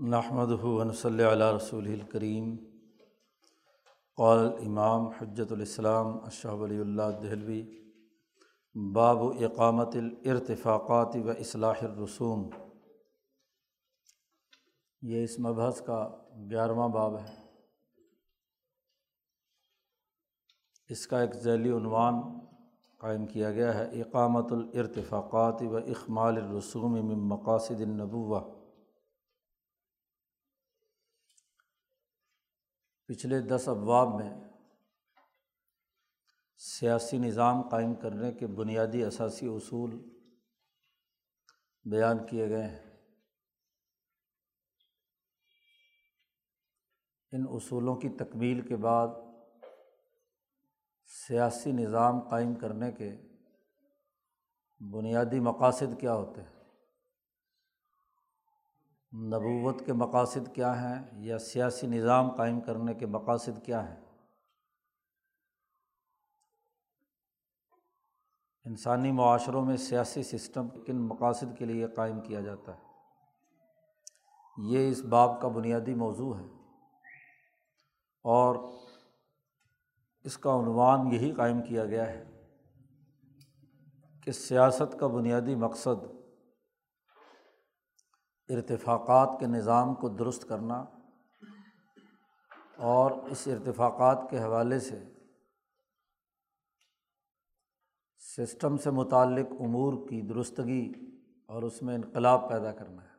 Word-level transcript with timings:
نحمد 0.00 0.52
ہُون 0.62 0.92
صلی 0.92 1.24
علیہ 1.24 1.46
رسول 1.56 1.86
الکریم 1.86 2.56
قال 4.16 4.38
امام 4.66 5.06
حجت 5.06 5.52
الاسلام 5.52 6.06
اشہ 6.24 6.48
ولی 6.48 6.78
اللہ 6.78 7.02
دہلوی 7.22 7.80
باب 8.94 9.18
اقامت 9.18 9.96
الارتفاقات 9.96 11.16
و 11.24 11.30
اصلاح 11.30 11.74
الرسوم. 11.82 12.50
یہ 15.02 15.24
اس 15.24 15.38
مبحث 15.38 15.80
کا 15.80 16.16
گیارہواں 16.50 16.88
باب 16.88 17.18
ہے. 17.18 17.34
اس 20.88 21.06
کا 21.06 21.20
ایک 21.20 21.34
ذیلی 21.34 21.70
عنوان 21.70 22.14
قائم 22.98 23.26
کیا 23.26 23.52
گیا 23.52 23.74
ہے 23.74 24.02
اقامت 24.02 24.52
الارتفاقات 24.52 25.62
و 25.62 25.76
اخمال 25.76 26.36
الرسوم 26.36 26.92
من 26.92 27.28
مقاصد 27.28 27.80
النبوہ 27.80 28.57
پچھلے 33.08 33.40
دس 33.40 33.68
ابواب 33.68 34.08
میں 34.14 34.34
سیاسی 36.56 37.18
نظام 37.18 37.68
قائم 37.68 37.94
کرنے 37.94 38.32
کے 38.32 38.46
بنیادی 38.46 39.04
اثاثی 39.04 39.46
اصول 39.46 40.08
بیان 41.84 42.26
کیے 42.26 42.48
گئے 42.48 42.62
ہیں۔ 42.62 42.90
ان 47.32 47.44
اصولوں 47.48 47.96
کی 47.96 48.08
تکمیل 48.08 48.60
کے 48.60 48.76
بعد 48.76 49.08
سیاسی 51.28 51.72
نظام 51.72 52.28
قائم 52.28 52.54
کرنے 52.54 52.92
کے 52.92 53.16
بنیادی 54.92 55.40
مقاصد 55.40 56.00
کیا 56.00 56.14
ہوتے 56.14 56.42
ہیں؟ 56.42 56.57
نبوت 59.12 59.86
کے 59.86 59.92
مقاصد 59.92 60.54
کیا 60.54 60.82
ہیں 60.82 61.06
یا 61.12 61.38
سیاسی 61.38 61.86
نظام 61.86 62.30
قائم 62.30 62.60
کرنے 62.60 62.94
کے 62.94 63.06
مقاصد 63.06 63.64
کیا 63.64 63.88
ہیں؟ 63.88 64.00
انسانی 68.64 69.12
معاشروں 69.12 69.64
میں 69.64 69.76
سیاسی 69.76 70.22
سسٹم 70.22 70.68
کن 70.68 70.96
مقاصد 70.96 71.58
کے 71.58 71.64
لیے 71.64 71.86
قائم 71.86 72.20
کیا 72.20 72.40
جاتا 72.40 72.72
ہے؟ 72.72 72.80
یہ 74.58 74.90
اس 74.90 75.02
باب 75.02 75.40
کا 75.40 75.48
بنیادی 75.48 75.94
موضوع 75.94 76.38
ہے 76.38 76.44
اور 78.24 78.72
اس 80.24 80.38
کا 80.38 80.50
عنوان 80.50 81.12
یہی 81.12 81.32
قائم 81.32 81.62
کیا 81.62 81.84
گیا 81.84 82.06
ہے 82.06 82.24
کہ 84.24 84.32
سیاست 84.32 84.96
کا 85.00 85.06
بنیادی 85.06 85.54
مقصد 85.54 86.17
ارتفاقات 88.50 89.28
کے 89.40 89.46
نظام 89.46 89.94
کو 89.94 90.08
درست 90.08 90.48
کرنا 90.48 90.84
اور 92.76 93.10
اس 93.10 93.48
ارتفاقات 93.48 94.30
کے 94.30 94.38
حوالے 94.38 94.80
سے 94.80 95.04
سسٹم 98.18 98.76
سے 98.76 98.90
متعلق 98.90 99.52
امور 99.60 100.08
کی 100.08 100.20
درستگی 100.22 100.92
اور 101.46 101.62
اس 101.62 101.82
میں 101.82 101.94
انقلاب 101.94 102.48
پیدا 102.48 102.72
کرنا 102.72 103.02
ہے 103.02 103.16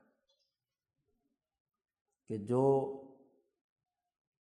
کہ 2.27 2.37
جو 2.37 2.63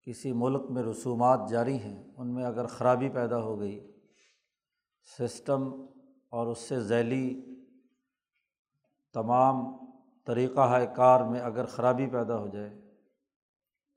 کسی 0.07 0.31
ملک 0.31 0.61
میں 0.69 0.83
رسومات 0.83 1.39
جاری 1.49 1.77
ہیں، 1.77 2.03
ان 2.17 2.33
میں 2.33 2.45
اگر 2.45 2.65
خرابی 2.65 3.09
پیدا 3.09 3.37
ہو 3.37 3.59
گئی، 3.59 3.93
سسٹم 5.19 5.85
اور 6.29 6.47
اس 6.47 6.57
سے 6.57 6.79
ذیلی 6.79 7.55
تمام 9.13 9.55
طریقہ 10.29 10.95
کار 10.95 11.21
میں 11.21 11.41
اگر 11.41 11.65
خرابی 11.65 12.07
پیدا 12.07 12.37
ہو 12.37 12.47
جائے 12.47 12.97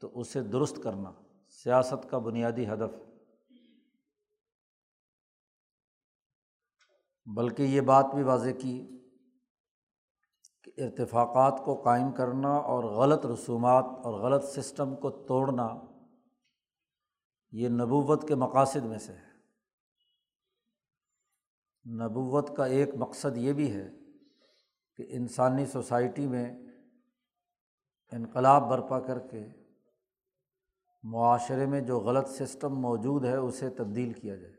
تو 0.00 0.20
اسے 0.20 0.42
درست 0.42 0.78
کرنا، 0.82 1.12
سیاست 1.48 2.10
کا 2.10 2.18
بنیادی 2.18 2.68
ہدف۔ 2.68 2.94
بلکہ 7.36 7.62
یہ 7.62 7.80
بات 7.80 8.06
بھی 8.14 8.22
واضح 8.22 8.50
کی 8.62 9.00
کہ 10.62 10.72
ارتفاقات 10.76 11.60
کو 11.64 11.82
قائم 11.82 12.12
کرنا 12.12 12.56
اور 12.56 12.84
غلط 12.84 13.26
رسومات 13.26 13.84
اور 13.84 14.20
غلط 14.20 14.44
سسٹم 14.44 14.96
کو 14.96 15.10
توڑنا 15.10 15.68
یہ 17.50 17.68
نبوت 17.68 18.28
کے 18.28 18.34
مقاصد 18.34 18.84
میں 18.84 18.98
سے 18.98 19.12
ہے۔ 19.12 19.32
نبوت 22.04 22.56
کا 22.56 22.64
ایک 22.64 22.88
مقصد 22.94 23.36
یہ 23.36 23.52
بھی 23.52 23.76
ہے 23.76 24.01
کہ 25.02 25.16
انسانی 25.16 25.66
سوسائٹی 25.66 26.26
میں 26.26 26.58
انقلاب 28.12 28.68
برپا 28.70 29.00
کر 29.00 29.18
کے 29.18 29.46
معاشرے 31.02 31.66
میں 31.66 31.80
جو 31.80 32.00
غلط 32.00 32.28
سسٹم 32.28 32.80
موجود 32.80 33.24
ہے 33.24 33.36
اسے 33.36 33.70
تبدیل 33.70 34.12
کیا 34.12 34.36
جائے۔ 34.36 34.54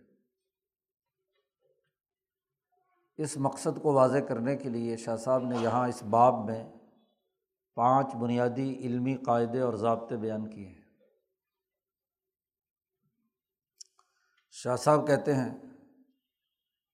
اس 3.17 3.37
مقصد 3.37 3.81
کو 3.81 3.93
واضح 3.93 4.17
کرنے 4.17 4.57
کے 4.57 4.69
لیے 4.69 4.97
شاہ 4.97 5.15
صاحب 5.15 5.43
نے 5.43 5.57
یہاں 5.57 5.87
اس 5.87 6.03
باب 6.03 6.45
میں 6.45 6.73
پانچ 7.75 8.15
بنیادی 8.15 8.75
علمی 8.75 9.15
قاعدے 9.15 9.59
اور 9.59 9.73
ضابطے 9.73 10.17
بیان 10.17 10.49
کیے 10.49 10.67
ہیں۔ 10.67 10.81
شاہ 14.51 14.75
صاحب 14.75 15.07
کہتے 15.07 15.35
ہیں 15.35 15.59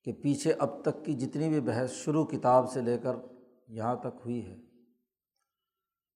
کہ 0.03 0.13
پیچھے 0.13 0.53
اب 0.53 0.81
تک 0.81 1.05
کی 1.05 1.13
جتنی 1.13 1.49
بھی 1.49 1.61
بحث 1.61 1.91
شروع 1.91 2.25
کتاب 2.25 2.71
سے 2.71 2.81
لے 2.81 2.97
کر 2.97 3.15
یہاں 3.69 3.95
تک 3.95 4.19
ہوئی 4.25 4.51
ہے۔ 4.51 4.57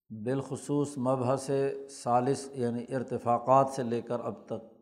بالخصوص 0.09 0.97
مبحث 0.97 1.49
سالس 1.89 2.49
یعنی 2.51 2.95
ارتفاقات 2.95 3.69
سے 3.69 3.83
لے 3.83 4.01
کر 4.01 4.19
اب 4.19 4.45
تک۔ 4.45 4.73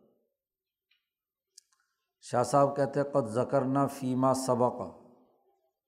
شاہ 2.20 2.42
صاحب 2.42 2.76
کہتے 2.76 3.02
قد 3.02 3.28
ذکرنا 3.28 3.86
فیمہ 3.86 4.32
سبق۔ 4.46 4.80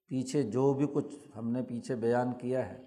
پیچھے 0.06 0.42
جو 0.42 0.74
بھی 0.74 0.86
کچھ 0.94 1.14
ہم 1.36 1.50
نے 1.50 1.62
پیچھے 1.62 1.96
بیان 1.96 2.32
کیا 2.32 2.68
ہے، 2.68 2.84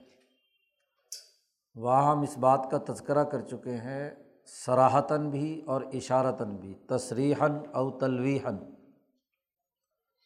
وہاں 1.76 2.12
ہم 2.12 2.22
اس 2.22 2.38
بات 2.38 2.68
کا 2.72 2.94
تذکرہ 2.94 3.24
کر 3.24 3.42
چکے 3.42 3.78
ہیں 3.78 4.12
سراہتاً 4.46 5.30
بھی 5.30 5.62
اور 5.66 5.82
اشارتاً 5.82 6.56
بھی، 6.58 6.74
تصریحاً 6.74 7.52
او 7.74 7.92
تلویحاً۔ 7.92 8.58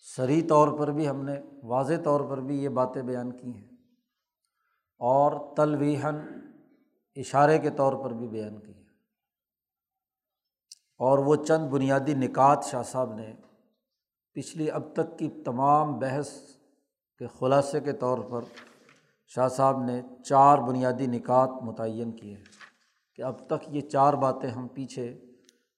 سری 0.02 0.42
طور 0.42 0.80
پر 0.80 0.92
بھی 0.92 1.10
ہم 1.10 1.26
نے 1.26 1.40
واضح 1.64 1.94
طور 2.04 2.22
پر 2.22 2.42
بھی 2.42 2.64
یہ 2.64 2.70
باتیں 2.70 3.02
بیان 3.02 3.32
کی 3.32 3.56
ہیں 3.56 3.68
اور 4.98 5.56
تلویحن 5.56 6.16
اشارے 7.16 7.60
کے 7.60 7.70
طور 7.70 7.94
پر 8.04 8.14
بھی 8.14 8.28
بیان 8.28 8.60
کی 8.60 8.74
ہیں۔ 8.74 8.82
اور 10.98 11.18
وہ 11.18 11.36
چند 11.36 11.70
بنیادی 11.70 12.14
نکات 12.14 12.64
شاہ 12.64 12.84
صاحب 12.84 13.14
نے 13.14 13.34
پچھلی 14.34 14.72
اب 14.72 14.94
تک 14.94 15.20
کی 15.20 15.30
تمام 15.46 16.00
بحث 16.00 16.30
کے 17.20 17.28
خلاصے 17.40 17.80
کے 17.80 17.92
طور 17.92 18.18
پر 18.30 18.42
شاہ 19.28 19.48
صاحب 19.48 19.84
نے 19.84 20.02
چار 20.24 20.58
بنیادی 20.58 21.08
نکات 21.08 21.50
متعین 21.64 22.12
کیے 22.12 22.36
ہیں 22.36 22.44
کہ 23.16 23.22
اب 23.22 23.48
تک 23.48 23.66
یہ 23.68 23.82
چار 23.82 24.14
باتیں 24.14 24.50
ہم 24.50 24.68
پیچھے 24.68 25.22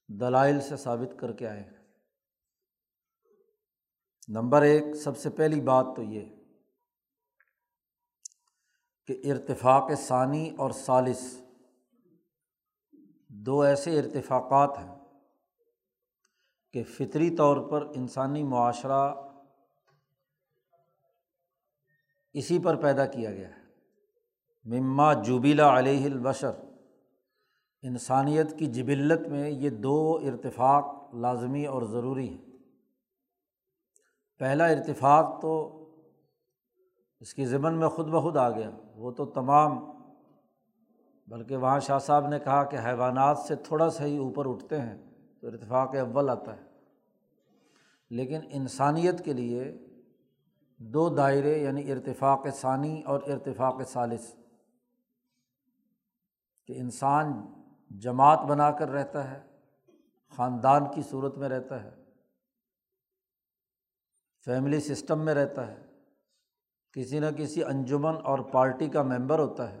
دلائل 0.08 0.60
سے 0.60 0.76
ثابت 0.76 1.18
کر 1.18 1.32
کے 1.32 1.48
آئے 1.48 1.60
ہیں۔ 1.60 1.83
نمبر 4.28 4.62
ایک، 4.62 4.94
سب 4.94 5.16
سے 5.16 5.30
پہلی 5.30 5.60
بات 5.60 5.86
تو 5.96 6.02
یہ 6.02 6.24
کہ 9.06 9.22
ارتفاق 9.24 9.90
ثانی 9.98 10.50
اور 10.58 10.70
ثالث 10.70 11.20
دو 13.28 13.60
ایسے 13.60 13.98
ارتفاقات 13.98 14.78
ہیں 14.78 14.94
کہ 16.72 16.84
فطری 16.84 17.36
طور 17.36 17.70
پر 17.70 17.86
انسانی 17.94 18.42
معاشرہ 18.42 19.14
اسی 22.32 22.58
پر 22.58 22.76
پیدا 22.76 23.06
کیا 23.06 23.32
گیا 23.32 23.48
ہے۔ 23.48 23.62
مما 24.64 25.12
جوبیلا 25.12 25.78
علیہ 25.78 26.04
البشر، 26.04 26.52
انسانیت 27.82 28.58
کی 28.58 28.66
جبلت 28.66 29.28
میں 29.28 29.50
یہ 29.50 29.70
دو 29.70 30.20
ارتفاق 30.26 31.14
لازمی 31.14 31.66
اور 31.66 31.82
ضروری 31.82 32.28
ہیں۔ 32.28 32.43
پہلا 34.38 34.66
ارتفاق 34.66 35.42
تو 35.42 35.52
اس 37.20 37.34
کی 37.34 37.44
ضمن 37.46 37.74
میں 37.74 37.88
خود 37.88 38.08
بخود 38.08 38.36
آ 38.36 38.50
گیا۔ 38.50 38.70
وہ 38.94 39.10
تو 39.10 39.26
تمام، 39.26 39.78
بلکہ 41.28 41.56
وہاں 41.56 41.80
شاہ 41.80 41.98
صاحب 41.98 42.28
نے 42.28 42.38
کہا 42.38 42.64
کہ 42.64 42.76
حیوانات 42.76 43.38
سے 43.38 43.56
تھوڑا 43.56 43.90
سا 43.90 44.04
ہی 44.04 44.18
اوپر 44.18 44.50
اٹھتے 44.50 44.80
ہیں 44.80 44.98
تو 45.40 45.46
ارتفاق 45.46 45.94
اول 45.94 46.30
آتا 46.30 46.56
ہے۔ 46.56 46.62
لیکن 48.10 48.40
انسانیت 48.50 49.24
کے 49.24 49.32
لیے 49.32 49.86
دو 50.78 51.08
دائرے 51.08 51.58
یعنی 51.58 51.92
ارتفاق 51.92 52.46
ثانی 52.54 53.02
اور 53.02 53.20
ارتفاق 53.26 53.82
ثالث، 53.86 54.34
کہ 56.66 56.72
انسان 56.76 57.32
جماعت 57.90 58.40
بنا 58.40 58.70
کر 58.70 58.88
رہتا 58.88 59.30
ہے، 59.30 59.42
خاندان 60.36 60.84
کی 60.94 61.02
صورت 61.02 61.38
میں 61.38 61.48
رہتا 61.48 61.84
ہے۔ 61.84 62.03
فیملی 64.44 64.80
سسٹم 64.80 65.24
میں 65.24 65.34
رہتا 65.34 65.66
ہے۔ 65.66 65.86
کسی 66.92 67.18
نہ 67.18 67.26
کسی 67.36 67.64
انجمن 67.64 68.14
اور 68.24 68.38
پارٹی 68.38 68.88
کا 68.88 69.02
ممبر 69.02 69.38
ہوتا 69.38 69.72
ہے۔ 69.72 69.80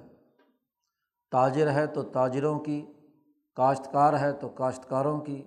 تاجر 1.30 1.72
ہے 1.72 1.86
تو 1.86 2.02
تاجروں 2.02 2.58
کی، 2.58 2.86
کاشتکار 3.54 4.20
ہے 4.20 4.32
تو 4.32 4.48
کاشتکاروں 4.48 5.20
کی۔ 5.20 5.42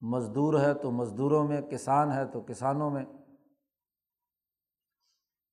مزدور 0.00 0.60
ہے 0.60 0.74
تو 0.74 0.90
مزدوروں 0.90 1.48
میں، 1.48 1.60
کسان 1.60 2.12
ہے 2.12 2.24
تو 2.24 2.40
کسانوں 2.40 2.90
میں۔ 2.90 3.04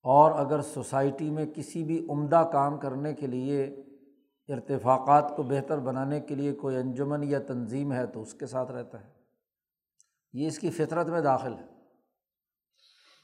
اور 0.04 0.31
اگر 0.31 0.62
سوسائٹی 0.62 1.30
میں 1.30 1.45
کسی 1.45 1.84
بھی 1.84 2.07
عمدہ 2.10 2.50
کام 2.54 2.78
کرنے 2.78 3.13
کے 3.13 3.28
لیے 3.28 3.63
ارتفاقات 4.48 5.34
کو 5.36 5.44
بہتر 5.44 5.80
بنانے 5.80 6.19
کے 6.19 6.36
لیے 6.36 6.54
کوئی 6.54 6.75
انجمن 6.75 7.24
یا 7.24 7.40
تنظیم 7.40 7.94
ہے 7.94 8.06
تو 8.06 8.22
اس 8.22 8.34
کے 8.34 8.45
ساتھ 8.45 8.72
رہتا 8.72 9.04
ہے۔ 9.04 9.10
یہ 10.34 10.48
اس 10.48 10.60
کی 10.60 10.69
فطرت 10.69 11.07
میں 11.07 11.22
داخل 11.22 11.54
ہے۔ 11.54 11.72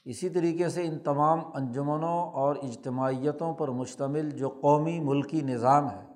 اسی 0.04 0.30
طریقے 0.30 0.68
سے 0.68 0.86
ان 0.86 0.98
تمام 0.98 1.40
انجمنوں 1.54 2.32
اور 2.32 2.56
اجتماعیتوں 2.56 3.54
پر 3.54 3.68
مشتمل 3.68 4.30
جو 4.30 4.48
قومی 4.48 5.00
ملکی 5.00 5.40
نظام 5.40 5.90
ہے، 5.90 6.06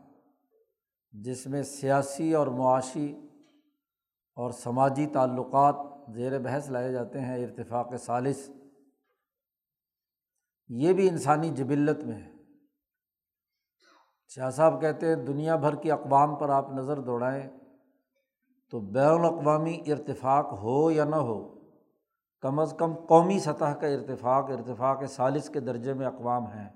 جس 1.13 1.47
میں 1.47 1.63
سیاسی 1.63 2.35
اور 2.35 2.47
معاشی 2.47 3.21
اور 4.35 4.51
سماجی 4.51 5.07
تعلقات 5.07 5.77
زیر 6.15 6.39
بحث 6.39 6.71
لائے 6.71 6.93
جاتے 6.93 7.21
ہیں، 7.21 7.45
ارتفاق 7.45 7.95
ثالث، 7.97 8.51
یہ 10.69 10.93
بھی 10.93 11.09
انسانی 11.09 11.49
جبلت 11.49 12.05
میں 12.05 12.17
ہے۔ 12.17 12.33
شاہ 14.29 14.51
صاحب 14.51 14.81
کہتے 14.81 15.09
ہیں، 15.09 15.17
دنیا 15.17 15.57
بھر 15.57 15.75
کی 15.75 15.91
اقوام 15.91 16.37
پر 16.37 16.49
آپ 16.49 16.71
نظر 16.71 17.01
دوڑائیں 17.01 17.49
تو 18.71 18.81
بین 18.81 19.21
الاقوامی 19.21 19.83
ارتفاق 19.87 20.53
ہو 20.53 20.91
یا 20.91 21.05
نہ 21.05 21.17
ہو 21.17 21.64
کم 22.45 22.59
از 22.59 22.75
کم 22.79 22.95
قومی 22.95 23.39
سطح 23.39 23.65
کا 23.65 23.87
ارتفاق 23.87 24.45
ارتفاق 24.45 25.05
سالس 25.05 25.49
کے 25.49 25.61
درجے 25.61 25.95
میں 25.95 26.07
اقوام 26.07 26.47
ہیں، 26.47 26.69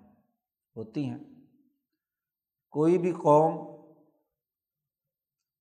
ہوتی 0.77 1.11
ہیں۔ 1.11 1.19
کوئی 2.71 2.99
بھی 2.99 3.13
قوم 3.13 3.83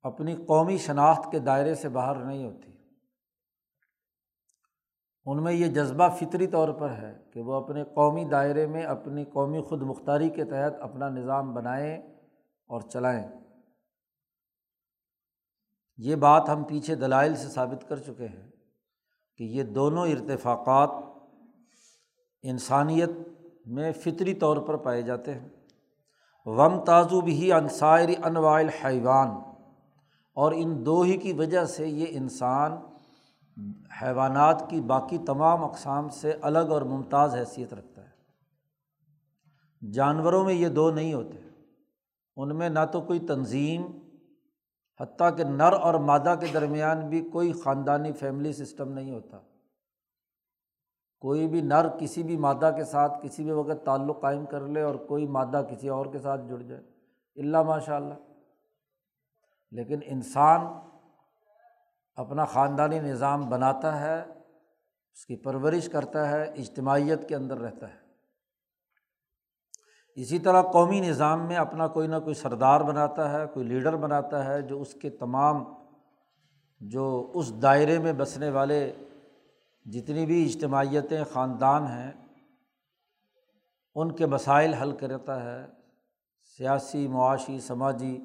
اپنی 0.01 0.36
قومی 0.36 0.77
شناخت 0.77 1.31
کے 1.31 1.39
دائرے 1.39 1.75
سے 1.75 1.89
باہر 1.89 2.15
نہیں 2.15 2.45
ہوتی۔ 2.45 2.77
ان 5.25 5.44
میں 5.44 5.54
یہ 5.54 5.68
جذبہ 5.68 6.09
فطری 6.09 6.48
طور 6.48 6.69
پر 6.69 6.89
ہے 6.89 7.24
کہ 7.33 7.42
وہ 7.42 7.54
اپنے 7.54 7.83
قومی 7.83 8.24
دائرے 8.24 8.68
میں 8.68 8.83
اپنی 8.83 9.25
قومی 9.25 9.62
خود 9.62 9.81
مختاری 9.81 10.30
کے 10.30 10.45
تحت 10.45 10.74
اپنا 10.81 11.09
نظام 11.09 11.54
بنائیں 11.54 11.98
اور 12.68 12.81
چلائیں۔ 12.81 13.27
یہ 15.98 16.15
بات 16.15 16.50
ہم 16.50 16.63
پیچھے 16.63 16.95
دلائل 16.95 17.36
سے 17.36 17.50
ثابت 17.50 17.89
کر 17.89 18.00
چکے 18.00 18.27
ہیں۔ 18.27 18.56
کہ 19.38 19.44
یہ 19.44 19.63
دونوں 19.63 20.07
ارتفاقات 20.07 20.89
انسانیت 22.42 23.10
میں 23.66 23.92
فطری 23.92 24.34
طور 24.34 24.57
پر 24.57 24.75
پائے 24.75 25.01
جاتے 25.01 25.34
ہیں۔ 25.34 25.50
غم 26.45 26.84
تازو 26.84 27.22
بھی 27.22 27.51
انصائر 27.51 28.10
انوائل 28.24 28.69
حیوان 28.69 29.28
اور 30.34 30.51
ان 30.56 30.86
دو 30.86 31.01
ہی 31.01 31.18
کی 31.18 31.34
وجہ 31.34 31.66
سے 31.66 31.88
یہ 31.88 32.06
انسان 32.10 32.72
حیوانات 34.01 34.69
کی 34.69 34.81
باقی 34.81 35.18
تمام 35.18 35.63
اقسام 35.63 36.10
سے 36.10 36.33
الگ 36.42 36.60
اور 36.60 36.81
ممتاز 36.81 37.36
حیثیت 37.36 37.74
رکھتا 37.74 38.01
ہے۔ 38.01 38.18
جانوروں 39.92 40.45
میں 40.45 40.54
یہ 40.54 40.68
دو 40.68 40.92
نہیں 40.92 41.13
ہوتے۔ 41.13 41.38
ان 42.36 42.56
میں 42.56 42.69
نہ 42.69 42.80
تو 42.92 43.01
کوئی 43.01 43.19
تنظیم 43.19 44.06
حتیٰ 45.01 45.38
کہ 45.38 45.44
نر 45.44 45.73
اور 45.73 45.94
مادہ 45.94 46.35
کے 46.39 46.47
درمیان 46.53 47.09
بھی 47.09 47.29
کوئی 47.29 47.53
خاندانی 47.53 48.11
فیملی 48.11 48.53
سسٹم 48.53 48.91
نہیں 48.91 49.11
ہوتا۔ 49.11 49.39
کوئی 51.19 51.47
بھی 51.47 51.61
نر 51.61 51.88
کسی 51.99 52.23
بھی 52.23 52.38
مادہ 52.38 52.71
کے 52.75 52.85
ساتھ 52.85 53.13
کسی 53.23 53.44
بھی 53.44 53.51
وقت 53.51 53.85
تعلق 53.85 54.21
قائم 54.21 54.45
کر 54.45 54.61
لے 54.61 54.81
اور 54.81 54.95
کوئی 54.95 55.27
مادہ 55.27 55.61
کسی 55.71 55.89
اور 55.89 56.05
کے 56.05 56.19
ساتھ 56.19 56.41
جڑ 56.49 56.57
جائے۔ 56.57 56.83
اللہ 57.35 57.63
ماشاء 57.63 57.95
اللہ 57.95 58.13
لیکن 59.71 59.99
انسان 60.05 60.61
اپنا 62.15 62.45
خاندانی 62.45 62.99
نظام 62.99 63.49
بناتا 63.49 64.01
ہے، 64.01 64.21
اس 65.13 65.25
کی 65.25 65.35
پرورش 65.35 65.89
کرتا 65.89 66.29
ہے، 66.29 66.44
اجتماعیت 66.44 67.29
کے 67.29 67.35
اندر 67.35 67.57
رہتا 67.57 67.88
ہے۔ 67.88 68.06
اسی 70.18 70.40
طرح 70.40 70.62
قومی 70.62 71.00
نظام 71.00 71.48
میں 71.48 71.56
اپنا 71.56 71.88
کوئی 71.88 72.08
نہ 72.08 72.16
کوئی 72.24 72.34
سردار 72.34 72.81
بناتا 72.81 73.31
ہے، 73.31 73.46
کوئی 73.54 73.66
لیڈر 73.66 73.96
بناتا 73.96 74.46
ہے 74.46 74.62
جو 74.62 74.81
اس 74.81 74.94
کے 74.94 75.10
تمام 75.10 75.64
جو 76.80 77.31
اس 77.34 77.62
دائرے 77.62 78.00
میں 78.00 78.14
بسنے 78.14 78.50
والے 78.50 78.94
جتنی 79.86 80.25
بھی 80.25 80.46
اجتماعیتیں 80.46 81.24
خاندان 81.24 81.88
ہیں، 81.88 82.12
ان 83.96 84.12
کے 84.12 84.25
مسائل 84.25 84.74
حل 84.74 84.92
کرتا 84.92 85.44
ہے۔ 85.44 85.68
سیاسی، 86.58 87.08
معاشی، 87.08 87.60
سماجی، 87.60 88.19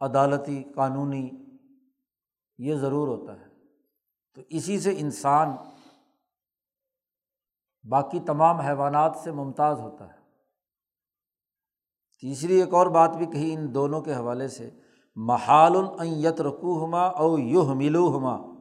عدالتی، 0.00 0.62
قانونی، 0.74 1.30
یہ 2.58 2.74
ضرور 2.74 3.08
ہوتا 3.08 3.32
ہے۔ 3.40 3.46
تو 4.34 4.42
اسی 4.48 4.80
سے 4.80 4.94
انسان 4.98 5.56
باقی 7.88 8.20
تمام 8.20 8.60
حیوانات 8.60 9.16
سے 9.24 9.32
ممتاز 9.32 9.80
ہوتا 9.80 10.08
ہے۔ 10.08 10.17
تیسری 12.20 12.60
ایک 12.60 12.74
اور 12.74 12.86
بات 12.86 13.16
بھی 13.16 13.26
کہی 13.26 13.54
ان 13.54 13.74
دونوں 13.74 14.00
کے 14.00 14.14
حوالے 14.14 14.48
سے 14.48 14.70
محال 15.16 15.76
الت 15.76 16.40
رقو 16.40 16.84
ہما 16.84 17.06
او 17.06 17.38
یو 17.38 17.74
ملو 17.74 18.16
ہما 18.16 18.58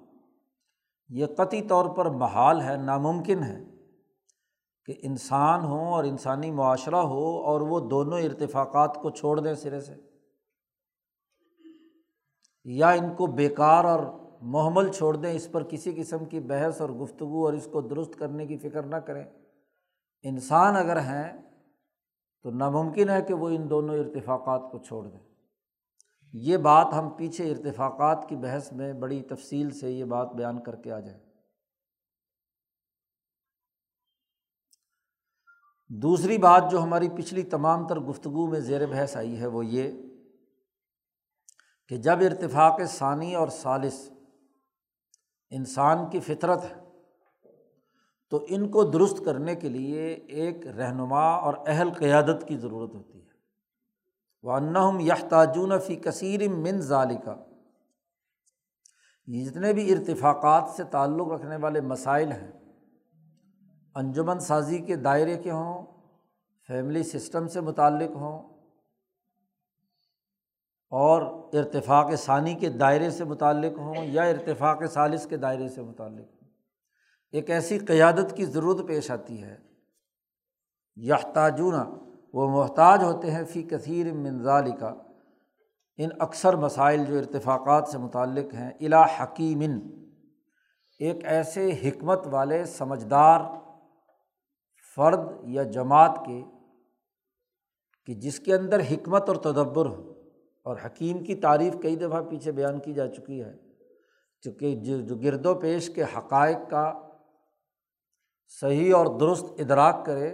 یہ 1.09 1.25
قطعی 1.25 1.62
طور 1.62 1.86
پر 1.86 2.06
محال 2.06 2.62
ہے، 2.62 2.77
ناممکن 2.77 3.44
ہے 3.44 3.63
کہ 4.86 4.94
انسان 5.04 5.65
ہوں 5.65 5.92
اور 5.92 6.04
انسانی 6.04 6.51
معاشرہ 6.51 6.95
ہو 6.95 7.42
اور 7.44 7.62
وہ 7.62 7.80
دونوں 7.80 8.19
ارتفاقات 8.19 8.95
کو 8.95 9.09
چھوڑ 9.09 9.39
دیں 9.39 9.54
سرے 9.54 9.81
سے۔ 9.81 9.94
یا 12.63 12.89
ان 12.89 13.15
کو 13.15 13.25
بیکار 13.25 13.86
اور 13.86 14.00
محمل 14.42 14.92
چھوڑ 14.92 15.15
دیں، 15.15 15.31
اس 15.31 15.51
پر 15.51 15.63
کسی 15.63 15.94
قسم 15.95 16.25
کی 16.25 16.39
بحث 16.39 16.81
اور 16.81 16.89
گفتگو 16.89 17.45
اور 17.45 17.54
اس 17.54 17.68
کو 17.71 17.81
درست 17.81 18.15
کرنے 18.19 18.48
کی 18.48 18.57
فکر 18.57 18.83
نہ 18.83 18.95
کریں۔ 18.95 19.24
انسان 20.24 20.75
اگر 20.75 20.98
ہیں 20.98 21.47
تو 22.44 22.50
ناممکن 22.50 23.10
ہے 23.10 23.22
کہ 23.22 23.34
وہ 23.34 23.50
ان 23.50 23.69
دونوں 23.69 23.95
ارتفاقات 23.95 24.62
کو 24.72 24.78
چھوڑ 24.78 25.07
دیں 25.07 25.19
یہ 26.34 26.57
بات 26.57 26.88
ہم 26.94 27.10
پیچھے 27.10 27.51
ارتفاقات 27.51 28.30
کی 28.30 28.36
بحث 28.36 28.72
میں 28.72 28.94
بڑی 28.94 29.22
تفصیل 29.22 29.72
سے 29.72 29.92
یہ 29.92 30.06
بات 30.06 30.34
بیان 30.34 30.63
کر 30.63 30.75
کے 30.75 30.92
آ 30.92 31.00
جائیں۔ 31.00 31.19
دوسری 35.89 36.38
بات 36.38 36.63
جو 36.72 36.84
ہماری 36.84 37.10
پچھلی 37.10 37.44
تمام 37.44 37.88
تر 37.88 38.00
گفتگو 38.00 38.48
میں 38.48 38.60
زیر 38.60 38.86
بحث 38.86 39.18
آئی 39.18 39.40
ہے 39.40 39.48
وہ 39.48 39.66
یہ 39.66 39.92
کہ 41.88 41.97
جب 41.97 42.18
ارتفاق 42.19 42.81
ثانی 42.88 43.35
اور 43.35 43.47
ثالث 43.47 44.09
انسان 45.50 46.09
کی 46.09 46.19
فطرت 46.19 46.64
ہے 46.64 46.87
تو 48.31 48.46
ان 48.48 48.68
کو 48.69 48.84
درست 48.84 49.24
کرنے 49.26 49.56
کے 49.56 49.69
لیے 49.69 50.07
ایک 50.14 50.68
رہنما 50.68 51.26
اور 51.36 51.54
اہل 51.68 51.90
قیادت 51.94 52.48
کی 52.48 52.57
ضرورت 52.57 52.96
ہوتی 52.96 53.19
ہے۔ 53.19 53.26
وہ 54.44 54.52
انہم 54.52 55.00
یحتاجون 55.00 55.80
فی 55.80 55.96
کثیر 55.96 56.48
من 56.50 56.81
ظالقہ 56.81 57.36
یہ 59.28 59.46
جتنے 59.46 59.74
بھی 59.74 59.92
ارتفاقات 59.94 60.69
سے 60.69 60.84
تعلق 60.84 61.31
رکھنے 61.31 61.56
والے 61.56 61.81
مسائل 61.81 62.31
ہیں، 62.31 62.52
انجمن 63.96 64.40
سازی 64.40 64.80
کے 64.80 64.96
دائرے 64.96 65.38
کے 65.38 65.52
ہوں، 65.52 65.86
فیملی 66.69 67.04
سسٹم 67.04 67.48
سے 67.48 67.62
متعلق 67.62 68.16
ہوں، 68.16 68.38
اور 70.92 71.22
ارتفاق 71.54 72.14
ثانی 72.16 72.54
کے 72.54 72.69
دائرے 72.69 73.10
سے 73.10 73.24
متعلق 73.24 73.78
ہوں 73.78 74.06
یا 74.06 74.24
ارتفاق 74.24 74.84
ثالث 74.94 75.26
کے 75.28 75.38
دائرے 75.38 75.68
سے 75.69 75.81
متعلق۔ 75.81 76.19
ہوں 76.19 76.37
ایک 77.31 77.50
ایسی 77.50 77.78
قیادت 77.78 78.36
کی 78.36 78.46
ضرورت 78.46 78.88
پیش 78.88 79.12
آتی 79.12 79.44
ہے۔ 79.44 79.57
یحتاجون، 80.96 81.76
وہ 82.34 82.50
محتاج 82.50 83.04
ہوتے 83.04 83.31
ہیں، 83.31 83.44
فی 83.44 83.64
کثیر 83.64 84.14
منظال 84.14 84.72
کا 84.80 84.96
ان 85.98 86.10
اکثر 86.19 86.56
مسائل 86.56 87.06
جو 87.06 87.18
ارتفاقات 87.18 87.88
سے 87.88 87.98
متعلق 87.98 88.54
ہیں 88.54 88.69
الا 88.69 89.06
حکیمن 89.06 89.80
ایک 91.00 91.26
ایسے 91.26 91.72
حکمت 91.84 92.28
والے 92.28 92.66
سمجھدار 92.66 93.42
فرد 94.96 95.19
یا 95.44 95.64
جماعت 95.64 96.19
کے، 96.26 96.44
کہ 98.06 98.14
جس 98.14 98.40
کے 98.40 98.56
اندر 98.56 98.80
حکمت 98.80 99.28
اور 99.28 99.36
تدبر 99.36 99.86
ہو۔ 99.86 100.14
اور 100.64 100.78
حکیم 100.86 101.24
کی 101.24 101.36
تعریف 101.36 101.74
کئی 101.81 101.96
دفعہ 101.96 102.22
پیچھے 102.24 102.52
بیان 102.52 102.80
کی 102.80 102.94
جا 102.94 103.07
چکی 103.07 103.44
ہے، 103.44 103.54
چونکہ 104.42 104.76
جو 104.76 105.16
گرد 105.16 105.46
و 105.46 105.56
پیش 105.56 105.90
کے 105.96 106.04
حقائق 106.04 106.57
کا 106.69 107.06
صحیح 108.47 108.94
اور 108.95 109.06
درست 109.19 109.45
ادراک 109.57 110.06
کرے 110.06 110.30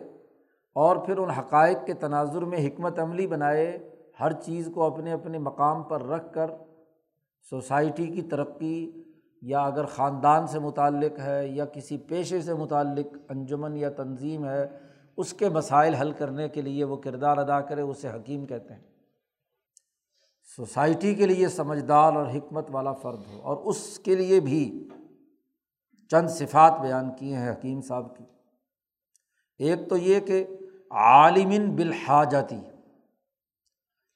اور 0.76 0.96
پھر 0.96 1.18
ان 1.18 1.30
حقائق 1.30 1.78
کے 1.86 1.94
تناظر 1.94 2.42
میں 2.42 2.68
حکمت 2.68 3.00
عملی 3.00 3.28
بنائے، 3.28 3.90
ہر 4.20 4.32
چیز 4.34 4.70
کو 4.74 4.84
اپنے 4.84 5.12
اپنے 5.12 5.38
مقام 5.38 5.84
پر 5.84 6.04
رکھ 6.04 6.34
کر 6.34 6.52
سوسائٹی 7.50 8.08
کی 8.08 8.22
ترقی 8.22 8.92
یا 9.42 9.60
اگر 9.60 9.86
خاندان 9.86 10.48
سے 10.48 10.60
متعلق 10.60 11.20
ہے 11.20 11.48
یا 11.48 11.66
کسی 11.66 11.98
پیشے 11.98 12.42
سے 12.42 12.54
متعلق 12.54 13.18
انجمن 13.30 13.78
یا 13.78 13.90
تنظیم 13.90 14.46
ہے، 14.46 14.68
اس 15.18 15.34
کے 15.34 15.50
مسائل 15.50 15.94
حل 15.94 16.12
کرنے 16.12 16.50
کے 16.50 16.62
لیے 16.62 16.84
وہ 16.84 16.98
کردار 16.98 17.38
ادا 17.38 17.62
کرے، 17.62 17.82
اسے 17.82 18.10
حکیم 18.10 18.46
کہتے 18.46 18.74
ہیں۔ 18.74 18.82
سوسائٹی 20.56 21.16
کے 21.16 21.26
لیے 21.26 21.48
سمجھدار 21.48 22.14
اور 22.14 22.28
حکمت 22.28 22.66
والا 22.70 22.94
فرد 22.94 23.20
ہو 23.34 23.42
اور 23.42 23.58
اس 23.58 24.00
کے 24.00 24.16
لیے 24.16 24.40
بھی 24.40 24.90
چند 26.14 26.30
صفات 26.30 26.74
بیان 26.82 27.10
کیے 27.16 27.38
ہیں 27.38 27.52
حکیم 27.52 27.82
صاحب 27.82 28.18
کی۔ 28.18 28.24
ایک 29.58 29.90
تو 29.90 29.98
یہ 29.98 30.20
کہ 30.20 30.46
عالمن 30.92 31.76
بالحاجاتی 31.76 32.62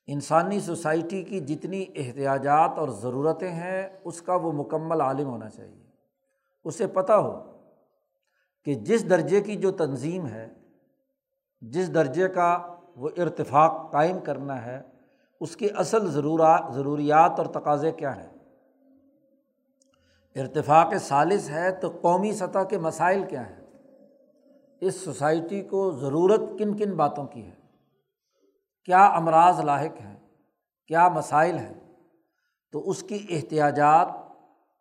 انسانی 0.08 0.60
سوسائٹی 0.60 1.24
کی 1.24 1.40
جتنی 1.40 1.86
احتیاجات 1.96 2.72
اور 2.78 2.90
ضرورتیں 2.90 3.52
ہیں، 3.52 3.90
اس 4.04 4.22
کا 4.22 4.36
وہ 4.36 4.52
مکمل 4.52 5.02
عالم 5.02 5.28
ہونا 5.28 5.50
چاہیے۔ 5.50 5.84
اسے 6.66 6.88
پتہ 6.88 7.14
ہو 7.14 7.62
کہ 8.66 8.76
جس 8.76 9.10
درجے 9.10 9.42
کی 9.42 9.56
جو 9.56 9.72
تنظیم 9.72 10.28
ہے، 10.28 10.54
جس 11.62 11.94
درجے 11.94 12.28
کا 12.28 12.76
وہ 12.96 13.10
ارتفاق 13.18 13.92
قائم 13.92 14.20
کرنا 14.20 14.66
ہے، 14.66 14.82
اس 15.42 15.56
کی 15.56 15.68
اصل 15.78 16.08
ضرورات 16.08 16.64
ضروریات 16.74 17.32
اور 17.38 17.46
تقاضے 17.46 17.92
کیا 17.92 18.18
ہیں؟ 18.18 18.37
ارتفاق 20.38 20.94
ثالث 21.00 21.50
ہے 21.50 21.72
تو 21.72 21.90
قومی 22.02 22.32
سطح 22.32 22.60
کے 22.60 22.78
مسائل 22.78 23.24
کیا 23.24 23.50
ہیں؟ 23.50 23.66
اس 24.82 24.96
سوسائٹی 24.96 25.62
کو 25.62 25.92
ضرورت 25.92 26.42
کن 26.60 26.78
کن 26.78 26.96
باتوں 26.96 27.26
کی 27.26 27.46
ہے؟ 27.46 27.56
کیا 28.86 29.06
امراض 29.06 29.60
لاحق 29.60 30.02
ہیں؟ 30.02 30.18
کیا 30.88 31.08
مسائل 31.08 31.58
ہیں؟ 31.58 31.74
تو 32.72 32.90
اس 32.90 33.04
کی 33.04 33.26
احتیاجات، 33.30 34.08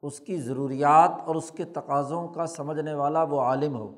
اس 0.03 0.21
کی 0.21 0.37
ضروریات 0.37 1.11
اور 1.25 1.35
اس 1.35 1.51
کے 1.51 1.65
تقاضوں 1.65 2.29
کا 2.29 2.47
سمجھنے 2.47 2.95
والا 2.95 3.23
وہ 3.23 3.41
عالم 3.41 3.77
ہو۔ 3.77 3.95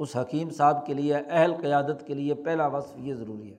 اس 0.00 0.16
حکیم 0.16 0.50
صاحب 0.50 0.86
کے 0.86 0.94
لیے، 0.94 1.16
اہل 1.16 1.54
قیادت 1.62 2.06
کے 2.06 2.14
لیے 2.14 2.34
پہلا 2.34 2.66
وصف 2.66 2.92
یہ 2.96 3.14
ضروری 3.14 3.52
ہے۔ 3.52 3.56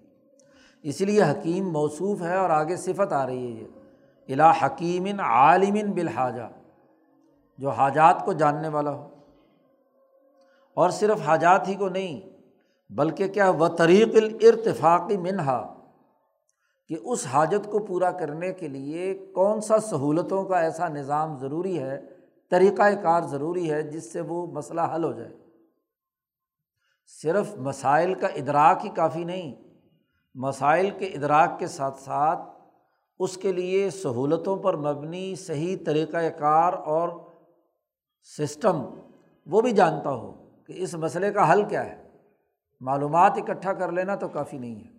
اس 0.84 1.02
لیے 1.02 1.24
حکیم 1.24 1.70
موصوف 1.70 2.22
ہے 2.22 2.36
اور 2.36 2.50
آگے 2.50 2.76
صفت 2.76 3.14
آ 3.14 3.26
رہی 3.26 3.58
ہے 3.58 3.62
یہ۔ 3.62 3.68
الا 4.34 4.52
حکیمن 4.52 5.20
عالمن 5.20 5.92
بالحاجہ۔ 5.92 6.67
جو 7.58 7.70
حاجات 7.70 8.26
کو 8.26 8.34
جاننے 8.34 8.68
والا 8.68 8.92
ہو۔ 8.92 9.10
اور 10.74 10.90
صرف 10.90 11.22
حاجات 11.26 11.68
ہی 11.68 11.74
کو 11.74 11.90
نہیں، 11.90 12.22
بلکہ 12.90 13.28
کیا 13.28 13.50
و 13.50 13.68
طریق 13.68 14.10
الرتفاقی 14.16 15.18
منہا، 15.18 15.74
کہ 16.88 16.98
اس 17.04 17.26
حاجت 17.26 17.72
کو 17.72 17.80
پورا 17.80 18.12
کرنے 18.12 18.54
کے 18.54 18.68
لیے 18.68 19.32
کون 19.36 19.62
سا 19.62 19.80
سہولتوں 19.80 20.44
کا 20.44 20.60
ایسا 20.60 20.88
نظام 20.88 21.38
ضروری 21.38 21.80
ہے 21.80 22.02
طریقۂ 22.50 23.04
کار 23.04 23.22
ضروری 23.22 23.72
ہے، 23.72 23.84
جس 23.84 24.14
سے 24.14 24.22
وہ 24.22 24.48
مسئلہ 24.48 24.82
حل 24.96 25.04
ہو 25.04 25.12
جائے۔ 25.12 25.32
صرف 27.22 27.56
مسائل 27.58 28.14
کا 28.14 28.28
ادراک 28.28 28.86
ہی 28.86 28.90
کافی 28.90 29.24
نہیں، 29.24 29.56
مسائل 30.36 30.90
کے 30.90 31.06
ادراک 31.06 31.60
کے 31.60 31.68
ساتھ 31.68 32.00
ساتھ 32.00 32.40
اس 33.20 33.38
کے 33.38 33.52
لیے 33.52 33.90
سہولتوں 33.90 34.58
پر 34.58 34.78
مبنی 34.78 35.36
صحیح 35.36 35.78
طریقۂ 35.86 36.40
کار 36.40 36.74
اور 36.74 37.10
سسٹم، 38.38 38.84
وہ 39.46 39.62
بھی 39.62 39.72
جانتا 39.72 40.10
ہو 40.10 40.50
کہ 40.68 40.74
اس 40.76 40.96
مسئلے 40.96 41.34
کا 41.34 41.54
حل 41.54 41.64
کیا 41.64 41.86
ہے۔ 41.86 42.04
معلومات 42.80 43.34
اکٹھا 43.38 43.74
کر 43.74 43.92
لینا 43.92 44.16
تو 44.16 44.28
کافی 44.28 44.58
نہیں 44.58 44.76
ہے۔ 44.76 44.98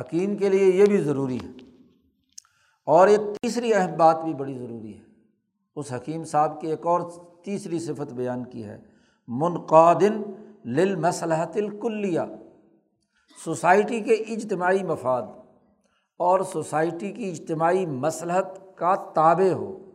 حکیم 0.00 0.36
کے 0.36 0.48
لیے 0.48 0.72
یہ 0.74 0.84
بھی 0.84 1.00
ضروری 1.00 1.36
ہے۔ 1.36 1.48
اور 2.86 3.08
ایک 3.08 3.20
تیسری 3.20 3.74
اہم 3.74 3.96
بات 3.96 4.24
بھی 4.24 4.34
بڑی 4.34 4.58
ضروری 4.58 4.98
ہے۔ 4.98 5.02
اس 5.76 5.92
حکیم 5.92 6.24
صاحب 6.24 6.60
کی 6.60 6.66
ایک 6.66 6.86
اور 6.86 7.00
تیسری 7.44 7.78
صفت 7.78 8.12
بیان 8.14 8.44
کی 8.44 8.64
ہے۔ 8.64 8.80
منقادن 9.28 10.22
للمصلحت 10.64 11.56
الکلیہ۔ 11.56 12.20
سوسائٹی 13.44 14.00
کے 14.00 14.14
اجتماعی 14.14 14.82
مفاد 14.82 15.22
اور 16.18 16.40
سوسائٹی 16.40 17.12
کی 17.12 17.30
اجتماعی 17.30 17.86
مصلحت 17.86 18.58
کا 18.74 18.94
تابع 18.94 19.52
ہو۔ 19.52 19.85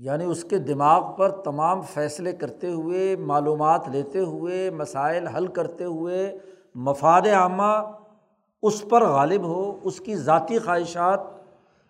یعنی 0.00 0.24
اس 0.24 0.44
کے 0.44 0.58
دماغ 0.58 1.16
پر 1.16 1.30
تمام 1.30 1.82
فیصلے 1.82 2.32
کرتے 2.32 2.70
ہوئے، 2.70 3.16
معلومات 3.16 3.88
لیتے 3.88 4.18
ہوئے، 4.18 4.70
مسائل 4.70 5.26
حل 5.26 5.46
کرتے 5.46 5.84
ہوئے، 5.84 6.38
مفاد 6.74 7.22
عامہ 7.22 7.90
اس 8.62 8.84
پر 8.88 9.04
غالب 9.06 9.44
ہو، 9.44 9.78
اس 9.82 10.00
کی 10.00 10.16
ذاتی 10.16 10.58
خواہشات 10.58 11.20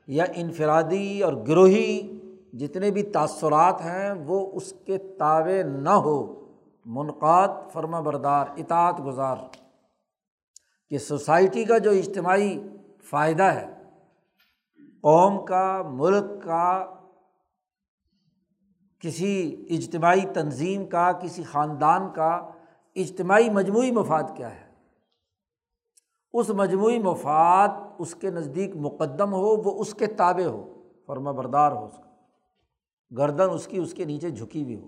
یا 0.07 0.25
انفرادی 0.35 1.23
اور 1.23 1.33
گروہی 1.33 2.21
جتنے 2.53 2.91
بھی 2.91 3.03
تاثرات 3.03 3.81
ہیں، 3.81 4.13
وہ 4.13 4.51
اس 4.53 4.75
کے 4.87 4.99
تابع 4.99 5.63
نہ 5.63 5.91
ہو۔ 5.91 6.47
منقاد 6.87 7.49
فرما 7.73 8.01
بردار 8.01 8.47
اطاعت 8.57 9.01
گزار۔ 9.07 9.37
کہ 10.91 10.99
سوسائٹی 10.99 11.65
کا 11.65 11.79
جو 11.79 11.91
اجتماعی 11.91 12.69
فائدہ 13.05 13.43
ہے، 13.43 13.67
قوم 15.03 15.45
کا، 15.45 15.83
ملک 15.87 16.45
کا 16.45 16.95
کسی 19.01 19.65
اجتماعی 19.71 20.21
تنظیم 20.35 20.87
کا، 20.87 21.13
کسی 21.13 21.43
خاندان 21.43 22.13
کا 22.13 22.51
اجتماعی 22.95 23.51
مجموعی 23.51 23.91
مفاد 23.91 24.23
کیا 24.37 24.55
ہے؟ 24.55 24.69
اس 26.33 26.51
مجموعی 26.51 26.99
مفاد 26.99 27.69
اس 27.99 28.15
کے 28.15 28.31
نزدیک 28.31 28.77
مقدم 28.77 29.33
ہو، 29.33 29.57
وہ 29.57 29.81
اس 29.81 29.95
کے 29.95 30.07
تابع 30.07 30.47
ہو، 30.47 30.89
فرما 31.07 31.31
بردار 31.31 31.73
ہو 31.73 31.85
اس 31.87 31.97
کا۔ 31.97 32.09
گردن 33.17 33.51
اس 33.51 33.67
کی 33.67 33.79
اس 33.79 33.95
کے 33.95 34.05
نیچے 34.05 34.31
جھکی 34.31 34.63
ہوئی 34.63 34.81
ہو۔ 34.81 34.87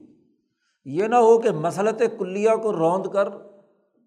یہ 0.84 1.06
نہ 1.06 1.14
ہو 1.14 1.38
کہ 1.38 1.50
مسلط 1.50 2.02
کلیہ 2.18 2.50
کو 2.62 2.72
روند 2.72 3.06
کر 3.06 3.28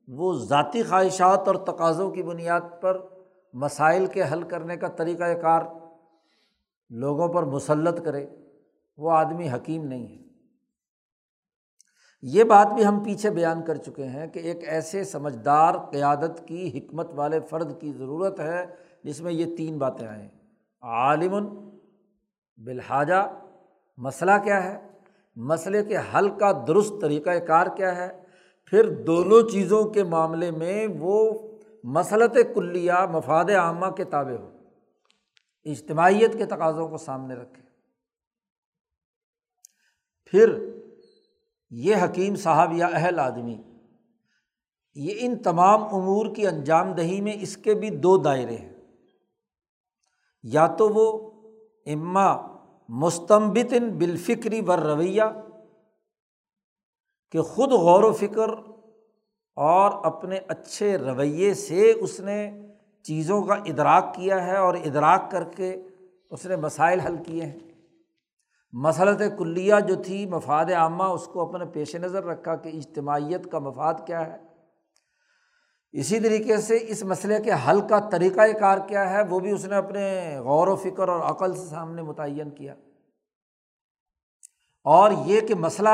وہ 0.07 0.33
ذاتی 0.33 0.83
خواہشات 0.83 1.47
اور 1.47 1.55
تقاضوں 1.55 2.11
کی 2.11 2.23
بنیاد 2.23 2.61
پر 2.81 3.01
مسائل 3.53 4.05
کے 4.05 4.23
حل 4.23 4.43
کرنے 4.43 4.77
کا 4.77 4.87
طریقۂ 4.87 5.41
کار 5.41 5.61
لوگوں 6.89 7.27
پر 7.27 7.43
مسلط 7.43 8.05
کرے۔ 8.05 8.27
وہ 8.97 9.11
آدمی 9.11 9.49
حکیم 9.49 9.83
نہیں 9.83 10.07
ہے۔ 10.07 10.23
یہ 12.21 12.43
بات 12.43 12.67
بھی 12.73 12.85
ہم 12.85 13.03
پیچھے 13.03 13.29
بیان 13.29 13.61
کر 13.61 13.75
چکے 13.75 14.05
ہیں 14.05 14.27
کہ 14.27 14.39
ایک 14.39 14.69
ایسے 14.69 15.03
سمجھدار 15.03 15.75
قیادت 15.91 16.47
کی 16.47 16.79
حکمت 16.79 17.09
والے 17.15 17.39
فرد 17.39 17.81
کی 17.81 17.91
ضرورت 17.91 18.39
ہے 18.39 18.65
جس 19.03 19.21
میں 19.21 19.31
یہ 19.31 19.57
تین 19.57 19.77
باتیں 19.77 20.07
آئیں۔ 20.07 20.29
عالم 20.81 21.47
بالحاجہ، 22.57 23.39
مسئلہ 23.97 24.31
کیا 24.43 24.63
ہے؟ 24.63 24.87
مسئلے 25.35 25.83
کے 25.83 25.97
حل 25.97 26.29
کا 26.29 26.63
درست 26.67 26.93
طریقۂ 27.01 27.47
کار 27.47 27.67
کیا 27.75 27.95
ہے؟ 27.95 28.23
پھر 28.65 29.03
دونوں 29.03 29.49
چیزوں 29.49 29.83
کے 29.83 30.03
معاملے 30.03 30.51
میں 30.51 30.87
وہ 30.99 31.39
مسلط 31.83 32.37
کلیہ 32.55 33.05
مفاد 33.11 33.45
عامہ 33.45 33.87
کے 33.87 34.03
تابع 34.03 34.41
ہو۔ 34.41 34.49
اجتماعیت 35.65 36.37
کے 36.37 36.45
تقاضوں 36.45 36.87
کو 36.87 36.97
سامنے 36.97 37.35
رکھے 37.35 37.62
پھر 40.33 40.69
یہ 41.69 41.95
حکیم 42.03 42.35
صاحب 42.35 42.73
یا 42.73 42.87
اہل 42.87 43.19
آدمی، 43.19 43.61
یہ 44.95 45.13
ان 45.19 45.37
تمام 45.37 45.83
امور 45.83 46.35
کی 46.35 46.47
انجام 46.47 46.91
دہی 46.91 47.21
میں 47.21 47.33
اس 47.41 47.57
کے 47.57 47.73
بھی 47.73 47.89
دو 47.89 48.17
دائرے 48.17 48.55
ہیں۔ 48.55 48.73
یا 50.43 50.67
تو 50.67 50.89
وہ 50.89 51.31
اما 51.85 52.35
مستمبتن 52.89 53.89
بالفکری 53.89 54.61
ور 54.67 54.77
رویہ 54.77 55.23
کہ 57.31 57.41
خود 57.41 57.71
غور 57.71 58.03
و 58.03 58.13
فکر 58.13 58.49
اور 59.55 60.05
اپنے 60.05 60.39
اچھے 60.47 60.97
رویے 60.97 61.53
سے 61.53 61.93
اس 61.99 62.19
نے 62.19 62.51
چیزوں 63.03 63.43
کا 63.43 63.53
ادراک 63.53 64.15
کیا 64.15 64.47
ہے 64.47 64.57
اور 64.57 64.73
ادراک 64.73 65.31
کر 65.31 65.43
کے 65.43 65.81
اس 66.31 66.45
نے 66.45 66.55
مسائل 66.55 66.99
حل 66.99 67.15
کیے 67.25 67.45
ہیں۔ 67.45 67.72
مسلط 68.73 69.21
کلیہ 69.37 69.73
جو 69.87 69.95
تھی، 69.95 70.25
مفاد 70.25 70.65
عامہ، 70.65 71.03
اس 71.03 71.27
کو 71.27 71.41
اپنے 71.41 71.65
پیش 71.65 71.95
نظر 71.95 72.23
رکھا 72.23 72.55
کہ 72.55 72.69
اجتماعیت 72.69 73.51
کا 73.51 73.59
مفاد 73.59 73.93
کیا 74.07 74.27
ہے۔ 74.27 74.37
اسی 75.91 76.19
طریقے 76.19 76.57
سے 76.57 76.77
اس 76.81 77.03
مسئلے 77.03 77.41
کے 77.41 77.51
حل 77.67 77.87
کا 77.87 77.99
طریقۂ 77.99 78.59
کار 78.59 78.77
کیا 78.87 79.09
ہے، 79.09 79.23
وہ 79.29 79.39
بھی 79.39 79.51
اس 79.51 79.65
نے 79.65 79.75
اپنے 79.75 80.35
غور 80.39 80.67
و 80.67 80.75
فکر 80.75 81.09
اور 81.09 81.19
عقل 81.19 81.55
سے 81.55 81.65
سامنے 81.65 82.01
متعین 82.01 82.49
کیا۔ 82.49 82.75
اور 84.83 85.11
یہ 85.25 85.41
کہ 85.41 85.55
مسئلہ 85.55 85.89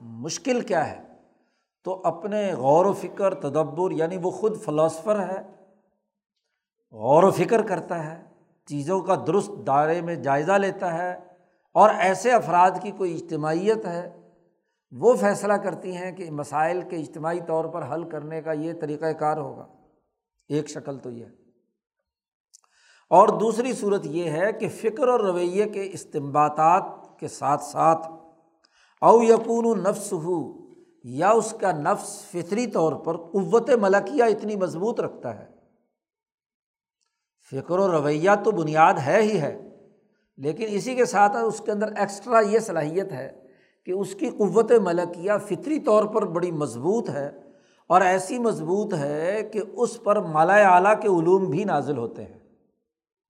مشکل 0.00 0.60
کیا 0.60 0.90
ہے، 0.90 1.02
تو 1.84 2.02
اپنے 2.04 2.54
غور 2.54 2.86
و 2.86 2.92
فکر، 2.92 3.34
تدبر 3.34 3.90
یعنی 3.90 4.16
وہ 4.22 4.30
خود 4.30 4.62
فلاسفر 4.62 5.28
ہے، 5.28 5.42
غور 6.92 7.22
و 7.22 7.30
فکر 7.30 7.62
کرتا 7.62 8.04
ہے، 8.04 8.22
چیزوں 8.66 9.00
کا 9.00 9.24
درست 9.26 9.50
دائرے 9.66 10.00
میں 10.00 10.16
جائزہ 10.16 10.52
لیتا 10.52 10.98
ہے 10.98 11.33
اور 11.74 11.90
ایسے 11.98 12.32
افراد 12.32 12.70
کی 12.82 12.90
کوئی 12.90 13.14
اجتماعیت 13.14 13.86
ہے؟ 13.86 14.20
وہ 14.90 15.14
فیصلہ 15.14 15.52
کرتی 15.52 15.96
ہیں 15.96 16.12
کہ 16.12 16.30
مسائل 16.30 16.82
کے 16.82 16.96
اجتماعی 16.96 17.40
طور 17.48 17.64
پر 17.64 17.94
حل 17.94 18.08
کرنے 18.08 18.42
کا 18.42 18.52
یہ 18.52 18.72
طریقۂ 18.80 19.06
کار 19.18 19.36
ہوگا۔ 19.36 19.66
ایک 20.48 20.68
شکل 20.68 20.98
تو 20.98 21.10
یہ 21.10 21.24
اور 23.10 23.28
دوسری 23.28 23.72
صورت 23.72 24.06
یہ 24.06 24.30
ہے 24.30 24.52
کہ 24.52 24.68
فکر 24.68 25.08
اور 25.08 25.20
رویے 25.20 25.68
کے 25.68 25.88
استمباتات 25.92 26.84
کے 27.18 27.28
ساتھ 27.28 27.62
ساتھ 27.62 28.06
او 29.00 29.22
یقون 29.22 29.66
و 29.66 29.74
نفس 29.74 30.12
ہو 30.12 30.64
یا 31.04 31.30
اس 31.30 31.54
کا 31.60 31.72
نفس 31.72 32.24
فطری 32.30 32.66
طور 32.66 32.92
پر 32.92 33.16
قوت 33.16 33.70
ملکیہ 33.70 34.24
اتنی 34.24 34.56
مضبوط 34.56 35.00
رکھتا 35.00 35.38
ہے۔ 35.38 35.46
فکر 37.50 37.78
و 37.78 37.92
رویہ 37.92 38.30
تو 38.44 38.50
بنیاد 38.50 38.94
ہے 38.94 39.22
ہی 39.22 39.40
ہے۔ 39.40 39.73
لیکن 40.36 40.66
اسی 40.68 40.94
کے 40.94 41.04
ساتھ 41.04 41.36
اس 41.36 41.62
کے 41.64 41.72
اندر 41.72 41.92
ایکسٹرا 41.96 42.40
یہ 42.40 42.58
صلاحیت 42.58 43.12
ہے 43.12 43.40
کہ 43.86 43.92
اس 43.92 44.14
کی 44.14 44.30
قوت 44.30 44.72
ملکیہ 44.72 45.32
فطری 45.48 45.80
طور 45.80 46.04
پر 46.04 46.26
بڑی 46.26 46.50
مضبوط 46.50 47.10
ہے 47.10 47.30
اور 47.88 48.00
ایسی 48.00 48.38
مضبوط 48.38 48.94
ہے 48.94 49.50
کہ 49.52 49.60
اس 49.72 50.02
پر 50.02 50.16
مالا 50.20 50.54
اعلیٰ 50.54 51.00
کے 51.00 51.08
علوم 51.08 51.50
بھی 51.50 51.64
نازل 51.64 51.96
ہوتے 51.96 52.24
ہیں۔ 52.24 52.38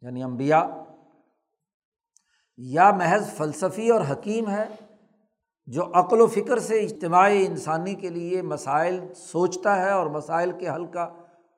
یعنی 0.01 0.23
امبیا 0.23 0.69
یا 2.57 2.91
محض 2.91 3.31
فلسفی 3.31 3.91
اور 3.91 4.01
حکیم 4.11 4.51
ہے، 4.51 4.65
جو 5.67 5.85
عقل 5.95 6.21
و 6.21 6.27
فکر 6.27 6.59
سے 6.59 6.81
اجتماعی 6.81 7.47
انسانی 7.47 7.95
کے 7.95 8.09
لیے 8.09 8.43
مسائل 8.43 9.01
سوچتا 9.17 9.85
ہے 9.85 9.91
اور 9.91 10.07
مسائل 10.07 10.53
کے 10.53 10.69
حل 10.69 10.87
کا 10.87 11.09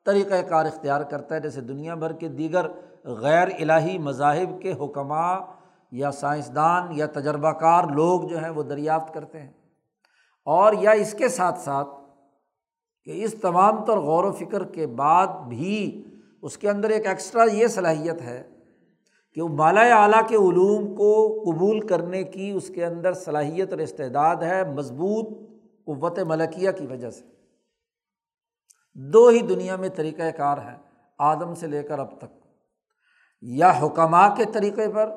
طریقۂ 0.05 0.49
کار 0.49 0.65
اختیار 0.65 1.01
کرتا 1.01 1.35
ہے، 1.35 1.39
جیسے 1.39 1.61
دنیا 1.61 1.95
بھر 1.95 2.13
کے 2.13 2.27
دیگر 2.27 2.67
غیر 3.03 3.47
الہی 3.59 3.97
مذاہب 3.97 4.61
کے 4.61 4.73
حکمہ 4.73 5.45
یا 5.91 6.11
سائنسدان 6.11 6.87
یا 6.91 7.05
تجربہ 7.05 7.51
کار 7.51 7.83
لوگ 7.83 8.21
جو 8.21 8.37
ہیں 8.37 8.49
وہ 8.49 8.63
دریافت 8.63 9.13
کرتے 9.13 9.41
ہیں۔ 9.41 9.51
اور 10.45 10.73
یا 10.73 10.91
اس 10.91 11.11
کے 11.13 11.27
ساتھ 11.27 11.59
ساتھ 11.59 11.87
کہ 13.03 13.23
اس 13.23 13.35
تمام 13.41 13.85
تر 13.85 13.97
غور 13.97 14.23
و 14.23 14.31
فکر 14.31 14.63
کے 14.63 14.87
بعد 14.87 15.27
بھی 15.27 16.05
اس 16.41 16.57
کے 16.57 16.69
اندر 16.69 16.89
ایک 16.89 17.07
ایکسٹرا 17.07 17.43
یہ 17.43 17.67
صلاحیت 17.67 18.21
ہے 18.21 18.49
کہ 19.33 19.41
وہ 19.41 19.47
بالا 19.47 20.03
اعلیٰ 20.03 20.27
کے 20.27 20.35
علوم 20.35 20.95
کو 20.95 21.43
قبول 21.45 21.87
کرنے 21.87 22.23
کی 22.23 22.51
اس 22.51 22.67
کے 22.67 22.85
اندر 22.85 23.13
صلاحیت 23.13 23.71
اور 23.71 23.79
استعداد 23.79 24.35
ہے 24.35 24.73
مضبوط 24.73 25.49
قوت 25.85 26.19
ملکیہ 26.19 26.71
کی 26.71 26.87
وجہ 26.87 27.09
سے۔ 27.09 27.25
دو 28.95 29.27
ہی 29.27 29.39
دنیا 29.39 29.75
میں 29.75 29.89
طریقۂ 29.89 30.23
کار 30.37 30.57
ہے، 30.57 30.75
آدم 31.17 31.55
سے 31.55 31.67
لے 31.67 31.83
کر 31.83 31.99
اب 31.99 32.17
تک۔ 32.17 32.46
یا 33.41 33.71
حکمہ 33.81 34.35
کے 34.37 34.43
طریقے 34.53 34.87
پر 34.89 35.09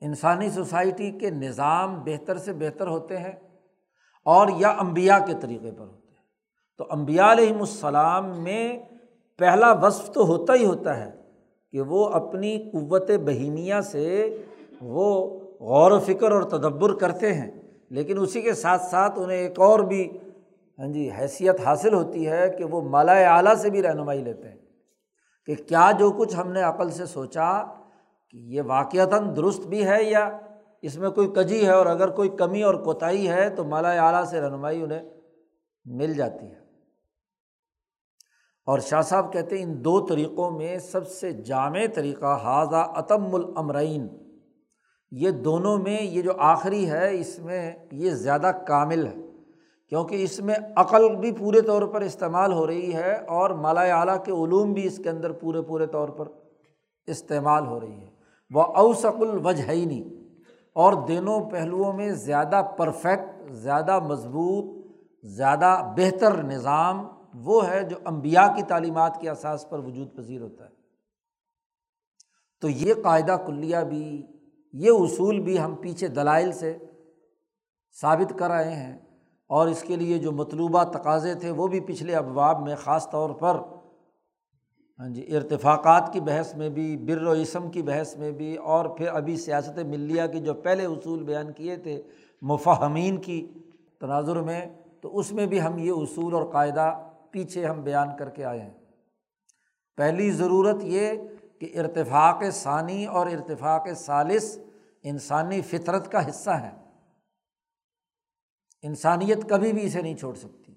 انسانی 0.00 0.50
سوسائٹی 0.50 1.10
کے 1.10 1.30
نظام 1.30 2.02
بہتر 2.04 2.38
سے 2.38 2.52
بہتر 2.52 2.86
ہوتے 2.86 3.18
ہیں 3.18 3.32
اور 4.24 4.48
یا 4.56 4.68
امبیا 4.68 5.18
کے 5.18 5.32
طریقے 5.40 5.70
پر 5.70 5.86
ہوتے 5.86 6.08
ہیں۔ 6.08 6.22
تو 6.78 6.86
امبیا 6.90 7.32
علیہم 7.32 7.60
السلام 7.60 8.42
میں 8.42 8.78
پہلا 9.38 9.72
وصف 9.72 10.10
تو 10.12 10.26
ہوتا 10.26 10.54
ہی 10.54 10.64
ہوتا 10.64 10.96
ہے 10.96 11.10
کہ 11.72 11.80
وہ 11.80 12.08
اپنی 12.08 12.70
قوت 12.72 13.10
بہیمیا 13.10 13.80
سے 13.82 14.38
وہ 14.80 15.38
غور 15.60 15.90
و 15.90 15.98
فکر 15.98 16.32
اور 16.32 16.42
تدبر 16.42 16.94
کرتے 16.94 17.32
ہیں، 17.32 17.50
لیکن 17.90 18.18
اسی 18.18 18.42
کے 18.42 18.52
ساتھ 18.52 18.82
ساتھ 18.82 19.18
انہیں 19.18 19.38
ایک 19.38 19.60
اور 19.60 19.78
بھی 19.78 20.18
ہاں 20.78 20.86
جی 20.86 21.10
حیثیت 21.10 21.60
حاصل 21.64 21.94
ہوتی 21.94 22.28
ہے 22.28 22.48
کہ 22.58 22.64
وہ 22.64 22.82
مالا 22.82 23.12
اعلیٰ 23.12 23.54
سے 23.54 23.70
بھی 23.70 23.82
رہنمائی 23.82 24.22
لیتے 24.22 24.48
ہیں۔ 24.48 24.56
کہ 25.46 25.54
کیا 25.54 25.90
جو 25.98 26.10
کچھ 26.10 26.36
ہم 26.36 26.52
نے 26.52 26.60
عقل 26.60 26.90
سے 26.90 27.06
سوچا 27.06 27.62
کہ 28.30 28.36
یہ 28.36 28.62
واقعتاً 28.66 29.36
درست 29.36 29.66
بھی 29.66 29.86
ہے 29.86 30.02
یا 30.02 30.38
اس 30.82 30.96
میں 30.96 31.10
کوئی 31.10 31.28
کجی 31.28 31.66
ہے 31.66 31.70
اور 31.70 31.86
اگر 31.86 32.10
کوئی 32.10 32.28
کمی 32.28 32.62
اور 32.62 32.74
کوتاہی 32.74 33.28
ہے 33.28 33.50
تو 33.50 33.64
مالا 33.64 33.90
اعلیٰ 33.90 34.24
سے 34.24 34.40
رہنمائی 34.40 34.82
انہیں 34.82 35.02
مل 35.84 36.14
جاتی 36.14 36.46
ہے۔ 36.46 36.64
اور 38.66 38.78
شاہ 38.78 39.00
صاحب 39.00 39.32
کہتے 39.32 39.56
ہیں، 39.56 39.64
ان 39.64 39.84
دو 39.84 40.06
طریقوں 40.06 40.50
میں 40.50 40.78
سب 40.78 41.08
سے 41.08 41.32
جامع 41.32 41.80
طریقہ 41.94 42.38
حاضہ 42.42 42.76
عتم 42.76 43.34
العمرین 43.34 44.08
یہ 45.10 45.30
دونوں 45.30 45.78
میں 45.78 46.02
یہ 46.02 46.22
جو 46.22 46.32
آخری 46.38 46.90
ہے، 46.90 47.20
اس 47.20 47.38
میں 47.38 47.72
یہ 47.92 48.10
زیادہ 48.10 48.52
کامل 48.66 49.06
ہے۔ 49.06 49.16
کیونکہ 49.94 50.22
اس 50.22 50.40
میں 50.40 50.54
عقل 50.76 51.16
بھی 51.16 51.32
پورے 51.32 51.60
طور 51.60 51.82
پر 51.82 52.00
استعمال 52.00 52.52
ہو 52.52 52.66
رہی 52.66 52.94
ہے 52.94 53.14
اور 53.14 53.50
مالا 53.50 53.80
اعلیٰ 53.80 54.24
کے 54.24 54.32
علوم 54.32 54.72
بھی 54.72 54.86
اس 54.86 55.00
کے 55.02 55.10
اندر 55.10 55.32
پورے 55.32 55.62
پورے 55.62 55.86
طور 55.86 56.08
پر 56.08 56.28
استعمال 57.06 57.66
ہو 57.66 57.80
رہی 57.80 58.00
ہے۔ 58.00 58.10
وہ 58.54 58.62
اوسق 58.62 59.20
الوجہینی 59.20 60.02
اور 60.72 60.92
دونوں 60.92 61.50
پہلوؤں 61.50 61.92
میں 61.92 62.10
زیادہ 62.10 62.62
پرفیکٹ 62.76 63.52
زیادہ 63.52 63.98
مضبوط، 63.98 64.86
زیادہ 65.22 65.92
بہتر 65.96 66.42
نظام 66.42 67.08
وہ 67.34 67.68
ہے 67.68 67.82
جو 67.82 67.96
امبیا 68.04 68.46
کی 68.56 68.62
تعلیمات 68.62 69.20
کے 69.20 69.30
اثاث 69.30 69.68
پر 69.68 69.78
وجود 69.78 70.16
پذیر 70.16 70.40
ہوتا 70.40 70.64
ہے۔ 70.64 70.70
تو 72.60 72.68
یہ 72.68 72.94
قاعدہ 73.02 73.36
کلیہ 73.46 73.78
بھی، 73.88 74.26
یہ 74.72 74.90
اصول 74.90 75.40
بھی 75.40 75.60
ہم 75.60 75.74
پیچھے 75.74 76.08
دلائل 76.08 76.52
سے 76.52 76.78
ثابت 78.00 78.38
کر 78.38 78.50
رہے 78.50 78.74
ہیں۔ 78.74 79.03
اور 79.54 79.68
اس 79.68 79.82
کے 79.82 79.96
لیے 79.96 80.18
جو 80.18 80.32
مطلوبہ 80.32 80.82
تقاضے 80.84 81.34
تھے 81.34 81.50
وہ 81.50 81.66
بھی 81.68 81.80
پچھلے 81.80 82.14
ابواب 82.16 82.62
میں 82.62 82.76
خاص 82.76 83.10
طور 83.10 83.30
پر 83.30 83.60
ہاں 84.98 85.08
جی 85.08 85.24
ارتفاقات 85.36 86.12
کی 86.12 86.20
بحث 86.20 86.54
میں 86.54 86.68
بھی، 86.70 86.96
بر 86.96 87.22
و 87.22 87.30
اسم 87.30 87.70
کی 87.70 87.82
بحث 87.82 88.16
میں 88.16 88.30
بھی، 88.30 88.54
اور 88.56 88.84
پھر 88.88 89.08
ابھی 89.08 89.36
سیاست 89.36 89.78
ملیہ 89.78 90.26
کی 90.32 90.40
جو 90.40 90.54
پہلے 90.54 90.84
اصول 90.84 91.22
بیان 91.22 91.52
کیے 91.52 91.76
تھے 91.76 92.02
مفاہمین 92.42 93.20
کی 93.20 93.40
تناظر 94.00 94.40
میں، 94.40 94.60
تو 95.00 95.18
اس 95.18 95.32
میں 95.32 95.46
بھی 95.46 95.60
ہم 95.62 95.78
یہ 95.78 95.92
اصول 95.92 96.34
اور 96.34 96.44
قاعدہ 96.52 96.92
پیچھے 97.30 97.66
ہم 97.66 97.80
بیان 97.82 98.16
کر 98.18 98.28
کے 98.28 98.44
آئے 98.44 98.60
ہیں۔ 98.60 98.70
پہلی 99.98 100.30
ضرورت 100.30 100.84
یہ 100.84 101.12
کہ 101.60 101.72
ارتفاق 101.78 102.42
ثانی 102.52 103.04
اور 103.06 103.26
ارتفاق 103.26 103.88
ثالث 103.96 104.56
انسانی 105.02 105.60
فطرت 105.60 106.10
کا 106.12 106.28
حصہ 106.28 106.50
ہے 106.50 106.70
انسانیت 108.84 109.48
کبھی 109.48 109.72
بھی 109.72 109.86
اسے 109.86 110.02
نہیں 110.02 110.14
چھوڑ 110.14 110.34
سکتی۔ 110.34 110.72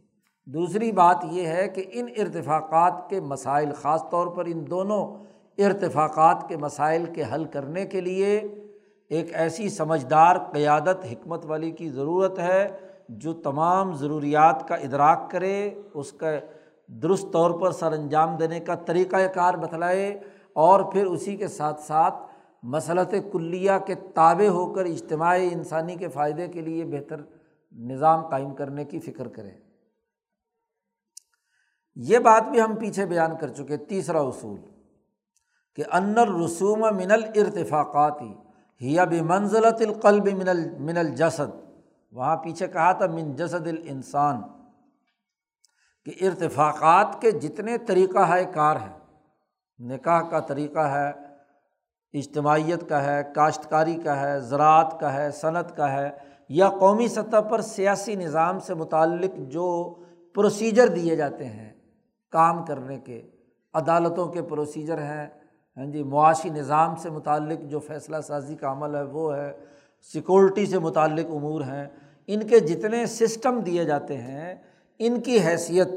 دوسری 0.46 0.91
بات 0.91 1.17
یہ 1.32 1.48
ہے 1.48 1.67
کہ 1.67 1.84
ان 1.91 2.08
ارتفاقات 2.17 3.10
کے 3.10 3.22
مسائل، 3.22 3.74
خاص 3.74 4.04
طور 4.12 4.28
پر 4.28 4.46
ان 4.46 4.65
دونوں 4.70 5.15
ارتفاقات 5.58 6.50
کے 6.50 6.58
مسائل 6.58 7.06
کے 7.06 7.24
حل 7.34 7.46
کرنے 7.46 7.86
کے 7.86 8.02
لیے 8.02 8.41
ایک 9.10 9.30
ایسی 9.34 9.70
سمجھدار، 9.70 10.38
قیادت، 10.38 11.06
حکمت 11.12 11.46
والی 11.46 11.72
کی 11.72 11.89
ضرورت 11.89 12.39
ہے 12.39 12.67
جو 13.10 13.34
تمام 13.34 13.93
ضروریات 13.93 14.67
کا 14.67 14.76
ادراک 14.76 15.32
کرے، 15.32 15.74
اس 15.93 16.12
کا 16.12 16.28
درست 16.88 17.34
طور 17.34 17.52
پر 17.52 17.72
سر 17.72 17.91
انجام 17.91 18.36
دینے 18.36 18.60
کا 18.60 18.76
طریقۂ 18.76 19.34
کار 19.34 19.54
بتلائے 19.54 20.20
اور 20.54 20.84
پھر 20.84 21.06
اسی 21.06 21.36
کے 21.36 21.48
ساتھ 21.48 21.82
ساتھ 21.82 22.15
مسلط 22.63 23.13
کلیہ 23.32 23.72
کے 23.86 23.96
تابع 23.96 24.48
ہو 24.48 24.74
کر 24.74 24.86
اجتماعی 24.86 25.50
انسانی 25.52 25.96
کے 25.96 26.08
فائدے 26.08 26.48
کے 26.48 26.62
لیے 26.62 26.86
بہتر 26.86 27.22
نظام 27.78 28.30
قائم 28.30 28.56
کرنے 28.56 28.86
کی 28.86 29.00
فکر 29.00 29.28
کریں۔ 29.28 29.58
یہ 31.96 32.20
بات 32.20 32.44
بھی 32.44 32.62
ہم 32.62 32.76
پیچھے 32.76 33.06
بیان 33.06 33.38
کر 33.38 33.48
چکے 33.48 33.78
تیسرا 33.78 34.20
اصول 34.20 34.62
کہ 35.76 35.84
انر 35.92 36.44
رسوم 36.44 36.80
من 36.80 37.12
الرتفاقاتی 37.12 38.34
ہی 38.82 39.00
اب 39.00 39.13
منزلت 39.13 39.82
القلب 39.82 40.28
من 40.28 40.48
من 40.86 40.98
الجسد۔ 40.98 41.68
وہاں 42.12 42.38
پیچھے 42.38 42.68
کہا 42.68 42.92
تھا، 42.92 43.08
من 43.08 43.36
جسد 43.36 43.68
الانسان، 43.68 44.42
کہ 46.06 46.13
ارتفاقات 46.22 47.22
کے 47.22 47.32
جتنے 47.32 47.78
طریقہ 47.78 48.20
ہے، 48.20 48.46
کار 48.46 48.76
ہیں 48.76 49.00
نکاح 49.80 50.22
کا 50.22 50.40
طریقہ 50.40 50.80
ہے، 50.80 51.10
اجتماعیت 52.13 52.90
کا 52.90 53.04
ہے، 53.04 53.24
کاشتکاری 53.36 53.96
کا 53.96 54.22
ہے، 54.22 54.40
زراعت 54.40 55.00
کا 55.00 55.13
ہے، 55.13 55.32
صنعت 55.32 55.78
کا 55.78 55.92
ہے۔ 55.92 56.10
یا 56.50 56.70
قومی 56.70 57.08
سطح 57.08 57.40
پر 57.40 57.62
سیاسی 57.62 58.16
نظام 58.16 58.60
سے 58.60 58.74
متعلق 58.74 59.38
جو 59.38 59.96
پروسیجر 60.34 60.88
دیے 60.88 61.16
جاتے 61.16 61.46
ہیں 61.46 61.74
کام 62.32 62.66
کرنے 62.66 63.00
کے، 63.00 63.22
عدالتوں 63.74 64.28
کے 64.28 64.42
پروسیجر 64.42 64.98
ہیں 64.98 65.28
ہاں 65.78 65.86
جی 65.86 66.04
معاشی 66.04 66.50
نظام 66.50 66.96
سے 66.96 67.10
متعلق 67.10 67.62
جو 67.62 67.80
فیصلہ 67.80 68.22
سازی 68.22 68.56
کا 68.56 68.72
عمل 68.72 68.96
ہے، 68.96 69.04
وہ 69.04 69.36
ہے 69.36 69.54
سیکورٹی 70.02 70.66
سے 70.66 70.80
متعلق 70.80 71.32
امور 71.32 71.62
ہیں، 71.62 71.88
ان 72.28 72.48
کے 72.48 72.60
جتنے 72.60 73.06
سسٹم 73.06 73.60
دیے 73.60 73.86
جاتے 73.86 74.18
ہیں، 74.18 74.56
ان 75.00 75.22
کی 75.22 75.40
حیثیت 75.40 75.88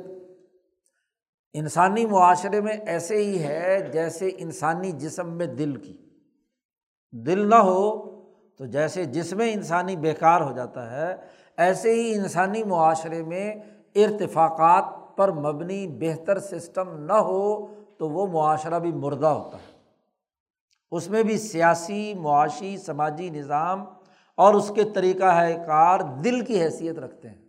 انسانی 1.53 2.07
معاشرے 2.07 2.61
میں 2.61 2.77
ایسے 2.87 3.17
ہی 3.17 3.43
ہے 3.43 3.91
جیسے 3.93 4.31
انسانی 4.39 4.93
جسم 4.93 5.33
میں 5.33 5.47
دل 5.47 5.77
کی۔ 5.77 5.97
دل 7.13 7.49
نہ 7.51 7.55
ہو 7.55 8.20
تو 8.61 8.67
جیسے 8.67 9.05
جسم 9.05 9.39
انسانی 9.41 9.97
بیکار 9.97 10.41
ہو 10.41 10.53
جاتا 10.53 10.91
ہے، 10.91 11.17
ایسے 11.57 11.95
ہی 11.95 12.15
انسانی 12.15 12.65
معاشرے 12.65 13.23
میں 13.23 13.55
ارتفاقات 13.95 15.17
پر 15.17 15.33
مبنی 15.33 15.87
بہتر 15.87 16.39
سسٹم 16.39 17.05
نہ 17.05 17.13
ہو 17.13 17.67
تو 17.99 18.11
وہ 18.11 18.27
معاشرہ 18.27 18.79
بھی 18.79 18.93
مردہ 18.93 19.27
ہوتا 19.27 19.57
ہے۔ 19.57 19.79
اس 20.91 21.11
میں 21.11 21.23
بھی 21.23 21.39
سیاسی، 21.39 22.15
معاشی، 22.15 22.77
سماجی 22.77 23.31
نظام 23.31 23.85
اور 24.37 24.55
اس 24.55 24.73
کے 24.75 24.85
طریقہ 24.85 25.25
ہے 25.25 25.65
کار 25.67 26.01
دل 26.01 26.45
کی 26.45 26.63
حیثیت 26.63 26.99
رکھتے 26.99 27.29
ہیں۔ 27.29 27.43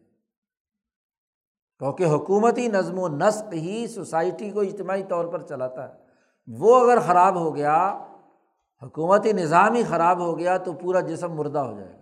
کیونکہ 1.80 2.04
حکومتی 2.04 2.68
نظم 2.68 3.00
و 3.00 3.08
نسق 3.08 3.54
ہی 3.54 3.88
سوسائٹی 3.88 4.50
کو 4.50 4.60
اجتماعی 4.60 5.04
طور 5.04 5.26
پر 5.26 5.42
چلاتا 5.42 5.90
ہے۔ 5.90 5.94
وہ 6.48 6.82
اگر 6.82 7.00
خراب 7.00 7.36
ہو 7.36 7.56
گیا 7.56 8.06
حکومتی 8.84 9.34
نظام 9.34 9.74
ہی 9.74 9.84
خراب 9.84 10.20
ہو 10.20 10.40
گیا 10.40 10.58
تو 10.58 10.74
پورا 10.74 11.00
جسم 11.00 11.34
مردہ 11.34 11.60
ہو 11.60 11.80
جائے 11.80 11.94
گا۔ 11.94 11.98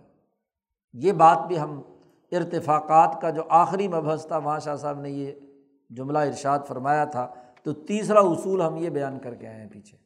یہ 0.92 1.12
بات 1.12 1.38
بھی 1.46 1.60
ہم 1.60 1.82
ارتفاقات 2.32 3.20
کا 3.22 3.30
جو 3.30 3.42
آخری 3.48 3.88
مبحث 3.88 4.26
تھا، 4.26 4.36
وہاں 4.36 4.60
شاہ 4.60 4.76
صاحب 4.76 5.00
نے 5.00 5.10
یہ 5.10 5.32
جملہ 5.90 6.18
ارشاد 6.18 6.58
فرمایا 6.68 7.04
تھا، 7.04 7.34
تو 7.62 7.72
تیسرا 7.72 8.20
اصول 8.20 8.62
ہم 8.62 8.76
یہ 8.76 8.90
بیان 8.90 9.18
کر 9.18 9.34
کے 9.34 9.48
آئے 9.48 9.60
ہیں 9.60 9.68
پیچھے۔ 9.68 9.98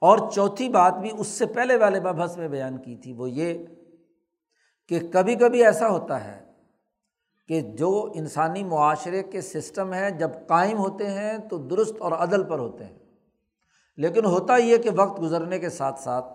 اور 0.00 0.30
چوتھی 0.30 0.68
بات 0.68 0.94
بھی 0.94 1.10
اس 1.18 1.26
سے 1.26 1.46
پہلے 1.46 1.76
والے 1.76 2.00
مبحث 2.00 2.36
میں 2.36 2.48
بیان 2.48 2.78
کی 2.78 2.96
تھی، 2.96 3.12
وہ 3.12 3.30
یہ 3.30 3.66
کہ 4.88 5.00
کبھی 5.12 5.34
کبھی 5.34 5.64
ایسا 5.64 5.88
ہوتا 5.88 6.24
ہے 6.24 6.52
کہ 7.48 7.60
جو 7.60 8.12
انسانی 8.14 8.64
معاشرے 8.64 9.22
کے 9.22 9.40
سسٹم 9.40 9.92
ہیں، 9.92 10.10
جب 10.10 10.30
قائم 10.48 10.78
ہوتے 10.78 11.10
ہیں 11.10 11.38
تو 11.38 11.58
درست 11.58 11.96
اور 12.00 12.12
عدل 12.12 12.44
پر 12.44 12.58
ہوتے 12.58 12.84
ہیں۔ 12.84 13.05
لیکن 13.96 14.24
ہوتا 14.24 14.56
یہ 14.56 14.76
کہ 14.76 14.90
وقت 14.96 15.20
گزرنے 15.20 15.58
کے 15.58 15.70
ساتھ 15.70 16.00
ساتھ 16.00 16.26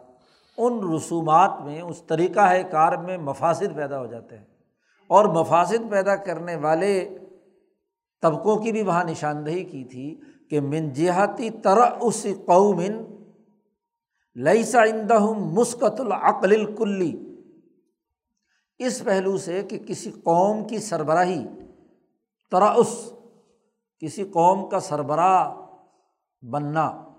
ان 0.57 0.95
رسومات 0.95 1.51
میں، 1.63 1.81
اس 1.81 2.01
طریقہ 2.01 2.61
کار 2.71 2.97
میں 2.97 3.17
مفاصد 3.17 3.75
پیدا 3.75 3.99
ہو 3.99 4.05
جاتے 4.05 4.37
ہیں۔ 4.37 4.45
اور 5.07 5.25
مفاصد 5.25 5.91
پیدا 5.91 6.15
کرنے 6.15 6.55
والے 6.55 7.17
طبقوں 8.21 8.55
کی 8.55 8.71
بھی 8.71 8.81
وہاں 8.81 9.03
نشاندہی 9.03 9.63
کی 9.63 9.83
تھی 9.83 10.19
کہ 10.49 10.61
من 10.61 10.89
جہاتی 10.89 11.49
تر 11.49 11.77
اس 12.01 12.27
قومن 12.45 13.25
لئیسا 14.35 14.81
اندہ 14.81 15.19
مسکت 15.19 15.99
العقل 15.99 16.51
الکلی۔ 16.51 17.35
اس 18.79 19.03
پہلو 19.03 19.37
سے 19.37 19.63
کہ 19.63 19.79
کسی 19.79 20.11
قوم 20.11 20.67
کی 20.67 20.79
سربراہی 20.79 21.45
تراس 22.51 23.13
کسی 23.99 24.23
قوم 24.23 24.69
کا 24.69 24.79
سربراہ 24.79 25.55
بننا 26.41 27.10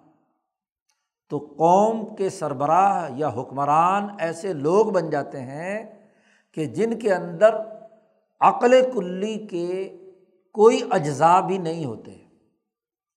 تو 1.33 1.39
قوم 1.39 2.15
کے 2.15 2.31
سربراہ 2.31 3.11
یا 3.17 3.29
حکمران 3.29 4.07
ایسے 4.19 4.53
لوگ 4.53 4.87
بن 4.87 5.11
جاتے 5.11 5.41
ہیں 5.41 6.09
کہ 6.53 6.65
جن 6.65 6.99
کے 6.99 7.15
اندر 7.15 7.57
عقل 8.41 8.91
کلی 8.95 9.47
کے 9.47 9.97
کوئی 10.53 10.81
اجزاء 10.91 11.41
بھی 11.41 11.59
نہیں 11.59 11.85
ہوتے۔ 11.85 12.11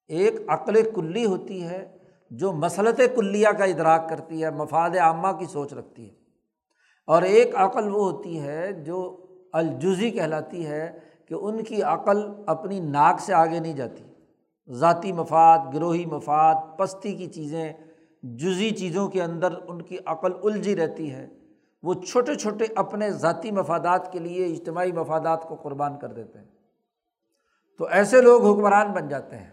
ایک 0.08 0.36
عقل 0.47 0.91
کلی 0.91 1.25
ہوتی 1.25 1.63
ہے 1.63 1.97
جو 2.32 2.54
مسلط 2.54 3.01
کلیہ 3.15 3.47
کا 3.58 3.63
ادراک 3.63 4.10
کرتی 4.10 4.43
ہے، 4.43 4.51
مفاد 4.51 4.89
عامہ 4.89 5.38
کی 5.38 5.45
سوچ 5.45 5.73
رکھتی 5.73 6.10
ہے۔ 6.10 6.15
اور 7.08 7.21
ایک 7.21 7.56
عقل 7.56 7.95
وہ 7.95 8.12
ہوتی 8.12 8.41
ہے 8.41 8.71
جو 8.71 9.25
الجزی 9.54 10.12
کہلاتی 10.12 10.67
ہے 10.67 10.99
کہ 11.25 11.34
ان 11.34 11.63
کی 11.63 11.82
عقل 11.82 12.21
اپنی 12.47 12.80
ناک 12.80 13.19
سے 13.19 13.34
آگے 13.34 13.60
نہیں 13.60 13.73
جاتی۔ 13.73 14.04
ذاتی 14.69 15.12
مفاد، 15.12 15.60
گروہی 15.73 16.06
مفاد، 16.06 16.56
پستی 16.78 17.13
کی 17.13 17.28
چیزیں 17.28 17.73
جزی 18.33 18.71
چیزوں 18.71 19.07
کے 19.07 19.23
اندر 19.23 19.53
ان 19.67 19.81
کی 19.81 19.97
عقل 20.05 20.31
الجھی 20.43 20.75
رہتی 20.75 21.13
ہے، 21.13 21.27
وہ 21.83 21.93
چھوٹے 21.93 22.35
چھوٹے 22.35 22.65
اپنے 22.75 23.11
ذاتی 23.11 23.51
مفادات 23.51 24.11
کے 24.11 24.19
لیے 24.19 24.45
اجتماعی 24.45 24.91
مفادات 24.91 25.47
کو 25.47 25.55
قربان 25.55 25.99
کر 25.99 26.07
دیتے 26.07 26.39
ہیں۔ 26.39 26.45
تو 27.77 27.85
ایسے 27.85 28.21
لوگ 28.21 28.45
حکمران 28.45 28.91
بن 28.91 29.07
جاتے 29.07 29.38
ہیں۔ 29.38 29.49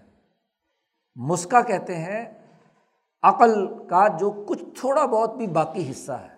مسکا 1.14 1.60
کہتے 1.60 1.94
ہیں، 1.96 2.48
عقل 3.22 3.66
کا 3.66 4.16
جو 4.16 4.44
کچھ 4.48 4.64
تھوڑا 4.80 5.06
بہت 5.06 5.36
بھی 5.36 5.46
باقی 5.46 5.90
حصہ 5.90 6.12
ہے۔ 6.12 6.36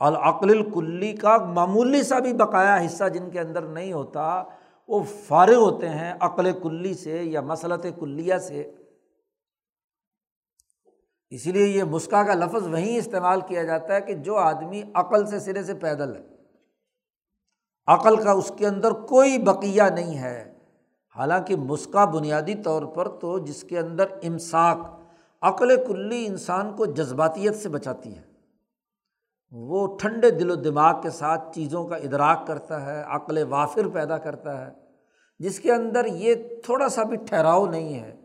العقل 0.00 0.50
الکلی 0.50 1.12
کا 1.12 1.38
معمولی 1.38 2.02
سا 2.02 2.18
بھی 2.18 2.32
بقایا 2.32 2.86
حصہ 2.86 3.08
جن 3.08 3.30
کے 3.30 3.40
اندر 3.40 3.62
نہیں 3.62 3.92
ہوتا، 3.92 4.44
وہ 4.88 5.02
فارغ 5.02 5.54
ہوتے 5.54 5.88
ہیں 5.88 6.14
عقل 6.20 6.60
کلی 6.62 6.94
سے 6.94 7.22
یا 7.22 7.40
مسلط 7.40 7.86
کلیہ 8.00 8.36
سے۔ 8.36 8.70
اسی 11.32 11.52
لیے 11.52 11.66
یہ 11.66 11.84
مسکا 11.84 12.22
کا 12.22 12.34
لفظ 12.34 12.68
وہیں 12.68 12.98
استعمال 12.98 13.40
کیا 13.40 13.62
جاتا 13.62 13.94
ہے 13.94 14.00
کہ 14.00 14.14
جو 14.14 14.36
آدمی 14.36 14.82
عقل 14.94 15.26
سے 15.26 15.38
سرے 15.38 15.62
سے 15.62 15.74
پیدل 15.74 16.16
ہے۔ 16.16 16.20
عقل 17.86 18.16
کا 18.16 18.32
اس 18.32 18.52
کے 18.58 18.66
اندر 18.66 18.90
کوئی 18.90 19.38
بقیہ 19.38 19.82
نہیں 19.82 20.18
ہے۔ 20.18 20.54
حالانکہ 21.16 21.56
مسکا 21.56 22.04
بنیادی 22.04 22.54
طور 22.54 22.82
پر 22.82 23.08
تو 23.08 23.38
جس 23.38 23.62
کے 23.62 23.78
اندر 23.78 24.04
امساک، 24.22 24.78
عقل 25.42 25.86
کلی 25.86 26.26
انسان 26.26 26.76
کو 26.76 26.86
جذباتیت 26.86 27.54
سے 27.54 27.68
بچاتی 27.68 28.16
ہے۔ 28.16 28.22
وہ 29.50 29.98
ٹھنڈے 30.00 30.30
دل 30.30 30.50
و 30.50 30.54
دماغ 30.54 31.00
کے 31.00 31.10
ساتھ 31.10 31.54
چیزوں 31.54 31.86
کا 31.86 31.96
ادراک 31.96 32.46
کرتا 32.46 32.86
ہے، 32.86 33.04
عقل 33.06 33.44
وافر 33.48 33.88
پیدا 33.88 34.18
کرتا 34.18 34.66
ہے، 34.66 34.72
جس 35.38 35.60
کے 35.60 35.72
اندر 35.72 36.06
یہ 36.06 36.34
تھوڑا 36.64 36.88
سا 36.88 37.02
بھی 37.02 37.16
ٹھہراؤ 37.16 37.66
نہیں 37.66 38.00
ہے۔ 38.00 38.21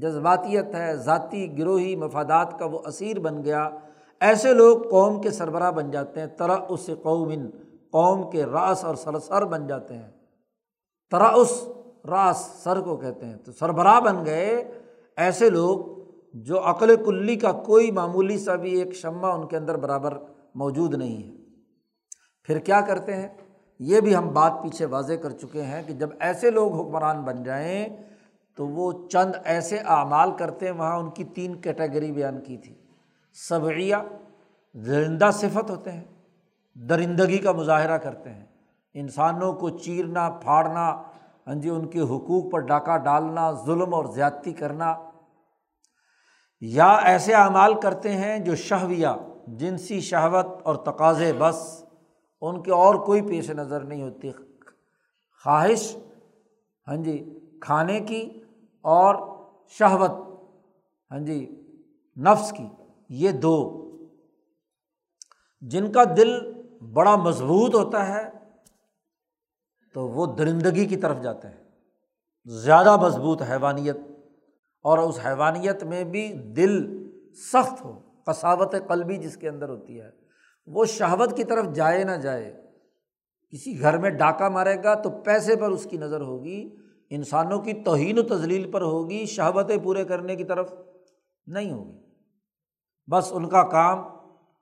جذباتیت 0.00 0.74
ہے، 0.74 0.96
ذاتی 0.96 1.58
گروہی 1.58 1.96
مفادات 1.96 2.58
کا 2.58 2.64
وہ 2.64 2.78
اسیر 2.86 3.18
بن 3.18 3.44
گیا۔ 3.44 3.70
ایسے 4.20 4.54
لوگ 4.54 4.82
قوم 4.90 5.20
کے 5.20 5.30
سربراہ 5.30 5.70
بن 5.70 5.90
جاتے 5.90 6.20
ہیں۔ 6.20 6.26
ترا 6.26 6.56
اس 6.68 6.90
قومن 7.02 7.50
قوم 7.90 8.30
کے 8.30 8.44
راس 8.44 8.84
اور 8.84 8.94
سر 8.94 9.18
سر 9.18 9.44
بن 9.44 9.66
جاتے 9.66 9.94
ہیں۔ 9.94 10.10
ترا 11.10 11.28
اس 11.28 11.68
راس 12.04 12.50
سر 12.64 12.80
کو 12.80 12.96
کہتے 12.96 13.26
ہیں۔ 13.26 13.36
تو 13.36 13.52
سربراہ 13.52 14.00
بن 14.00 14.24
گئے 14.26 14.70
ایسے 15.16 15.50
لوگ 15.50 15.78
جو 16.34 16.60
عقل 16.60 17.04
کلی 17.04 17.36
کا 17.36 17.52
کوئی 17.52 17.90
معمولی 17.90 18.38
سا 18.38 18.54
بھی 18.54 18.78
ایک 18.78 18.94
شمع 18.94 19.32
ان 19.34 19.46
کے 19.46 19.56
اندر 19.56 19.76
برابر 19.76 20.18
موجود 20.54 20.94
نہیں 20.94 21.28
ہے۔ 21.28 21.36
پھر 22.44 22.58
کیا 22.58 22.80
کرتے 22.80 23.16
ہیں؟ 23.16 23.28
یہ 23.78 24.00
بھی 24.00 24.16
ہم 24.16 24.32
بات 24.32 24.52
پیچھے 24.62 24.84
واضح 24.84 25.12
کر 25.12 25.30
چکے 25.30 25.62
ہیں 25.62 25.82
کہ 25.86 25.92
جب 25.92 26.08
ایسے 26.20 26.50
لوگ 26.50 26.72
حکمران 26.72 27.22
بن 27.22 27.42
جائیں 27.42 28.13
تو 28.56 28.66
وہ 28.66 29.08
چند 29.08 29.34
ایسے 29.44 29.78
اعمال 29.78 30.36
کرتے 30.36 30.66
ہیں، 30.66 30.72
وہاں 30.72 30.98
ان 30.98 31.10
کی 31.10 31.24
تین 31.24 31.54
کیٹیگری 31.54 32.12
بیان 32.12 32.40
کی 32.40 32.56
تھی۔ 32.56 32.74
صبعیہ 33.48 33.96
درندہ 34.72 35.30
صفت 35.32 35.70
ہوتے 35.70 35.92
ہیں، 35.92 36.04
درندگی 36.74 37.38
کا 37.38 37.52
مظاہرہ 37.52 37.98
کرتے 37.98 38.30
ہیں۔ 38.30 38.46
انسانوں 38.94 39.52
کو 39.52 39.70
چیرنا، 39.70 40.30
پھاڑنا 40.30 41.02
ہاں 41.46 41.54
جی 41.54 41.68
ان 41.68 41.86
کے 41.86 42.00
حقوق 42.00 42.52
پر 42.52 42.58
ڈاکہ 42.58 42.96
ڈالنا، 42.96 43.52
ظلم 43.52 43.94
اور 43.94 44.04
زیادتی 44.04 44.52
کرنا۔ 44.52 44.96
یا 46.60 46.96
ایسے 46.96 47.34
اعمال 47.34 47.80
کرتے 47.80 48.12
ہیں 48.12 48.38
جو 48.38 48.54
شہویہ، 48.54 49.08
جنسی 49.46 50.00
شہوت 50.00 50.46
اور 50.62 50.76
تقاضے، 50.76 51.32
بس 51.38 51.84
ان 52.40 52.62
کے 52.62 52.72
اور 52.72 52.94
کوئی 52.94 53.22
پیش 53.22 53.50
نظر 53.50 53.80
نہیں 53.80 54.02
ہوتی۔ 54.02 54.30
خواہش 55.44 55.96
ہاں 56.88 56.96
جی 56.96 57.38
کھانے 57.60 58.00
کی 58.00 58.43
اور 58.84 59.14
شہوت۔ 59.68 60.10
ہاں 61.10 61.18
جی 61.18 61.62
نفس 62.16 62.52
کی، 62.52 62.66
یہ 63.08 63.30
دو۔ 63.30 63.80
جن 65.60 65.92
کا 65.92 66.04
دل 66.16 66.62
بڑا 66.92 67.16
مضبوط 67.16 67.74
ہوتا 67.74 68.08
ہے، 68.08 68.28
تو 69.94 70.08
وہ 70.08 70.26
درندگی 70.26 70.86
کی 70.86 70.96
طرف 70.96 71.22
جاتے 71.22 71.48
ہیں۔ 71.48 71.64
زیادہ 72.44 72.96
مضبوط 72.96 73.42
حیوانیت، 73.42 73.96
اور 74.84 74.98
اس 74.98 75.18
حیوانیت 75.26 75.84
میں 75.84 76.04
بھی 76.04 76.32
دل 76.32 77.04
سخت 77.52 77.84
ہو 77.84 77.92
کساوت 78.26 78.74
قلبی 78.88 79.16
جس 79.16 79.36
کے 79.36 79.48
اندر 79.48 79.68
ہوتی 79.68 80.00
ہے۔ 80.00 80.10
وہ 80.66 80.84
شہوت 80.84 81.36
کی 81.36 81.44
طرف 81.44 81.66
جائے 81.74 82.04
نہ 82.04 82.12
جائے، 82.12 82.62
کسی 83.52 83.80
گھر 83.80 83.98
میں 83.98 84.10
ڈاکہ 84.10 84.48
مارے 84.48 84.76
گا 84.84 84.94
تو 84.94 85.10
پیسے 85.10 85.56
پر 85.56 85.70
اس 85.70 85.86
کی 85.90 85.96
نظر 85.96 86.20
ہوگی۔ 86.20 86.76
انسانوں 87.10 87.58
کی 87.58 87.72
توہین 87.72 88.18
و 88.18 88.22
تزلیل 88.22 88.70
پر 88.70 88.82
ہوگی، 88.82 89.26
شہوتیں 89.26 89.76
پورے 89.84 90.04
کرنے 90.04 90.36
کی 90.36 90.44
طرف 90.44 90.74
نہیں 91.46 91.70
ہوگی۔ 91.70 91.98
بس 93.10 93.32
ان 93.32 93.48
کا 93.48 93.62
کام 93.62 94.02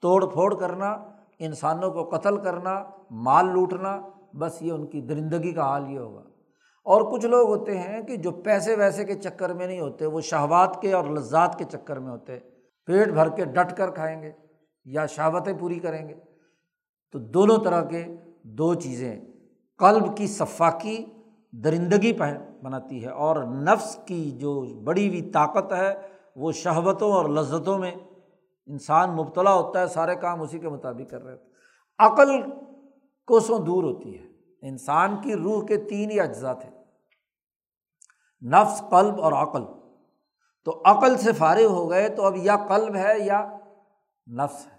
توڑ 0.00 0.26
پھوڑ 0.26 0.54
کرنا، 0.54 0.92
انسانوں 1.38 1.90
کو 1.90 2.16
قتل 2.16 2.36
کرنا، 2.36 2.84
مال 3.10 3.46
لوٹنا، 3.46 4.08
بس 4.34 4.62
یہ 4.62 4.72
ان 4.72 4.86
کی 4.86 5.00
درندگی 5.00 5.52
کا 5.52 5.62
حال 5.62 5.90
یہ 5.90 5.98
ہوگا۔ 5.98 6.22
اور 6.84 7.12
کچھ 7.12 7.26
لوگ 7.26 7.48
ہوتے 7.48 7.78
ہیں 7.78 8.02
کہ 8.02 8.16
جو 8.16 8.30
پیسے 8.30 8.76
ویسے 8.76 9.04
کے 9.04 9.14
چکر 9.14 9.52
میں 9.52 9.66
نہیں 9.66 9.80
ہوتے، 9.80 10.06
وہ 10.06 10.20
شہوات 10.20 10.82
کے 10.82 10.92
اور 10.92 11.04
لذات 11.04 11.58
کے 11.58 11.64
چکر 11.64 11.98
میں 11.98 12.10
ہوتے، 12.10 12.38
پیٹ 12.86 13.08
بھر 13.08 13.28
کے 13.28 13.44
ڈٹ 13.44 13.76
کر 13.76 13.90
کھائیں 13.90 14.22
گے 14.22 14.32
یا 14.84 15.06
شہوتیں 15.06 15.52
پوری 15.60 15.78
کریں 15.78 16.08
گے۔ 16.08 16.14
تو 17.12 17.18
دونوں 17.18 17.58
طرح 17.64 17.84
کے 17.84 18.04
دو 18.42 18.74
چیزیں، 18.74 19.20
قلب 19.78 20.16
کی 20.16 20.26
صفاقی 20.26 21.04
درندگی 21.52 22.12
پہ 22.12 22.24
بناتی 22.62 23.04
ہے 23.04 23.10
اور 23.10 23.36
نفس 23.44 23.98
کی 24.06 24.30
جو 24.30 24.62
بڑی 24.84 25.08
ہوئی 25.08 25.30
طاقت 25.30 25.72
ہے، 25.72 25.94
وہ 26.36 26.52
شہوتوں 26.52 27.12
اور 27.12 27.24
لذتوں 27.24 27.78
میں 27.78 27.90
انسان 28.66 29.10
مبتلا 29.10 29.54
ہوتا 29.54 29.80
ہے، 29.80 29.86
سارے 29.86 30.14
کام 30.14 30.42
اسی 30.42 30.58
کے 30.58 30.68
مطابق 30.68 31.10
کر 31.10 31.24
رہے 31.24 31.36
تھے 31.36 31.48
عقل 31.98 32.42
کوسوں 33.26 33.58
دور 33.58 33.84
ہوتی 33.84 34.18
ہے۔ 34.18 34.24
انسان 34.62 35.16
کی 35.22 35.34
روح 35.34 35.66
کے 35.66 35.76
تین 35.76 36.10
ہی 36.10 36.20
اجزا 36.20 36.52
تھے۔ 36.52 36.70
نفس، 38.48 38.82
قلب 38.90 39.20
اور 39.20 39.32
عقل۔ 39.32 39.62
تو 40.64 40.82
عقل 40.84 41.16
سے 41.16 41.32
فارغ 41.32 41.66
ہو 41.66 41.90
گئے 41.90 42.08
تو 42.08 42.26
اب 42.26 42.36
یا 42.36 42.56
قلب 42.68 42.96
ہے 42.96 43.14
یا 43.18 43.58
نفس 44.32 44.66
ہے۔ 44.66 44.78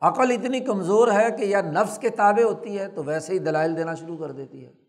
عقل 0.00 0.30
اتنی 0.30 0.60
کمزور 0.60 1.08
ہے 1.08 1.30
کہ 1.30 1.44
یا 1.44 1.60
نفس 1.60 1.98
کے 1.98 2.08
تابع 2.08 2.42
ہوتی 2.42 2.78
ہے 2.78 2.88
تو 2.88 3.04
ویسے 3.04 3.32
ہی 3.32 3.38
دلائل 3.38 3.76
دینا 3.76 3.94
شروع 3.94 4.16
کر 4.16 4.30
دیتی 4.30 4.66
ہے۔ 4.66 4.87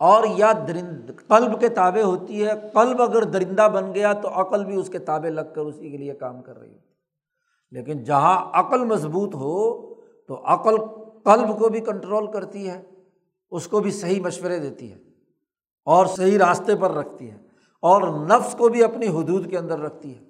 اور 0.00 0.24
یا 0.36 0.52
درند، 0.68 1.10
قلب 1.26 1.60
کے 1.60 1.68
تابع 1.68 2.02
ہوتی 2.02 2.44
ہے۔ 2.46 2.50
قلب 2.72 3.02
اگر 3.02 3.22
درندہ 3.22 3.68
بن 3.74 3.94
گیا 3.94 4.12
تو 4.12 4.28
عقل 4.40 4.64
بھی 4.64 4.76
اس 4.76 4.88
کے 4.88 4.98
تابع 4.98 5.28
لگ 5.28 5.52
کر 5.54 5.60
اسی 5.60 5.90
کے 5.90 5.96
لیے 5.96 6.14
کام 6.14 6.42
کر 6.42 6.58
رہی 6.58 6.72
ہوتی 6.72 6.84
لیکن 7.72 8.04
جہاں 8.04 8.50
عقل 8.52 8.84
مضبوط 8.84 9.34
ہو 9.34 9.94
تو 10.28 10.40
عقل 10.44 10.76
قلب 11.24 11.58
کو 11.58 11.68
بھی 11.68 11.80
کنٹرول 11.80 12.30
کرتی 12.30 12.68
ہے، 12.70 12.82
اس 13.50 13.68
کو 13.68 13.80
بھی 13.80 13.90
صحیح 13.90 14.20
مشورے 14.20 14.58
دیتی 14.58 14.92
ہے 14.92 14.98
اور 15.84 16.06
صحیح 16.06 16.38
راستے 16.38 16.76
پر 16.76 16.90
رکھتی 16.90 17.30
ہے 17.30 17.36
اور 17.82 18.02
نفس 18.26 18.54
کو 18.58 18.68
بھی 18.68 18.84
اپنی 18.84 19.08
حدود 19.08 19.50
کے 19.50 19.58
اندر 19.58 19.78
رکھتی 19.78 20.14
ہے۔ 20.16 20.24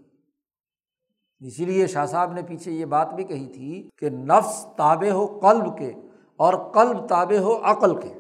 اسی 1.47 1.65
لیے 1.65 1.87
شاہ 1.87 2.07
صاحب 2.07 2.33
نے 2.33 2.43
پیچھے 2.43 2.73
یہ 2.73 2.85
بات 2.85 3.15
بھی 3.15 3.25
کہی 3.25 3.47
تھی 3.47 3.89
کہ 3.99 4.11
نفس 4.11 4.67
تابع 4.77 5.11
ہو 5.11 5.27
قلب 5.27 5.79
کے 5.79 5.93
اور 6.37 6.55
قلب 6.73 7.09
تابع 7.09 7.39
ہو 7.39 7.59
عقل 7.63 8.01
کے۔ 8.01 8.13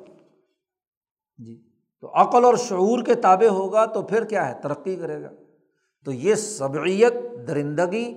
تو 2.00 2.10
عقل 2.14 2.44
اور 2.44 2.54
شعور 2.54 3.02
کے 3.02 3.14
تابع 3.14 3.46
ہوگا 3.46 3.84
تو 3.84 4.02
پھر 4.02 4.24
کیا 4.24 4.48
ہے؟ 4.48 4.54
ترقی 4.62 4.96
کرے 4.96 5.22
گا۔ 5.22 5.28
تو 6.04 6.12
یہ 6.12 6.34
صبعیت 6.34 7.12
درندگی، 7.48 8.14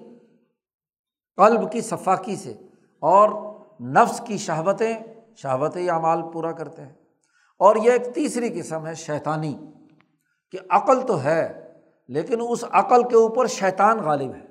قلب 1.37 1.71
کی 1.71 1.81
ثفاقی 1.81 2.35
سے 2.35 2.53
اور 2.99 3.29
نفس 3.81 4.21
کی 4.25 4.37
شہوتیں 4.37 4.95
شہوتیں 5.35 5.89
اعمال 5.89 6.21
پورا 6.33 6.51
کرتے 6.51 6.81
ہیں۔ 6.81 6.93
اور 7.59 7.75
یہ 7.75 7.91
ایک 7.91 8.15
تیسری 8.15 8.61
قسم 8.61 8.87
ہے 8.87 8.93
شیطانی، 8.93 9.57
کہ 10.51 10.59
عقل 10.69 11.01
تو 11.01 11.23
ہے، 11.23 11.73
لیکن 12.07 12.35
اس 12.49 12.65
عقل 12.71 13.03
کے 13.03 13.15
اوپر 13.15 13.47
شیطان 13.47 14.03
غالب 14.03 14.35
ہے۔ 14.35 14.45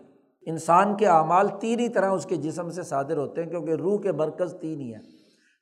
انسان 0.46 0.96
کے 0.96 1.06
اعمال 1.06 1.48
تین 1.60 1.80
ہی 1.80 1.88
طرح 1.88 2.10
اس 2.10 2.26
کے 2.26 2.36
جسم 2.36 2.70
سے 2.70 2.82
صادر 2.82 3.16
ہوتے 3.16 3.42
ہیں، 3.42 3.50
کیونکہ 3.50 3.70
روح 3.70 4.00
کے 4.00 4.12
مرکز 4.12 4.56
تین 4.60 4.80
ہی 4.80 4.94
ہیں۔ 4.94 5.02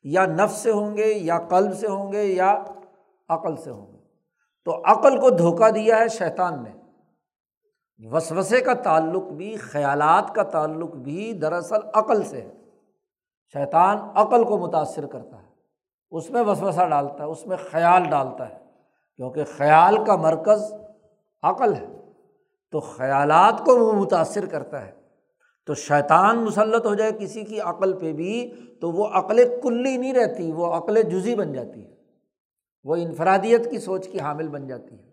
یا 0.02 0.26
نفس 0.26 0.56
سے 0.56 0.70
ہوں 0.70 0.96
گے، 0.96 1.06
یا 1.06 1.38
قلب 1.38 1.76
سے 1.76 1.86
ہوں 1.86 2.12
گے، 2.12 2.24
یا 2.24 2.64
عقل 3.28 3.56
سے 3.56 3.70
ہوں 3.70 3.92
گے 3.92 3.98
تو 4.64 4.82
عقل 4.84 5.20
کو 5.20 5.30
دھوکہ 5.30 5.70
دیا 5.70 5.98
ہے 5.98 6.08
شیطان 6.08 6.64
نے۔ 6.64 6.70
وسوسے 7.98 8.60
کا 8.60 8.74
تعلق 8.74 9.22
بھی، 9.22 9.56
خیالات 9.56 10.34
کا 10.34 10.42
تعلق 10.42 10.90
بھی 10.90 11.32
دراصل 11.32 11.76
عقل 11.94 12.22
سے 12.22 12.40
ہے۔ 12.40 12.52
شیطان 13.52 13.98
عقل 14.14 14.44
کو 14.44 14.58
متاثر 14.58 15.06
کرتا 15.06 15.38
ہے۔ 15.38 15.48
اس 16.10 16.30
میں 16.30 16.42
وسوسہ 16.42 16.88
ڈالتا 16.88 17.24
ہے، 17.24 17.28
اس 17.28 17.46
میں 17.46 17.56
خیال 17.70 18.04
ڈالتا 18.04 18.48
ہے۔ 18.48 18.58
کیونکہ 19.16 19.44
خیال 19.56 20.04
کا 20.04 20.16
مرکز 20.16 20.74
عقل 21.42 21.74
ہے۔ 21.74 21.86
تو 22.70 22.80
خیالات 22.80 23.64
کو 23.64 23.78
وہ 23.78 23.92
متاثر 23.92 24.46
کرتا 24.46 24.86
ہے۔ 24.86 24.92
تو 25.66 25.74
شیطان 25.74 26.38
مسلط 26.38 26.86
ہو 26.86 26.94
جائے 26.94 27.10
کسی 27.18 27.44
کی 27.44 27.60
عقل 27.60 27.98
پہ 27.98 28.12
بھی، 28.12 28.54
تو 28.80 28.90
وہ 28.90 29.06
عقل 29.06 29.60
کلی 29.62 29.96
نہیں 29.96 30.14
رہتی، 30.14 30.52
وہ 30.52 30.66
عقل 30.66 31.02
جزی 31.02 31.34
بن 31.34 31.52
جاتی 31.52 31.84
ہے۔ 31.84 31.95
وہ 32.86 32.96
انفرادیت 32.96 33.70
کی 33.70 33.78
سوچ 33.78 34.08
کی 34.08 34.20
حامل 34.20 34.48
بن 34.48 34.66
جاتی 34.66 34.98
ہے 34.98 35.10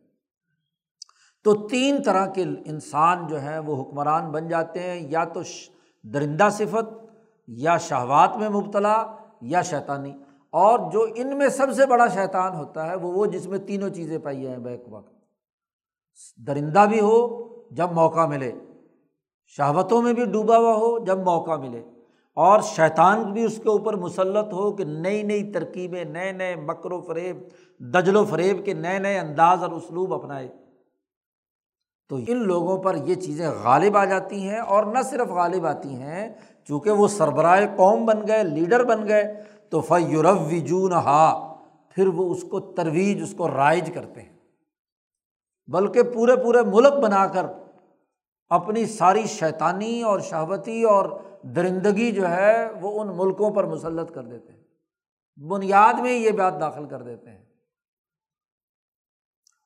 تو 1.44 1.68
تین 1.68 2.04
طرح 2.04 2.26
کے 2.26 2.44
انسان 2.66 3.28
جو 3.28 3.42
ہیں 3.42 3.60
وہ 3.60 3.82
حکمران 3.82 4.32
بن 4.32 4.48
جاتے 4.48 4.80
ہیں، 4.80 5.12
یا 5.12 5.24
تو 5.24 5.42
درندہ 6.04 6.48
صفت، 6.52 7.06
یا 7.48 7.78
شہوات 7.78 8.38
میں 8.38 8.50
مبتلا، 8.50 9.16
یا 9.42 9.62
شیطانی۔ 9.62 10.18
اور 10.50 10.92
جو 10.92 11.08
ان 11.16 11.38
میں 11.38 11.50
سب 11.50 11.68
سے 11.74 11.86
بڑا 11.86 12.08
شیطان 12.08 12.56
ہوتا 12.56 12.88
ہے، 12.88 12.96
وہ 12.96 13.12
وہ 13.12 13.26
جس 13.26 13.48
میں 13.48 13.60
تینوں 13.60 13.90
چیزیں 13.90 14.18
پائی 14.18 14.48
ہیں 14.48 14.58
بیک 14.58 14.84
وقت۔ 14.90 15.14
درندہ 16.48 16.86
بھی 16.90 17.00
ہو، 17.00 17.44
جب 17.72 17.92
موقع 17.92 18.26
ملے۔ 18.26 18.52
شہوتوں 19.48 20.02
میں 20.02 20.14
بھی 20.14 20.26
ڈوبا 20.26 20.58
ہوا 20.58 20.74
ہو، 20.74 21.06
جب 21.06 21.18
موقع 21.18 21.56
ملے۔ 21.56 21.84
اور 22.36 22.60
شیطان 22.62 23.34
بھی 23.34 23.46
اس 23.46 23.60
کے 23.64 23.70
اوپر 23.70 23.96
مسلط 23.96 24.54
ہو 24.54 24.72
کہ 24.72 24.84
نئی 24.84 25.24
نئی 25.24 25.52
ترکیبیں، 25.52 26.04
نئے 26.04 26.32
نئے 26.32 26.56
مکر 26.56 26.92
و 26.92 27.02
فریب، 27.02 27.38
دجل 27.80 28.16
و 28.16 28.26
فریب 28.26 28.66
کے 28.66 28.74
نئے 28.74 29.00
نئے 29.00 29.20
انداز 29.20 29.64
اور 29.64 29.72
اسلوب 29.72 30.14
اپنائے۔ 30.14 30.48
تو 32.10 32.16
ان 32.28 32.38
لوگوں 32.38 32.78
پر 32.78 32.96
یہ 32.96 33.16
چیزیں 33.16 33.50
غالب 33.64 33.98
آ 33.98 34.06
جاتی 34.06 34.50
ہیں 34.50 34.60
اور 34.60 34.84
نہ 34.84 35.02
صرف 35.02 35.28
غالب 35.28 35.66
آتی 35.66 35.96
ہیں، 35.96 36.34
چونکہ 36.68 36.92
وہ 36.92 37.08
سربراہ 37.08 37.62
قوم 37.76 38.06
بن 38.06 38.28
گئے، 38.28 38.44
لیڈر 38.44 38.84
بن 38.84 39.08
گئے۔ 39.08 39.44
تو 39.70 39.82
فیورو 39.82 40.94
ہا 40.94 41.56
پھر 41.90 42.08
وہ 42.08 42.32
اس 42.32 42.44
کو 42.50 42.60
ترویج، 42.60 43.22
اس 43.22 43.34
کو 43.38 43.48
رائج 43.48 43.92
کرتے 43.94 44.22
ہیں۔ 44.22 44.34
بلکہ 45.68 46.04
پورے 46.04 46.36
پورے 46.36 46.62
ملک 46.62 46.94
بنا 46.94 47.28
کر 47.28 47.46
اپنی 48.50 48.86
ساری 48.86 49.24
شیطانی 49.26 50.02
اور 50.02 50.20
شہوتی 50.20 50.84
اور 50.84 51.10
درندگی 51.44 52.12
جو 52.12 52.30
ہے 52.30 52.70
وہ 52.82 53.02
ان 53.02 53.08
ملکوں 53.08 53.52
پر 53.52 53.64
مسلط 53.64 54.12
کر 54.12 54.24
دیتے 54.24 54.54
ہیں۔ 54.54 54.64
بنیاد 55.48 55.94
میں 55.94 56.14
یہ 56.14 56.32
بات 56.32 56.60
داخل 56.60 56.86
کر 56.86 57.02
دیتے 57.02 57.30
ہیں۔ 57.30 57.46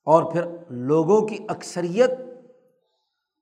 اور 0.06 0.32
پھر 0.32 0.46
لوگوں 0.70 1.28
کی 1.28 1.38
اکثریت 1.50 2.12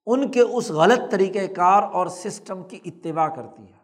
ان 0.06 0.32
کے 0.32 0.42
اس 0.42 0.72
غلط 0.72 1.12
طریقۂ 1.12 1.54
کار 1.56 1.84
اور 1.84 2.08
سسٹم 2.08 2.64
کی 2.64 2.80
اتباع 2.86 3.28
کرتی 3.28 3.64
ہے۔ 3.64 3.78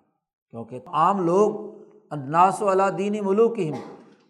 کیونکہ 0.50 0.80
عام 0.86 1.26
لوگ 1.26 1.78
اناس 2.12 2.62
و 2.62 2.90
دینی 2.98 3.22
ملوک 3.22 3.60
ہی 3.60 3.72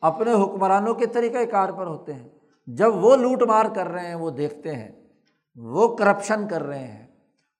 اپنے 0.02 0.32
حکمرانوں 0.34 0.94
کے 0.94 1.06
طریقۂ 1.06 1.52
کار 1.52 1.70
پر 1.70 1.88
ہوتے 1.88 2.14
ہیں۔ 2.14 2.30
جب 2.68 2.96
وہ 2.96 3.16
لوٹ 3.16 3.44
مار 3.44 3.66
کر 3.76 3.88
رہے 3.88 4.08
ہیں، 4.08 4.16
وہ 4.16 4.30
دیکھتے 4.30 4.76
ہیں، 4.76 5.08
وہ 5.56 5.96
کرپشن 5.96 6.48
کر 6.48 6.64
رہے 6.64 6.88
ہیں۔ 6.88 7.01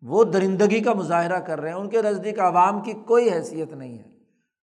وہ 0.02 0.24
درندگی 0.24 0.80
کا 0.80 0.94
مظاہرہ 0.94 1.40
کر 1.40 1.62
رہے 1.62 1.70
ہیں، 1.70 1.76
ان 1.76 1.90
کے 1.90 2.02
نزدیک 2.02 2.40
عوام 2.40 2.82
کی 2.82 2.94
کوئی 2.94 3.32
حیثیت 3.32 3.74
نہیں 3.74 3.98
ہے۔ 3.98 4.04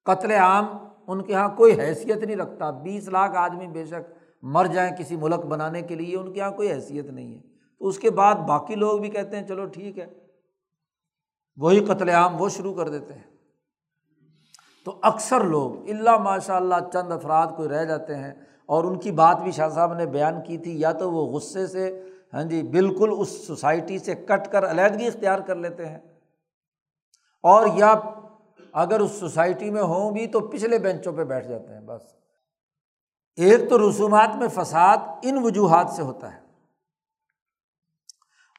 قتل 0.05 0.31
عام، 0.31 0.66
ان 1.07 1.22
کے 1.22 1.33
یہاں 1.33 1.48
کوئی 1.57 1.81
حیثیت 1.81 2.16
نہیں 2.16 2.37
رکھتا۔ 2.37 2.70
بیس 2.70 3.09
لاکھ 3.09 3.37
آدمی 3.37 3.66
بے 3.66 3.85
شک 3.85 4.12
مر 4.42 4.66
جائیں 4.66 4.96
کسی 4.96 5.16
ملک 5.16 5.46
بنانے 5.46 5.83
کے 5.83 5.94
لیے، 5.94 6.16
ان 6.16 6.33
کے 6.33 6.38
یہاں 6.38 6.51
کوئی 6.51 6.72
حیثیت 6.72 7.05
نہیں 7.05 7.35
ہے۔ 7.35 7.40
تو 7.79 7.87
اس 7.87 7.98
کے 7.98 8.11
بعد 8.11 8.35
باقی 8.35 8.74
لوگ 8.74 8.98
بھی 8.98 9.09
کہتے 9.09 9.37
ہیں، 9.37 9.46
چلو 9.46 9.66
ٹھیک 9.66 9.98
ہے۔ 9.98 10.07
وہی 11.57 11.85
قتل 11.85 12.09
عام 12.09 12.40
وہ 12.40 12.48
شروع 12.48 12.74
کر 12.74 12.88
دیتے 12.88 13.14
ہیں۔ 13.14 13.22
تو 14.85 14.98
اکثر 15.03 15.40
لوگ 15.40 15.90
اللہ 15.90 16.16
ماشاء 16.16 16.57
اللہ 16.57 16.74
چند 16.92 17.12
افراد 17.12 17.46
کوئی 17.57 17.68
رہ 17.68 17.85
جاتے 17.85 18.16
ہیں 18.16 18.35
اور 18.66 18.85
ان 18.85 18.98
کی 18.98 19.11
بات 19.11 19.42
بھی 19.42 19.51
شاہ 19.51 19.68
صاحب 19.68 19.94
نے 19.94 20.07
بیان 20.07 20.35
کی 20.46 20.59
تھی، 20.59 20.81
یا 20.81 20.92
تو 20.92 21.12
وہ 21.12 21.27
غصے 21.27 21.66
سے 21.66 22.03
ہاں 22.33 22.43
جی 22.43 22.62
بالکل 22.62 23.14
اس 23.19 23.47
سوسائٹی 23.47 23.99
سے 23.99 24.14
کٹ 24.14 24.53
کر 24.53 24.71
علیحدگی 24.71 25.07
اختیار 25.07 25.38
کر 25.38 25.55
لیتے 25.55 25.87
ہیں۔ 25.88 25.99
اور 27.43 27.67
یا 27.75 27.95
اگر 28.73 29.01
اس 29.01 29.11
سوسائٹی 29.11 29.71
میں 29.71 29.83
ہوں 29.83 30.12
بھی 30.12 30.27
تو 30.27 30.41
پچھلے 30.41 30.79
بینچوں 30.79 31.12
پہ 31.12 31.25
بیٹھ 31.25 31.49
جاتے 31.49 31.75
ہیں، 31.75 31.81
بس۔ 31.81 32.03
ایک 33.37 33.71
تو 33.71 33.91
رسومات 33.91 34.37
میں 34.37 34.49
فساد 34.49 34.97
ان 35.23 35.38
وجوہات 35.43 35.91
سے 35.91 36.03
ہوتا 36.03 36.35
ہے۔ 36.35 36.41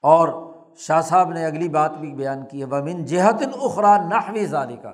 اور 0.02 0.54
شاہ 0.78 1.02
صاحب 1.02 1.30
نے 1.30 1.46
اگلی 1.46 1.70
بات 1.70 1.92
بھی 1.92 2.14
بیان 2.14 2.46
کی 2.46 2.60
ہے، 2.60 2.66
ومن 2.66 3.06
جہت 3.06 3.36
اخرا 3.62 4.08
نحوی 4.08 4.46
ظالی 4.46 4.76
کا 4.76 4.94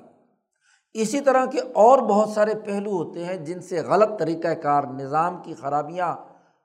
اسی 0.93 1.21
طرح 1.21 1.45
کے 1.45 1.59
اور 1.59 1.99
بہت 1.99 2.29
سارے 2.29 2.53
پہلو 2.65 2.91
ہوتے 2.91 3.25
ہیں 3.25 3.35
جن 3.35 3.61
سے 3.61 3.81
غلط 3.81 4.19
طریقۂ 4.19 4.61
کار، 4.63 4.83
نظام 4.83 5.41
کی 5.43 5.53
خرابیاں 5.53 6.15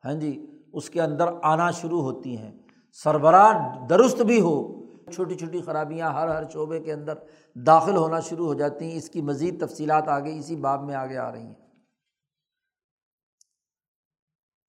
ہاں 0.05 0.15
جی 0.15 0.47
اس 0.73 0.91
کے 0.91 1.03
اندر 1.03 1.25
آنا 1.43 1.71
شروع 1.71 2.03
ہوتی 2.03 2.39
ہیں۔ 2.39 2.53
سربراہ 2.93 3.87
درست 3.87 4.23
بھی 4.23 4.41
ہو، 4.41 4.81
چھوٹی 5.13 5.35
چھوٹی 5.35 5.61
خرابیاں 5.61 6.13
ہر 6.13 6.29
ہر 6.29 6.43
شعبے 6.53 6.81
کے 6.81 6.93
اندر 6.93 7.15
داخل 7.55 7.97
ہونا 7.97 8.21
شروع 8.21 8.47
ہو 8.47 8.55
جاتی 8.55 8.91
ہیں۔ 8.91 8.97
اس 8.97 9.11
کی 9.11 9.23
مزید 9.23 9.67
تفصیلات 9.67 10.09
آگے 10.09 10.39
اسی 10.39 10.57
باب 10.57 10.85
میں 10.85 10.95
آگے 10.95 11.17
آ 11.17 11.33
رہی 11.33 11.43
ہیں۔ 11.43 11.55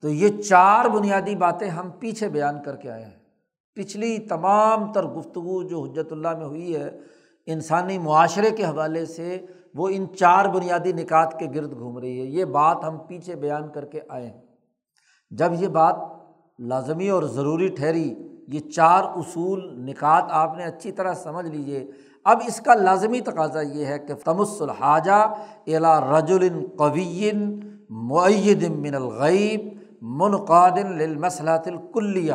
تو 0.01 0.09
یہ 0.09 0.41
چار 0.41 0.85
بنیادی 0.85 1.35
باتیں 1.35 1.69
ہم 1.69 1.89
پیچھے 1.99 2.29
بیان 2.29 2.63
کر 2.63 2.75
کے 2.75 2.91
آئے 2.91 3.05
ہیں۔ 3.05 3.19
پچھلی 3.73 4.19
تمام 4.19 4.93
تر 4.93 5.03
گفتگو 5.03 5.63
جو 5.63 5.83
حجرت 5.83 6.11
اللہ 6.11 6.37
میں 6.37 6.45
ہوئی 6.45 6.75
ہے، 6.75 6.99
انسانی 7.45 7.97
معاشرے 7.97 8.51
کے 8.51 8.65
حوالے 8.65 9.05
سے 9.05 9.45
وہ 9.75 9.89
ان 9.89 10.05
چار 10.19 10.45
بنیادی 10.45 10.91
نکات 10.91 11.39
کے 11.39 11.45
گرد 11.55 11.71
گھوم 11.71 11.97
رہی 11.97 12.19
ہے۔ 12.19 12.25
یہ 12.25 12.45
بات 12.45 12.77
ہم 12.83 12.97
پیچھے 12.97 13.35
بیان 13.35 13.69
کر 13.69 13.85
کے 13.85 13.99
آئے 14.09 14.27
ہیں۔ 14.27 14.50
جب 15.31 15.51
یہ 15.59 15.67
بات 15.67 15.95
لازمی 16.59 17.09
اور 17.09 17.23
ضروری 17.23 17.67
ٹھہری، 17.67 18.13
یہ 18.47 18.59
چار 18.69 19.03
اصول 19.15 19.59
نکات 19.79 20.23
آپ 20.29 20.57
نے 20.57 20.63
اچھی 20.63 20.91
طرح 20.91 21.13
سمجھ 21.13 21.45
لیجیے 21.45 21.85
اب 22.25 22.41
اس 22.47 22.59
کا 22.61 22.73
لازمی 22.73 23.19
تقاضا 23.19 23.61
یہ 23.61 23.85
ہے 23.85 23.99
کہ 23.99 24.13
تمس 24.13 24.61
الحاجہ 24.61 25.21
الا 25.67 25.99
رجل 26.01 26.47
قوین 26.77 27.59
معید 27.89 28.63
من 28.69 28.95
الغیب 28.95 29.67
منقادن 30.19 30.97
للمسلات 30.97 31.67
الکلیہ۔ 31.67 32.33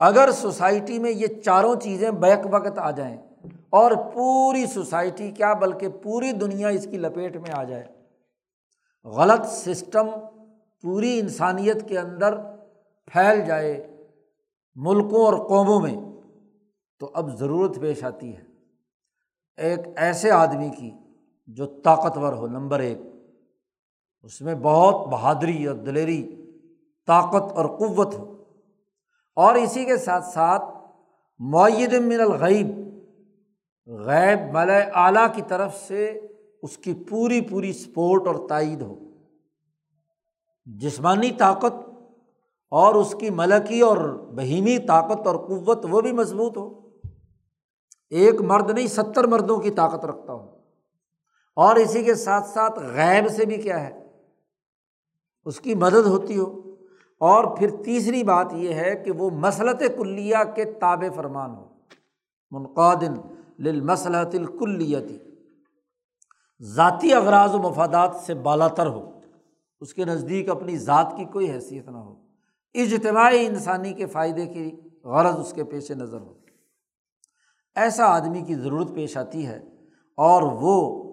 اگر 0.00 0.30
سوسائٹی 0.32 0.98
میں 0.98 1.10
یہ 1.10 1.26
چاروں 1.44 1.74
چیزیں 1.80 2.10
بیک 2.10 2.46
وقت 2.52 2.78
آ 2.78 2.90
جائیں 2.90 3.16
اور 3.70 3.92
پوری 4.14 4.66
سوسائٹی 4.66 5.30
کیا 5.30 5.52
بلکہ 5.52 5.88
پوری 6.02 6.32
دنیا 6.32 6.68
اس 6.68 6.86
کی 6.90 6.98
لپیٹ 6.98 7.36
میں 7.36 7.52
آ 7.52 7.62
جائے۔ 7.64 7.86
غلط 9.04 9.46
سسٹم 9.46 10.08
پوری 10.82 11.20
انسانیت 11.20 11.88
کے 11.88 11.98
اندر 11.98 12.34
پھیل 13.06 13.46
جائے 13.46 13.96
ملکوں 14.74 15.24
اور 15.26 15.48
قوموں 15.48 15.80
میں، 15.80 15.96
تو 16.98 17.10
اب 17.14 17.38
ضرورت 17.38 17.80
پیش 17.80 18.04
آتی 18.04 18.36
ہے 18.36 18.42
ایک 19.56 19.80
ایسے 19.96 20.30
آدمی 20.30 20.68
کی 20.68 20.90
جو 21.46 21.66
طاقتور 21.66 22.32
ہو، 22.32 22.46
نمبر 22.46 22.78
ایک۔ 22.78 22.98
اس 24.22 24.40
میں 24.40 24.54
بہت 24.54 25.08
بہادری 25.08 25.66
اور 25.66 25.76
دلیری 25.76 26.36
طاقت 27.06 27.52
اور 27.52 27.66
قوت 27.66 28.14
ہو۔ 28.14 28.44
اور 29.36 29.54
اسی 29.54 29.84
کے 29.84 29.96
ساتھ 29.96 30.24
ساتھ 30.24 30.62
معید 31.38 31.92
من 31.92 32.20
الغیب، 32.20 32.66
غیب 33.86 34.38
مل 34.52 34.70
اعلیٰ 34.94 35.34
کی 35.34 35.42
طرف 35.48 35.76
سے 35.76 36.20
اس 36.62 36.78
کی 36.78 36.94
پوری 37.10 37.40
پوری 37.40 37.72
سپورٹ 37.72 38.26
اور 38.26 38.48
تائید 38.48 38.82
ہو۔ 38.82 39.09
جسمانی 40.78 41.30
طاقت 41.30 41.90
اور 42.70 42.94
اس 42.94 43.14
کی 43.20 43.30
ملکی 43.30 43.80
اور 43.80 43.96
بہیمی 44.36 44.78
طاقت 44.78 45.26
اور 45.26 45.36
قوت 45.36 45.86
وہ 45.90 46.00
بھی 46.00 46.12
مضبوط 46.12 46.56
ہو۔ 46.56 46.80
ایک 48.10 48.40
مرد 48.40 48.70
نہیں، 48.70 48.86
ستر 48.86 49.26
مردوں 49.26 49.58
کی 49.58 49.70
طاقت 49.70 50.04
رکھتا 50.04 50.32
ہو 50.32 50.50
اور 51.56 51.76
اسی 51.76 52.04
کے 52.04 52.14
ساتھ 52.14 52.48
ساتھ 52.48 52.78
غیب 52.78 53.28
سے 53.30 53.44
بھی 53.44 53.56
کیا 53.56 53.80
ہے؟ 53.80 54.06
اس 55.44 55.60
کی 55.60 55.74
مدد 55.74 56.06
ہوتی 56.06 56.38
ہو۔ 56.38 56.60
اور 57.20 57.56
پھر 57.56 57.70
تیسری 57.84 58.22
بات 58.22 58.46
یہ 58.52 58.74
ہے 58.74 59.02
کہ 59.04 59.10
وہ 59.10 59.30
مسلط 59.30 59.82
کلیہ 59.98 60.36
کے 60.54 60.64
تاب 60.64 61.04
فرمان 61.14 61.50
ہو۔ 61.50 61.68
منقادن 62.50 63.14
لمسلط 63.58 64.34
الکلیتی 64.34 65.18
ذاتی 66.62 67.12
اغراض 67.12 67.54
و 67.54 67.58
مفادات 67.58 68.16
سے 68.26 68.34
بالا 68.34 68.68
تر 68.68 68.86
ہو۔ 68.86 69.19
اس 69.80 69.94
کے 69.94 70.04
نزدیک 70.04 70.50
اپنی 70.50 70.78
ذات 70.78 71.14
کی 71.16 71.24
کوئی 71.24 71.50
حیثیت 71.50 71.88
نہ 71.88 71.96
ہو۔ 71.96 72.22
اجتماعی 72.74 73.46
انسانی 73.46 73.92
کے 73.92 74.06
فائدے 74.06 74.46
کی 74.46 74.76
غرض 75.04 75.38
اس 75.38 75.52
کے 75.52 75.64
پیش 75.64 75.90
نظر 75.90 76.20
ہو۔ 76.20 76.34
ایسا 77.76 78.04
آدمی 78.04 78.40
کی 78.40 78.54
ضرورت 78.54 78.94
پیش 78.94 79.16
آتی 79.16 79.46
ہے 79.46 79.60
اور 80.16 80.42
وہ 80.42 81.10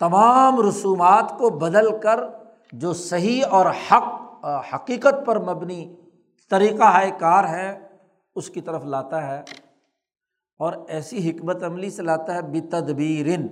تمام 0.00 0.60
رسومات 0.68 1.32
کو 1.38 1.50
بدل 1.50 1.98
کر 1.98 2.20
جو 2.72 2.92
صحیح 2.92 3.44
اور 3.50 3.66
حق، 3.66 4.44
حقیقت 4.74 5.26
پر 5.26 5.54
مبنی 5.54 5.96
طریقہ 6.50 6.82
ہائے 6.82 7.10
کار 7.18 7.44
ہے، 7.44 7.88
اس 8.34 8.50
کی 8.50 8.60
طرف 8.60 8.84
لاتا 8.84 9.26
ہے 9.26 9.40
اور 10.58 10.72
ایسی 10.88 11.30
حکمت 11.30 11.62
عملی 11.62 11.90
سے 11.90 12.02
لاتا 12.02 12.34
ہے 12.34 12.42
بے 12.42 12.60
تدبیرن 12.60 13.46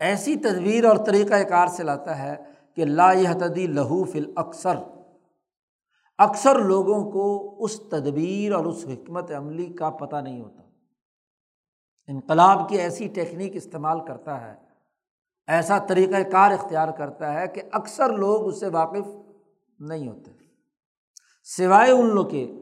ایسی 0.00 0.36
تدبیر 0.36 0.84
اور 0.84 0.96
طریقۂ 0.96 1.48
کار 1.48 1.66
سے 1.66 1.82
لاتا 1.82 2.18
ہے 2.18 2.36
کہ 2.74 2.84
لا 2.84 3.12
تدی 3.12 3.66
لہو 3.66 4.04
فل 4.04 4.32
اکثر 4.36 4.76
اکثر 6.18 6.58
لوگوں 6.58 7.10
کو 7.10 7.54
اس 7.64 7.80
تدبیر 7.80 8.52
اور 8.52 8.64
اس 8.64 8.86
حکمت 8.88 9.32
عملی 9.32 9.66
کا 9.66 9.90
پتہ 9.90 10.16
نہیں 10.16 10.40
ہوتا۔ 10.40 10.62
انقلاب 12.06 12.68
کی 12.68 12.76
ایسی 12.76 13.08
ٹیکنیک 13.08 13.56
استعمال 13.56 14.00
کرتا 14.04 14.40
ہے، 14.40 14.54
ایسا 15.46 15.78
طریقۂ 15.78 16.30
کار 16.32 16.50
اختیار 16.50 16.88
کرتا 16.88 17.34
ہے 17.34 17.48
کہ 17.48 17.62
اکثر 17.72 18.12
لوگ 18.12 18.46
اس 18.46 18.60
سے 18.60 18.68
واقف 18.68 19.08
نہیں 19.78 20.08
ہوتے۔ 20.08 20.30
سوائے 21.44 21.90
ان 21.90 22.06
لوگ 22.06 22.26
کے 22.26 22.52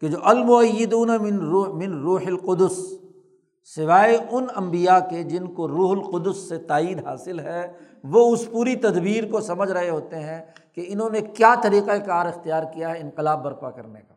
کہ 0.00 0.08
جو 0.08 0.18
المعیدون 0.22 1.08
من 1.08 1.38
روح 1.38 1.68
من 1.68 2.00
روح 2.00 2.20
القدس۔ 2.26 3.05
سوائے 3.74 4.18
ان 4.30 4.46
انبیاء 4.56 4.98
کے 5.10 5.22
جن 5.22 5.54
کو 5.54 5.68
روح 5.68 5.90
القدس 5.90 6.48
سے 6.48 6.58
تائید 6.58 7.06
حاصل 7.06 7.40
ہے، 7.40 7.72
وہ 8.04 8.32
اس 8.32 8.48
پوری 8.52 8.76
تدبیر 8.76 9.30
کو 9.30 9.40
سمجھ 9.40 9.70
رہے 9.70 9.90
ہوتے 9.90 10.16
ہیں 10.16 10.44
کہ 10.72 10.84
انہوں 10.88 11.10
نے 11.10 11.20
کیا 11.20 11.54
طریقۂ 11.62 12.06
کار 12.06 12.26
اختیار 12.26 12.62
کیا 12.62 12.90
ہے 12.90 13.00
انقلاب 13.00 13.44
برپا 13.44 13.70
کرنے 13.70 14.00
کا۔ 14.00 14.14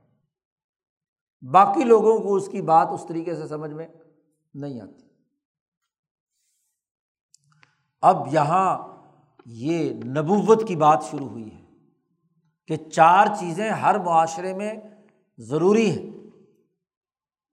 باقی 1.51 1.83
لوگوں 1.83 2.19
کو 2.19 2.35
اس 2.35 2.47
کی 2.47 2.61
بات 2.61 2.87
اس 2.91 3.05
طریقے 3.07 3.35
سے 3.35 3.47
سمجھ 3.47 3.71
میں 3.71 3.87
نہیں 4.53 4.81
آتی۔ 4.81 5.07
اب 8.01 8.27
یہاں 8.31 8.87
یہ 9.45 9.93
نبوت 9.93 10.67
کی 10.67 10.75
بات 10.75 11.03
شروع 11.11 11.29
ہوئی 11.29 11.55
ہے 11.55 11.61
کہ 12.67 12.75
چار 12.75 13.27
چیزیں 13.39 13.69
ہر 13.69 13.99
معاشرے 13.99 14.53
میں 14.53 14.73
ضروری 15.37 15.91
ہیں۔ 15.91 16.19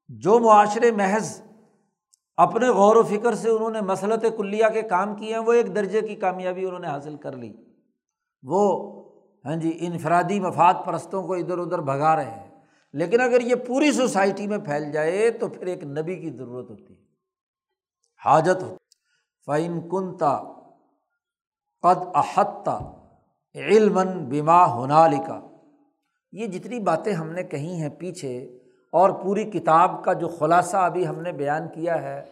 جو 0.09 0.39
معاشرے 0.39 0.91
محض 0.91 1.43
اپنے 2.37 2.69
غور 2.69 2.97
و 2.97 3.03
فکر 3.03 3.35
سے 3.35 3.49
انہوں 3.51 3.71
نے 3.71 3.81
مسلط 3.81 4.25
کلیہ 4.37 4.67
کے 4.73 4.83
کام 4.83 5.15
کیے 5.15 5.33
ہیں، 5.33 5.39
وہ 5.39 5.53
ایک 5.53 5.75
درجے 5.75 6.01
کی 6.01 6.15
کامیابی 6.15 6.65
انہوں 6.65 6.79
نے 6.79 6.87
حاصل 6.87 7.17
کر 7.17 7.37
لی۔ 7.37 7.53
وہ 8.43 8.93
ہاں 9.45 9.57
جی 9.57 9.77
انفرادی 9.81 10.41
مفاد 10.41 10.75
پرستوں 10.85 11.27
کو 11.27 11.35
ادھر 11.35 11.59
ادھر 11.59 11.79
بھگا 11.79 12.17
رہے 12.17 12.31
ہیں۔ 12.31 12.51
لیکن 12.93 13.21
اگر 13.21 13.41
یہ 13.41 13.55
پوری 13.55 13.93
سوسائٹی 13.93 14.47
میں 14.47 14.59
پھیل 14.59 14.93
جائے 14.93 15.31
تو 15.31 15.49
پھر 15.49 15.67
ایک 15.67 15.85
نبی 15.85 16.17
کی 16.17 16.31
ضرورت 16.31 16.71
ہوتی 16.71 16.95
ہے، 16.95 17.05
حاجت 18.25 18.63
ہو 18.63 18.77
فعین 19.47 19.89
کنتا 19.89 20.39
قد 21.83 22.09
احتہ 22.15 22.93
علم 23.55 24.01
بیما 24.29 24.75
ہونا 24.75 25.07
لکھا 25.07 25.41
یہ 26.33 26.47
جتنی 26.47 26.81
باتیں 26.81 27.13
ہم 27.13 27.33
نے 27.33 27.43
کہی 27.43 27.73
ہیں 27.73 27.89
پیچھے 27.89 28.56
اور 28.97 29.11
پوری 29.11 29.45
کتاب 29.45 30.05
کا 30.05 30.13
جو 30.13 30.29
خلاصہ 30.29 30.77
ابھی 30.77 31.09
ہم 31.09 31.21
نے 31.21 31.33
بیان 31.33 31.69
کیا 31.75 32.03
ہے، 32.03 32.25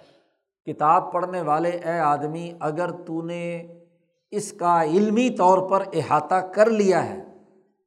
کتاب 0.67 1.13
پڑھنے 1.13 1.41
والے 1.41 1.69
اے 1.69 1.99
آدمی، 1.99 2.53
اگر 2.61 2.91
تو 2.91 3.23
نے 3.23 3.67
اس 4.31 4.53
کا 4.53 4.85
علمی 4.85 5.31
طور 5.31 5.71
پر 5.71 5.83
احاطہ 5.93 6.35
کر 6.35 6.71
لیا 6.71 7.05
ہے، 7.05 7.25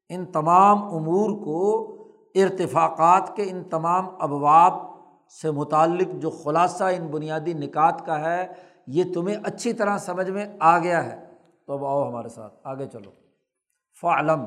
ان 0.10 0.26
تمام 0.26 0.84
امور 0.84 1.30
کو، 1.30 1.94
ارتفاقات 2.36 3.36
کے 3.36 3.44
ان 3.44 3.64
تمام 3.64 4.06
ابواب 4.20 4.74
سے 5.42 5.52
متعلق 5.52 6.08
جو 6.14 6.30
خلاصہ 6.30 6.84
ان 6.84 7.08
بنیادی 7.08 7.54
نکات 7.54 8.06
کا 8.06 8.20
ہے، 8.20 8.48
یہ 8.88 9.04
تمہیں 9.14 9.36
اچھی 9.44 9.74
طرح 9.74 9.98
سمجھ 9.98 10.30
میں 10.30 10.46
آ 10.60 10.80
گیا 10.80 11.06
ہے۔ 11.06 11.26
تو 11.68 11.74
اب 11.74 11.86
آؤ 11.86 12.10
ہمارے 12.10 12.30
ساتھ، 12.30 12.54
آگے 12.64 12.86
چلو۔ 12.86 13.12
فعلم 14.02 14.46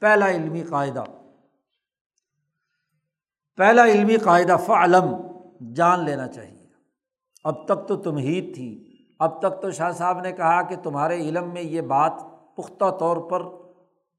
پہلا 0.00 0.30
علمی 0.30 0.60
قاعدہ۔ 0.60 1.04
پہلا 3.60 3.84
علمی 3.84 4.16
قاعدہ 4.16 4.56
فعلم، 4.66 5.16
جان 5.74 6.04
لینا 6.04 6.28
چاہیے۔ 6.28 6.66
اب 7.44 7.64
تک 7.64 7.88
تو 7.88 7.96
تمہید 7.96 8.54
تھی۔ 8.54 8.98
اب 9.18 9.40
تک 9.40 9.62
تو 9.62 9.70
شاہ 9.70 9.90
صاحب 9.90 10.20
نے 10.20 10.32
کہا 10.32 10.62
کہ 10.62 10.76
تمہارے 10.76 11.16
علم 11.16 11.52
میں 11.52 11.62
یہ 11.62 11.80
بات 11.80 12.12
پختہ 12.56 12.90
طور 13.00 13.16
پر 13.16 13.42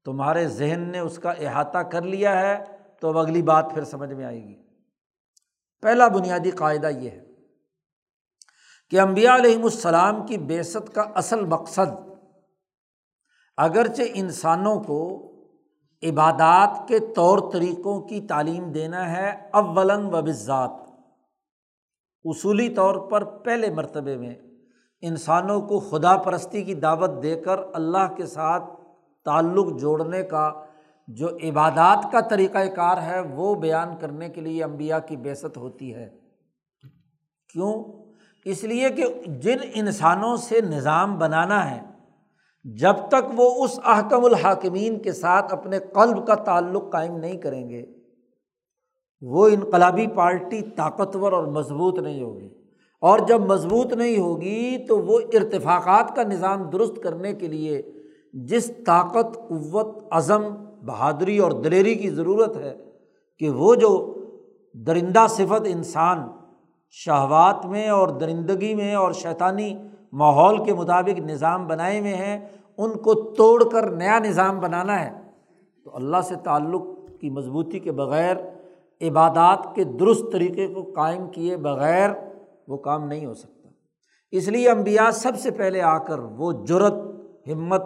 تمہارے 0.04 0.48
ذہن 0.48 0.80
نے 0.80 0.98
اس 0.98 1.18
کا 1.18 1.30
احاطہ 1.30 1.78
کر 1.78 2.02
لیا 2.02 2.40
ہے، 2.40 2.64
تو 3.00 3.08
اب 3.08 3.18
اگلی 3.18 3.42
بات 3.42 3.70
پھر 3.74 3.84
سمجھ 3.84 4.12
میں 4.12 4.24
آئے 4.24 4.44
گی۔ 4.44 4.62
پہلا 5.82 6.08
بنیادی 6.08 6.50
قاعدہ 6.50 6.86
یہ 6.86 7.10
ہے 7.10 7.24
کہ 8.90 9.00
امبیا 9.00 9.36
علیہم 9.36 9.64
السلام 9.64 10.26
کی 10.26 10.36
بیست 10.36 10.94
کا 10.94 11.02
اصل 11.02 11.44
مقصد 11.44 12.08
اگرچہ 13.56 14.02
انسانوں 14.14 14.80
کو 14.80 15.31
عبادات 16.02 16.88
کے 16.88 16.98
طور 16.98 17.52
طریقوں 17.52 18.00
کی 18.00 18.20
تعلیم 18.20 18.72
دینا 18.72 19.12
ہے 19.12 19.48
اولن 19.52 20.06
و 20.06 20.10
بذات 20.10 20.70
اصولی 22.24 22.68
طور 22.68 22.94
پر 22.94 23.24
پہلے 23.24 23.70
مرتبے 23.70 24.16
میں 24.16 24.34
انسانوں 25.00 25.60
کو 25.60 25.80
خدا 25.80 26.16
پرستی 26.16 26.62
کی 26.62 26.74
دعوت 26.74 27.10
دے 27.22 27.40
کر 27.40 27.60
اللہ 27.72 28.14
کے 28.16 28.26
ساتھ 28.26 28.64
تعلق 29.24 29.80
جوڑنے 29.80 30.22
کا 30.22 30.52
جو 31.08 31.28
عبادات 31.28 32.12
کا 32.12 32.20
طریقۂ 32.20 32.74
کار 32.76 33.02
ہے، 33.02 33.20
وہ 33.20 33.54
بیان 33.54 33.96
کرنے 34.00 34.28
کے 34.28 34.40
لیے 34.40 34.64
امبیا 34.64 34.98
کی 34.98 35.16
بیست 35.16 35.56
ہوتی 35.56 35.94
ہے۔ 35.94 36.08
کیوں؟ 37.52 37.84
اس 38.44 38.64
لیے 38.64 38.90
کہ 38.90 39.04
جن 39.26 39.56
انسانوں 39.74 40.36
سے 40.36 40.60
نظام 40.60 41.18
بنانا 41.18 41.70
ہے 41.70 41.91
جب 42.64 42.94
تک 43.08 43.30
وہ 43.36 43.64
اس 43.64 43.80
احکم 43.84 44.24
الحاکمین 44.24 44.98
کے 44.98 45.12
ساتھ 45.12 45.52
اپنے 45.52 45.78
قلب 45.78 46.26
کا 46.26 46.34
تعلق 46.34 46.92
قائم 46.92 47.16
نہیں 47.16 47.36
کریں 47.36 47.70
گے، 47.70 47.86
وہ 49.20 49.48
انقلابی 49.48 50.06
پارٹی 50.06 50.62
طاقتور 50.62 51.32
اور 51.32 51.44
مضبوط 51.44 51.98
نہیں 51.98 52.22
ہوگی۔ 52.22 52.48
اور 53.00 53.18
جب 53.18 53.40
مضبوط 53.40 53.92
نہیں 53.92 54.18
ہوگی 54.18 54.86
تو 54.88 54.98
وہ 54.98 55.20
ارتفاقات 55.32 56.16
کا 56.16 56.22
نظام 56.22 56.70
درست 56.70 57.02
کرنے 57.02 57.32
کے 57.32 57.46
لیے 57.46 57.82
جس 58.32 58.72
طاقت، 58.86 59.48
قوت، 59.48 59.98
عزم، 60.10 60.42
بہادری 60.86 61.38
اور 61.38 61.52
دلیری 61.52 61.94
کی 61.94 62.10
ضرورت 62.10 62.56
ہے 62.56 62.76
کہ 63.38 63.50
وہ 63.50 63.74
جو 63.74 64.14
درندہ 64.72 65.26
صفت 65.28 65.66
انسان 65.66 66.28
شہوات 66.90 67.66
میں 67.66 67.88
اور 67.88 68.08
درندگی 68.08 68.74
میں 68.74 68.94
اور 68.94 69.12
شیطانی 69.12 69.74
ماحول 70.12 70.64
کے 70.64 70.74
مطابق 70.74 71.18
نظام 71.18 71.66
بنائے 71.66 72.00
ہوئے 72.00 72.14
ہیں 72.14 72.48
ان 72.78 72.96
کو 72.96 73.14
توڑ 73.32 73.68
کر 73.68 73.90
نیا 73.90 74.18
نظام 74.18 74.60
بنانا 74.60 75.04
ہے، 75.04 75.10
تو 75.84 75.96
اللہ 75.96 76.20
سے 76.28 76.34
تعلق 76.44 76.82
کی 77.20 77.30
مضبوطی 77.30 77.78
کے 77.78 77.92
بغیر، 77.92 78.36
عبادات 79.00 79.74
کے 79.74 79.84
درست 79.84 80.24
طریقے 80.32 80.66
کو 80.66 80.82
قائم 80.82 81.26
کیے 81.28 81.56
بغیر 81.56 82.10
وہ 82.68 82.76
کام 82.76 83.06
نہیں 83.06 83.26
ہو 83.26 83.34
سکتا۔ 83.34 83.68
اس 84.30 84.48
لیے 84.48 84.68
امبیا 84.70 85.10
سب 85.12 85.38
سے 85.38 85.50
پہلے 85.50 85.80
آ 85.82 85.98
کر 85.98 86.18
وہ 86.18 86.52
جرت 86.66 86.94
ہمت 87.46 87.82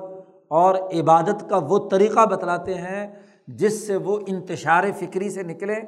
اور 0.48 0.74
عبادت 0.74 1.48
کا 1.50 1.60
وہ 1.68 1.78
طریقہ 1.88 2.26
بتلاتے 2.26 2.74
ہیں 2.74 3.06
جس 3.48 3.86
سے 3.86 3.96
وہ 3.96 4.18
انتشار 4.26 4.84
فکری 4.98 5.30
سے 5.30 5.42
نکلیں۔ 5.42 5.80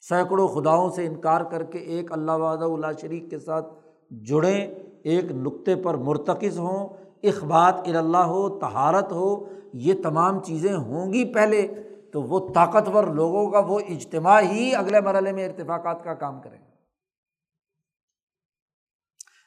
سینکڑوں 0.00 0.48
خداؤں 0.48 0.90
سے 0.90 1.06
انکار 1.06 1.40
کر 1.40 1.62
کے 1.62 1.78
ایک 1.78 2.12
اللہ 2.12 2.32
وعدہ 2.32 2.64
اللہ 2.64 2.86
شریک 3.00 3.30
کے 3.30 3.38
ساتھ 3.38 3.72
جڑیں، 4.10 4.66
ایک 5.02 5.32
نقطے 5.32 5.76
پر 5.76 5.94
مرتکز 5.94 6.58
ہوں 6.58 6.88
اخبات 7.24 7.88
اللہ 7.88 8.26
ہو 8.26 8.48
تہارت 8.58 9.12
ہو، 9.12 9.44
یہ 9.72 9.94
تمام 10.02 10.42
چیزیں 10.42 10.72
ہوں 10.72 11.12
گی 11.12 11.24
پہلے، 11.34 11.66
تو 12.12 12.22
وہ 12.22 12.38
طاقتور 12.54 13.04
لوگوں 13.04 13.50
کا 13.50 13.58
وہ 13.58 13.78
اجتماع 13.88 14.40
ہی 14.42 14.74
اگلے 14.74 15.00
مرحلے 15.00 15.32
میں 15.32 15.44
ارتفاقات 15.46 16.02
کا 16.04 16.14
کام 16.14 16.40
کریں 16.40 16.58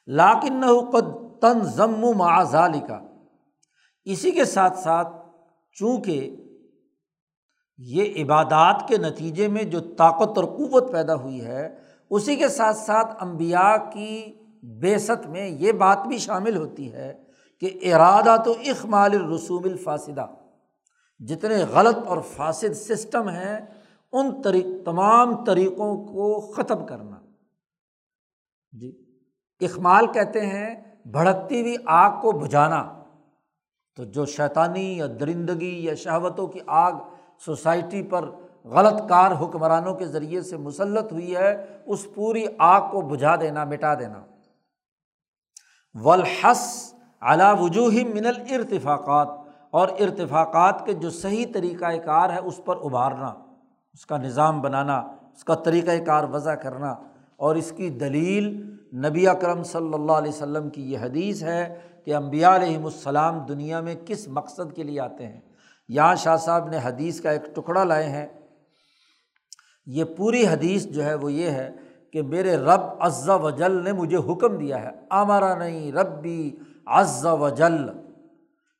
لاکن 0.08 0.62
قد 0.92 1.12
تن 1.40 1.62
ضم 1.64 2.04
و 2.04 2.12
معذالی 2.12 2.80
کا 2.80 2.98
اسی 4.06 4.30
کے 4.30 4.44
ساتھ 4.44 4.78
ساتھ 4.78 5.08
چونکہ 5.76 6.36
یہ 7.78 8.22
عبادات 8.22 8.88
کے 8.88 8.96
نتیجے 8.96 9.48
میں 9.48 9.64
جو 9.64 9.80
طاقت 9.98 10.38
اور 10.38 10.44
قوت 10.46 10.92
پیدا 10.92 11.14
ہوئی 11.14 11.44
ہے، 11.44 11.68
اسی 12.10 12.36
کے 12.36 12.48
ساتھ 12.48 12.76
ساتھ 12.76 13.14
امبیا 13.20 13.76
کی 13.92 14.24
بیست 14.80 15.26
میں 15.26 15.48
یہ 15.48 15.72
بات 15.72 16.06
بھی 16.06 16.18
شامل 16.18 16.56
ہوتی 16.56 16.92
ہے 16.92 17.12
کہ 17.64 17.94
ارادہ 17.94 18.36
تو 18.44 18.52
اخمال 18.52 19.14
الرسوم 19.14 19.64
الفاصدہ 19.64 20.26
جتنے 21.18 21.64
غلط 21.64 21.96
اور 22.06 22.18
فاصد 22.20 22.74
سسٹم 22.74 23.28
ہیں، 23.28 23.60
ان 24.12 24.42
طریق، 24.42 24.66
تمام 24.84 25.44
طریقوں 25.44 26.04
کو 26.04 26.52
ختم 26.52 26.86
کرنا۔ 26.86 27.16
جی 28.72 29.18
اخمال 29.60 30.06
کہتے 30.06 30.46
ہیں 30.46 30.96
بھڑکتی 31.06 31.60
ہوئی 31.60 31.76
آگ 31.86 32.20
کو 32.20 32.32
بجھانا۔ 32.32 33.02
تو 33.96 34.04
جو 34.04 34.26
شیطانی 34.26 34.98
یا 34.98 35.06
درندگی 35.20 35.84
یا 35.84 35.94
شہوتوں 35.94 36.46
کی 36.46 36.60
آگ 36.66 36.92
سوسائٹی 37.44 38.02
پر 38.02 38.30
غلط 38.64 39.08
کار 39.08 39.30
حکمرانوں 39.30 39.94
کے 39.94 40.06
ذریعے 40.06 40.42
سے 40.42 40.56
مسلط 40.56 41.12
ہوئی 41.12 41.36
ہے، 41.36 41.78
اس 41.86 42.06
پوری 42.14 42.46
آگ 42.58 42.90
کو 42.90 43.00
بجھا 43.00 43.36
دینا، 43.36 43.64
مٹا 43.64 43.94
دینا۔ 43.94 44.24
ولحس 45.94 46.93
علا 47.24 47.52
وجوہ 47.52 47.90
من 48.14 48.26
الرتفاقات 48.26 49.28
اور 49.70 49.88
ارتفاقات 49.88 50.86
کے 50.86 50.92
جو 50.92 51.10
صحیح 51.10 51.46
طریقۂ 51.54 52.04
کار 52.04 52.30
ہے 52.30 52.38
اس 52.38 52.60
پر 52.64 52.76
ابھارنا، 52.76 53.34
اس 53.92 54.06
کا 54.06 54.18
نظام 54.18 54.60
بنانا، 54.60 54.96
اس 55.34 55.44
کا 55.44 55.54
طریقۂ 55.54 56.04
کار 56.06 56.24
وضع 56.32 56.54
کرنا 56.54 56.94
اور 57.36 57.56
اس 57.56 57.72
کی 57.76 57.90
دلیل 57.90 58.74
نبی 59.08 59.28
اکرم 59.28 59.62
صلی 59.62 59.94
اللہ 59.94 60.12
علیہ 60.12 60.28
وسلم 60.28 60.70
کی 60.70 60.92
یہ 60.92 60.98
حدیث 60.98 61.42
ہے 61.42 61.80
کہ 62.04 62.14
امبیا 62.14 62.56
علیہم 62.56 62.84
السلام 62.84 63.38
دنیا 63.38 63.80
میں 63.80 63.94
کس 64.06 64.28
مقصد 64.28 64.76
کے 64.76 64.82
لیے 64.82 65.00
آتے 65.00 65.26
ہیں۔ 65.26 65.40
یہاں 65.88 66.14
شاہ 66.14 66.36
صاحب 66.36 66.68
نے 66.68 66.78
حدیث 66.82 67.20
کا 67.20 67.30
ایک 67.30 67.56
ٹکڑا 67.56 67.84
لائے 67.84 68.08
ہیں۔ 68.08 68.26
یہ 69.86 70.04
پوری 70.04 70.46
حدیث 70.46 70.86
جو 70.86 71.04
ہے 71.04 71.14
وہ 71.14 71.32
یہ 71.32 71.50
ہے 71.50 71.70
کہ 72.12 72.22
میرے 72.22 72.56
رب 72.56 72.80
عزا 73.00 73.34
وجل 73.34 73.84
نے 73.84 73.92
مجھے 73.92 74.16
حکم 74.16 74.56
دیا 74.56 74.82
ہے۔ 74.82 74.90
آمارا 75.10 75.54
نہیں، 75.54 75.92
ربی 75.92 76.56
عزا 76.86 77.32
وجل 77.32 77.88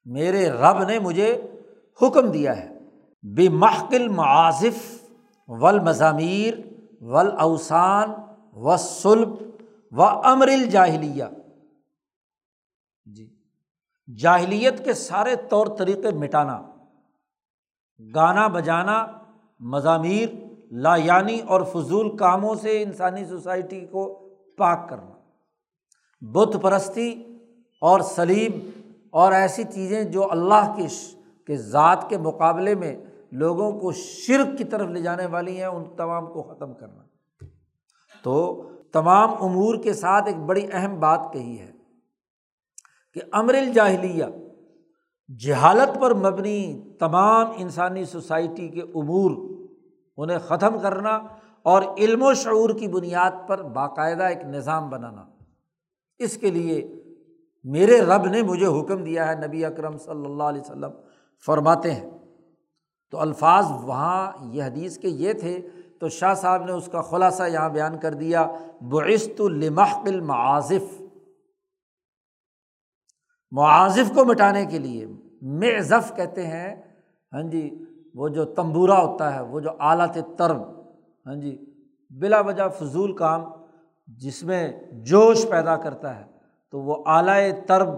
میرے 0.05 0.51
رب 0.51 0.83
نے 0.83 0.99
مجھے 0.99 1.43
حکم 2.03 2.31
دیا 2.31 2.57
ہے 2.57 2.79
بے 3.23 3.49
محقل 3.49 4.09
معاذف 4.09 5.05
ول 5.49 5.81
مضامیر 5.81 6.55
ول 7.01 7.31
اوسان 7.41 8.11
و 8.53 8.77
سلب 8.77 9.29
و 9.93 10.03
امر 10.03 10.49
الجاہلیہ۔ 10.49 11.25
جی 13.05 13.37
جاہلیت 14.21 14.85
کے 14.85 14.95
سارے 14.95 15.37
طور 15.37 15.67
طریقے 15.67 16.11
مٹانا، 16.11 16.63
گانا 18.15 18.47
بجانا، 18.47 19.07
مضامیر 19.61 20.29
لا 20.71 20.97
یعنی 20.97 21.41
اور 21.41 21.61
فضول 21.61 22.17
کاموں 22.17 22.55
سے 22.55 22.83
انسانی 22.83 23.25
سوسائٹی 23.25 23.81
کو 23.81 24.29
پاک 24.59 24.89
کرنا۔ 24.89 25.11
بت 26.21 26.57
پرستی 26.63 27.34
اور 27.85 28.01
سلیم 28.01 28.71
اور 29.11 29.33
ایسی 29.33 29.65
چیزیں 29.65 30.05
جو 30.05 30.33
اللہ 30.33 30.75
کی 30.77 30.87
کے 31.47 31.57
ذات 31.57 32.09
کے 32.09 32.19
مقابلے 32.19 32.75
میں 32.75 32.97
لوگوں 33.33 33.81
کو 33.81 33.93
شرک 33.93 34.59
کی 34.59 34.65
طرف 34.65 34.89
لے 34.89 35.01
جانے 35.01 35.27
والی 35.27 35.57
ہیں، 35.57 35.67
ان 35.67 35.85
تمام 35.97 36.27
کو 36.27 36.43
ختم 36.43 36.75
کرنا۔ 36.75 37.03
تو 38.25 38.35
تمام 38.93 39.31
امور 39.43 39.75
کے 39.83 39.93
ساتھ 39.93 40.27
ایک 40.27 40.37
بڑی 40.37 40.67
اہم 40.73 41.01
بات 41.01 41.21
کہی 41.33 41.59
ہے 41.59 41.73
کہ 43.15 43.21
امر 43.33 43.55
الجاہلیہ، 43.55 44.25
جہالت 45.39 46.01
پر 46.01 46.15
مبنی 46.15 46.83
تمام 47.01 47.47
انسانی 47.57 48.05
سوسائٹی 48.05 48.69
کے 48.69 48.81
امور، 48.81 49.31
انہیں 50.17 50.39
ختم 50.39 50.79
کرنا 50.79 51.21
اور 51.63 51.83
علم 51.99 52.23
و 52.23 52.35
شعور 52.35 52.71
کی 52.71 52.89
بنیاد 52.89 53.49
پر 53.49 53.63
باقاعدہ 53.63 54.23
ایک 54.23 54.45
نظام 54.45 54.91
بنانا۔ 54.91 55.25
اس 56.19 56.37
کے 56.37 56.51
لیے 56.51 57.04
میرے 57.65 58.01
رب 58.01 58.27
نے 58.27 58.43
مجھے 58.43 58.67
حکم 58.67 59.05
دیا 59.05 59.29
ہے، 59.29 59.47
نبی 59.47 59.65
اکرم 59.65 59.97
صلی 59.97 60.25
اللہ 60.25 60.43
علیہ 60.43 60.61
وسلم 60.61 60.91
فرماتے 61.47 61.93
ہیں۔ 61.93 62.11
تو 63.11 63.21
الفاظ 63.21 63.65
وہاں 63.71 64.33
یہ 64.41 64.63
حدیث 64.63 64.99
کے 64.99 65.09
یہ 65.09 65.33
تھے، 65.33 65.69
تو 66.01 66.09
شاہ 66.09 66.35
صاحب 66.35 66.65
نے 66.65 66.73
اس 66.73 66.89
کا 66.93 67.03
خلاصہ 67.03 67.43
یہاں 67.43 67.69
بیان 67.69 67.99
کر 67.99 68.15
دیا۔ 68.15 68.51
بعست 68.81 69.41
المحق 69.41 70.03
المعازف۔ 70.07 71.03
معازف 73.51 74.15
کو 74.15 74.25
مٹانے 74.25 74.67
کے 74.67 74.79
لیے 74.79 75.07
معذف 75.43 76.17
کہتے 76.17 76.47
ہیں 76.47 76.83
ہاں 77.33 77.43
جی 77.43 77.85
وہ 78.15 78.29
جو 78.29 78.45
تمبورا 78.45 79.03
ہوتا 79.03 79.35
ہے، 79.35 79.41
وہ 79.41 79.61
جو 79.61 79.71
اعلیٰ 79.81 80.07
ترب 80.39 80.63
ہاں 81.27 81.35
جی 81.35 81.65
بلا 82.11 82.41
وجہ 82.41 82.69
فضول 82.69 83.17
کام 83.17 83.43
جس 84.07 84.43
میں 84.43 84.73
جوش 84.93 85.47
پیدا 85.51 85.77
کرتا 85.77 86.21
ہے۔ 86.21 86.34
تو 86.75 86.81
وہ 86.81 87.03
اعلیٰ 87.07 87.51
ترب 87.67 87.89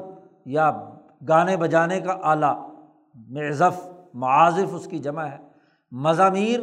یا 0.45 0.91
گانے 1.29 1.57
بجانے 1.57 2.01
کا 2.01 2.19
آلہ 2.23 2.69
معذف 3.15 3.89
معازف 4.15 4.75
اس 4.75 4.87
کی 4.87 4.99
جمع 4.99 5.23
ہے۔ 5.23 5.37
مضامیر، 5.91 6.61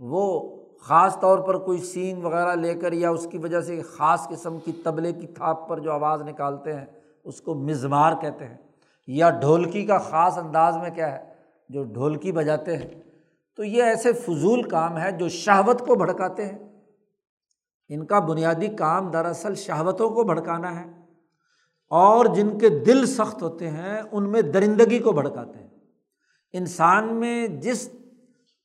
وہ 0.00 0.56
خاص 0.80 1.20
طور 1.20 1.38
پر 1.38 1.58
کوئی 1.58 1.78
سین 1.78 2.24
وغیرہ 2.24 2.54
لے 2.54 2.74
کر 2.74 2.92
یا 2.92 3.10
اس 3.10 3.26
کی 3.30 3.38
وجہ 3.38 3.60
سے 3.60 3.82
خاص 3.82 4.28
قسم 4.28 4.58
کی 4.64 4.72
طبلے 4.84 5.12
کی 5.12 5.26
تھاپ 5.26 5.68
پر 5.68 5.78
جو 5.78 5.92
آواز 5.92 6.22
نکالتے 6.22 6.76
ہیں، 6.76 6.86
اس 7.24 7.40
کو 7.40 7.54
مزمار 7.54 8.12
کہتے 8.20 8.44
ہیں۔ 8.44 8.56
یا 9.06 9.30
ڈھولکی 9.30 9.86
کا 9.86 9.98
خاص 9.98 10.38
انداز 10.38 10.76
میں 10.76 10.90
کیا 10.90 11.12
ہے، 11.12 11.24
جو 11.68 11.84
ڈھولکی 11.84 12.32
بجاتے 12.32 12.76
ہیں۔ 12.76 13.02
تو 13.56 13.64
یہ 13.64 13.82
ایسے 13.82 14.12
فضول 14.12 14.62
کام 14.62 14.98
ہے 14.98 15.12
جو 15.12 15.28
شہوت 15.28 15.86
کو 15.86 15.94
بھڑکاتے 15.94 16.46
ہیں۔ 16.46 16.58
ان 17.88 18.06
کا 18.06 18.18
بنیادی 18.18 18.68
کام 18.68 19.10
دراصل 19.10 19.54
شہوتوں 19.54 20.10
کو 20.10 20.24
بھڑکانا 20.24 20.80
ہے۔ 20.80 21.07
اور 21.90 22.26
جن 22.26 22.58
کے 22.58 22.68
دل 22.68 23.06
سخت 23.06 23.42
ہوتے 23.42 23.70
ہیں، 23.70 24.02
ان 24.12 24.30
میں 24.30 24.42
درندگی 24.42 24.98
کو 24.98 25.12
بھڑکاتے 25.12 25.58
ہیں۔ 25.58 25.68
انسان 26.52 27.14
میں 27.14 27.46
جس 27.46 27.90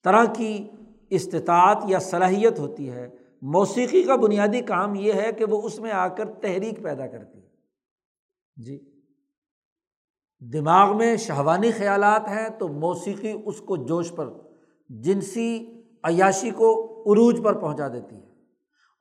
طرح 0.04 0.26
کی 0.26 0.70
استطاعت 1.10 1.78
یا 1.88 2.00
صلاحیت 2.00 2.60
ہوتی 2.60 2.90
ہے، 2.90 3.10
موسیقی 3.42 4.04
کا 4.04 4.16
بنیادی 4.16 4.62
کام 4.62 4.96
یہ 4.96 5.14
ہے 5.14 5.32
کہ 5.32 5.46
وہ 5.46 5.62
اس 5.62 5.80
میں 5.80 5.92
آ 5.92 6.08
کر 6.08 6.26
تحریک 6.26 6.84
پیدا 6.84 7.08
کرتی 7.08 7.40
ہے۔ 7.40 7.50
جی۔ 8.56 8.80
دماغ 10.54 10.98
میں 10.98 11.18
شہوانی 11.18 11.72
خیالات 11.72 12.28
ہیں 12.28 12.50
تو 12.60 12.68
موسیقی 12.68 13.34
اس 13.46 13.62
کو 13.62 13.76
جوش 13.76 14.12
پر، 14.16 14.30
جنسی 14.90 15.82
عیاشی 16.04 16.52
کو 16.52 17.02
عروج 17.02 17.42
پر 17.44 17.54
پہنچا 17.54 17.88
دیتی 17.88 18.16
ہے۔ 18.16 18.26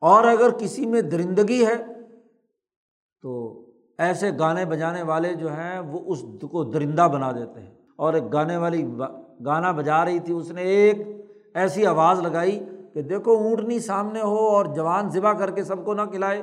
اور 0.00 0.24
اگر 0.24 0.50
کسی 0.50 0.86
میں 0.86 1.00
درندگی 1.00 1.66
ہے 1.66 1.76
تو 3.22 3.61
ایسے 4.02 4.30
گانے 4.38 4.64
بجانے 4.64 5.02
والے 5.02 5.34
جو 5.34 5.52
ہیں 5.52 5.80
وہ 5.80 6.00
اس 6.06 6.22
کو 6.50 6.64
درندہ 6.64 7.08
بنا 7.12 7.32
دیتے 7.32 7.60
ہیں۔ 7.60 7.74
اور 7.96 8.14
ایک 8.14 8.32
گانے 8.32 8.56
والی 8.56 8.82
گانا 9.46 9.72
بجا 9.72 10.04
رہی 10.04 10.18
تھی، 10.18 10.32
اس 10.34 10.50
نے 10.50 10.62
ایک 10.62 10.96
ایسی 11.54 11.86
آواز 11.86 12.20
لگائی 12.20 12.64
کہ 12.94 13.02
دیکھو 13.02 13.32
اونٹنی 13.32 13.78
سامنے 13.78 14.20
ہو 14.20 14.48
اور 14.48 14.64
جوان 14.64 15.10
ذبح 15.10 15.32
کر 15.32 15.50
کے 15.50 15.64
سب 15.64 15.84
کو 15.84 15.94
نہ 15.94 16.02
کھلائے۔ 16.02 16.42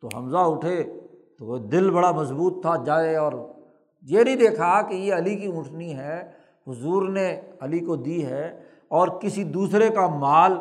تو 0.00 0.08
حمزہ 0.16 0.36
اٹھے 0.36 0.84
تو 1.38 1.46
وہ 1.46 1.58
دل 1.58 1.90
بڑا 1.90 2.10
مضبوط 2.10 2.62
تھا، 2.62 2.76
جائے 2.84 3.16
اور 3.16 3.32
یہ 4.02 4.24
نہیں 4.24 4.36
دیکھا 4.36 4.82
کہ 4.82 4.94
یہ 4.94 5.14
علی 5.14 5.36
کی 5.36 5.46
اونٹنی 5.46 5.96
ہے، 5.96 6.30
حضور 6.66 7.08
نے 7.08 7.40
علی 7.60 7.78
کو 7.78 7.96
دی 7.96 8.26
ہے 8.26 8.60
اور 8.88 9.08
کسی 9.08 9.44
دوسرے 9.44 9.88
کا 9.88 10.06
مال 10.06 10.52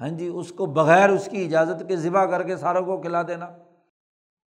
ہاں 0.00 0.08
جی 0.08 0.30
اس 0.34 0.52
کو 0.52 0.66
بغیر 0.66 1.10
اس 1.10 1.28
کی 1.28 1.44
اجازت 1.44 1.88
کے 1.88 1.96
ذبح 1.96 2.24
کر 2.24 2.42
کے 2.42 2.56
ساروں 2.56 2.82
کو 2.82 2.96
کھلا 2.96 3.22
دینا۔ 3.22 3.46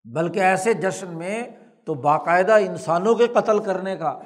بلکہ 0.05 0.41
ایسے 0.41 0.75
جشن 0.75 1.17
میں 1.19 1.43
تو 1.85 1.95
باقاعدہ 1.95 2.53
انسانوں 2.53 3.15
کے 3.15 3.27
قتل 3.27 3.59
کرنے 3.59 3.97
کا 3.97 4.19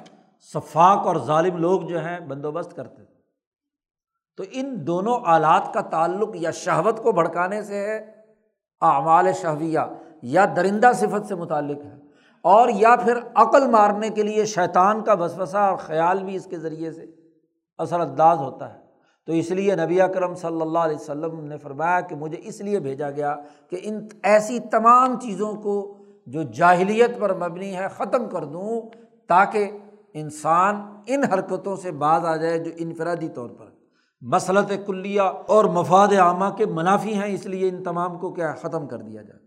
شفاق 0.53 1.07
اور 1.07 1.15
ظالم 1.15 1.57
لوگ 1.57 1.81
جو 1.81 1.99
ہیں 1.99 2.19
بندوبست 2.19 2.75
کرتے 2.75 2.95
تھے۔ 2.95 3.13
تو 4.37 4.43
ان 4.51 4.75
دونوں 4.87 5.19
آلات 5.25 5.73
کا 5.73 5.81
تعلق 5.81 6.35
یا 6.35 6.51
شہوت 6.51 7.03
کو 7.03 7.11
بھڑکانے 7.11 7.61
سے 7.61 7.79
ہے، 7.79 7.97
اعمال 8.81 9.31
شہویہ 9.33 9.79
یا 10.21 10.45
درندہ 10.55 10.91
صفت 10.95 11.27
سے 11.27 11.35
متعلق 11.35 11.85
ہے، 11.85 11.95
اور 12.45 12.69
یا 12.69 12.95
پھر 12.95 13.19
عقل 13.35 13.67
مارنے 13.67 14.09
کے 14.09 14.23
لیے 14.23 14.45
شیطان 14.45 15.03
کا 15.03 15.13
وسوسہ 15.13 15.57
اور 15.57 15.77
خیال 15.77 16.23
بھی 16.23 16.35
اس 16.35 16.45
کے 16.45 16.57
ذریعے 16.57 16.91
سے 16.91 17.05
اثر 17.79 17.99
انداز 17.99 18.37
ہوتا 18.37 18.73
ہے۔ 18.73 18.79
تو 19.27 19.33
اس 19.33 19.51
لیے 19.51 19.75
نبی 19.75 20.01
اکرم 20.01 20.35
صلی 20.35 20.61
اللہ 20.61 20.79
علیہ 20.79 20.95
وسلم 20.95 21.45
نے 21.45 21.57
فرمایا 21.57 22.01
کہ 22.01 22.15
مجھے 22.15 22.37
اس 22.41 22.61
لیے 22.61 22.79
بھیجا 22.79 23.11
گیا 23.11 23.35
کہ 23.69 23.77
ان 23.83 24.07
ایسی 24.23 24.59
تمام 24.59 25.19
چیزوں 25.19 25.53
کو 25.53 25.97
جو 26.25 26.43
جاہلیت 26.43 27.19
پر 27.19 27.35
مبنی 27.35 27.75
ہے 27.75 27.87
ختم 27.97 28.29
کر 28.29 28.45
دوں 28.45 28.89
تاکہ 29.27 29.71
انسان 30.13 30.75
ان 31.07 31.23
حرکتوں 31.23 31.75
سے 31.75 31.91
بعض 31.91 32.25
آ 32.25 32.35
جائے 32.35 32.57
جو 32.57 32.71
انفرادی 32.77 33.29
طور 33.29 33.49
پر 33.49 33.65
مسلط 34.21 34.71
کلیہ 34.85 35.21
اور 35.21 35.65
مفاد 35.65 36.07
عامہ 36.07 36.55
کے 36.57 36.65
منافی 36.65 37.13
ہیں، 37.13 37.33
اس 37.33 37.45
لیے 37.45 37.69
ان 37.69 37.83
تمام 37.83 38.17
کو 38.17 38.33
کیا 38.33 38.53
ختم 38.53 38.87
کر 38.87 38.97
دیا 38.97 39.21
جائے۔ 39.21 39.39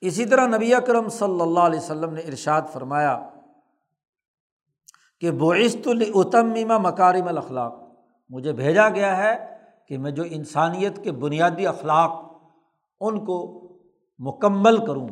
اسی 0.00 0.24
طرح 0.24 0.46
نبی 0.46 0.74
اکرم 0.74 1.08
صلی 1.08 1.40
اللہ 1.40 1.60
علیہ 1.60 1.80
وسلم 1.80 2.14
نے 2.14 2.20
ارشاد 2.20 2.62
فرمایا 2.72 3.28
کہ 5.20 5.30
بعثت 5.30 5.88
التمہ 5.88 6.78
مکارم 6.78 7.28
الاخلاق 7.28 7.81
مجھے 8.32 8.52
بھیجا 8.52 8.88
گیا 8.88 9.16
ہے 9.16 9.56
کہ 9.88 9.98
میں 9.98 10.10
جو 10.10 10.22
انسانیت 10.30 11.04
کے 11.04 11.12
بنیادی 11.12 11.66
اخلاق 11.66 12.10
ان 13.00 13.24
کو 13.24 13.68
مکمل 14.18 14.86
کروں۔ 14.86 15.08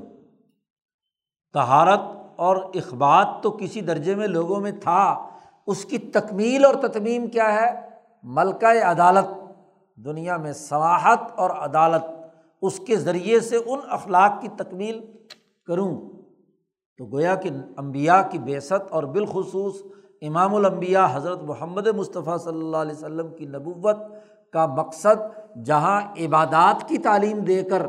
تہارت 1.52 2.00
اور 2.36 2.56
اخبات 2.56 3.28
تو 3.42 3.50
کسی 3.50 3.80
درجے 3.80 4.14
میں 4.14 4.26
لوگوں 4.26 4.60
میں 4.60 4.72
تھا، 4.72 5.28
اس 5.66 5.84
کی 5.84 5.98
تکمیل 5.98 6.64
اور 6.64 6.74
تتمیم 6.74 7.26
کیا 7.26 7.52
ہے؟ 7.52 7.88
ملکہ 8.22 8.84
عدالت۔ 8.84 9.26
دنیا 9.96 10.36
میں 10.36 10.52
سواحت 10.52 11.18
اور 11.36 11.50
عدالت، 11.50 12.04
اس 12.62 12.80
کے 12.86 12.96
ذریعے 12.96 13.40
سے 13.40 13.56
ان 13.56 13.78
اخلاق 13.88 14.40
کی 14.40 14.48
تکمیل 14.48 15.06
کروں۔ 15.66 16.10
تو 16.98 17.06
گویا 17.06 17.34
کہ 17.34 17.50
امبیا 17.76 18.22
کی 18.22 18.38
بیست 18.38 18.90
اور 18.90 19.02
بالخصوص 19.02 19.82
امام 20.22 20.54
الانبیاء 20.54 21.06
حضرت 21.12 21.42
محمد 21.42 21.86
مصطفیٰ 21.86 22.38
صلی 22.38 22.58
اللہ 22.58 22.76
علیہ 22.76 22.92
وسلم 22.92 23.34
کی 23.34 23.46
نبوت 23.46 23.96
کا 24.52 24.66
مقصد 24.66 25.38
جہاں 25.64 26.00
عبادات 26.00 26.88
کی 26.88 26.98
تعلیم 26.98 27.38
دے 27.38 27.62
کر 27.62 27.82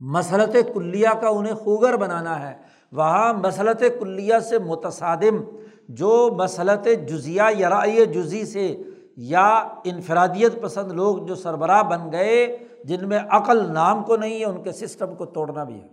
مسلط 0.00 0.56
کلیہ 0.74 1.08
کا 1.20 1.28
انہیں 1.28 1.54
خوگر 1.54 1.96
بنانا 1.96 2.50
ہے، 2.50 2.58
وہاں 2.92 3.32
مسلط 3.32 3.82
کلیہ 4.00 4.38
سے 4.38 4.58
متصادم، 4.58 5.58
جو 5.88 6.30
مسلط 6.38 6.88
جزیہ 7.08 7.42
یا 7.56 7.70
رائے 7.70 8.04
جزی 8.04 8.44
سے 8.44 8.82
یا 9.16 9.48
انفرادیت 9.84 10.62
پسند 10.62 10.92
لوگ 10.92 11.26
جو 11.26 11.34
سربراہ 11.34 11.82
بن 11.82 12.12
گئے، 12.12 12.56
جن 12.84 13.08
میں 13.08 13.18
عقل 13.28 13.72
نام 13.72 14.02
کو 14.02 14.16
نہیں 14.16 14.40
ہے، 14.40 14.44
ان 14.44 14.62
کے 14.62 14.72
سسٹم 14.72 15.14
کو 15.14 15.24
توڑنا 15.24 15.64
بھی 15.64 15.80
ہے۔ 15.80 15.88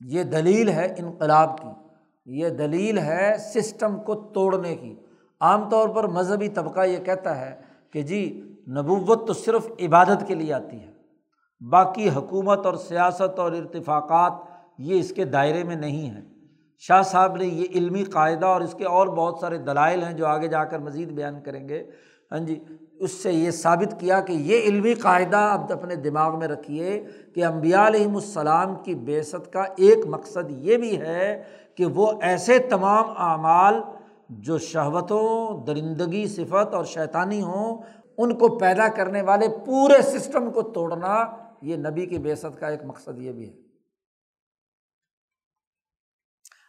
یہ 0.00 0.22
دلیل 0.22 0.68
ہے 0.68 0.94
انقلاب 0.98 1.58
کی۔ 1.58 1.81
یہ 2.26 2.48
دلیل 2.48 2.98
ہے 2.98 3.34
سسٹم 3.38 3.96
کو 3.96 4.14
توڑنے 4.34 4.74
کی۔ 4.76 4.94
عام 5.40 5.68
طور 5.68 5.88
پر 5.88 6.06
مذہبی 6.08 6.48
طبقہ 6.48 6.80
یہ 6.80 6.98
کہتا 6.98 7.40
ہے 7.40 7.54
کہ 7.90 8.02
جی 8.02 8.22
نبوت 8.68 9.26
تو 9.26 9.32
صرف 9.32 9.66
عبادت 9.80 10.26
کے 10.26 10.34
لیے 10.34 10.52
آتی 10.52 10.76
ہے، 10.76 10.90
باقی 11.60 12.08
حکومت 12.08 12.66
اور 12.66 12.74
سیاست 12.74 13.38
اور 13.38 13.52
ارتفاقات 13.52 14.32
یہ 14.78 15.00
اس 15.00 15.12
کے 15.12 15.24
دائرے 15.24 15.64
میں 15.64 15.76
نہیں 15.76 16.10
ہیں۔ 16.10 16.22
شاہ 16.82 17.02
صاحب 17.02 17.36
نے 17.36 17.46
یہ 17.46 17.66
علمی 17.74 18.04
قاعدہ 18.04 18.46
اور 18.46 18.60
اس 18.60 18.74
کے 18.74 18.84
اور 18.84 19.06
بہت 19.06 19.38
سارے 19.40 19.58
دلائل 19.58 20.02
ہیں 20.02 20.12
جو 20.12 20.26
آگے 20.26 20.48
جا 20.48 20.64
کر 20.64 20.78
مزید 20.78 21.12
بیان 21.12 21.40
کریں 21.42 21.68
گے۔ 21.68 21.82
ہاں 22.32 22.38
جی 22.38 22.58
اس 22.98 23.12
سے 23.12 23.32
یہ 23.32 23.50
ثابت 23.50 23.94
کیا 24.00 24.20
کہ 24.20 24.32
یہ 24.32 24.62
علمی 24.62 24.94
قاعدہ 24.94 25.36
اب 25.36 25.72
اپنے 25.72 25.94
دماغ 25.96 26.38
میں 26.38 26.48
رکھیے 26.48 27.02
کہ 27.34 27.44
امبیا 27.44 27.86
علیہم 27.86 28.14
السلام 28.14 28.74
کی 28.74 28.94
بیست 29.04 29.52
کا 29.52 29.62
ایک 29.76 30.06
مقصد 30.06 30.50
یہ 30.66 30.76
بھی 30.76 31.00
ہے 31.00 31.42
کہ 31.76 31.86
وہ 31.86 32.12
ایسے 32.22 32.58
تمام 32.58 33.04
اعمال 33.16 33.74
جو 34.28 34.58
شہوتوں، 34.58 35.64
درندگی 35.66 36.26
صفت 36.26 36.74
اور 36.74 36.84
شیطانی 36.84 37.42
ہوں، 37.42 37.82
ان 38.18 38.38
کو 38.38 38.58
پیدا 38.58 38.88
کرنے 38.88 39.22
والے 39.22 39.46
پورے 39.66 40.02
سسٹم 40.02 40.50
کو 40.50 40.62
توڑنا 40.62 41.24
یہ 41.62 41.76
نبی 41.76 42.06
کی 42.06 42.18
بیست 42.18 42.60
کا 42.60 42.68
ایک 42.68 42.84
مقصد 42.84 43.18
یہ 43.18 43.32
بھی 43.32 43.48
ہے۔ 43.48 43.54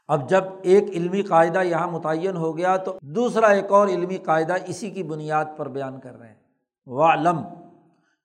اب 0.07 0.29
جب 0.29 0.43
ایک 0.61 0.83
علمی 0.83 1.21
قاعدہ 1.21 1.63
یہاں 1.63 1.87
متعین 1.87 2.37
ہو 2.37 2.57
گیا 2.57 2.77
تو 2.77 2.97
دوسرا 3.01 3.47
ایک 3.47 3.71
اور 3.71 3.87
علمی 3.87 4.17
قاعدہ 4.17 4.53
اسی 4.67 4.89
کی 4.89 5.03
بنیاد 5.03 5.45
پر 5.57 5.67
بیان 5.67 5.99
کر 5.99 6.19
رہے 6.19 6.27
ہیں۔ 6.27 6.43
علم 6.87 7.37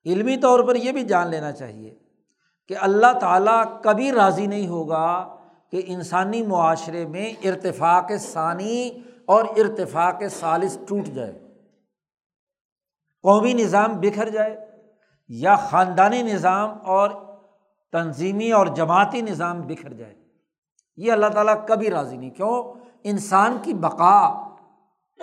علمی 0.05 0.37
طور 0.37 0.59
پر 0.59 0.75
یہ 0.75 0.91
بھی 0.91 1.03
جان 1.03 1.27
لینا 1.27 1.51
چاہیے 1.51 1.99
کہ 2.67 2.75
اللہ 2.79 3.19
تعالیٰ 3.19 3.63
کبھی 3.83 4.11
راضی 4.11 4.47
نہیں 4.47 4.67
ہوگا 4.67 5.35
کہ 5.71 5.81
انسانی 5.85 6.43
معاشرے 6.43 7.05
میں 7.05 7.33
ارتفاق 7.43 8.11
ثانی 8.19 8.89
اور 9.25 9.45
ارتفاق 9.45 10.23
سالس 10.31 10.77
ٹوٹ 10.87 11.05
جائے۔ 11.05 11.39
قومی 13.23 13.53
نظام 13.53 13.99
بکھر 13.99 14.29
جائے 14.29 14.65
یا 15.27 15.55
خاندانی 15.55 16.21
نظام 16.21 16.77
اور 16.83 17.09
تنظیمی 17.91 18.51
اور 18.51 18.67
جماعتی 18.67 19.21
نظام 19.21 19.61
بکھر 19.61 19.93
جائے۔ 19.93 20.15
یہ 20.97 21.11
اللہ 21.11 21.25
تعالیٰ 21.25 21.65
کبھی 21.67 21.89
راضی 21.89 22.17
نہیں۔ 22.17 22.29
کیوں؟ 22.29 22.73
انسان 23.03 23.57
کی 23.61 23.73
بقا، 23.73 24.27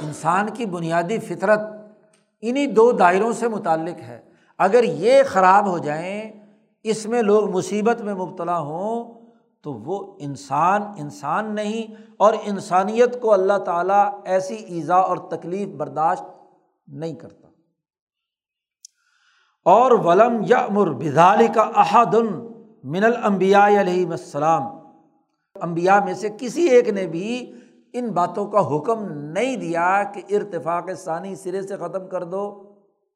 انسان 0.03 0.51
کی 0.55 0.67
بنیادی 0.67 1.19
فطرت 1.19 1.61
انہیں 2.41 2.67
دو 2.67 2.93
دائروں 2.93 3.33
سے 3.33 3.49
متعلق 3.49 4.01
ہے۔ 4.01 4.23
اگر 4.59 4.83
یہ 4.83 5.23
خراب 5.29 5.67
ہو 5.67 5.79
جائیں، 5.79 6.33
اس 6.83 7.07
میں 7.07 7.23
لوگ 7.23 7.51
مصیبت 7.51 8.01
میں 8.01 8.15
مبتلا 8.15 8.59
ہوں 8.59 9.26
تو 9.63 9.73
وہ 9.73 10.17
انسان 10.19 10.83
انسان 10.97 11.55
نہیں 11.55 11.95
اور 12.17 12.35
انسانیت 12.45 13.21
کو 13.21 13.33
اللہ 13.33 13.59
تعالیٰ 13.59 14.21
ایسی 14.25 14.55
ایزا 14.55 14.97
اور 14.97 15.17
تکلیف 15.17 15.69
برداشت 15.69 16.25
نہیں 16.87 17.15
کرتا۔ 17.15 17.49
اور 19.65 19.91
ولم 19.91 20.43
یا 20.47 20.59
امر 20.59 20.91
بزال 20.91 21.47
کا 21.55 21.63
احدن 21.63 22.27
من 22.85 23.05
المبیا 23.05 23.67
علیہ 23.67 24.07
السلام۔ 24.07 24.63
امبیا 25.61 26.05
میں 26.05 26.15
سے 26.15 26.29
کسی 26.39 26.69
ایک 26.69 26.89
نے 26.89 27.07
بھی 27.07 27.53
ان 27.93 28.09
باتوں 28.09 28.47
کا 28.47 28.77
حکم 28.77 29.13
نہیں 29.13 29.57
دیا 29.57 30.03
کہ 30.03 30.23
ارتفاق 30.31 30.89
ثانی 30.99 31.37
سرے 31.37 31.63
سے 31.63 31.77
ختم 31.77 32.09
کر 32.09 32.25
دو، 32.25 32.63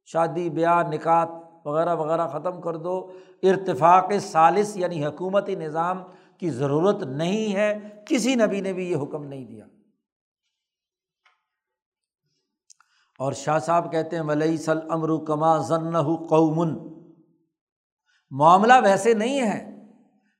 شادی، 0.05 0.51
بیاہ 0.51 0.82
نکات 0.82 1.28
وغیرہ 1.64 1.97
وغیرہ 1.97 2.28
ختم 2.28 2.61
کر 2.61 2.76
دو۔ 2.76 3.07
ارتفاق 3.43 4.12
سالس 4.20 4.76
یعنی 4.76 5.07
حکومتی 5.07 5.55
نظام 5.55 6.03
کی 6.41 6.51
ضرورت 6.51 7.03
نہیں 7.03 7.55
ہے، 7.55 7.78
کسی 8.07 8.34
نبی 8.34 8.61
نے 8.61 8.72
بھی 8.72 8.91
یہ 8.91 8.97
حکم 8.97 9.24
نہیں 9.24 9.45
دیا۔ 9.45 9.64
اور 13.18 13.32
شاہ 13.32 13.59
صاحب 13.59 13.93
کہتے 13.93 14.16
ہیں 14.16 14.22
ملئی 14.22 14.57
سل 14.57 14.78
امر 14.91 15.24
کما 15.24 15.59
ضن 15.59 16.16
قومن۔ 16.16 16.78
معاملہ 18.30 18.72
ویسے 18.84 19.14
نہیں 19.14 19.41
ہے، 19.41 19.88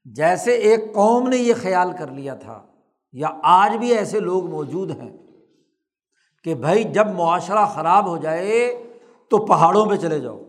جیسے 0.05 0.53
ایک 0.53 0.95
قوم 0.95 1.29
نے 1.29 1.37
یہ 1.37 1.55
خیال 1.63 1.93
کر 1.99 2.07
لیا 2.07 2.35
تھا، 2.35 2.67
یا 3.13 3.29
آج 3.43 3.77
بھی 3.77 3.95
ایسے 3.95 4.21
لوگ 4.21 4.47
موجود 4.47 4.91
ہیں 4.91 5.19
کہ 6.45 6.55
بھائی 6.55 6.85
جب 6.85 7.07
معاشرہ 7.07 7.67
خراب 7.67 8.07
ہو 8.07 8.17
جائے 8.17 8.83
تو 9.31 9.47
پہاڑوں 9.47 9.87
پہ 9.87 9.97
چلے 9.97 10.21
جاؤ۔ 10.21 10.41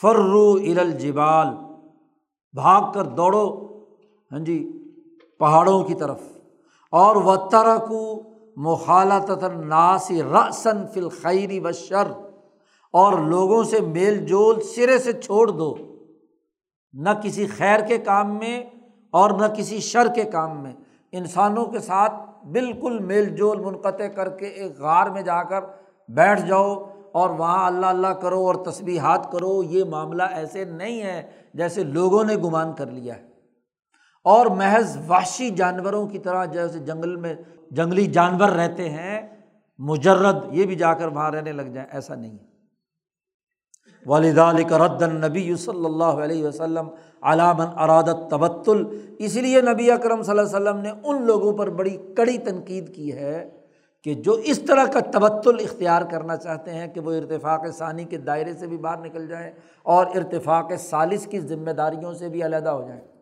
فرو 0.00 0.52
ارل 0.52 0.90
جبال 0.90 1.46
بھاگ 2.52 2.92
کر 2.92 3.04
دوڑو۔ 3.04 3.66
ہاں 4.32 4.38
جی 4.38 4.79
پہاڑوں 5.40 5.82
کی 5.84 5.94
طرف، 5.94 6.20
اور 6.92 7.16
و 7.16 7.36
ترکو 7.50 8.04
مخالت 8.62 9.30
ناسی 9.44 10.22
رسن 10.22 10.86
فلخیری 10.94 11.58
و 11.60 11.72
شر 11.72 12.10
اور 12.94 13.18
لوگوں 13.20 13.62
سے 13.64 13.80
میل 13.82 14.18
جول 14.26 14.60
سرے 14.66 14.98
سے 14.98 15.12
چھوڑ 15.12 15.46
دو۔ 15.50 15.74
نہ 16.94 17.10
کسی 17.22 17.46
خیر 17.46 17.80
کے 17.80 17.98
کام 18.00 18.36
میں 18.38 18.62
اور 19.12 19.30
نہ 19.30 19.46
کسی 19.46 19.78
شر 19.80 20.08
کے 20.14 20.22
کام 20.30 20.62
میں۔ 20.62 20.72
انسانوں 21.12 21.64
کے 21.64 21.78
ساتھ 21.78 22.14
بالکل 22.48 22.98
میل 22.98 23.34
جول 23.36 23.60
منقطع 23.60 24.06
کر 24.06 24.28
کے 24.28 24.46
ایک 24.46 24.78
غار 24.80 25.06
میں 25.06 25.22
جا 25.22 25.42
کر 25.42 25.64
بیٹھ 26.08 26.46
جاؤ، 26.46 26.74
اور 27.12 27.30
وہاں 27.30 27.66
اللہ 27.66 27.86
اللہ 27.86 28.12
کرو 28.22 28.46
اور 28.46 28.54
تصبیحات 28.64 29.30
کرو۔ 29.32 29.62
یہ 29.62 29.84
معاملہ 29.84 30.22
ایسے 30.32 30.64
نہیں 30.64 31.02
ہے 31.02 31.22
جیسے 31.54 31.84
لوگوں 31.84 32.24
نے 32.24 32.36
گمان 32.36 32.72
کر 32.72 32.86
لیا 32.86 33.16
ہے۔ 33.16 33.28
اور 34.24 34.46
محض 34.46 34.96
وحشی 35.08 35.50
جانوروں 35.50 36.06
کی 36.06 36.18
طرح 36.18 36.44
جیسے 36.44 36.78
جنگل 36.78 37.16
میں 37.16 37.34
جنگلی 37.70 38.06
جانور 38.06 38.48
رہتے 38.48 38.88
ہیں، 38.88 39.20
مجرد 39.78 40.36
یہ 40.52 40.64
بھی 40.66 40.74
جا 40.74 40.94
کر 40.94 41.06
وہاں 41.06 41.30
رہنے 41.30 41.52
لگ 41.52 41.62
جائیں، 41.62 41.88
ایسا 41.92 42.14
نہیں 42.14 42.32
ہے۔ 42.32 42.50
والد 44.06 44.38
رد 44.72 45.02
نبی 45.02 45.54
صلی 45.54 45.84
اللہ 45.84 46.04
علیہ 46.04 46.44
وسلم 46.44 46.88
علامن 47.22 47.66
ارادت 47.76 48.30
تبتل 48.30 48.84
اس 49.18 49.34
لیے 49.34 49.60
نبی 49.60 49.90
اکرم 49.90 50.22
صلی 50.22 50.38
اللہ 50.38 50.56
علیہ 50.56 50.58
وسلم 50.58 50.80
نے 50.80 50.90
ان 51.04 51.22
لوگوں 51.22 51.52
پر 51.52 51.70
بڑی 51.70 51.96
کڑی 52.16 52.38
تنقید 52.38 52.94
کی 52.94 53.12
ہے 53.12 53.50
کہ 54.02 54.14
جو 54.14 54.32
اس 54.32 54.58
طرح 54.58 54.84
کا 54.84 55.00
تبتل 55.00 55.56
اختیار 55.60 56.02
کرنا 56.02 56.36
چاہتے 56.36 56.70
ہیں 56.70 56.86
کہ 56.86 57.00
وہ 57.00 57.12
ارتفاق 57.12 57.66
ثانی 57.78 58.04
کے 58.04 58.18
دائرے 58.18 58.52
سے 58.52 58.66
بھی 58.66 58.76
باہر 58.76 58.98
نکل 58.98 59.28
جائیں 59.28 59.52
اور 59.82 60.06
ارتفاق 60.06 60.72
سالس 60.78 61.26
کی 61.26 61.40
ذمہ 61.40 61.70
داریوں 61.70 62.14
سے 62.14 62.28
بھی 62.28 62.44
علیحدہ 62.44 62.68
ہو 62.68 62.88
جائیں۔ 62.88 63.19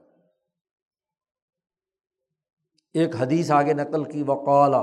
ایک 2.98 3.16
حدیث 3.16 3.50
آگے 3.50 3.72
نقل 3.74 4.04
کی، 4.04 4.22
وقال، 4.26 4.74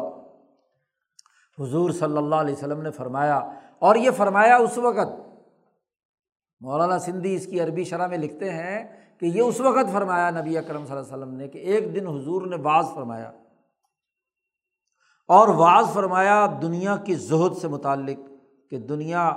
حضور 1.57 1.89
صلی 1.99 2.17
اللہ 2.17 2.35
علیہ 2.35 2.53
وسلم 2.53 2.81
نے 2.81 2.91
فرمایا، 2.91 3.37
اور 3.79 3.95
یہ 3.95 4.11
فرمایا 4.17 4.55
اس 4.57 4.77
وقت، 4.79 5.09
مولانا 6.61 6.97
سندھی 6.99 7.33
اس 7.35 7.45
کی 7.47 7.59
عربی 7.61 7.83
شرح 7.83 8.07
میں 8.07 8.17
لکھتے 8.17 8.51
ہیں 8.51 8.83
کہ 9.19 9.25
یہ 9.25 9.41
اس 9.41 9.59
وقت 9.61 9.91
فرمایا 9.93 10.29
نبی 10.31 10.57
اکرم 10.57 10.85
صلی 10.85 10.95
اللہ 10.95 11.05
علیہ 11.05 11.15
وسلم 11.15 11.35
نے 11.35 11.47
کہ 11.47 11.57
ایک 11.57 11.93
دن 11.95 12.07
حضور 12.07 12.47
نے 12.47 12.57
بعض 12.59 12.85
فرمایا، 12.95 13.31
اور 15.29 15.47
بعض 15.57 15.93
فرمایا 15.93 16.45
دنیا 16.61 16.95
کی 17.05 17.15
زہد 17.23 17.57
سے 17.61 17.67
متعلق 17.67 18.19
کہ 18.71 18.77
دنیا 18.87 19.29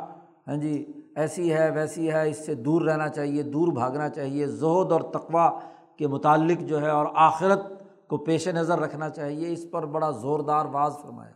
ہاں 0.49 0.57
جی 0.57 0.85
ایسی 1.17 1.53
ہے، 1.53 1.71
ویسی 1.71 2.11
ہے، 2.13 2.29
اس 2.31 2.45
سے 2.47 2.55
دور 2.67 2.83
رہنا 2.83 3.09
چاہیے، 3.09 3.43
دور 3.45 3.73
بھاگنا 3.75 4.09
چاہیے، 4.09 4.47
زہد 4.47 4.93
اور 4.93 5.01
تقوا 5.13 5.49
کے 5.97 6.07
متعلق 6.07 6.61
جو 6.69 6.81
ہے، 6.83 6.91
اور 6.91 7.07
آخرت 7.15 7.67
کو 8.09 8.17
پیش 8.17 8.49
نظر 8.49 8.79
رکھنا 8.79 9.11
چاہیے، 9.11 9.53
اس 9.53 9.71
پر 9.71 9.87
بڑا 9.87 10.11
زوردار 10.11 10.65
بعض 10.65 10.97
فرمایا۔ 11.03 11.33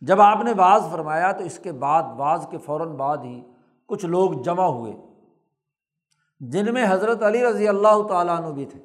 جب 0.00 0.20
آپ 0.20 0.38
نے 0.44 0.54
بعض 0.54 0.82
فرمایا 0.90 1.32
تو 1.32 1.44
اس 1.44 1.58
کے 1.58 1.72
بعد 1.72 2.02
بعض 2.02 2.46
کے 2.48 2.58
فوراً 2.58 2.88
بعد 2.88 3.16
ہی 3.16 3.42
کچھ 3.86 4.06
لوگ 4.06 4.32
جمع 4.32 4.64
ہوئے، 4.64 4.92
جن 6.40 6.74
میں 6.74 6.86
حضرت 6.88 7.22
علی 7.22 7.44
رضی 7.44 7.68
اللہ 7.68 8.02
تعالیٰ 8.08 8.38
عنہ 8.38 8.46
بھی 8.46 8.64
تھے۔ 8.64 8.80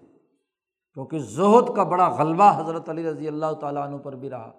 کیونکہ 0.93 1.19
زہد 1.19 1.75
کا 1.75 1.83
بڑا 1.83 2.09
غلبہ 2.09 2.61
حضرت 2.61 2.89
علی 2.89 3.09
رضی 3.09 3.27
اللہ 3.27 3.53
تعالیٰ 3.53 3.87
عنہ 3.87 3.97
پر 3.97 4.15
بھی 4.15 4.29
رہا۔ 4.29 4.51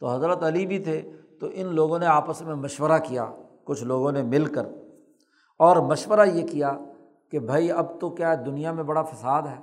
تو 0.00 0.14
حضرت 0.14 0.42
علی 0.42 0.66
بھی 0.66 0.78
تھے، 0.78 1.12
تو 1.40 1.46
ان 1.52 1.66
لوگوں 1.66 1.98
نے 1.98 2.06
آپس 2.06 2.42
میں 2.42 2.54
مشورہ 2.54 2.98
کیا، 3.04 3.32
کچھ 3.64 3.84
لوگوں 3.84 4.12
نے 4.12 4.22
مل 4.22 4.46
کر۔ 4.46 4.66
اور 5.58 5.76
مشورہ 5.76 6.20
یہ 6.20 6.46
کیا 6.46 6.78
کہ 7.30 7.38
بھائی، 7.38 7.72
اب 7.72 8.00
تو 8.00 8.10
کیا 8.10 8.34
دنیا 8.34 8.72
میں 8.72 8.84
بڑا 8.84 9.02
فساد 9.02 9.42
ہے؟ 9.42 9.60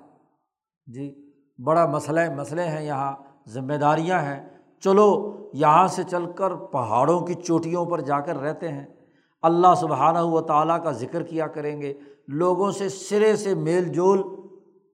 جی 0.88 1.31
بڑا 1.60 1.86
مسئلہ 1.86 2.20
مسئلے 2.36 2.64
ہیں، 2.64 2.86
یہاں 2.86 3.16
ذمہ 3.50 3.74
داریاں 3.74 4.20
ہیں۔ 4.20 4.50
چلو، 4.80 5.38
یہاں 5.54 5.88
سے 5.88 6.04
چل 6.04 6.26
کر 6.32 6.56
پہاڑوں 6.56 7.20
کی 7.20 7.34
چوٹیوں 7.34 7.86
پر 7.86 8.02
جا 8.02 8.20
کر 8.20 8.38
رہتے 8.38 8.68
ہیں۔ 8.68 8.86
اللہ 9.42 9.76
سبحانہ 9.76 10.20
و 10.20 10.42
تعالیٰ 10.42 10.84
کا 10.84 10.92
ذکر 10.92 11.24
کیا 11.24 11.48
کریں 11.48 11.82
گے۔ 11.82 11.94
لوگوں 12.28 12.72
سے 12.72 12.90
سرے 12.90 13.36
سے 13.36 13.56
میل 13.56 13.90
جول 13.90 14.24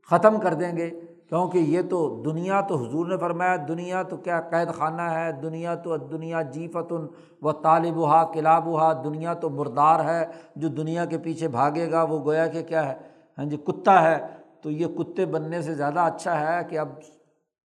ختم 0.10 0.40
کر 0.40 0.54
دیں 0.54 0.78
گے۔ 0.78 0.90
کیونکہ 1.30 1.58
یہ 1.58 1.82
تو 1.90 2.22
دنیا 2.26 2.62
تو 2.62 2.76
حضور 2.76 3.06
نے 3.06 3.18
فرمایا، 3.18 3.56
دنیا 3.68 4.04
تو 4.04 4.18
کیا 4.18 4.42
قید 4.42 4.74
خانہ 4.74 5.02
ہے؟ 5.02 5.32
دنیا 5.32 5.76
تو 5.76 5.98
دنیا 5.98 6.42
جی 6.42 6.68
فتن 6.68 7.08
و 7.42 7.52
طالب 7.52 8.08
ہا 8.08 8.24
کلاب 8.24 8.78
ہا 8.78 8.94
دنیا 8.94 9.34
تو 9.34 9.50
مردار 9.50 10.06
ہے 10.06 10.26
جو 10.56 10.68
دنیا 10.68 11.06
کے 11.06 11.18
پیچھے 11.18 11.48
بھاگے 11.48 11.92
گا، 11.92 12.04
وہ 12.04 12.26
گویا 12.26 12.48
کہ 12.48 12.64
کیا 12.64 12.90
ہے؟ 12.90 12.96
ہاں 13.38 13.46
جی 13.46 13.58
کتا 13.58 14.02
ہے۔ 14.02 14.47
تو 14.64 14.72
یہ 14.72 14.88
کتے 14.88 15.26
بننے 15.26 15.62
سے 15.62 15.76
زیادہ 15.76 16.00
اچھا 16.00 16.40
ہے 16.40 16.64
کہ 16.64 16.80
اب 16.80 16.90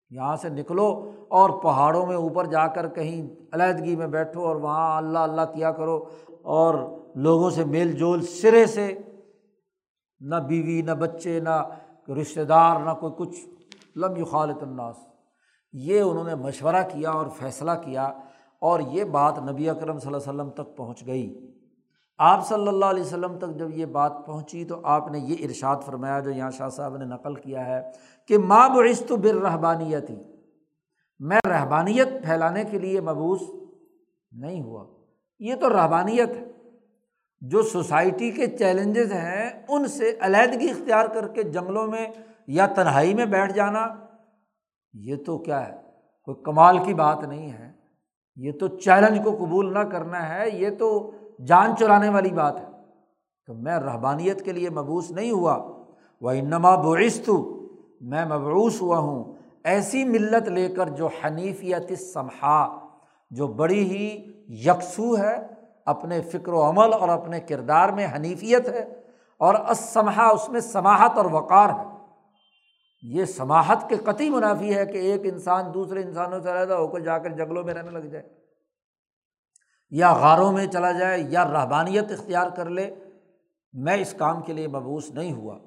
یہاں 0.09 0.35
سے 0.35 0.49
نکلو 0.49 1.11
اور 1.27 1.49
پہاڑوں 1.49 2.05
میں 2.05 2.15
اوپر 2.15 2.45
جا 2.45 2.67
کر 2.67 2.89
کہیں 2.89 3.27
علیحدگی 3.53 3.95
میں 3.95 4.07
بیٹھو 4.07 4.45
اور 4.45 4.55
وہاں 4.55 4.97
اللہ 4.97 5.19
اللہ 5.19 5.41
کیا 5.41 5.71
کرو 5.71 6.05
اور 6.43 6.75
لوگوں 7.15 7.49
سے 7.49 7.65
میل 7.65 7.91
جول 7.91 8.21
سرے 8.21 8.65
سے۔ 8.65 8.93
نہ 10.19 10.35
بیوی، 10.35 10.81
نہ 10.81 10.91
بچے، 10.91 11.39
نہ 11.39 11.69
رشتے 12.21 12.45
دار، 12.45 12.79
نہ 12.79 12.91
کوئی 12.99 13.13
کچھ۔ 13.17 13.39
لم 13.95 14.25
خالت 14.25 14.63
الناس۔ 14.63 14.95
یہ 15.73 16.01
انہوں 16.01 16.23
نے 16.23 16.35
مشورہ 16.35 16.83
کیا 16.93 17.11
اور 17.11 17.25
فیصلہ 17.27 17.71
کیا 17.85 18.03
اور 18.61 18.79
یہ 18.79 19.03
بات 19.03 19.39
نبی 19.39 19.69
اکرم 19.69 19.99
صلی 19.99 20.13
اللہ 20.13 20.29
علیہ 20.29 20.41
وسلم 20.41 20.49
تک 20.49 20.77
پہنچ 20.77 21.05
گئی۔ 21.05 21.50
آپ 22.23 22.47
صلی 22.47 22.67
اللہ 22.67 22.85
علیہ 22.85 23.03
وسلم 23.03 23.37
تک 23.37 23.55
جب 23.55 23.77
یہ 23.77 23.85
بات 23.85 24.13
پہنچی 24.25 24.65
تو 24.65 24.79
آپ 24.83 25.11
نے 25.11 25.19
یہ 25.19 25.35
ارشاد 25.39 25.75
فرمایا 25.85 26.19
جو 26.19 26.29
یہاں 26.29 26.51
شاہ 26.51 26.69
صاحب 26.69 26.97
نے 26.97 27.05
نقل 27.05 27.35
کیا 27.35 27.65
ہے 27.65 27.91
کہ 28.27 28.37
ماں 28.37 28.69
بعث 28.69 29.11
بر 29.11 29.35
رحبانیت 29.35 30.09
ہی 30.09 30.23
میں 31.19 31.39
رحبانیت 31.49 32.07
پھیلانے 32.23 32.63
کے 32.63 32.79
لیے 32.79 33.01
مبوس 33.01 33.41
نہیں 34.31 34.63
ہوا۔ 34.63 34.85
یہ 35.39 35.55
تو 35.55 35.69
رحبانیت 35.69 36.29
ہے۔ 36.29 36.51
جو 37.41 37.61
سوسائٹی 37.61 38.31
کے 38.31 38.47
چیلنجز 38.47 39.11
ہیں، 39.11 39.65
ان 39.69 39.87
سے 39.87 40.17
علیحدگی 40.21 40.69
اختیار 40.69 41.05
کر 41.05 41.27
کے 41.27 41.43
جنگلوں 41.43 41.87
میں 41.87 42.07
یا 42.47 42.67
تنہائی 42.67 43.13
میں 43.13 43.25
بیٹھ 43.25 43.53
جانا، 43.53 43.87
یہ 44.93 45.15
تو 45.25 45.37
کیا 45.37 45.67
ہے؟ 45.67 45.73
کوئی 46.23 46.43
کمال 46.43 46.77
کی 46.83 46.93
بات 46.93 47.23
نہیں 47.23 47.51
ہے۔ 47.51 47.71
یہ 48.35 48.51
تو 48.59 48.67
چیلنج 48.67 49.19
کو 49.23 49.31
قبول 49.31 49.73
نہ 49.73 49.79
کرنا 49.79 50.35
ہے، 50.35 50.49
یہ 50.49 50.69
تو 50.79 51.11
جان 51.39 51.75
چرانے 51.79 52.09
والی 52.09 52.31
بات 52.31 52.59
ہے 52.59 52.65
تو 53.47 53.53
میں 53.53 53.77
رحبانیت 53.79 54.45
کے 54.45 54.51
لیے 54.51 54.69
مبوس 54.69 55.11
نہیں 55.11 55.31
ہوا 55.31 55.57
وہ 56.21 56.31
نما 56.31 56.75
بعث 56.75 57.29
میں 58.01 58.25
مبعوث 58.25 58.81
ہوا 58.81 58.97
ہوں۔ 58.97 59.33
ایسی 59.63 60.03
ملت 60.03 60.47
لے 60.47 60.67
کر 60.69 60.89
جو 60.89 61.09
حنیفیت 61.23 61.91
سمحا 61.99 62.65
جو 63.31 63.47
بڑی 63.47 63.83
ہی 63.83 64.31
یکسو 64.65 65.17
ہے، 65.17 65.35
اپنے 65.85 66.21
فکر 66.21 66.53
و 66.53 66.61
عمل 66.69 66.93
اور 66.93 67.09
اپنے 67.09 67.39
کردار 67.39 67.89
میں 67.89 68.07
حنیفیت 68.15 68.69
ہے، 68.69 68.83
اور 69.37 69.55
اسمحا 69.55 70.27
اس 70.27 70.49
میں 70.49 70.59
سماہت 70.59 71.17
اور 71.17 71.25
وقار 71.25 71.69
ہے۔ 71.69 71.89
یہ 73.03 73.25
سماہت 73.25 73.89
کے 73.89 73.95
قطعی 73.95 74.29
منافی 74.29 74.75
ہے 74.75 74.85
کہ 74.85 74.97
ایک 74.97 75.21
انسان 75.23 75.73
دوسرے 75.73 76.03
انسانوں 76.03 76.39
سے 76.39 76.51
علیحدہ 76.51 76.73
ہو 76.73 76.87
کر 76.87 76.99
جا 76.99 77.17
کر 77.17 77.29
جنگلوں 77.29 77.63
میں 77.63 77.73
رہنے 77.73 77.91
لگ 77.91 78.07
جائے۔ 78.07 78.27
یا 79.91 80.13
غاروں 80.13 80.51
میں 80.51 80.67
چلا 80.67 80.91
جائے 80.91 81.23
یا 81.29 81.45
رحبانیت 81.45 82.11
اختیار 82.11 82.49
کر 82.49 82.69
لے، 82.69 82.95
میں 83.73 83.97
اس 83.97 84.13
کام 84.13 84.41
کے 84.41 84.53
لیے 84.53 84.67
مبوس 84.67 85.11
نہیں 85.11 85.33
ہوا۔ 85.33 85.57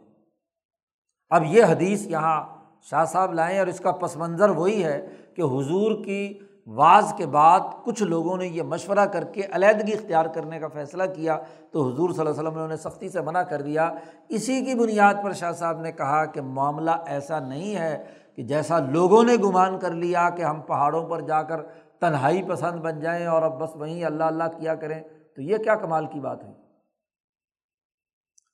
اب 1.30 1.42
یہ 1.44 1.64
حدیث 1.64 2.06
یہاں 2.06 2.46
شاہ 2.82 3.04
صاحب 3.04 3.32
لائیں 3.32 3.58
اور 3.58 3.66
اس 3.66 3.78
کا 3.80 3.92
پس 3.92 4.16
منظر 4.16 4.50
وہی 4.50 4.84
ہے 4.84 5.06
کہ 5.36 5.42
حضور 5.42 6.04
کی 6.04 6.38
بعض 6.66 7.14
کے 7.16 7.26
بعد 7.26 7.60
کچھ 7.84 8.02
لوگوں 8.02 8.36
نے 8.36 8.46
یہ 8.46 8.62
مشورہ 8.62 9.06
کر 9.06 9.24
کے 9.24 9.42
علیحدگی 9.52 9.92
اختیار 9.92 10.26
کرنے 10.26 10.58
کا 10.58 10.68
فیصلہ 10.68 11.02
کیا 11.14 11.38
تو 11.70 11.88
حضور 11.88 12.10
صلی 12.10 12.18
اللہ 12.18 12.30
علیہ 12.30 12.40
وسلم 12.40 12.58
نے 12.58 12.64
انہیں 12.64 12.76
سختی 12.76 13.08
سے 13.08 13.20
منع 13.20 13.42
کر 13.42 13.62
دیا۔ 13.62 13.92
اسی 14.28 14.64
کی 14.64 14.74
بنیاد 14.74 15.14
پر 15.22 15.32
شاہ 15.32 15.52
صاحب 15.52 15.80
نے 15.80 15.92
کہا 15.92 16.24
کہ 16.24 16.40
معاملہ 16.40 16.90
ایسا 17.06 17.40
نہیں 17.40 17.76
ہے 17.76 18.04
کہ 18.36 18.42
جیسا 18.42 18.78
لوگوں 18.78 19.24
نے 19.24 19.34
گمان 19.34 19.78
کر 19.78 19.90
لیا 19.90 20.30
کہ 20.30 20.42
ہم 20.42 20.60
پہاڑوں 20.60 21.08
پر 21.08 21.20
جا 21.20 21.42
کر 21.42 21.60
تنہائی 22.00 22.42
پسند 22.42 22.80
بن 22.80 23.00
جائیں 23.00 23.26
اور 23.26 23.42
اب 23.42 23.60
بس 23.60 23.76
وہیں 23.76 24.04
اللہ 24.04 24.24
اللہ 24.24 24.44
کیا 24.44 24.74
کریں، 24.74 25.02
تو 25.36 25.42
یہ 25.42 25.56
کیا 25.56 25.74
کمال 25.74 26.06
کی 26.06 26.20
بات 26.20 26.44
ہے؟ 26.44 26.52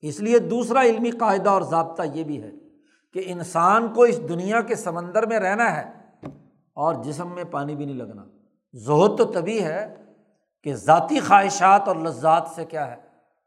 اس 0.01 0.21
لیے 0.21 0.39
دوسرا 0.39 0.83
علمی 0.83 1.11
قاعدہ 1.11 1.51
اور 1.51 1.63
ضابطہ 1.63 2.03
یہ 2.15 2.25
بھی 2.25 2.43
ہے 2.43 2.51
کہ 3.13 3.23
انسان 3.27 3.89
کو 3.89 4.03
اس 4.03 4.29
دنیا 4.29 4.61
کے 4.61 4.75
سمندر 4.75 5.27
میں 5.27 5.39
رہنا 5.39 5.77
ہے 5.77 5.91
اور 6.75 6.95
جسم 6.95 7.35
میں 7.35 7.45
پانی 7.45 7.77
بھی 7.77 7.85
نہیں 7.85 7.97
لگنا۔ 7.97 8.25
زہد 8.73 9.19
تو 9.19 9.25
تبھی 9.25 9.65
ہے 9.65 9.95
کہ 10.63 10.75
ذاتی 10.75 11.21
خواہشات 11.21 11.89
اور 11.89 11.97
لذات 11.97 12.49
سے 12.55 12.65
کیا 12.65 12.91
ہے؟ 12.91 12.97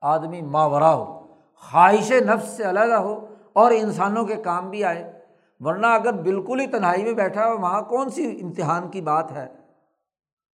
آدمی 0.02 0.42
ماورا 0.42 0.94
ہو، 0.94 1.36
خواہش 1.56 2.12
نفس 2.12 2.48
سے 2.48 2.70
علیحدہ 2.70 2.94
ہو 2.94 3.28
اور 3.54 3.72
انسانوں 3.72 4.26
کے 4.26 4.36
کام 4.36 4.70
بھی 4.70 4.84
آئے۔ 4.84 5.22
ورنہ 5.60 5.88
اگر 5.88 6.14
بالکل 6.14 6.60
ہی 6.60 6.68
تنہائی 6.68 7.04
میں 7.04 7.14
بیٹھا 7.14 7.48
ہو 7.48 7.58
وہاں 7.58 7.82
کون 7.82 8.10
سی 8.10 8.40
امتحان 8.42 8.92
کی 8.92 9.02
بات 9.02 9.32
ہے؟ 9.32 9.48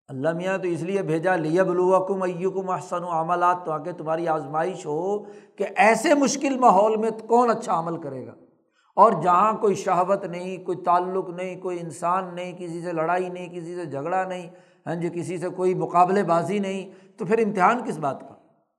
اللہ 0.07 0.33
میاں 0.33 0.57
تو 0.57 0.67
اس 0.67 0.81
لیے 0.81 1.01
بھیجا 1.01 1.35
لیا 1.35 1.63
بلوا 1.63 2.05
کم 2.05 2.69
احسن 2.69 3.03
و 3.03 3.07
عملات 3.07 3.57
تو 3.65 3.71
تمہاری 3.97 4.27
آزمائش 4.27 4.85
ہو 4.85 5.23
کہ 5.55 5.65
ایسے 5.75 6.13
مشکل 6.13 6.59
ماحول 6.59 6.97
میں 6.97 7.09
کون 7.27 7.49
اچھا 7.49 7.79
عمل 7.79 8.01
کرے 8.01 8.27
گا۔ 8.27 8.33
اور 8.95 9.11
جہاں 9.21 9.53
کوئی 9.53 9.75
شہوت 9.75 10.25
نہیں، 10.25 10.65
کوئی 10.65 10.77
تعلق 10.77 11.29
نہیں، 11.29 11.61
کوئی 11.61 11.79
انسان 11.79 12.35
نہیں، 12.35 12.53
کسی 12.57 12.81
سے 12.81 12.91
لڑائی 12.91 13.29
نہیں، 13.29 13.49
کسی 13.49 13.75
سے 13.75 13.85
جھگڑا 13.85 14.23
نہیں 14.23 14.49
ہاں 14.87 14.95
جی 14.95 15.09
کسی 15.09 15.37
سے 15.37 15.49
کوئی 15.49 15.73
مقابلے 15.73 16.23
بازی 16.23 16.59
نہیں، 16.59 16.89
تو 17.17 17.25
پھر 17.25 17.45
امتحان 17.45 17.79
کس 17.85 17.97
بات 17.97 18.21
کا؟ 18.21 18.35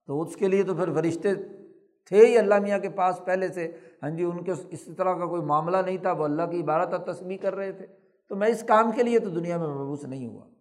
تو 0.07 0.23
اس 0.23 0.37
کے 0.37 0.49
لیے 0.49 0.63
تو 0.63 0.75
پھر 0.75 0.93
فرشتے 0.93 1.35
تھے 2.09 2.27
ہی 2.27 2.39
اللہ 2.39 2.55
میاں 2.59 2.79
کے 2.79 2.89
پاس 2.89 3.21
پہلے 3.25 3.49
سے۔ 3.49 3.73
ہاں 4.03 4.11
جی 4.11 4.25
ان 4.25 4.43
کے 4.43 4.53
اس 4.71 4.81
طرح 4.97 5.15
کا 5.15 5.27
کوئی 5.27 5.43
معاملہ 5.43 5.77
نہیں 5.77 5.97
تھا، 5.97 6.13
وہ 6.13 6.25
اللہ 6.25 6.43
کی 6.43 6.61
عبارت 6.61 6.93
اور 6.93 7.13
تسبیح 7.13 7.37
کر 7.43 7.55
رہے 7.55 7.73
تھے۔ 7.73 7.87
تو 8.29 8.37
میں 8.37 8.49
اس 8.49 8.63
کام 8.63 8.91
کے 8.93 9.03
لیے 9.03 9.19
تو 9.19 9.31
دنیا 9.31 9.57
میں 9.57 9.69
مبوس 9.69 10.05
نہیں 10.05 10.27
ہوا۔ 10.27 10.58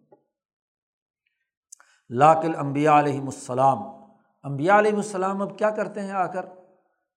لاکل 2.10 2.56
امبیا 2.56 2.98
علیہم 2.98 3.24
السلام۔ 3.24 3.78
امبیا 4.42 4.78
علیہم 4.78 4.96
السلام 4.96 5.42
اب 5.42 5.58
کیا 5.58 5.70
کرتے 5.70 6.02
ہیں 6.02 6.10
آ 6.10 6.26
کر؟ 6.26 6.46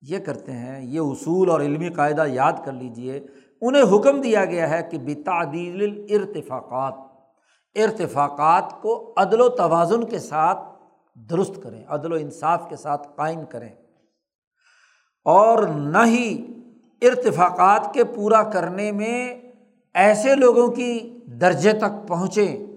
یہ 0.01 0.19
کرتے 0.19 0.51
ہیں، 0.51 0.85
یہ 0.85 0.99
اصول 0.99 1.49
اور 1.49 1.61
علمی 1.61 1.89
قاعدہ 1.89 2.23
یاد 2.27 2.53
کر 2.65 2.71
لیجیے 2.71 3.25
انہیں 3.61 3.97
حکم 3.97 4.21
دیا 4.21 4.45
گیا 4.45 4.69
ہے 4.69 4.83
کہ 4.91 4.97
بتعدیل 4.97 6.05
ارتفاقات 6.09 6.93
ارتفاقات 7.75 8.81
کو 8.81 9.13
عدل 9.17 9.41
و 9.41 9.49
توازن 9.49 10.03
کے 10.03 10.19
ساتھ 10.19 10.59
درست 11.15 11.63
کریں، 11.63 11.85
عدل 11.87 12.13
و 12.13 12.15
انصاف 12.15 12.69
کے 12.69 12.75
ساتھ 12.75 13.07
قائم 13.15 13.45
کریں۔ 13.49 13.69
اور 15.25 15.63
نہ 15.63 16.05
ہی 16.05 16.53
ارتفاقات 17.01 17.93
کے 17.93 18.03
پورا 18.03 18.43
کرنے 18.43 18.91
میں 18.91 19.41
ایسے 19.93 20.35
لوگوں 20.35 20.67
کی 20.67 21.17
درجے 21.25 21.73
تک 21.73 22.07
پہنچیں 22.07 22.70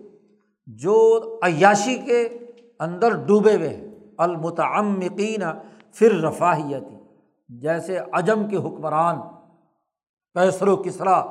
جو 0.67 1.21
عیاشی 1.43 1.97
کے 1.97 2.29
اندر 2.81 3.15
ڈوبے 3.15 3.57
ہوئے 3.57 3.69
ہیں۔ 3.69 3.95
المتعمقین 4.19 5.41
پھر 5.93 6.21
رفاہیتی 6.21 6.97
جیسے 7.49 7.99
عجم 8.13 8.49
کے 8.49 8.57
حکمران 8.57 9.17
کیسر 10.35 10.69
و 10.69 10.77
کسرا 10.77 11.23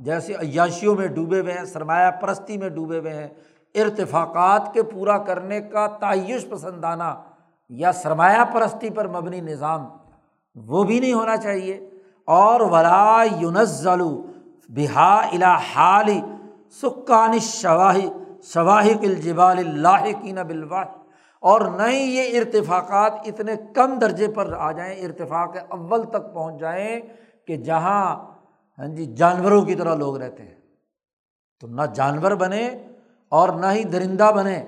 جیسے 0.00 0.34
عیاشیوں 0.34 0.94
میں 0.94 1.06
ڈوبے 1.06 1.40
ہوئے 1.40 1.52
ہیں، 1.52 1.64
سرمایہ 1.64 2.10
پرستی 2.10 2.58
میں 2.58 2.68
ڈوبے 2.68 2.98
ہوئے 2.98 3.14
ہیں۔ 3.14 3.28
ارتفاقات 3.74 4.74
کے 4.74 4.82
پورا 4.82 5.18
کرنے 5.18 5.60
کا 5.60 5.86
تعیش 5.86 6.48
پسندانہ 6.48 7.14
یا 7.68 7.92
سرمایہ 7.92 8.44
پرستی 8.52 8.90
پر 8.90 9.08
مبنی 9.08 9.40
نظام 9.40 9.86
وہ 10.54 10.82
بھی 10.82 11.00
نہیں 11.00 11.12
ہونا 11.12 11.36
چاہیے۔ 11.36 11.90
اور 12.24 12.60
ولا 12.60 13.22
یونزلو 13.40 14.22
بہا 14.68 15.14
الا 15.32 15.56
حالی 15.56 16.20
سکان 16.82 17.38
شواہی 17.38 18.10
شواہق 18.42 18.98
الجبال 19.02 19.58
اللہ 19.58 20.22
کی 20.22 20.32
نہ 20.32 20.40
بلواہ 20.40 20.84
اور 21.40 21.60
نہ 21.60 21.82
ہی 21.82 22.16
یہ 22.16 22.40
ارتفاقات 22.40 23.12
اتنے 23.24 23.52
کم 23.74 23.98
درجے 23.98 24.28
پر 24.28 24.52
آ 24.58 24.72
جائیں، 24.72 25.04
ارتفاق 25.04 25.56
اول 25.68 26.02
تک 26.02 26.34
پہنچ 26.34 26.60
جائیں 26.60 27.00
کہ 27.46 27.56
جہاں 27.56 28.32
ہاں 28.78 28.86
جی 28.86 29.06
جانوروں 29.06 29.62
کی 29.62 29.74
طرح 29.74 29.94
لوگ 29.94 30.16
رہتے 30.16 30.42
ہیں۔ 30.42 30.54
تو 31.60 31.66
نہ 31.66 31.82
جانور 31.94 32.30
بنے 32.30 32.86
اور 33.28 33.48
نہ 33.48 33.66
ہی 33.66 33.84
درندہ 33.84 34.30
بنے، 34.36 34.64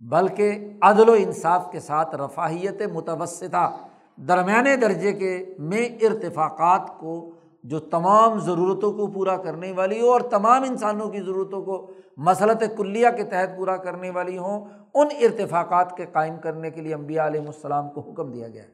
بلکہ 0.00 0.72
عدل 0.82 1.08
و 1.08 1.12
انصاف 1.12 1.72
کے 1.72 1.80
ساتھ 1.80 2.14
رفاہیت 2.14 2.82
متوسطہ 2.92 3.76
درمیانے 4.16 4.76
درجے 4.76 5.12
کے 5.12 5.54
میں 5.58 5.88
ارتفاقات 6.00 6.98
کو 6.98 7.30
جو 7.64 7.78
تمام 7.80 8.38
ضرورتوں 8.38 8.92
کو 8.92 9.06
پورا 9.06 9.36
کرنے 9.36 9.72
والی 9.72 10.00
ہو 10.00 10.12
اور 10.12 10.20
تمام 10.20 10.62
انسانوں 10.62 11.08
کی 11.08 11.20
ضرورتوں 11.20 11.62
کو 11.62 11.90
مسلط 12.16 12.62
کلیہ 12.76 13.08
کے 13.16 13.24
تحت 13.24 13.56
پورا 13.56 13.76
کرنے 13.76 14.10
والی 14.10 14.38
ہوں، 14.38 14.68
ان 14.94 15.08
ارتفاقات 15.20 15.96
کے 15.96 16.06
قائم 16.06 16.36
کرنے 16.38 16.70
کے 16.70 16.80
لیے 16.80 16.94
امبیا 16.94 17.26
علیہ 17.26 17.40
السلام 17.40 17.90
کو 17.90 18.00
حکم 18.00 18.30
دیا 18.30 18.48
گیا 18.48 18.62
ہے۔ 18.62 18.68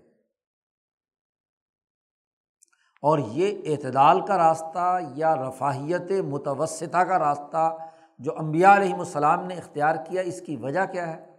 اور 3.03 3.19
یہ 3.19 3.59
اعتدال 3.65 4.21
کا 4.21 4.39
راستہ 4.39 4.99
یا 5.15 5.37
رفاہیت 5.37 6.11
متوسطہ 6.11 6.99
کا 6.99 7.19
راستہ 7.19 7.77
جو 8.19 8.33
امبیا 8.39 8.77
علیہم 8.77 8.99
السلام 8.99 9.47
نے 9.47 9.55
اختیار 9.55 9.95
کیا، 9.95 10.23
اس 10.23 10.41
کی 10.41 10.57
وجہ 10.57 10.85
کیا 10.93 11.17
ہے؟ 11.17 11.37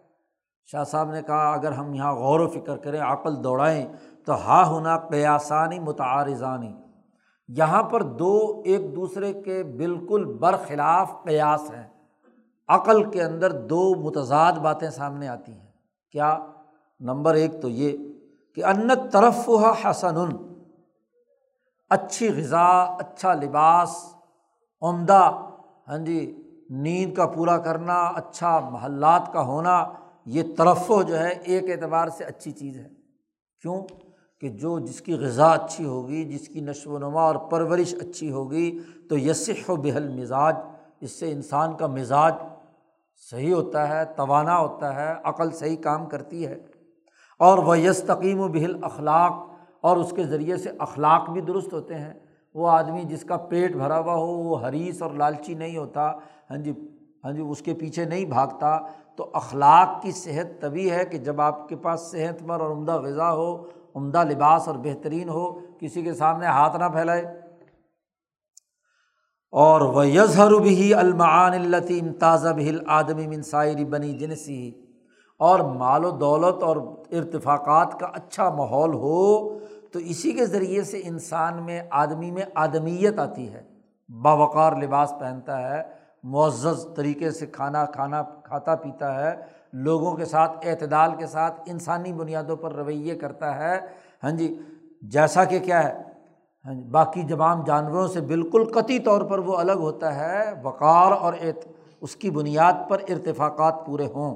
شاہ 0.65 0.83
صاحب 0.83 1.11
نے 1.11 1.21
کہا، 1.21 1.53
اگر 1.53 1.71
ہم 1.71 1.93
یہاں 1.93 2.15
غور 2.15 2.39
و 2.39 2.47
فکر 2.47 2.77
کریں، 2.77 3.01
عقل 3.01 3.43
دوڑائیں، 3.43 3.87
تو 4.25 4.33
ہا 4.33 4.67
ہونا 4.67 4.97
قیاسانی 4.97 5.79
متعارضانی 5.79 6.80
یہاں 7.57 7.83
پر 7.83 8.03
دو 8.03 8.61
ایک 8.65 8.95
دوسرے 8.95 9.33
کے 9.33 9.63
بالکل 9.63 10.25
برخلاف 10.25 11.11
قیاس 11.23 11.71
ہیں۔ 11.71 11.87
عقل 12.67 13.11
کے 13.11 13.23
اندر 13.23 13.51
دو 13.51 13.95
متضاد 13.95 14.51
باتیں 14.51 14.89
سامنے 14.89 15.27
آتی 15.27 15.51
ہیں۔ 15.51 15.71
کیا؟ 16.11 16.39
نمبر 16.99 17.33
ایک 17.33 17.61
تو 17.61 17.69
یہ 17.69 17.97
کہ 18.55 18.65
انت 18.65 19.11
طرف 19.11 19.49
حسن، 19.85 20.15
اچھی 21.89 22.29
غذا 22.37 22.83
اچھا 22.83 23.33
لباس، 23.33 24.15
عمدہ 24.81 25.47
ہاں 25.87 25.97
جی 25.97 26.43
نیند 26.69 27.13
کا 27.13 27.25
پورا 27.25 27.57
کرنا 27.57 28.03
اچھا 28.03 28.59
محلات 28.59 29.33
کا 29.33 29.41
ہونا، 29.41 29.85
یہ 30.25 30.43
ترفع 30.57 31.01
جو 31.01 31.19
ہے 31.19 31.29
ایک 31.29 31.63
اعتبار 31.69 32.07
سے 32.07 32.23
اچھی 32.23 32.51
چیز 32.51 32.77
ہے۔ 32.77 32.89
کیوں؟ 33.61 33.81
کہ 34.41 34.49
جو 34.49 34.79
جس 34.79 35.01
کی 35.01 35.13
غذا 35.13 35.51
اچھی 35.51 35.85
ہوگی، 35.85 36.23
جس 36.23 36.47
کی 36.47 36.59
نشو 36.59 36.91
و 36.91 36.97
نما 36.97 37.23
اور 37.23 37.35
پرورش 37.35 37.95
اچھی 38.01 38.31
ہوگی، 38.31 38.79
تو 39.09 39.17
یسح 39.17 39.71
و 39.71 39.75
بحل 39.75 40.07
مزاج 40.09 40.55
اس 41.01 41.11
سے 41.11 41.31
انسان 41.31 41.73
کا 41.73 41.87
مزاج 41.87 42.33
صحیح 43.31 43.53
ہوتا 43.53 43.89
ہے، 43.89 44.05
توانا 44.05 44.57
ہوتا 44.57 44.95
ہے، 44.95 45.13
عقل 45.23 45.51
صحیح 45.51 45.75
کام 45.75 46.05
کرتی 46.05 46.47
ہے۔ 46.47 46.57
اور 47.39 47.57
وہ 47.57 47.79
یس 47.79 48.03
تقیم 48.03 48.39
و 48.39 48.47
بحل 48.47 48.83
اخلاق 48.83 49.33
اور 49.81 49.97
اس 49.97 50.13
کے 50.15 50.23
ذریعے 50.23 50.57
سے 50.57 50.69
اخلاق 50.79 51.29
بھی 51.29 51.41
درست 51.41 51.73
ہوتے 51.73 51.95
ہیں۔ 51.95 52.13
وہ 52.53 52.69
آدمی 52.69 53.01
جس 53.01 53.23
کا 53.23 53.37
پیٹ 53.37 53.75
بھرا 53.75 53.99
ہوا 53.99 54.13
ہو، 54.13 54.27
وہ 54.27 54.67
حریث 54.67 55.01
اور 55.01 55.11
لالچی 55.11 55.53
نہیں 55.53 55.77
ہوتا 55.77 56.11
ہاں 56.49 56.57
جی 56.57 56.73
ہاں 57.23 57.31
جی 57.31 57.41
اس 57.41 57.61
کے 57.61 57.73
پیچھے 57.73 58.05
نہیں 58.05 58.25
بھاگتا، 58.25 58.79
تو 59.15 59.29
اخلاق 59.33 60.01
کی 60.01 60.11
صحت 60.11 60.61
تبھی 60.61 60.91
ہے 60.91 61.05
کہ 61.05 61.17
جب 61.17 61.41
آپ 61.41 61.69
کے 61.69 61.75
پاس 61.75 62.01
صحت 62.01 62.41
مند 62.41 62.61
اور 62.61 62.71
عمدہ 62.71 62.99
غذا 63.01 63.33
ہو 63.33 63.63
عمدہ 63.95 64.23
لباس 64.23 64.67
اور 64.67 64.75
بہترین 64.75 65.29
ہو، 65.29 65.59
کسی 65.79 66.01
کے 66.01 66.13
سامنے 66.13 66.45
ہاتھ 66.45 66.77
نہ 66.77 66.85
پھیلائے۔ 66.85 67.41
اور 69.51 69.81
وہ 69.81 70.07
یظہر 70.07 70.51
بھی 70.51 70.93
المعان 70.93 71.53
التی 71.53 71.99
امتاز 71.99 72.47
بہل 72.47 72.77
آدمی 72.87 73.27
منصائری 73.27 73.85
بنی 73.85 74.13
جنسی 74.13 74.71
اور 75.39 75.59
مال 75.59 76.05
و 76.05 76.11
دولت 76.11 76.63
اور 76.63 76.77
ارتفاقات 77.11 77.99
کا 77.99 78.07
اچھا 78.13 78.49
ماحول 78.49 78.93
ہو، 78.93 79.59
تو 79.91 79.99
اسی 79.99 80.31
کے 80.31 80.45
ذریعے 80.45 80.83
سے 80.83 81.01
انسان 81.03 81.63
میں، 81.63 81.81
آدمی 81.91 82.31
میں 82.31 82.43
آدمیت 82.55 83.19
آتی 83.19 83.53
ہے۔ 83.53 83.63
باوقار 84.21 84.73
لباس 84.73 85.13
پہنتا 85.19 85.75
ہے، 85.75 85.83
معزز 86.23 86.87
طریقے 86.95 87.31
سے 87.31 87.45
کھانا 87.45 87.85
کھانا 87.85 88.23
کھاتا 88.23 88.75
پیتا 88.75 89.15
ہے 89.15 89.60
لوگوں 89.73 90.15
کے 90.15 90.25
ساتھ، 90.25 90.65
اعتدال 90.65 91.15
کے 91.15 91.25
ساتھ، 91.25 91.61
انسانی 91.65 92.13
بنیادوں 92.13 92.55
پر 92.55 92.73
رویے 92.73 93.15
کرتا 93.15 93.55
ہے۔ 93.55 93.79
ہاں 94.23 94.31
جی 94.31 94.55
جیسا 95.01 95.43
کہ 95.43 95.59
کیا 95.59 95.83
ہے 95.83 95.93
ہاں 96.65 96.73
جی 96.73 96.83
باقی 96.83 97.21
جبام 97.23 97.63
جانوروں 97.63 98.07
سے 98.07 98.21
بالکل 98.21 98.63
قطعی 98.73 98.99
طور 98.99 99.21
پر 99.21 99.39
وہ 99.39 99.55
الگ 99.57 99.79
ہوتا 99.79 100.15
ہے، 100.15 100.51
وقار 100.63 101.11
اور 101.11 101.33
اس 102.01 102.15
کی 102.15 102.29
بنیاد 102.31 102.89
پر 102.89 103.01
ارتفاقات 103.09 103.85
پورے 103.85 104.07
ہوں۔ 104.07 104.35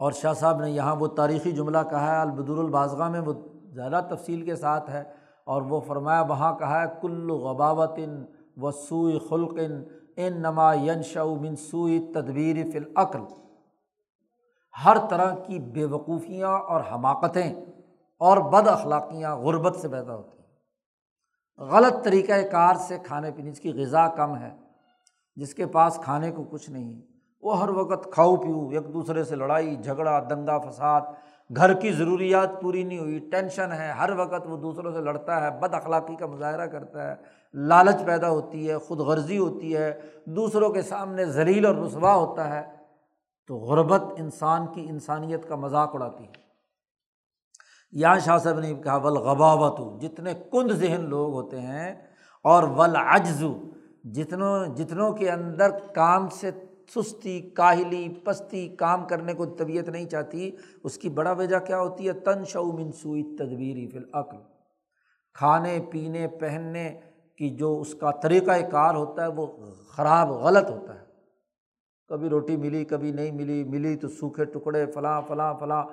اور 0.00 0.12
شاہ 0.12 0.32
صاحب 0.32 0.60
نے 0.60 0.70
یہاں 0.70 0.94
وہ 0.96 1.06
تاریخی 1.06 1.52
جملہ 1.52 1.78
کہا 1.90 2.14
ہے 2.16 2.20
البدر 2.20 2.58
البازغہ 2.58 3.08
میں 3.08 3.20
وہ 3.20 3.32
زیادہ 3.74 4.00
تفصیل 4.10 4.42
کے 4.42 4.56
ساتھ 4.56 4.90
ہے، 4.90 5.02
اور 5.46 5.62
وہ 5.62 5.80
فرمایا، 5.80 6.22
وہاں 6.22 6.52
کہا 6.58 6.80
ہے، 6.82 6.86
کل 7.00 7.30
غباوتن 7.30 8.24
و 8.56 8.70
سوئی 8.70 9.18
خلقن 9.28 9.82
ان 10.16 10.32
نما 10.42 10.74
ینشا 10.74 11.24
منسوئی 11.24 12.12
تدبیر 12.14 12.56
فلعقل 12.72 13.24
ہر 14.84 14.96
طرح 15.10 15.34
کی 15.34 15.58
بے 15.58 15.84
وقوفیاں 15.84 16.58
اور 16.58 16.80
حماقتیں 16.92 17.54
اور 18.18 18.36
بد 18.36 18.68
اخلاقیاں 18.68 19.36
غربت 19.36 19.76
سے 19.76 19.88
پیدا 19.88 20.14
ہوتی 20.14 20.38
ہیں۔ 20.38 20.42
غلط 21.58 22.04
طریقۂ 22.04 22.50
کار 22.50 22.74
سے 22.74 22.98
کھانے 22.98 23.30
پینے، 23.30 23.50
جس 23.50 23.60
کی 23.60 23.72
غذا 23.72 24.08
کم 24.08 24.36
ہے، 24.36 24.50
جس 25.36 25.54
کے 25.54 25.66
پاس 25.66 26.00
کھانے 26.02 26.30
کو 26.30 26.44
کچھ 26.44 26.70
نہیں، 26.70 27.02
وہ 27.42 27.60
ہر 27.60 27.68
وقت 27.68 28.12
کھاؤ 28.12 28.36
پیو 28.36 28.68
ایک 28.68 28.94
دوسرے 28.94 29.24
سے 29.24 29.36
لڑائی، 29.36 29.76
جھگڑا، 29.76 30.20
دنگا 30.30 30.58
فساد، 30.58 31.00
گھر 31.56 31.74
کی 31.74 31.92
ضروریات 31.92 32.60
پوری 32.62 32.82
نہیں 32.82 32.98
ہوئی، 32.98 33.18
ٹینشن 33.18 33.72
ہے، 33.72 33.90
ہر 33.90 34.10
وقت 34.10 34.46
وہ 34.46 34.56
دوسروں 34.56 34.92
سے 34.92 35.00
لڑتا 35.00 35.40
ہے، 35.42 35.58
بد 35.60 35.74
اخلاقی 35.74 36.16
کا 36.16 36.26
مظاہرہ 36.26 36.66
کرتا 36.66 37.10
ہے 37.10 37.41
لالچ 37.54 38.04
پیدا 38.06 38.30
ہوتی 38.30 38.70
ہے، 38.70 38.78
خود 38.78 38.98
غرضی 38.98 39.38
ہوتی 39.38 39.76
ہے، 39.76 40.00
دوسروں 40.24 40.70
کے 40.70 40.82
سامنے 40.82 41.24
ذلیل 41.24 41.66
اور 41.66 41.74
رسوا 41.74 42.14
ہوتا 42.14 42.48
ہے، 42.48 42.62
تو 43.46 43.56
غربت 43.56 44.02
انسان 44.16 44.66
کی 44.66 44.86
انسانیت 44.88 45.48
کا 45.48 45.56
مذاق 45.56 45.90
اڑاتی 45.94 46.24
ہے۔ 46.24 46.42
یہاں 47.92 48.18
شاہ 48.18 48.38
صاحب 48.38 48.58
نے 48.58 48.74
کہا 48.74 48.96
ولغباوت 48.96 50.02
جتنے 50.02 50.34
کند 50.52 50.70
ذہن 50.70 51.00
لوگ 51.00 51.32
ہوتے 51.34 51.60
ہیں 51.60 51.94
اور 52.42 52.62
ول 52.62 52.96
اجزو 52.96 53.54
جتنوں 54.04 54.66
جتنوں 54.66 55.12
کے 55.12 55.30
اندر 55.30 55.70
کام 55.94 56.28
سے 56.28 56.50
سستی، 56.94 57.40
کاہلی، 57.40 58.08
پستی 58.24 58.68
کام 58.68 59.06
کرنے 59.06 59.34
کو 59.34 59.46
طبیعت 59.46 59.88
نہیں 59.88 60.06
چاہتی، 60.06 60.50
اس 60.84 60.98
کی 60.98 61.08
بڑا 61.08 61.32
وجہ 61.32 61.58
کیا 61.58 61.80
ہوتی 61.80 62.08
ہے؟ 62.08 62.12
تن 62.12 62.44
شو 62.44 62.72
منسوئی 62.72 63.22
تدبیری 63.36 63.86
فی 63.86 63.98
العقل 63.98 64.36
کھانے، 65.34 65.78
پینے، 65.90 66.28
پہننے 66.28 67.00
کی 67.42 67.50
جو 67.50 67.80
اس 67.80 67.94
کا 67.94 68.10
طریقۂ 68.10 68.70
کار 68.70 68.94
ہوتا 68.94 69.22
ہے 69.22 69.26
وہ 69.26 69.46
خراب 69.88 70.30
غلط 70.30 70.70
ہوتا 70.70 70.94
ہے۔ 70.94 71.04
کبھی 72.08 72.28
روٹی 72.28 72.56
ملی، 72.56 72.84
کبھی 72.84 73.12
نہیں 73.12 73.30
ملی 73.30 73.64
ملی 73.64 73.96
تو 73.96 74.08
سوکھے 74.08 74.44
ٹکڑے، 74.44 74.86
فلاں 74.86 75.22
فلاں 75.28 75.54
فلاں۔ 75.60 75.84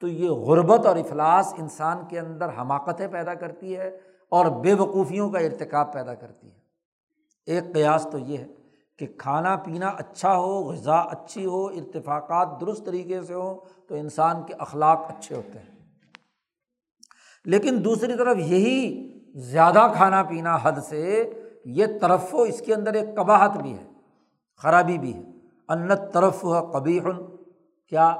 تو 0.00 0.08
یہ 0.08 0.30
غربت 0.30 0.86
اور 0.86 0.96
افلاس 0.96 1.54
انسان 1.58 1.98
کے 2.08 2.18
اندر 2.18 2.48
حماقتیں 2.58 3.08
پیدا 3.08 3.34
کرتی 3.34 3.76
ہے 3.76 3.88
اور 4.30 4.46
بے 4.46 4.74
وقوفیوں 4.74 5.30
کا 5.30 5.38
ارتکاب 5.38 5.92
پیدا 5.92 6.14
کرتی 6.14 6.46
ہے۔ 6.46 6.58
ایک 7.46 7.74
قیاس 7.74 8.06
تو 8.12 8.18
یہ 8.18 8.38
ہے 8.38 8.46
کہ 8.98 9.06
کھانا 9.18 9.56
پینا 9.56 9.88
اچھا 9.88 10.36
ہو، 10.36 10.72
غذا 10.72 10.96
اچھی 10.96 11.46
ہو 11.46 11.66
ارتفاقات 11.66 12.48
درست 12.60 12.86
طریقے 12.86 13.22
سے 13.22 13.34
ہوں 13.34 13.54
تو 13.88 13.94
انسان 13.94 14.42
کے 14.46 14.54
اخلاق 14.54 15.00
اچھے 15.08 15.36
ہوتے 15.36 15.58
ہیں۔ 15.58 15.78
لیکن 17.44 17.84
دوسری 17.84 18.16
طرف 18.16 18.36
یہی 18.36 19.17
زیادہ 19.38 19.92
کھانا 19.96 20.22
پینا 20.22 20.58
حد 20.62 20.80
سے 20.88 21.32
یہ 21.64 21.86
طرف 22.00 22.34
و 22.34 22.42
اس 22.42 22.60
کے 22.60 22.74
اندر 22.74 22.94
ایک 22.94 23.16
قباہت 23.16 23.56
بھی 23.62 23.72
ہے، 23.72 23.84
خرابی 24.56 24.98
بھی 24.98 25.14
ہے۔ 25.14 25.22
انت 25.68 26.12
طرف 26.12 26.44
ہے 26.44 26.72
کبھی 26.72 27.00
کیا؟ 27.88 28.16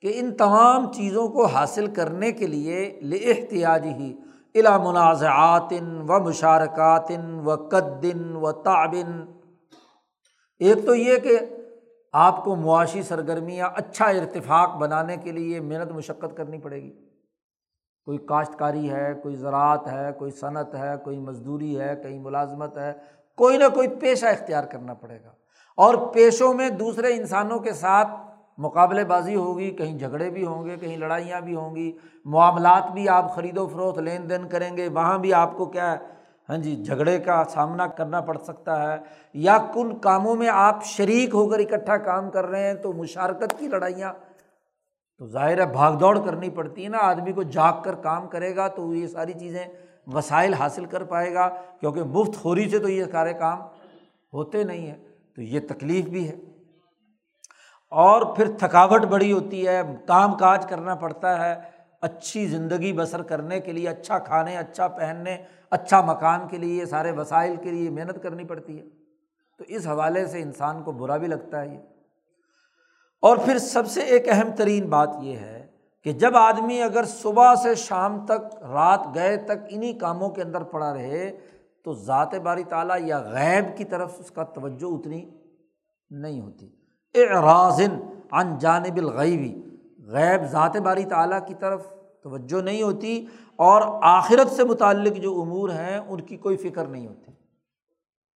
کہ 0.00 0.12
ان 0.14 0.36
تمام 0.36 0.92
چیزوں 0.92 1.28
کو 1.28 1.46
حاصل 1.46 1.86
کرنے 1.86 2.32
کے 2.32 2.46
لیے 2.46 3.00
احتیاطی 3.12 3.88
ہی 3.88 4.14
الا 4.54 4.78
منازعات 4.78 5.72
و 6.08 6.20
مشارکات 6.20 7.12
و 7.44 7.56
قدن 7.56 8.36
و 8.36 8.52
تعبن 8.52 9.24
ایک 10.58 10.86
تو 10.86 10.94
یہ 10.94 11.18
کہ 11.18 11.38
آپ 12.12 12.44
کو 12.44 12.56
معاشی 12.56 13.02
سرگرمیاں 13.02 13.70
اچھا 13.74 14.04
ارتفاق 14.04 14.76
بنانے 14.76 15.16
کے 15.16 15.32
لیے 15.32 15.60
محنت 15.60 15.92
مشقت 15.92 16.36
کرنی 16.36 16.58
پڑے 16.58 16.82
گی۔ 16.82 17.05
کوئی 18.06 18.18
کاشتکاری 18.18 18.90
ہے، 18.90 19.14
کوئی 19.22 19.34
زراعت 19.34 19.92
ہے، 19.92 20.10
کوئی 20.18 20.30
صنعت 20.30 20.74
ہے، 20.74 20.94
کوئی 21.04 21.18
مزدوری 21.18 21.80
ہے، 21.80 21.96
کہیں 22.02 22.18
ملازمت 22.18 22.78
ہے، 22.78 22.92
کوئی 23.36 23.56
نہ 23.56 23.64
کوئی 23.74 23.88
پیشہ 23.88 24.26
اختیار 24.26 24.64
کرنا 24.64 24.94
پڑے 24.94 25.18
گا۔ 25.24 25.30
اور 25.76 25.94
پیشوں 25.94 26.54
میں 26.54 26.70
دوسرے 26.70 27.14
انسانوں 27.14 27.58
کے 27.58 27.72
ساتھ 27.72 28.08
مقابلے 28.58 29.04
بازی 29.04 29.36
ہوگی، 29.36 29.70
کہیں 29.70 29.98
جھگڑے 29.98 30.30
بھی 30.30 30.46
ہوں 30.46 30.64
گے، 30.64 30.76
کہیں 30.76 30.96
لڑائیاں 30.96 31.40
بھی 31.40 31.54
ہوں 31.54 31.76
گی، 31.76 31.92
معاملات 32.24 32.92
بھی 32.92 33.08
آپ 33.08 33.34
خرید 33.34 33.58
و 33.58 33.66
فروخت، 33.66 33.98
لین 33.98 34.30
دین 34.30 34.48
کریں 34.48 34.76
گے، 34.76 34.88
وہاں 34.88 35.18
بھی 35.18 35.34
آپ 35.34 35.56
کو 35.56 35.66
کیا 35.66 35.92
ہے؟ 35.92 35.96
ہاں 36.48 36.58
جی 36.58 36.76
جھگڑے 36.76 37.18
کا 37.18 37.44
سامنا 37.44 37.86
کرنا 37.86 38.20
پڑ 38.20 38.38
سکتا 38.38 38.92
ہے۔ 38.92 38.98
یا 39.34 39.58
کن 39.74 39.98
کاموں 39.98 40.34
میں 40.34 40.48
آپ 40.48 40.84
شریک 40.84 41.34
ہو 41.34 41.48
کر 41.48 41.58
اکٹھا 41.58 41.96
کام 41.96 42.30
کر 42.30 42.46
رہے 42.46 42.66
ہیں 42.66 42.74
تو 42.74 42.92
مشارکت 42.92 43.58
کی 43.58 43.68
لڑائیاں 43.68 44.12
تو 45.18 45.26
ظاہر 45.26 45.60
ہے 45.60 45.66
بھاگ 45.66 45.92
دوڑ 45.92 46.18
کرنی 46.24 46.50
پڑتی 46.50 46.84
ہے 46.84 46.88
نا، 46.88 46.98
آدمی 46.98 47.32
کو 47.32 47.42
جاگ 47.42 47.72
کر 47.82 47.94
کام 47.94 48.28
کرے 48.28 48.56
گا 48.56 48.68
تو 48.68 48.94
یہ 48.94 49.06
ساری 49.06 49.32
چیزیں 49.32 49.66
وسائل 50.06 50.54
حاصل 50.54 50.84
کر 50.84 51.04
پائے 51.04 51.34
گا، 51.34 51.48
کیونکہ 51.80 52.02
مفت 52.02 52.36
خوری 52.36 52.68
سے 52.68 52.78
تو 52.78 52.88
یہ 52.88 53.04
سارے 53.12 53.34
کام 53.34 53.60
ہوتے 54.32 54.64
نہیں 54.64 54.86
ہیں، 54.86 54.96
تو 55.36 55.42
یہ 55.42 55.60
تکلیف 55.68 56.04
بھی 56.04 56.28
ہے۔ 56.28 56.34
اور 57.90 58.36
پھر 58.36 58.50
تھکاوٹ 58.58 59.02
بڑی 59.02 59.32
ہوتی 59.32 59.68
ہے، 59.68 59.82
کام 60.06 60.36
کاج 60.36 60.66
کرنا 60.66 60.94
پڑتا 60.94 61.46
ہے، 61.46 61.54
اچھی 62.00 62.46
زندگی 62.46 62.92
بسر 62.92 63.22
کرنے 63.22 63.60
کے 63.60 63.72
لیے 63.72 63.88
اچھا 63.88 64.18
کھانے 64.18 64.56
اچھا 64.56 64.88
پہننے 64.88 65.36
اچھا 65.70 66.00
مکان 66.00 66.48
کے 66.48 66.58
لیے 66.58 66.86
سارے 66.86 67.10
وسائل 67.10 67.56
کے 67.56 67.70
لیے 67.70 67.90
محنت 67.90 68.22
کرنی 68.22 68.44
پڑتی 68.44 68.78
ہے۔ 68.78 68.84
تو 69.58 69.64
اس 69.68 69.86
حوالے 69.86 70.26
سے 70.26 70.42
انسان 70.42 70.82
کو 70.82 70.92
برا 70.92 71.16
بھی 71.16 71.26
لگتا 71.26 71.60
ہے 71.60 71.68
یہ۔ 71.68 71.95
اور 73.22 73.36
پھر 73.36 73.58
سب 73.58 73.86
سے 73.86 74.00
ایک 74.00 74.28
اہم 74.28 74.50
ترین 74.56 74.86
بات 74.86 75.10
یہ 75.20 75.36
ہے 75.36 75.66
کہ 76.04 76.12
جب 76.12 76.36
آدمی 76.36 76.82
اگر 76.82 77.04
صبح 77.04 77.54
سے 77.54 77.74
شام 77.74 78.26
تک 78.26 78.62
رات 78.62 79.00
گئے 79.14 79.36
تک 79.36 79.66
انہیں 79.68 79.92
کاموں 79.92 80.28
کے 80.28 80.42
اندر 80.42 80.62
پڑا 80.62 80.94
رہے، 80.94 81.36
تو 81.84 81.92
ذات 81.92 82.34
باری 82.34 82.64
تعالیٰ 82.64 82.96
یا 83.00 83.18
غیب 83.18 83.78
کی 83.78 83.84
طرف 83.84 84.14
اس 84.18 84.30
کا 84.30 84.42
توجہ 84.42 84.84
اتنی 84.84 85.30
نہیں 86.10 86.40
ہوتی۔ 86.40 86.68
اعراضن 87.14 88.00
ان 88.32 88.58
جانب 88.58 88.96
الغیبی 88.96 89.62
غیب 90.06 90.44
ذات 90.44 90.76
باری 90.76 91.04
تعالیٰ 91.04 91.46
کی 91.46 91.54
طرف 91.54 91.86
توجہ 92.22 92.62
نہیں 92.62 92.82
ہوتی 92.82 93.26
اور 93.56 93.82
آخرت 94.02 94.52
سے 94.52 94.64
متعلق 94.64 95.16
جو 95.16 95.40
امور 95.40 95.68
ہیں 95.68 95.98
ان 95.98 96.20
کی 96.20 96.36
کوئی 96.36 96.56
فکر 96.56 96.86
نہیں 96.86 97.06
ہوتی۔ 97.06 97.32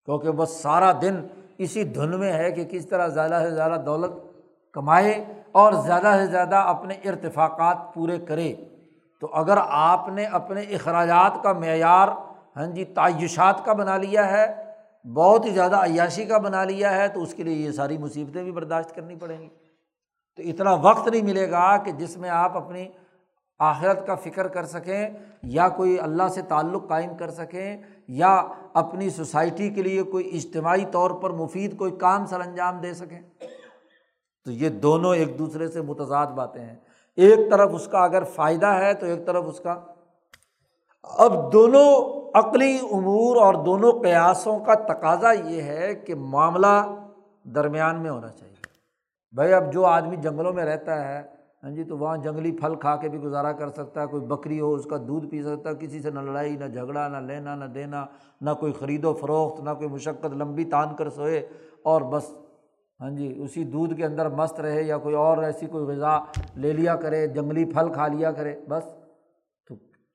کیونکہ 0.04 0.30
بس 0.30 0.50
سارا 0.50 0.92
دن 1.02 1.26
اسی 1.58 1.84
دھن 1.84 2.20
میں 2.20 2.32
ہے 2.32 2.52
کہ 2.52 2.64
کس 2.64 2.86
طرح 2.86 3.08
زیادہ 3.08 3.42
سے 3.48 3.54
زیادہ 3.54 3.80
دولت 3.86 4.29
کمائے 4.72 5.24
اور 5.52 5.72
زیادہ 5.72 6.14
سے 6.18 6.26
زیادہ 6.26 6.56
اپنے 6.56 6.94
ارتفاقات 7.04 7.76
پورے 7.94 8.18
کرے۔ 8.18 8.54
تو 9.20 9.26
اگر 9.32 9.58
آپ 9.68 10.08
نے 10.08 10.24
اپنے 10.24 10.60
اخراجات 10.60 11.42
کا 11.42 11.52
معیار 11.52 12.08
ہاں 12.56 12.66
جی 12.66 12.84
تعیشات 12.84 13.64
کا 13.64 13.72
بنا 13.72 13.96
لیا 13.96 14.30
ہے، 14.30 14.46
بہت 15.04 15.44
ہی 15.44 15.50
زیادہ 15.50 15.76
عیاشی 15.76 16.24
کا 16.24 16.38
بنا 16.38 16.64
لیا 16.64 16.94
ہے، 16.96 17.08
تو 17.08 17.22
اس 17.22 17.34
کے 17.34 17.42
لیے 17.42 17.54
یہ 17.54 17.70
ساری 17.70 17.98
مصیبتیں 17.98 18.42
بھی 18.42 18.52
برداشت 18.52 18.94
کرنی 18.94 19.16
پڑیں 19.16 19.40
گی۔ 19.40 19.48
تو 20.36 20.42
اتنا 20.42 20.72
وقت 20.72 21.08
نہیں 21.08 21.22
ملے 21.22 21.50
گا 21.50 21.76
کہ 21.76 21.92
جس 21.92 22.16
میں 22.16 22.30
آپ 22.30 22.56
اپنی 22.56 22.88
آخرت 23.58 24.06
کا 24.06 24.14
فکر 24.14 24.48
کر 24.48 24.64
سکیں، 24.64 25.08
یا 25.42 25.68
کوئی 25.68 26.00
اللہ 26.00 26.28
سے 26.28 26.42
تعلق 26.42 26.88
قائم 26.88 27.16
کر 27.16 27.30
سکیں، 27.30 27.76
یا 28.08 28.42
اپنی 28.74 29.10
سوسائٹی 29.10 29.70
کے 29.70 29.82
لیے 29.82 30.02
کوئی 30.02 30.36
اجتماعی 30.36 30.84
طور 30.92 31.10
پر 31.10 31.30
مفید 31.30 31.78
کوئی 31.78 31.92
کام 31.92 32.26
سر 32.26 32.40
انجام 32.40 32.80
دے 32.80 32.94
سکیں۔ 32.94 33.20
تو 34.44 34.50
یہ 34.50 34.68
دونوں 34.68 35.14
ایک 35.14 35.38
دوسرے 35.38 35.68
سے 35.68 35.80
متضاد 35.80 36.26
باتیں 36.26 36.62
ہیں۔ 36.62 36.76
ایک 37.16 37.50
طرف 37.50 37.70
اس 37.74 37.86
کا 37.86 37.98
اگر 37.98 38.24
فائدہ 38.24 38.66
ہے 38.66 38.94
تو 38.94 39.06
ایک 39.06 39.26
طرف 39.26 39.44
اس 39.46 39.60
کا۔ 39.60 39.80
اب 41.02 41.52
دونوں 41.52 42.20
عقلی 42.34 42.78
امور 42.92 43.36
اور 43.36 43.54
دونوں 43.54 43.92
قیاسوں 43.92 44.58
کا 44.58 44.74
تقاضا 44.74 45.32
یہ 45.32 45.62
ہے 45.62 45.94
کہ 45.94 46.14
معاملہ 46.14 46.94
درمیان 47.44 48.02
میں 48.02 48.10
ہونا 48.10 48.28
چاہیے۔ 48.28 48.54
بھائی 49.32 49.52
اب 49.52 49.72
جو 49.72 49.86
آدمی 49.86 50.16
جنگلوں 50.16 50.52
میں 50.52 50.64
رہتا 50.64 51.08
ہے 51.08 51.40
ہاں 51.62 51.70
جی 51.70 51.84
تو 51.84 51.98
وہاں 51.98 52.16
جنگلی 52.16 52.52
پھل 52.52 52.74
کھا 52.74 52.96
کے 52.96 53.08
بھی 53.08 53.18
گزارا 53.18 53.52
کر 53.52 53.68
سکتا 53.68 54.02
ہے۔ 54.02 54.06
کوئی 54.06 54.26
بکری 54.26 54.60
ہو، 54.60 54.74
اس 54.74 54.84
کا 54.84 54.96
دودھ 55.08 55.26
پی 55.26 55.42
سکتا 55.42 55.70
ہے۔ 55.70 55.74
کسی 55.74 56.00
سے 56.00 56.10
نہ 56.10 56.20
لڑائی، 56.20 56.56
نہ 56.56 56.64
جھگڑا، 56.64 57.08
نہ 57.08 57.16
لینا، 57.16 57.54
نہ 57.54 57.64
دینا، 57.64 58.06
نہ 58.40 58.50
کوئی 58.60 58.72
خرید 58.72 59.04
و 59.04 59.14
فروخت، 59.14 59.60
نہ 59.60 59.70
کوئی 59.70 59.88
مشقت، 59.88 60.26
لمبی 60.26 60.64
تان 60.64 60.96
کر 60.96 61.10
سوئے 61.10 61.48
اور 61.82 62.00
بس۔ 62.00 62.32
ہاں 63.00 63.10
جی 63.10 63.34
اسی 63.38 63.64
دودھ 63.64 63.94
کے 63.94 64.04
اندر 64.04 64.28
مست 64.28 64.60
رہے 64.60 64.82
یا 64.82 64.98
کوئی 64.98 65.14
اور 65.14 65.38
ایسی 65.38 65.66
کوئی 65.66 65.84
غذا 65.84 66.18
لے 66.56 66.72
لیا 66.72 66.96
کرے، 66.96 67.26
جنگلی 67.26 67.64
پھل 67.64 67.92
کھا 67.92 68.06
لیا 68.06 68.32
کرے، 68.32 68.60
بس۔ 68.68 68.84
تو 69.68 69.74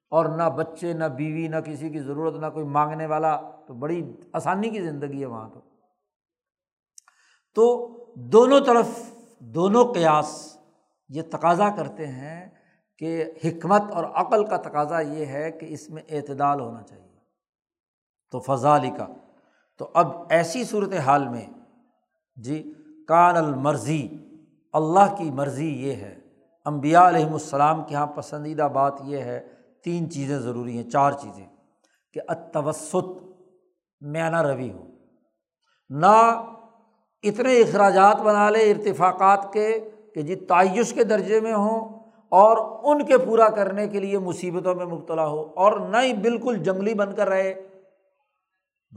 اور 0.10 0.26
نہ 0.26 0.50
بچے، 0.50 0.94
نہ 0.94 1.04
بیوی، 1.04 1.48
نہ 1.48 1.56
کسی 1.66 1.90
کی 1.90 2.00
ضرورت، 2.00 2.36
نہ 2.36 2.46
کوئی 2.54 2.66
مانگنے 2.66 3.06
والا، 3.06 3.42
تو 3.68 3.74
بڑی 3.74 4.14
آسانی 4.34 4.70
کی 4.70 4.82
زندگی 4.82 5.22
ہے 5.22 5.26
وہاں 5.26 5.50
تو۔ 5.50 5.62
تو 7.56 7.88
دونوں 8.16 8.60
طرف، 8.60 8.88
دونوں 9.40 9.94
قیاس 9.94 10.58
یہ 11.10 11.22
تقاضا 11.32 11.70
کرتے 11.70 12.08
ہیں 12.08 12.50
کہ 12.98 13.26
حکمت 13.44 13.82
اور 13.92 14.04
عقل 14.04 14.46
کا 14.46 14.58
تقاضا 14.58 15.00
یہ 15.00 15.26
ہے 15.26 15.52
کہ 15.52 15.66
اس 15.70 15.90
میں 15.90 16.04
اعتدال 16.10 16.60
ہونا 16.60 16.82
چاہیے۔ 16.82 17.06
تو 18.32 18.40
فضا 18.40 18.78
کا 18.78 19.08
تو 19.78 19.92
اب 19.94 20.08
ایسی 20.30 20.64
صورت 20.64 20.94
حال 20.94 21.28
میں 21.28 21.46
جی 22.36 22.74
کان 23.08 23.38
المرضی، 23.38 24.08
اللہ 24.74 25.16
کی 25.18 25.32
مرضی 25.32 25.88
یہ 25.88 25.94
ہے۔ 25.94 26.16
امبیا 26.66 27.08
علیہم 27.08 27.34
السلام 27.34 27.84
کے 27.84 27.94
یہاں 27.94 28.08
پسندیدہ 28.08 28.70
بات 28.74 28.94
یہ 29.04 29.18
ہے، 29.18 29.48
تین 29.84 30.12
چیزیں 30.12 30.40
ضروری 30.40 30.78
ہیں، 30.78 30.90
چار 30.90 31.12
چیزیں۔ 31.12 31.46
کہ 32.14 32.22
اتوسط 32.28 33.24
میانہ 34.02 34.42
روی 34.42 34.72
ہو 34.72 34.84
نہ 35.90 36.44
اتنے 37.24 37.60
اخراجات 37.60 38.22
بنا 38.22 38.50
لے 38.50 38.72
ارتفاقات 38.72 39.54
کے 39.54 39.90
کہ 40.16 40.22
جی 40.22 40.36
تعیش 40.36 40.94
کے 40.94 41.04
درجے 41.04 41.40
میں 41.40 41.54
ہوں 41.54 42.00
اور 42.30 42.80
ان 42.84 43.06
کے 43.06 43.18
پورا 43.18 43.50
کرنے 43.50 43.88
کے 43.88 44.00
لیے 44.00 44.20
مصیبتوں 44.20 44.76
میں 44.76 44.86
مبتلا 44.86 45.28
ہو 45.28 45.42
اور 45.56 45.80
نہ 45.80 45.98
ہی 45.98 46.14
بالکل 46.14 46.58
جنگلی 46.58 46.94
بن 46.94 47.16
کر 47.16 47.30
رہے۔ 47.30 47.54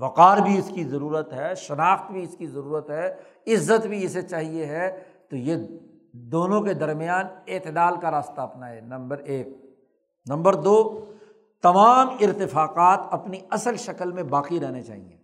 وقار 0.00 0.38
بھی 0.38 0.58
اس 0.58 0.70
کی 0.74 0.84
ضرورت 0.84 1.32
ہے، 1.32 1.54
شناخت 1.54 2.10
بھی 2.10 2.22
اس 2.22 2.36
کی 2.36 2.46
ضرورت 2.46 2.90
ہے، 2.90 3.14
عزت 3.46 3.86
بھی 3.86 4.04
اسے 4.04 4.22
چاہیے 4.22 4.66
ہے۔ 4.66 5.02
تو 5.30 5.36
یہ 5.36 5.56
دونوں 6.12 6.60
کے 6.60 6.74
درمیان 6.74 7.26
اعتدال 7.46 8.00
کا 8.00 8.10
راستہ 8.10 8.40
اپنا 8.40 8.70
ہے 8.70 8.80
نمبر 8.80 9.18
ایک۔ 9.18 9.48
نمبر 10.26 10.54
دو، 10.54 11.04
تمام 11.62 12.08
ارتفاقات 12.08 13.00
اپنی 13.10 13.38
اصل 13.50 13.76
شکل 13.76 14.12
میں 14.12 14.22
باقی 14.22 14.60
رہنے 14.60 14.82
چاہیے۔ 14.82 15.16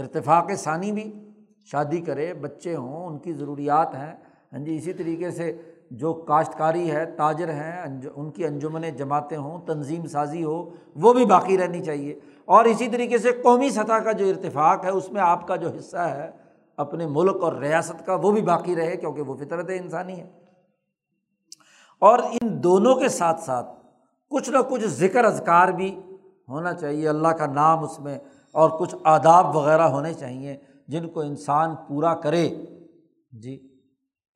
ارتفاق 0.00 0.50
ثانی 0.54 0.92
بھی، 0.92 1.30
شادی 1.64 2.00
کرے، 2.00 2.34
بچے 2.34 2.76
ہوں، 2.76 3.06
ان 3.06 3.18
کی 3.18 3.32
ضروریات 3.32 3.94
ہیں۔ 3.94 4.16
ہاں 4.52 4.58
جی 4.58 4.76
اسی 4.76 4.92
طریقے 4.92 5.30
سے 5.30 5.62
جو 5.90 6.14
کاشتکاری 6.14 6.90
ہے، 6.90 7.06
تاجر 7.06 7.48
ہیں 7.48 8.00
ان 8.14 8.30
کی 8.30 8.44
انجمنیں 8.44 8.90
جماعتیں 8.90 9.38
ہوں، 9.38 9.66
تنظیم 9.66 10.06
سازی 10.06 10.44
ہو، 10.44 10.70
وہ 10.94 11.12
بھی 11.12 11.24
باقی 11.24 11.58
رہنی 11.58 11.84
چاہیے۔ 11.84 12.18
اور 12.44 12.64
اسی 12.64 12.88
طریقے 12.88 13.18
سے 13.18 13.32
قومی 13.32 13.70
سطح 13.70 13.92
کا 13.92 14.12
جو 14.12 14.28
ارتفاق 14.28 14.84
ہے، 14.84 14.90
اس 14.90 15.12
میں 15.12 15.20
آپ 15.20 15.46
کا 15.46 15.56
جو 15.56 15.68
حصہ 15.78 15.96
ہے، 15.96 16.30
اپنے 16.76 17.06
ملک 17.06 17.42
اور 17.42 17.52
ریاست 17.52 18.06
کا، 18.06 18.14
وہ 18.14 18.32
بھی 18.32 18.42
باقی 18.42 18.76
رہے 18.76 18.96
کیونکہ 18.96 19.22
وہ 19.22 19.34
فطرت 19.34 19.70
انسانی 19.74 20.20
ہے۔ 20.20 20.30
اور 21.98 22.18
ان 22.18 22.62
دونوں 22.62 22.94
کے 22.94 23.08
ساتھ 23.08 23.40
ساتھ 23.40 23.66
کچھ 24.30 24.50
نہ 24.50 24.58
کچھ 24.70 24.86
ذکر 24.86 25.24
اذکار 25.24 25.68
بھی 25.68 26.00
ہونا 26.48 26.72
چاہیے۔ 26.72 27.08
اللہ 27.08 27.28
کا 27.28 27.46
نام 27.46 27.84
اس 27.84 28.00
میں 28.00 28.18
اور 28.52 28.70
کچھ 28.70 28.94
آداب 29.04 29.56
وغیرہ 29.56 29.82
ہونے 29.82 30.14
چاہیے 30.14 30.56
جن 30.88 31.08
کو 31.08 31.20
انسان 31.20 31.74
پورا 31.88 32.14
کرے۔ 32.14 32.50
جی۔ 33.32 33.71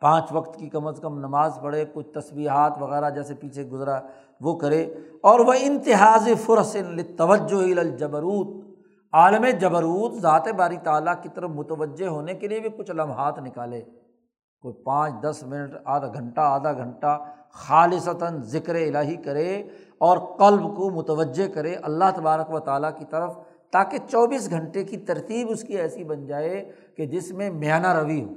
پانچ 0.00 0.24
وقت 0.30 0.58
کی 0.58 0.68
کم 0.68 0.86
از 0.86 1.00
کم 1.00 1.18
نماز 1.18 1.58
پڑھے، 1.62 1.84
کچھ 1.92 2.08
تصویحات 2.08 2.72
وغیرہ 2.80 3.10
جیسے 3.10 3.34
پیچھے 3.34 3.64
گزرا، 3.64 4.00
وہ 4.40 4.58
کرے۔ 4.58 4.94
اور 5.22 5.40
وہ 5.40 5.52
انتہاز 5.60 6.28
فرسن 6.44 7.16
توجہ 7.16 7.80
الجبروت، 7.80 8.64
عالم 9.12 9.44
جبروت، 9.60 10.12
ذات 10.14 10.48
باری 10.48 10.76
تعالیٰ 10.76 11.14
کی 11.22 11.28
طرف 11.34 11.50
متوجہ 11.50 12.06
ہونے 12.06 12.34
کے 12.34 12.48
لیے 12.48 12.60
بھی 12.60 12.70
کچھ 12.76 12.90
لمحات 12.90 13.38
نکالے۔ 13.38 13.82
کوئی 14.60 14.74
پانچ، 14.74 15.14
دس 15.22 15.42
منٹ، 15.42 15.74
آدھا 15.84 16.06
گھنٹہ 16.06 16.40
آدھا 16.40 16.72
گھنٹہ 16.72 17.24
خالصتاً 17.52 18.42
ذکر 18.42 18.74
الہی 18.74 19.16
کرے 19.16 19.62
اور 19.98 20.18
قلب 20.18 20.76
کو 20.76 20.90
متوجہ 20.90 21.48
کرے 21.54 21.74
اللہ 21.74 22.04
تبارک 22.16 22.50
و 22.50 22.58
تعالیٰ 22.58 22.90
کی 22.96 23.04
طرف، 23.10 23.38
تاکہ 23.72 23.98
چوبیس 24.10 24.50
گھنٹے 24.50 24.84
کی 24.84 24.96
ترتیب 24.96 25.50
اس 25.50 25.62
کی 25.62 25.78
ایسی 25.78 26.04
بن 26.04 26.26
جائے 26.26 26.72
کہ 26.96 27.06
جس 27.06 27.32
میں 27.32 27.50
میانہ 27.50 28.00
روی 28.00 28.24
ہو۔ 28.24 28.34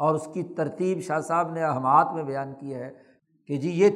اور 0.00 0.14
اس 0.14 0.28
کی 0.34 0.42
ترتیب 0.42 1.00
شاہ 1.00 1.20
صاحب 1.20 1.52
نے 1.52 1.62
اہمات 1.62 2.12
میں 2.12 2.22
بیان 2.22 2.54
کی 2.54 2.74
ہے 2.74 2.92
کہ 3.46 3.56
جی 3.56 3.70
یہ 3.70 3.90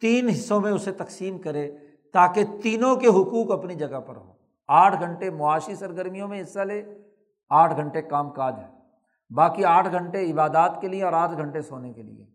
تین 0.00 0.28
حصوں 0.28 0.60
میں 0.60 0.72
اسے 0.72 0.92
تقسیم 0.92 1.38
کرے 1.38 1.70
تاکہ 2.12 2.44
تینوں 2.62 2.96
کے 2.96 3.06
حقوق 3.06 3.52
اپنی 3.52 3.74
جگہ 3.74 4.00
پر 4.00 4.16
ہوں۔ 4.16 4.32
آٹھ 4.68 5.00
گھنٹے 5.00 5.30
معاشی 5.30 5.74
سرگرمیوں 5.74 6.28
میں 6.28 6.42
حصہ 6.42 6.60
لے، 6.60 6.82
آٹھ 7.50 7.76
گھنٹے 7.76 8.02
کام 8.02 8.30
کاج 8.30 8.54
ہے۔ 8.58 8.68
باقی 9.34 9.64
آٹھ 9.64 9.88
گھنٹے 9.92 10.32
عبادات 10.32 10.80
کے 10.80 10.88
لیے 10.88 11.02
اور 11.02 11.12
آٹھ 11.12 11.36
گھنٹے 11.36 11.62
سونے 11.62 11.92
کے 11.92 12.02
لیے۔ 12.02 12.26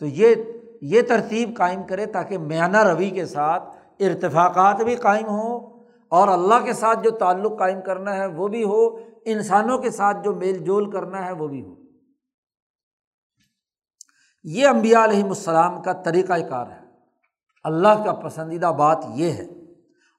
تو 0.00 0.06
یہ 0.06 0.34
یہ 0.82 1.02
ترتیب 1.02 1.56
قائم 1.56 1.82
کرے 1.82 2.06
تاکہ 2.06 2.38
میانہ 2.38 2.82
روی 2.82 3.10
کے 3.10 3.26
ساتھ 3.26 3.62
ارتفاقات 4.00 4.84
بھی 4.84 4.96
قائم 4.96 5.26
ہوں 5.26 5.84
اور 6.08 6.28
اللہ 6.28 6.64
کے 6.64 6.72
ساتھ 6.72 7.02
جو 7.02 7.10
تعلق 7.10 7.58
قائم 7.58 7.80
کرنا 7.80 8.16
ہے 8.16 8.26
وہ 8.26 8.48
بھی 8.48 8.64
ہو، 8.64 8.96
انسانوں 9.24 9.78
کے 9.78 9.90
ساتھ 9.90 10.16
جو 10.24 10.34
میل 10.34 10.58
جول 10.58 10.90
کرنا 10.90 11.26
ہے 11.26 11.32
وہ 11.32 11.48
بھی 11.48 11.62
ہو۔ 11.64 11.81
یہ 14.44 14.68
امبیا 14.68 15.04
علیہم 15.04 15.28
السلام 15.28 15.82
کا 15.82 15.92
طریقۂ 15.92 16.48
کار 16.48 16.66
ہے۔ 16.66 16.80
اللہ 17.64 18.02
کا 18.04 18.12
پسندیدہ 18.12 18.70
بات 18.76 19.04
یہ 19.14 19.30
ہے، 19.30 19.46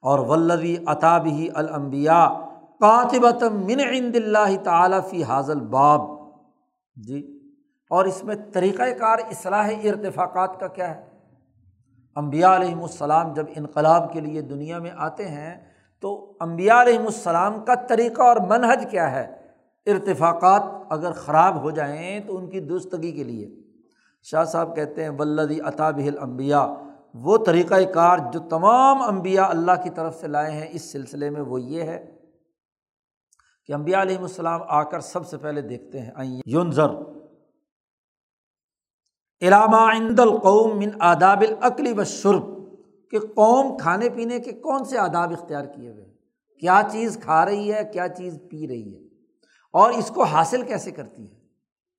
اور 0.04 0.18
ولوی 0.18 0.76
عطابی 0.86 1.48
المبیا 1.54 2.26
قاطبۃ 2.80 3.42
من 3.52 3.80
عند 3.80 4.16
اللہ 4.16 4.56
تعالیٰ 4.64 5.00
فی 5.10 5.22
حاضل 5.24 5.60
باب 5.70 6.00
جی 6.96 7.20
اور 7.90 8.04
اس 8.04 8.22
میں 8.24 8.34
طریقۂ 8.52 8.98
کار 8.98 9.18
اصلاح 9.30 9.68
ارتفاقات 9.84 10.58
کا 10.60 10.68
کیا 10.68 10.88
ہے؟ 10.94 11.02
امبیا 12.16 12.54
علیہم 12.56 12.82
السلام 12.82 13.32
جب 13.34 13.46
انقلاب 13.56 14.12
کے 14.12 14.20
لیے 14.20 14.40
دنیا 14.42 14.78
میں 14.78 14.90
آتے 14.98 15.28
ہیں، 15.28 15.54
تو 16.02 16.36
امبیا 16.40 16.80
علیہم 16.82 17.06
السلام 17.06 17.60
کا 17.64 17.74
طریقہ 17.88 18.22
اور 18.22 18.36
منحج 18.48 18.86
کیا 18.90 19.10
ہے؟ 19.12 19.26
ارتفاقات 19.86 20.62
اگر 20.88 21.12
خراب 21.14 21.62
ہو 21.62 21.70
جائیں 21.70 22.20
تو 22.20 22.36
ان 22.36 22.48
کی 22.50 22.60
درستگی 22.60 23.12
کے 23.12 23.24
لیے۔ 23.24 23.48
شاہ 24.24 24.44
صاحب 24.44 24.74
کہتے 24.76 25.02
ہیں 25.02 25.10
ولدی 25.18 25.60
عطاب 25.70 25.98
الانبیاء 25.98 26.66
وہ 27.24 27.36
طریقۂ 27.46 27.92
کار 27.94 28.18
جو 28.32 28.40
تمام 28.50 29.02
انبیاء 29.02 29.48
اللہ 29.48 29.82
کی 29.82 29.90
طرف 29.94 30.20
سے 30.20 30.28
لائے 30.28 30.50
ہیں، 30.52 30.68
اس 30.70 30.90
سلسلے 30.92 31.28
میں 31.30 31.40
وہ 31.40 31.60
یہ 31.62 31.82
ہے 31.82 31.98
کہ 33.68 33.72
امبیا 33.72 34.00
علیہم 34.02 34.22
السلام 34.22 34.60
آ 34.68 34.82
کر 34.82 35.00
سب 35.00 35.26
سے 35.26 35.36
پہلے 35.38 35.60
دیکھتے 35.62 36.00
ہیں 36.00 36.26
یونظر 36.46 36.94
علامہ 39.42 39.82
عند 39.92 40.20
القوم 40.20 40.78
من 40.78 40.90
آداب 41.02 41.44
العقلی 41.48 41.92
و 41.92 42.04
شرب 42.04 42.44
کہ 43.12 43.18
قوم 43.34 43.76
کھانے 43.78 44.08
پینے 44.14 44.38
کے 44.40 44.52
کون 44.60 44.84
سے 44.84 44.98
آداب 44.98 45.32
اختیار 45.32 45.64
کیے 45.64 45.90
ہوئے 45.90 46.04
کیا 46.62 46.80
چیز 46.92 47.18
کھا 47.22 47.44
رہی 47.46 47.72
ہے، 47.72 47.80
کیا 47.92 48.08
چیز 48.08 48.38
پی 48.50 48.66
رہی 48.68 48.94
ہے؟ 48.94 49.02
اور 49.74 49.92
اس 49.92 50.10
کو 50.10 50.22
حاصل 50.32 50.62
کیسے 50.62 50.90
کرتی 50.90 51.22
ہے؟ 51.22 51.34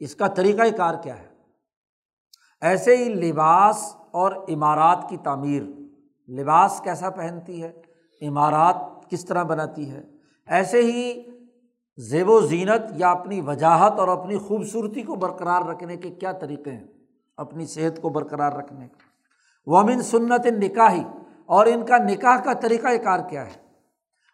اس 0.02 0.16
کا 0.16 0.28
طریقۂ 0.36 0.76
کار 0.78 0.96
کیا 1.04 1.18
ہے؟ 1.20 1.28
ایسے 2.62 2.98
ہی 2.98 3.14
لباس 3.14 3.96
اور 4.12 4.32
عمارات 4.50 5.10
کی 5.10 5.18
تعمیر۔ 5.18 5.64
لباس 6.30 6.82
کیسا 6.84 7.10
پہنتی 7.10 7.64
ہے؟ 7.64 7.72
عمارات 8.22 8.76
کس 9.10 9.26
طرح 9.26 9.44
بناتی 9.44 9.92
ہے؟ 9.92 10.04
ایسے 10.48 10.82
ہی 10.82 11.24
زیب 11.98 12.30
و 12.30 12.42
زینت 12.42 12.82
یا 12.96 13.12
اپنی 13.12 13.42
وجاہت 13.42 14.00
اور 14.00 14.08
اپنی 14.08 14.38
خوبصورتی 14.38 15.02
کو 15.02 15.16
برقرار 15.16 15.62
رکھنے 15.62 15.98
کے 15.98 16.10
کیا 16.10 16.32
طریقے 16.32 16.72
ہیں؟ 16.72 16.84
اپنی 17.38 17.66
صحت 17.66 18.02
کو 18.02 18.10
برقرار 18.10 18.52
رکھنے۔ 18.52 18.88
کا 18.88 19.16
ومن 19.66 20.02
سنت 20.02 20.46
نکاحی 20.46 21.04
اور 21.46 21.66
ان 21.66 21.86
کا 21.86 21.98
نکاح 21.98 22.38
کا 22.38 22.54
طریقۂ 22.54 23.04
کار 23.04 23.20
کیا 23.30 23.46
ہے؟ 23.46 23.66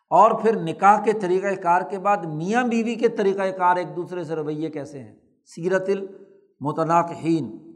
اور 0.09 0.31
پھر 0.31 0.61
نکاح 0.61 1.03
کے 1.03 1.13
طریقۂ 1.13 1.61
کار 1.63 1.81
کے 1.81 1.99
بعد 1.99 2.17
میاں 2.17 2.63
بیوی 2.63 2.95
کے 2.95 3.09
طریقۂ 3.09 3.57
کار 3.57 3.75
ایک 3.75 3.95
دوسرے 3.95 4.23
سے 4.23 4.35
رویے 4.35 4.69
کیسے 4.69 4.99
ہیں؟ 4.99 5.15
سیرت 5.45 5.89
المتناقین 5.89 7.70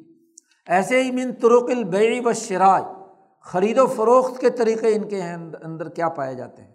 ایسے 0.68 1.01
ہی 1.03 1.11
من 1.11 1.34
ترک 1.34 1.70
البعی 1.70 2.20
و 2.20 2.34
شرائے 2.34 2.84
خرید 3.45 3.78
و 3.78 3.88
فروخت 3.88 4.39
کے 4.41 4.49
طریقے 4.49 4.95
ان 4.95 5.07
کے 5.09 5.22
اندر 5.22 5.89
کیا 5.89 6.09
پائے 6.09 6.36
جاتے 6.36 6.63
ہیں۔ 6.63 6.74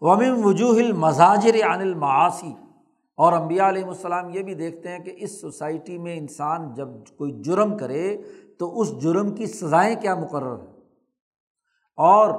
ومن 0.00 0.42
وجوہ 0.44 0.78
المزاجر 0.78 1.56
عن 1.64 1.80
المعاصی، 1.80 2.52
اور 3.18 3.32
امبیا 3.32 3.68
علیہم 3.68 3.88
السلام 3.88 4.28
یہ 4.30 4.42
بھی 4.42 4.54
دیکھتے 4.54 4.88
ہیں 4.88 4.98
کہ 4.98 5.14
اس 5.16 5.40
سوسائٹی 5.40 5.98
میں 5.98 6.16
انسان 6.16 6.72
جب 6.74 6.88
کوئی 7.18 7.32
جرم 7.42 7.76
کرے 7.76 8.16
تو 8.58 8.80
اس 8.80 8.92
جرم 9.02 9.34
کی 9.34 9.46
سزائیں 9.46 9.94
کیا 10.00 10.14
مقرر 10.14 10.56
ہیں؟ 10.56 10.74
اور 11.98 12.30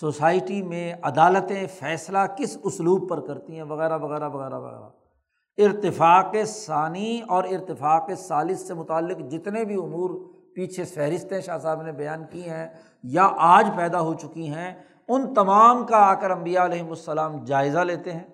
سوسائٹی 0.00 0.62
میں 0.62 0.94
عدالتیں، 1.02 1.66
فیصلہ 1.78 2.18
کس 2.38 2.56
اسلوب 2.62 3.08
پر 3.10 3.20
کرتی 3.20 3.56
ہیں؟ 3.56 3.62
وغیرہ 3.62 3.98
وغیرہ 3.98 4.28
وغیرہ 4.28 4.58
وغیرہ۔ 4.58 4.88
ارتفاق 5.58 6.34
ثانی 6.46 7.20
اور 7.28 7.44
ارتفاق 7.44 8.10
ثالث 8.18 8.60
سے 8.60 8.74
متعلق 8.74 9.18
جتنے 9.30 9.64
بھی 9.64 9.74
امور 9.74 10.10
پیچھے 10.54 10.84
فہرستیں 10.84 11.40
شاہ 11.40 11.58
صاحب 11.58 11.82
نے 11.82 11.92
بیان 11.92 12.24
کی 12.30 12.50
ہیں 12.50 12.68
یا 13.02 13.30
آج 13.36 13.70
پیدا 13.76 14.00
ہو 14.00 14.14
چکی 14.14 14.48
ہیں، 14.48 14.74
ان 15.08 15.34
تمام 15.34 15.86
کا 15.86 15.96
آ 15.96 16.14
کر 16.14 16.30
امبیا 16.30 16.64
علیہم 16.64 16.88
السلام 16.88 17.44
جائزہ 17.44 17.78
لیتے 17.78 18.12
ہیں 18.12 18.24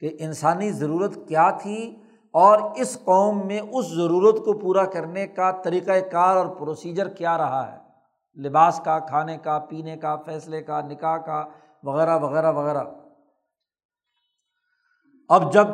کہ 0.00 0.16
انسانی 0.18 0.70
ضرورت 0.70 1.14
کیا 1.28 1.50
تھی 1.50 1.96
اور 2.32 2.58
اس 2.76 2.98
قوم 3.04 3.46
میں 3.46 3.60
اس 3.60 3.86
ضرورت 3.86 4.36
کو 4.36 4.58
پورا 4.58 4.84
کرنے 4.84 5.26
کا 5.26 5.50
طریقۂ 5.50 6.10
کار 6.12 6.36
اور 6.36 6.46
پروسیجر 6.46 7.08
کیا 7.08 7.38
رہا 7.38 7.72
ہے۔ 7.72 7.78
لباس 8.42 8.80
کا، 8.84 8.98
کھانے 8.98 9.36
کا، 9.36 9.58
پینے 9.58 9.96
کا، 9.96 10.16
فیصلے 10.16 10.62
کا، 10.62 10.80
نکاح 10.80 11.16
کا، 11.16 11.44
وغیرہ 11.82 12.18
وغیرہ 12.18 12.52
وغیرہ۔ 12.52 12.84
اب 15.30 15.52
جب 15.52 15.66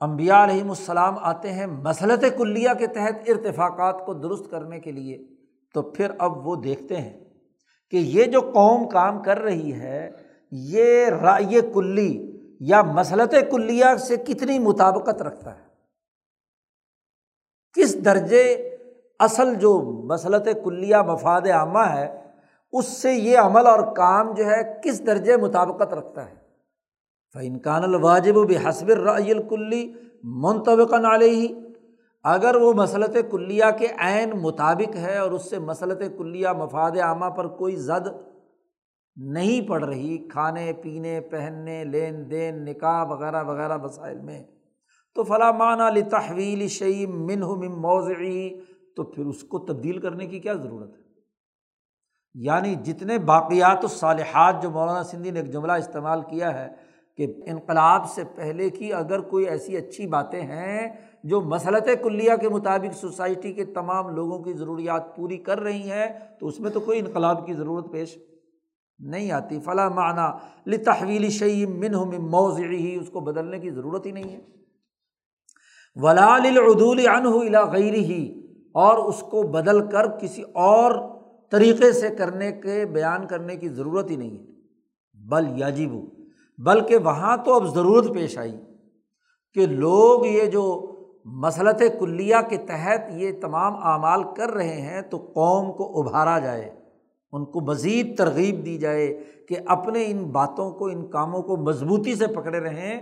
امبیا 0.00 0.42
علیہم 0.44 0.68
السلام 0.68 1.18
آتے 1.18 1.52
ہیں 1.52 1.66
مسلط 1.66 2.24
کلیہ 2.38 2.70
کے 2.78 2.86
تحت 2.86 3.28
ارتفاقات 3.28 4.04
کو 4.06 4.14
درست 4.14 4.50
کرنے 4.50 4.80
کے 4.80 4.92
لیے، 4.92 5.18
تو 5.74 5.82
پھر 5.82 6.10
اب 6.18 6.46
وہ 6.46 6.56
دیکھتے 6.56 6.96
ہیں 6.96 7.18
کہ 7.92 7.96
یہ 7.96 8.24
جو 8.24 8.40
قوم 8.54 8.88
کام 8.88 9.22
کر 9.22 9.38
رہی 9.38 9.72
ہے، 9.72 10.10
یہ 10.52 11.08
رائے 11.22 11.60
کلی 11.74 12.10
یا 12.60 12.82
مسلط 12.82 13.34
کلیہ 13.50 13.94
سے 13.98 14.16
کتنی 14.16 14.58
مطابقت 14.58 15.22
رکھتا 15.22 15.54
ہے؟ 15.54 15.64
کس 17.76 17.94
درجے 18.04 18.42
اصل 19.18 19.54
جو 19.54 19.78
مسلط 20.04 20.48
کلیہ 20.64 20.96
مفاد 20.96 21.46
عامہ 21.54 21.84
ہے، 21.88 22.06
اس 22.72 22.86
سے 22.86 23.12
یہ 23.12 23.38
عمل 23.38 23.66
اور 23.66 23.80
کام 23.96 24.34
جو 24.34 24.46
ہے 24.46 24.62
کس 24.84 25.06
درجے 25.06 25.36
مطابقت 25.36 25.94
رکھتا 25.94 26.28
ہے؟ 26.30 26.34
فنکان 27.36 27.84
الواجب 27.84 28.36
و 28.36 28.44
بحسب 28.44 28.88
الرعی 28.88 29.30
الکلی 29.30 29.92
منطبق 30.22 30.94
نالے 30.94 31.30
ہی 31.30 31.54
اگر 32.22 32.54
وہ 32.54 32.72
مسلط 32.72 33.16
کلیہ 33.30 33.64
کے 33.78 33.86
عین 33.98 34.30
مطابق 34.30 34.96
ہے 34.96 35.18
اور 35.18 35.30
اس 35.30 35.50
سے 35.50 35.58
مسلط 35.58 36.02
کلیہ 36.18 36.48
مفاد 36.48 36.90
عامہ 37.02 37.30
پر 37.30 37.48
کوئی 37.48 37.76
زد 37.76 38.06
نہیں 39.16 39.68
پڑ 39.68 39.84
رہی، 39.84 40.28
کھانے، 40.28 40.72
پینے، 40.72 41.20
پہننے، 41.20 41.84
لین 41.84 42.30
دین، 42.30 42.64
نکاح 42.64 43.04
وغیرہ 43.04 43.44
وغیرہ 43.44 43.78
وسائل 43.82 44.20
میں، 44.20 44.44
تو 45.14 45.22
فلاں 45.22 45.52
معنی 45.52 46.02
تحویل 46.02 46.68
شعیب 46.68 47.10
من 47.10 47.40
من 47.40 47.80
موضعی، 47.80 48.60
تو 48.96 49.02
پھر 49.02 49.26
اس 49.26 49.42
کو 49.42 49.58
تبدیل 49.58 49.98
کرنے 49.98 50.26
کی 50.26 50.40
کیا 50.40 50.52
ضرورت 50.52 50.94
ہے؟ 50.94 51.06
یعنی 52.34 52.74
جتنے 52.74 53.18
باقیات 53.18 53.84
و 53.84 53.88
صالحات 53.88 54.62
جو 54.62 54.70
مولانا 54.70 55.02
سندھی 55.02 55.30
نے 55.30 55.40
ایک 55.40 55.52
جملہ 55.52 55.72
استعمال 55.72 56.22
کیا 56.22 56.60
ہے 56.60 56.85
کہ 57.16 57.26
انقلاب 57.46 58.10
سے 58.10 58.22
پہلے 58.34 58.70
کی 58.70 58.92
اگر 58.92 59.20
کوئی 59.20 59.44
ایسی 59.44 59.76
اچھی 59.76 60.06
باتیں 60.06 60.42
ہیں 60.42 60.88
جو 61.24 61.40
مسلط 61.40 61.88
کلیہ 62.02 62.32
کے 62.40 62.48
مطابق 62.48 62.94
سوسائٹی 62.94 63.52
کے 63.52 63.64
تمام 63.64 64.14
لوگوں 64.14 64.38
کی 64.38 64.52
ضروریات 64.52 65.16
پوری 65.16 65.36
کر 65.36 65.60
رہی 65.60 65.90
ہیں، 65.90 66.06
تو 66.40 66.46
اس 66.46 66.60
میں 66.60 66.70
تو 66.70 66.80
کوئی 66.80 66.98
انقلاب 66.98 67.46
کی 67.46 67.54
ضرورت 67.54 67.92
پیش 67.92 68.18
نہیں 68.98 69.30
آتی۔ 69.30 69.60
فلاں 69.60 69.90
معنی 69.90 70.26
لتحویل 70.70 71.30
شعیب 71.30 71.70
من 71.70 71.92
موضعی 72.18 72.76
ہی 72.76 72.96
اس 72.96 73.08
کو 73.08 73.20
بدلنے 73.20 73.58
کی 73.58 73.70
ضرورت 73.70 74.06
ہی 74.06 74.10
نہیں 74.10 74.30
ہے۔ 74.32 74.40
ولال 75.96 76.46
العدول 76.46 77.06
عنہ 77.06 77.28
غیر 77.72 77.94
ہی 77.94 78.42
اور 78.74 78.98
اس 78.98 79.20
کو 79.20 79.42
بدل 79.42 79.90
کر 79.90 80.06
کسی 80.08 80.42
اور 80.42 80.92
طریقے 81.50 81.92
سے 81.92 82.14
کرنے 82.14 82.52
کے، 82.52 82.84
بیان 82.84 83.26
کرنے 83.26 83.56
کی 83.56 83.68
ضرورت 83.68 84.10
ہی 84.10 84.16
نہیں 84.16 84.38
ہے۔ 84.38 84.44
بل 85.14 85.44
یاجب 85.56 85.90
بلکہ 86.58 86.96
وہاں 86.96 87.36
تو 87.36 87.54
اب 87.54 87.74
ضرورت 87.74 88.14
پیش 88.14 88.38
آئی 88.38 88.60
کہ 89.54 89.66
لوگ 89.66 90.26
یہ 90.26 90.44
جو 90.44 90.92
مسلط 91.24 91.82
کلیہ 92.00 92.36
کے 92.48 92.56
تحت 92.56 93.00
یہ 93.10 93.30
تمام 93.40 93.76
اعمال 93.76 94.22
کر 94.36 94.50
رہے 94.50 94.80
ہیں 94.80 95.02
تو 95.02 95.16
قوم 95.16 95.72
کو 95.72 96.00
ابھارا 96.00 96.38
جائے، 96.38 96.74
ان 97.32 97.44
کو 97.44 97.60
مزید 97.60 98.18
ترغیب 98.18 98.66
دی 98.66 98.78
جائے 98.78 99.22
کہ 99.48 99.56
اپنے 99.66 100.04
ان 100.06 100.24
باتوں 100.24 100.70
کو، 100.70 100.86
ان 100.86 101.10
کاموں 101.10 101.42
کو 101.42 101.56
مضبوطی 101.56 102.14
سے 102.14 102.26
پکڑے 102.26 102.60
رہیں، 102.60 103.00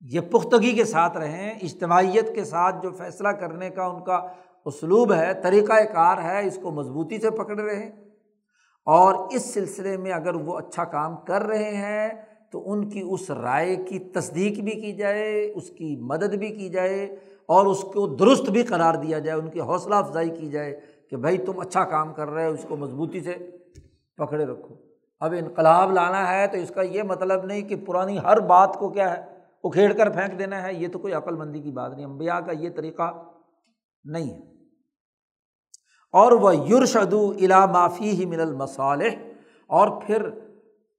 یہ 0.00 0.20
پختگی 0.20 0.72
کے 0.72 0.84
ساتھ 0.84 1.16
رہیں، 1.16 1.50
اجتماعیت 1.62 2.34
کے 2.34 2.44
ساتھ 2.44 2.76
جو 2.82 2.90
فیصلہ 2.90 3.28
کرنے 3.28 3.70
کا 3.70 3.84
ان 3.84 4.04
کا 4.04 4.26
اسلوب 4.64 5.12
ہے 5.12 5.32
طریقۂ 5.42 5.92
کار 5.92 6.18
ہے، 6.18 6.46
اس 6.46 6.58
کو 6.62 6.70
مضبوطی 6.70 7.18
سے 7.18 7.30
پکڑے 7.30 7.62
رہیں۔ 7.62 7.90
اور 8.86 9.14
اس 9.30 9.54
سلسلے 9.54 9.96
میں 9.96 10.12
اگر 10.12 10.34
وہ 10.34 10.58
اچھا 10.58 10.84
کام 10.84 11.16
کر 11.16 11.42
رہے 11.42 11.74
ہیں 11.74 12.33
تو 12.52 12.72
ان 12.72 12.90
کی 12.90 13.02
اس 13.10 13.30
رائے 13.30 13.76
کی 13.76 13.98
تصدیق 13.98 14.60
بھی 14.60 14.72
کی 14.72 14.92
جائے، 14.92 15.52
اس 15.54 15.70
کی 15.70 15.96
مدد 15.96 16.34
بھی 16.34 16.48
کی 16.48 16.68
جائے 16.68 17.16
اور 17.46 17.66
اس 17.66 17.80
کو 17.80 18.06
درست 18.06 18.50
بھی 18.50 18.62
قرار 18.62 18.94
دیا 18.94 19.18
جائے، 19.18 19.38
ان 19.38 19.50
کی 19.50 19.60
حوصلہ 19.60 19.94
افزائی 19.94 20.30
کی 20.30 20.50
جائے 20.50 20.80
کہ 21.10 21.16
بھائی 21.16 21.38
تم 21.38 21.60
اچھا 21.60 21.84
کام 21.84 22.12
کر 22.12 22.28
رہے 22.28 22.46
ہو، 22.46 22.52
اس 22.52 22.66
کو 22.68 22.76
مضبوطی 22.76 23.20
سے 23.20 23.34
پکڑے 24.16 24.44
رکھو۔ 24.44 24.74
اب 25.20 25.34
انقلاب 25.38 25.92
لانا 25.92 26.32
ہے 26.32 26.46
تو 26.46 26.56
اس 26.56 26.72
کا 26.74 26.82
یہ 26.82 27.02
مطلب 27.02 27.44
نہیں 27.44 27.62
کہ 27.62 27.76
پرانی 27.76 28.18
ہر 28.18 28.40
بات 28.40 28.76
کو 28.78 28.88
کیا 28.88 29.16
ہے، 29.16 29.22
اکھیڑ 29.64 29.92
کر 29.92 30.10
پھینک 30.10 30.38
دینا 30.38 30.62
ہے، 30.62 30.74
یہ 30.74 30.88
تو 30.88 30.98
کوئی 30.98 31.12
عقل 31.12 31.36
مندی 31.36 31.60
کی 31.60 31.70
بات 31.70 31.92
نہیں 31.92 32.04
امبیا 32.04 32.40
کا 32.40 32.52
یہ 32.52 32.70
طریقہ 32.76 33.22
نہیں 34.04 34.30
ہے۔ 34.30 34.54
اور 36.12 36.32
وہ 36.32 36.56
یورشدو 36.56 37.30
الا 37.30 37.66
معافی 37.66 38.10
ہی 38.10 38.26
من 38.26 38.40
المصالح 38.40 39.14
اور 39.66 39.88
پھر 40.06 40.30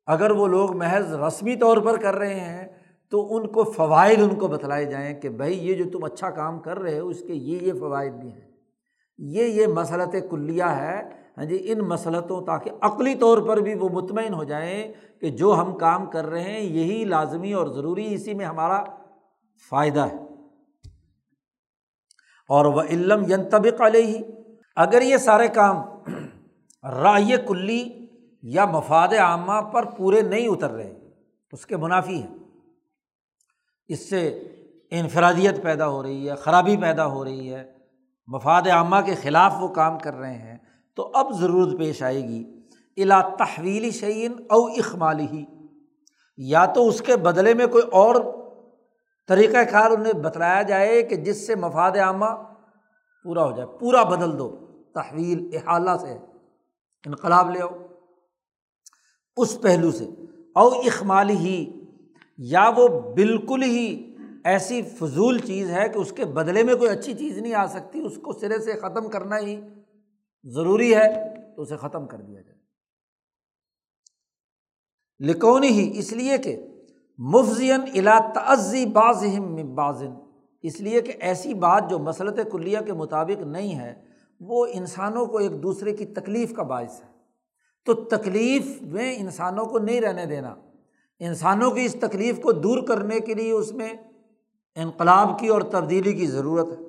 اگر 0.08 0.32
وہ 0.32 0.47
لوگ 0.47 0.78
محض 0.78 1.14
رسمی 1.14 1.56
طور 1.56 1.78
پر 1.78 1.97
کر 1.97 2.16
رہے 2.16 2.39
ہیں، 2.39 2.68
تو 3.10 3.36
ان 3.36 3.47
کو 3.47 3.64
فوائد 3.64 4.22
ان 4.22 4.36
کو 4.36 4.47
بتلائے 4.47 4.86
جائیں 4.86 5.22
کہ 5.22 5.30
بھائی 5.30 5.68
یہ 5.68 5.84
جو 5.84 5.89
تم 5.89 6.03
اچھا 6.03 6.30
کام 6.30 6.60
کر 6.60 6.80
رہے 6.80 6.99
ہو، 6.99 7.08
اس 7.08 7.20
کے 7.20 7.34
یہ 7.34 7.58
یہ 7.62 7.74
فوائد 7.80 8.14
بھی 8.14 8.34
ہیں۔ 8.34 8.51
یہ 9.18 9.43
یہ 9.43 9.68
مسلط 9.68 10.16
کلیہ 10.32 10.64
ہے 10.64 11.01
ہاں 11.38 11.45
جی 11.45 11.72
ان 11.72 11.80
مسلطوں 11.80 12.45
تاکہ 12.45 12.72
عقلی 12.82 13.16
طور 13.16 13.38
پر 13.38 13.58
بھی 13.58 13.74
وہ 13.74 13.89
مطمئن 13.89 14.34
ہو 14.34 14.43
جائیں 14.43 14.93
کہ 15.22 15.30
جو 15.30 15.56
ہم 15.56 15.78
کام 15.78 16.06
کر 16.06 16.26
رہے 16.26 16.41
ہیں، 16.41 16.60
یہی 16.60 17.06
لازمی 17.06 17.53
اور 17.53 17.68
ضروری 17.68 18.14
اسی 18.14 18.34
میں 18.34 18.45
ہمارا 18.45 18.84
فائدہ 19.70 19.99
ہے۔ 19.99 20.18
اور 22.49 22.66
وہ 22.66 22.82
علم 22.82 23.32
ینتبق 23.32 23.82
علیہ 23.82 24.06
ہی 24.06 24.22
اگر 24.76 25.01
یہ 25.01 25.18
سارے 25.18 25.47
کام 25.47 25.76
رائے 26.84 27.38
کلی 27.47 28.05
یا 28.48 28.66
مفاد 28.66 29.08
عامہ 29.08 29.62
پر 29.62 29.86
پورے 29.86 30.22
نہیں 30.22 30.48
اتر 30.48 30.72
رہے، 30.72 30.93
اس 31.52 31.66
کے 31.66 31.78
منافی 31.78 32.22
ہیں۔ 32.22 32.36
اس 33.88 34.10
سے 34.10 34.28
انفرادیت 34.91 35.64
پیدا 35.64 35.88
ہو 35.88 36.04
رہی 36.04 36.30
ہے، 36.30 36.36
خرابی 36.36 36.78
پیدا 36.78 37.06
ہو 37.06 37.24
رہی 37.24 37.54
ہے۔ 37.54 37.74
مفاد 38.28 38.62
عامہ 38.72 38.96
کے 39.06 39.16
خلاف 39.16 39.54
وہ 39.60 39.68
کام 39.68 40.00
کر 40.00 40.14
رہے 40.14 40.34
ہیں، 40.34 40.58
تو 40.96 41.12
اب 41.14 41.34
ضرورت 41.34 41.80
پیش 41.80 42.04
آئے 42.04 42.24
گی۔ 42.24 42.43
الا 42.98 43.22
تحویلی 43.22 43.91
شعین 43.91 44.32
او 44.50 44.66
اخمالی 44.66 45.28
ہی 45.28 45.46
یا 46.38 46.66
تو 46.66 46.88
اس 46.88 47.02
کے 47.02 47.16
بدلے 47.16 47.54
میں 47.54 47.68
کوئی 47.68 47.84
اور 47.91 48.16
طریقۂ 49.28 49.72
کار 49.72 49.91
انہیں 49.91 50.14
بتلایا 50.14 50.62
جائے 50.62 51.02
کہ 51.02 51.16
جس 51.16 51.48
سے 51.48 51.56
مفاد 51.56 51.91
عامہ 51.91 52.26
پورا 53.24 53.46
ہو 53.46 53.52
جائے، 53.52 53.78
پورا 53.80 54.04
بدل 54.04 54.39
دو۔ 54.39 54.56
تحویل 54.93 55.50
احالہ 55.54 55.91
سے 56.02 56.18
انقلاب 57.06 57.50
لے 57.50 57.62
آؤ۔ 57.62 57.85
اس 59.36 59.62
پہلو 59.62 59.92
سے۔ 59.92 60.06
او 60.56 60.68
اخمالی 60.68 61.36
ہی، 61.36 61.82
یا 62.38 62.70
وہ 62.78 62.88
بالکل 63.14 63.64
ہی 63.64 64.16
ایسی 64.44 64.82
فضول 64.82 65.40
چیز 65.40 65.72
ہے 65.72 65.90
کہ 65.90 65.98
اس 65.98 66.12
کے 66.12 66.26
بدلے 66.26 66.64
میں 66.64 66.76
کوئی 66.76 66.92
اچھی 66.92 67.14
چیز 67.14 67.38
نہیں 67.38 67.54
آ 67.54 67.66
سکتی، 67.66 68.00
اس 68.00 68.18
کو 68.18 68.34
سرے 68.34 68.60
سے 68.60 68.74
ختم 68.74 69.10
کرنا 69.10 69.40
ہی 69.40 69.62
ضروری 70.44 70.96
ہے، 70.96 71.36
تو 71.56 71.62
اسے 71.62 71.78
ختم 71.78 72.08
کر 72.08 72.22
دیا 72.22 72.42
جائے۔ 72.42 72.56
لکونی 75.20 75.68
ہی، 75.68 76.00
اس 76.00 76.14
لیے 76.14 76.38
کہ 76.38 76.68
مفزین 77.18 77.82
الا 77.82 78.20
تعزی 78.34 78.86
باز 78.86 79.26
بازن 79.76 80.14
اس 80.62 80.82
لیے 80.82 81.02
کہ 81.02 81.14
ایسی 81.20 81.54
بات 81.54 81.90
جو 81.90 82.00
مسلط 82.00 82.40
کلیہ 82.52 82.80
کے 82.86 82.94
مطابق 82.94 83.42
نہیں 83.42 83.80
ہے، 83.80 83.94
وہ 84.40 84.66
انسانوں 84.74 85.26
کو 85.26 85.38
ایک 85.38 85.64
دوسرے 85.64 85.96
کی 85.96 86.06
تکلیف 86.06 86.54
کا 86.54 86.64
باعث 86.64 87.02
ہے۔ 87.02 87.14
تو 87.86 87.94
تکلیف 87.94 88.82
میں 88.82 89.16
انسانوں 89.18 89.66
کو 89.66 89.80
نہیں 89.80 90.02
رہنے 90.02 90.26
دینا۔ 90.26 90.56
انسانوں 91.20 91.72
کی 91.72 91.86
اس 91.86 91.96
تکلیف 92.02 92.40
کو 92.42 92.52
دور 92.52 92.88
کرنے 92.88 93.20
کے 93.20 93.34
لیے 93.34 93.52
اس 93.52 93.72
میں 93.72 93.94
انقلاب 94.76 95.40
کی 95.40 95.48
اور 95.48 95.62
تبدیلی 95.62 96.14
کی 96.14 96.28
ضرورت 96.28 96.68
ہے۔ 96.68 96.84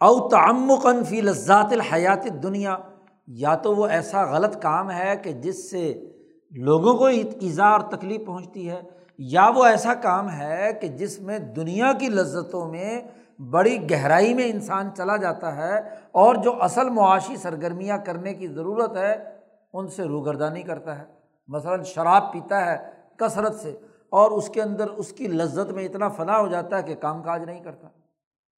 او 0.00 0.28
تعمقن 0.28 1.04
فی 1.04 1.20
لذات 1.20 1.72
الحیات 1.72 2.24
دنیا 2.42 2.76
یا 3.26 3.54
تو 3.54 3.74
وہ 3.74 3.86
ایسا 3.86 4.22
غلط 4.32 4.62
کام 4.62 4.90
ہے 4.90 5.14
کہ 5.22 5.32
جس 5.32 5.70
سے 5.70 5.92
لوگوں 6.50 6.94
کو 6.94 7.06
ایزا 7.06 7.66
اور 7.66 7.80
تکلیف 7.80 8.26
پہنچتی 8.26 8.70
ہے، 8.70 8.80
یا 9.18 9.48
وہ 9.56 9.64
ایسا 9.64 9.94
کام 9.94 10.30
ہے 10.30 10.72
کہ 10.80 10.88
جس 10.88 11.20
میں 11.20 11.38
دنیا 11.38 11.92
کی 11.92 12.08
لذتوں 12.08 12.68
میں 12.68 13.00
بڑی 13.38 13.90
گہرائی 13.90 14.34
میں 14.34 14.50
انسان 14.50 14.90
چلا 14.96 15.16
جاتا 15.16 15.56
ہے 15.56 15.78
اور 16.12 16.34
جو 16.34 16.62
اصل 16.62 16.90
معاشی 16.90 17.36
سرگرمیاں 17.36 17.98
کرنے 17.98 18.34
کی 18.34 18.46
ضرورت 18.46 18.96
ہے، 18.96 19.36
ان 19.72 19.88
سے 19.88 20.04
روگردانی 20.04 20.62
کرتا 20.62 20.98
ہے۔ 20.98 21.04
مثلاً 21.48 21.82
شراب 21.82 22.32
پیتا 22.32 22.66
ہے 22.66 22.90
کثرت 23.16 23.54
سے 23.54 23.76
اور 24.10 24.30
اس 24.30 24.48
کے 24.48 24.62
اندر 24.62 24.88
اس 24.88 25.12
کی 25.12 25.26
لذت 25.26 25.70
میں 25.70 25.84
اتنا 25.84 26.08
فنا 26.08 26.38
ہو 26.38 26.46
جاتا 26.46 26.78
ہے 26.78 26.82
کہ 26.82 26.94
کام 26.94 27.22
کاج 27.22 27.44
نہیں 27.44 27.60
کرتا، 27.60 27.88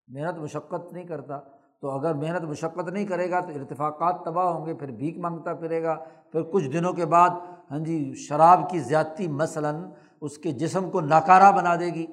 محنت 0.09 0.39
مشقت 0.39 0.93
نہیں 0.93 1.05
کرتا۔ 1.05 1.41
تو 1.81 1.91
اگر 1.91 2.15
محنت 2.15 2.43
مشقت 2.43 2.89
نہیں 2.89 3.07
کرے 3.07 3.31
گا 3.31 3.41
تو 3.41 3.49
ارتفاقات 3.49 4.25
تباہ 4.25 4.47
ہوں 4.47 4.67
گے، 4.67 4.75
پھر 4.75 4.91
بھیک 4.91 5.19
مانگتا 5.19 5.55
پھرے 5.55 5.83
گا۔ 5.83 6.05
پھر 6.33 6.43
کچھ 6.43 6.69
دنوں 6.69 6.93
کے 6.93 7.07
بعد 7.07 7.31
ہاں 7.71 7.79
جی 7.79 8.15
شراب 8.15 8.71
کی 8.71 8.79
زیادتی 8.79 9.29
مثلاً 9.29 9.77
اس 10.21 10.39
کے 10.39 10.53
جسم 10.53 10.91
کو 10.91 11.01
ناکارہ 11.01 11.53
بنا 11.53 11.75
دے 11.75 11.87
گی۔ 11.87 12.07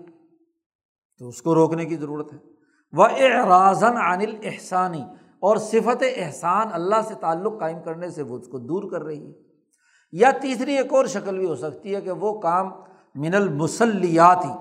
تو 1.20 1.28
اس 1.28 1.41
کو 1.41 1.55
روکنے 1.55 1.86
کی 1.86 1.95
ضرورت 1.95 2.34
ہے۔ 2.34 2.52
وہ 2.93 3.05
اعراضن 3.05 3.97
عن 3.97 4.21
احسانی 4.43 5.05
اور 5.39 5.57
صفت 5.57 6.03
احسان 6.15 6.67
اللہ 6.71 6.95
سے 7.07 7.13
تعلق 7.15 7.59
قائم 7.59 7.81
کرنے 7.81 8.09
سے 8.09 8.21
وہ 8.21 8.37
اس 8.37 8.47
کو 8.47 8.59
دور 8.59 8.91
کر 8.91 9.03
رہی 9.03 9.27
ہے۔ 9.27 9.33
یا 10.11 10.31
تیسری 10.41 10.77
ایک 10.77 10.93
اور 10.93 11.05
شکل 11.05 11.37
بھی 11.37 11.45
ہو 11.45 11.55
سکتی 11.55 11.95
ہے 11.95 12.01
کہ 12.01 12.11
وہ 12.11 12.39
کام 12.39 12.71
من 13.15 13.35
المسلیات۔ 13.35 14.45
ہی 14.45 14.51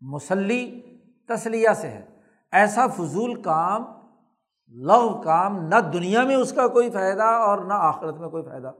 مسلی 0.00 0.82
تسلیہ 1.28 1.68
سے 1.76 1.88
ہے۔ 1.88 2.06
ایسا 2.52 2.86
فضول 2.86 3.42
کام 3.42 3.84
لغ 4.68 5.22
کام، 5.22 5.68
نہ 5.68 5.74
دنیا 5.74 6.22
میں 6.22 6.36
اس 6.36 6.52
کا 6.52 6.68
کوئی 6.68 6.90
فائدہ 6.90 7.22
اور 7.22 7.58
نہ 7.58 7.72
آخرت 7.72 8.16
میں 8.16 8.28
کوئی 8.28 8.42
فائدہ۔ 8.42 8.70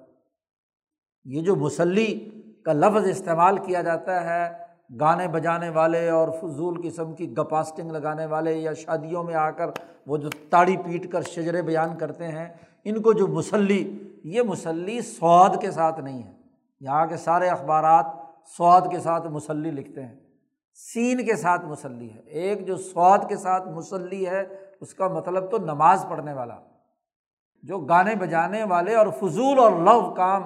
یہ 1.25 1.43
جو 1.43 1.57
مسلی 1.57 2.31
کا 2.65 2.73
لفظ 2.73 3.09
استعمال 3.09 3.59
کیا 3.59 3.83
جاتا 3.83 4.25
ہے 4.25 4.66
گانے 5.01 5.29
بجانے 5.29 5.69
والے 5.69 6.11
اور 6.11 6.29
فضول 6.41 6.91
قسم 6.91 7.13
کی 7.13 7.37
گپاسٹنگ 7.37 7.91
لگانے 7.91 8.27
والے 8.27 8.55
یا 8.55 8.73
شادیوں 8.75 9.23
میں 9.23 9.35
آ 9.35 9.51
کر 9.51 9.67
وہ 10.07 10.17
جو 10.17 10.29
تاڑی 10.51 10.77
پیٹ 10.77 11.13
کر 11.13 11.23
شجرے 11.23 11.63
بیان 11.63 11.99
کرتے 11.99 12.29
ہیں، 12.29 12.49
ان 12.85 13.03
کو 13.03 13.13
جو 13.13 13.27
مسلی، 13.27 14.09
یہ 14.25 14.43
مسلی 14.43 15.01
سواد 15.01 15.51
کے 15.61 15.71
ساتھ 15.71 16.01
نہیں 16.01 16.23
ہے۔ 16.23 16.33
یہاں 16.81 17.07
کے 17.07 17.17
سارے 17.17 17.49
اخبارات 17.49 18.07
سواد 18.57 18.81
کے 18.91 18.99
ساتھ 18.99 19.27
مسلی 19.27 19.71
لکھتے 19.71 20.03
ہیں۔ 20.03 20.15
سین 20.75 21.27
کے 21.27 21.37
ساتھ 21.37 21.65
مسلی 21.65 22.13
ہے۔ 22.13 22.21
ایک 22.21 22.67
جو 22.67 22.77
سواد 22.77 23.19
کے 23.29 23.37
ساتھ 23.37 23.69
مسلی 23.69 24.27
ہے، 24.27 24.47
اس 24.81 24.95
کا 24.95 25.09
مطلب 25.09 25.51
تو 25.51 25.59
نماز 25.59 26.07
پڑھنے 26.09 26.33
والا۔ 26.33 26.57
جو 27.63 27.79
گانے 27.79 28.15
بجانے 28.15 28.65
والے 28.65 28.95
اور 28.95 29.07
فضول 29.07 29.59
اور 29.59 29.73
لو 29.73 30.15
کام 30.17 30.43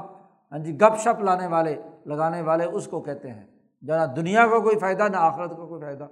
ہاں 0.53 0.59
جی 0.59 0.77
گپ 0.77 0.99
شپ 0.99 1.21
لانے 1.21 1.47
والے، 1.47 1.83
لگانے 2.07 2.43
والے، 2.43 2.65
اس 2.65 2.87
کو 2.87 3.01
کہتے 3.01 3.31
ہیں۔ 3.31 3.47
نہ 3.83 4.07
دنیا 4.17 4.47
کا 4.47 4.59
کوئی 4.59 4.79
فائدہ، 4.79 5.09
نہ 5.09 5.17
آخرت 5.17 5.51
کا 5.51 5.67
کوئی 5.67 5.81
فائدہ۔ 5.81 6.07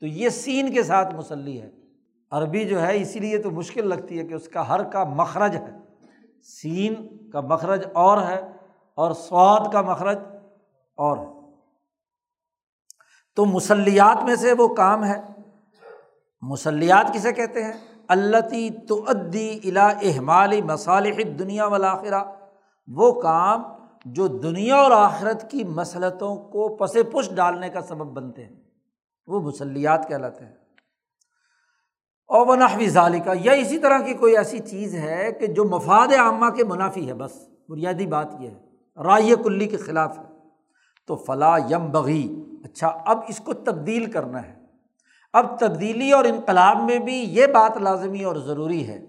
تو 0.00 0.06
یہ 0.06 0.28
سین 0.28 0.72
کے 0.72 0.82
ساتھ 0.82 1.14
مسلی 1.14 1.62
ہے۔ 1.62 1.70
عربی 2.30 2.64
جو 2.64 2.82
ہے، 2.82 3.00
اسی 3.00 3.18
لیے 3.18 3.38
تو 3.38 3.50
مشکل 3.50 3.88
لگتی 3.88 4.18
ہے 4.18 4.26
کہ 4.26 4.34
اس 4.34 4.48
کا 4.48 4.68
ہر 4.68 4.82
کا 4.82 5.04
مخرج 5.04 5.56
ہے۔ 5.56 5.70
سین 6.42 6.94
کا 7.30 7.40
مخرج 7.40 7.84
اور 7.92 8.22
ہے 8.22 8.52
اور 8.94 9.12
سواد 9.12 9.72
کا 9.72 9.80
مخرج 9.80 10.18
اور 10.96 11.18
ہے۔ 11.18 11.32
تو 13.36 13.44
مسلیات 13.44 14.24
میں 14.24 14.36
سے 14.36 14.52
وہ 14.52 14.68
کام 14.68 15.04
ہے۔ 15.04 15.20
مسلیات 16.42 17.14
کسے 17.14 17.32
کہتے 17.32 17.64
ہیں؟ 17.64 17.72
اللہ 18.08 18.36
تو 18.88 19.04
ادی 19.08 19.60
الا 19.64 19.86
احمال 19.86 20.62
مصالح 20.62 21.20
دنیا 21.38 21.66
والآخرہ۔ 21.66 22.22
وہ 22.88 23.20
کام 23.20 23.62
جو 24.04 24.26
دنیا 24.26 24.76
اور 24.76 24.90
آخرت 24.90 25.50
کی 25.50 25.64
مسلطوں 25.64 26.36
کو 26.36 26.76
پس 26.76 26.92
پش 26.92 27.30
ڈالنے 27.34 27.68
کا 27.68 27.80
سبب 27.80 28.06
بنتے 28.06 28.44
ہیں، 28.44 28.56
وہ 29.26 29.40
مسلیات 29.40 30.08
کہلاتے 30.08 30.44
ہیں۔ 30.44 30.54
اور 32.28 32.46
وہ 32.46 32.56
نحوی 32.56 32.88
ظالقہ 32.88 33.30
یا 33.40 33.52
اسی 33.52 33.78
طرح 33.78 33.98
کی 33.98 34.14
کوئی 34.14 34.36
ایسی 34.36 34.58
چیز 34.58 34.94
ہے 34.94 35.32
کہ 35.40 35.46
جو 35.46 35.64
مفاد 35.64 36.08
عامہ 36.14 36.50
کے 36.50 36.64
منافی 36.64 37.08
ہے، 37.08 37.14
بس 37.14 37.32
بنیادی 37.68 38.06
بات 38.06 38.34
یہ 38.40 38.48
ہے، 38.48 38.58
رائے 39.02 39.34
کلی 39.44 39.66
کے 39.66 39.76
خلاف 39.76 40.18
ہے۔ 40.18 40.24
تو 41.06 41.16
فلاں 41.16 41.58
یم 41.70 41.90
بغی 41.90 42.42
اچھا 42.64 42.86
اب 42.86 43.18
اس 43.28 43.38
کو 43.38 43.54
تبدیل 43.54 44.10
کرنا 44.10 44.42
ہے۔ 44.42 44.60
اب 45.32 45.58
تبدیلی 45.60 46.12
اور 46.12 46.24
انقلاب 46.24 46.76
میں 46.76 46.98
بھی 46.98 47.14
یہ 47.14 47.46
بات 47.46 47.76
لازمی 47.76 48.24
اور 48.24 48.36
ضروری 48.36 48.88
ہے۔ 48.88 49.06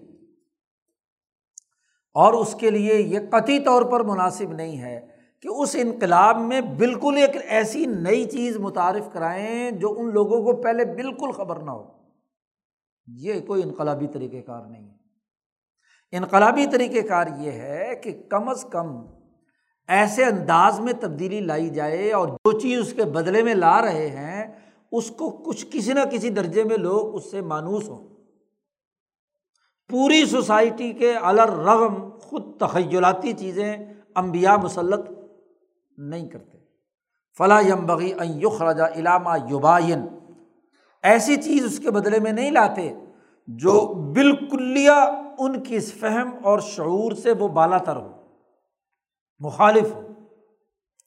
اور 2.14 2.32
اس 2.32 2.54
کے 2.54 2.70
لیے 2.70 3.02
یہ 3.02 3.18
قطعی 3.30 3.58
طور 3.58 3.82
پر 3.82 4.00
مناسب 4.00 4.52
نہیں 4.52 4.80
ہے 4.80 5.06
کہ 5.42 5.48
اس 5.48 5.76
انقلاب 5.80 6.38
میں 6.38 6.60
بالکل 6.60 7.14
ایک 7.16 7.42
ایسی 7.48 7.86
نئی 7.86 8.24
چیز 8.24 8.56
متعارف 8.56 9.12
کرائیں 9.12 9.70
جو 9.70 9.94
ان 9.98 10.12
لوگوں 10.12 10.44
کو 10.44 10.62
پہلے 10.62 10.84
بالکل 10.84 11.30
خبر 11.30 11.56
نہ 11.56 11.70
ہو۔ 11.70 11.84
یہ 13.06 13.40
کوئی 13.40 13.62
انقلابی 13.62 14.06
طریقۂ 14.06 14.36
کار 14.46 14.62
نہیں 14.66 14.88
ہے۔ 14.88 14.94
انقلابی 16.16 16.66
طریقۂ 16.72 17.08
کار 17.08 17.26
یہ 17.38 17.50
ہے 17.50 17.94
کہ 18.02 18.22
کم 18.28 18.48
از 18.48 18.64
کم 18.70 18.86
ایسے 19.88 20.24
انداز 20.24 20.80
میں 20.80 20.92
تبدیلی 21.00 21.40
لائی 21.40 21.70
جائے 21.70 22.12
اور 22.12 22.28
جو 22.28 22.58
چیز 22.58 22.78
اس 22.78 22.92
کے 22.92 23.04
بدلے 23.04 23.42
میں 23.42 23.54
لا 23.54 23.82
رہے 23.82 24.08
ہیں، 24.08 24.52
اس 24.92 25.10
کو 25.10 25.30
کچھ 25.30 25.66
کسی 25.72 25.92
نہ 25.92 26.00
کسی 26.10 26.30
درجے 26.30 26.64
میں 26.64 26.76
لوگ 26.76 27.14
اس 27.14 27.30
سے 27.30 27.40
مانوس 27.40 27.88
ہوں۔ 27.88 28.11
پوری 29.92 30.24
سوسائٹی 30.26 30.92
کے 30.92 31.14
الرغم 31.14 32.10
خود 32.18 32.42
تخیلاتی 32.60 33.32
چیزیں 33.32 33.76
امبیا 34.14 34.56
مسلط 34.56 35.10
نہیں 35.98 36.28
کرتے۔ 36.28 36.58
فلاں 37.38 37.62
یم 37.62 37.86
بغی 37.86 38.12
یخرجا 38.20 38.86
علامہ 38.86 39.30
یوبائن 39.48 40.06
ایسی 41.02 41.36
چیز 41.36 41.64
اس 41.64 41.78
کے 41.78 41.90
بدلے 41.90 42.18
میں 42.18 42.32
نہیں 42.32 42.50
لاتے 42.50 42.92
جو 43.46 43.72
بالکلیہ 44.12 44.98
ان 45.38 45.62
کی 45.62 45.76
اس 45.76 45.92
فہم 45.92 46.30
اور 46.42 46.58
شعور 46.58 47.12
سے 47.12 47.32
وہ 47.32 47.48
بالا 47.48 47.78
تر 47.78 47.96
ہو، 47.96 48.10
مخالف 49.40 49.94
ہو۔ 49.94 50.08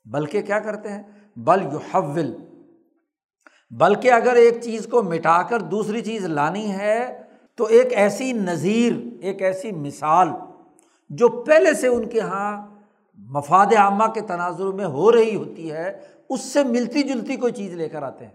بلکہ 0.06 0.41
کیا 0.41 0.60
کرتے 0.60 0.90
ہیں؟ 0.90 1.03
بل 1.36 1.62
یو 1.62 1.80
حول 1.94 2.36
بلکہ 3.72 4.12
اگر 4.12 4.36
ایک 4.36 4.62
چیز 4.62 4.88
کو 4.91 5.02
مٹا 5.02 5.41
کر 5.41 5.60
دوسری 5.60 6.02
چیز 6.02 6.26
لانی 6.26 6.72
ہے 6.72 7.25
تو 7.57 7.64
ایک 7.64 7.94
ایسی 7.94 8.34
نظیر، 8.34 8.94
ایک 9.22 9.41
ایسی 9.41 9.72
مثال 9.72 10.27
جو 11.10 11.27
پہلے 11.27 11.73
سے 11.73 11.88
ان 11.88 12.10
کے 12.10 12.18
یہاں 12.18 12.68
مفاد 13.18 13.65
عامہ 13.77 14.03
کے 14.14 14.22
تناظر 14.22 14.65
میں 14.65 14.86
ہو 14.86 15.11
رہی 15.11 15.36
ہوتی 15.36 15.72
ہے، 15.72 15.99
اس 16.30 16.41
سے 16.41 16.64
ملتی 16.64 17.03
جلتی 17.03 17.36
کوئی 17.36 17.53
چیز 17.53 17.73
لے 17.73 17.90
کر 17.90 18.03
آتے 18.03 18.26
ہیں۔ 18.26 18.34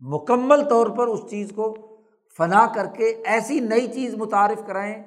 مکمل 0.00 0.68
طور 0.68 0.86
پر 0.86 1.06
اس 1.06 1.20
چیز 1.30 1.52
کو 1.54 1.96
فنا 2.38 2.66
کر 2.74 2.86
کے 2.86 3.04
ایسی 3.24 3.60
نئی 3.60 3.86
چیز 3.86 4.14
متعارف 4.14 4.66
کرائیں۔ 4.66 5.02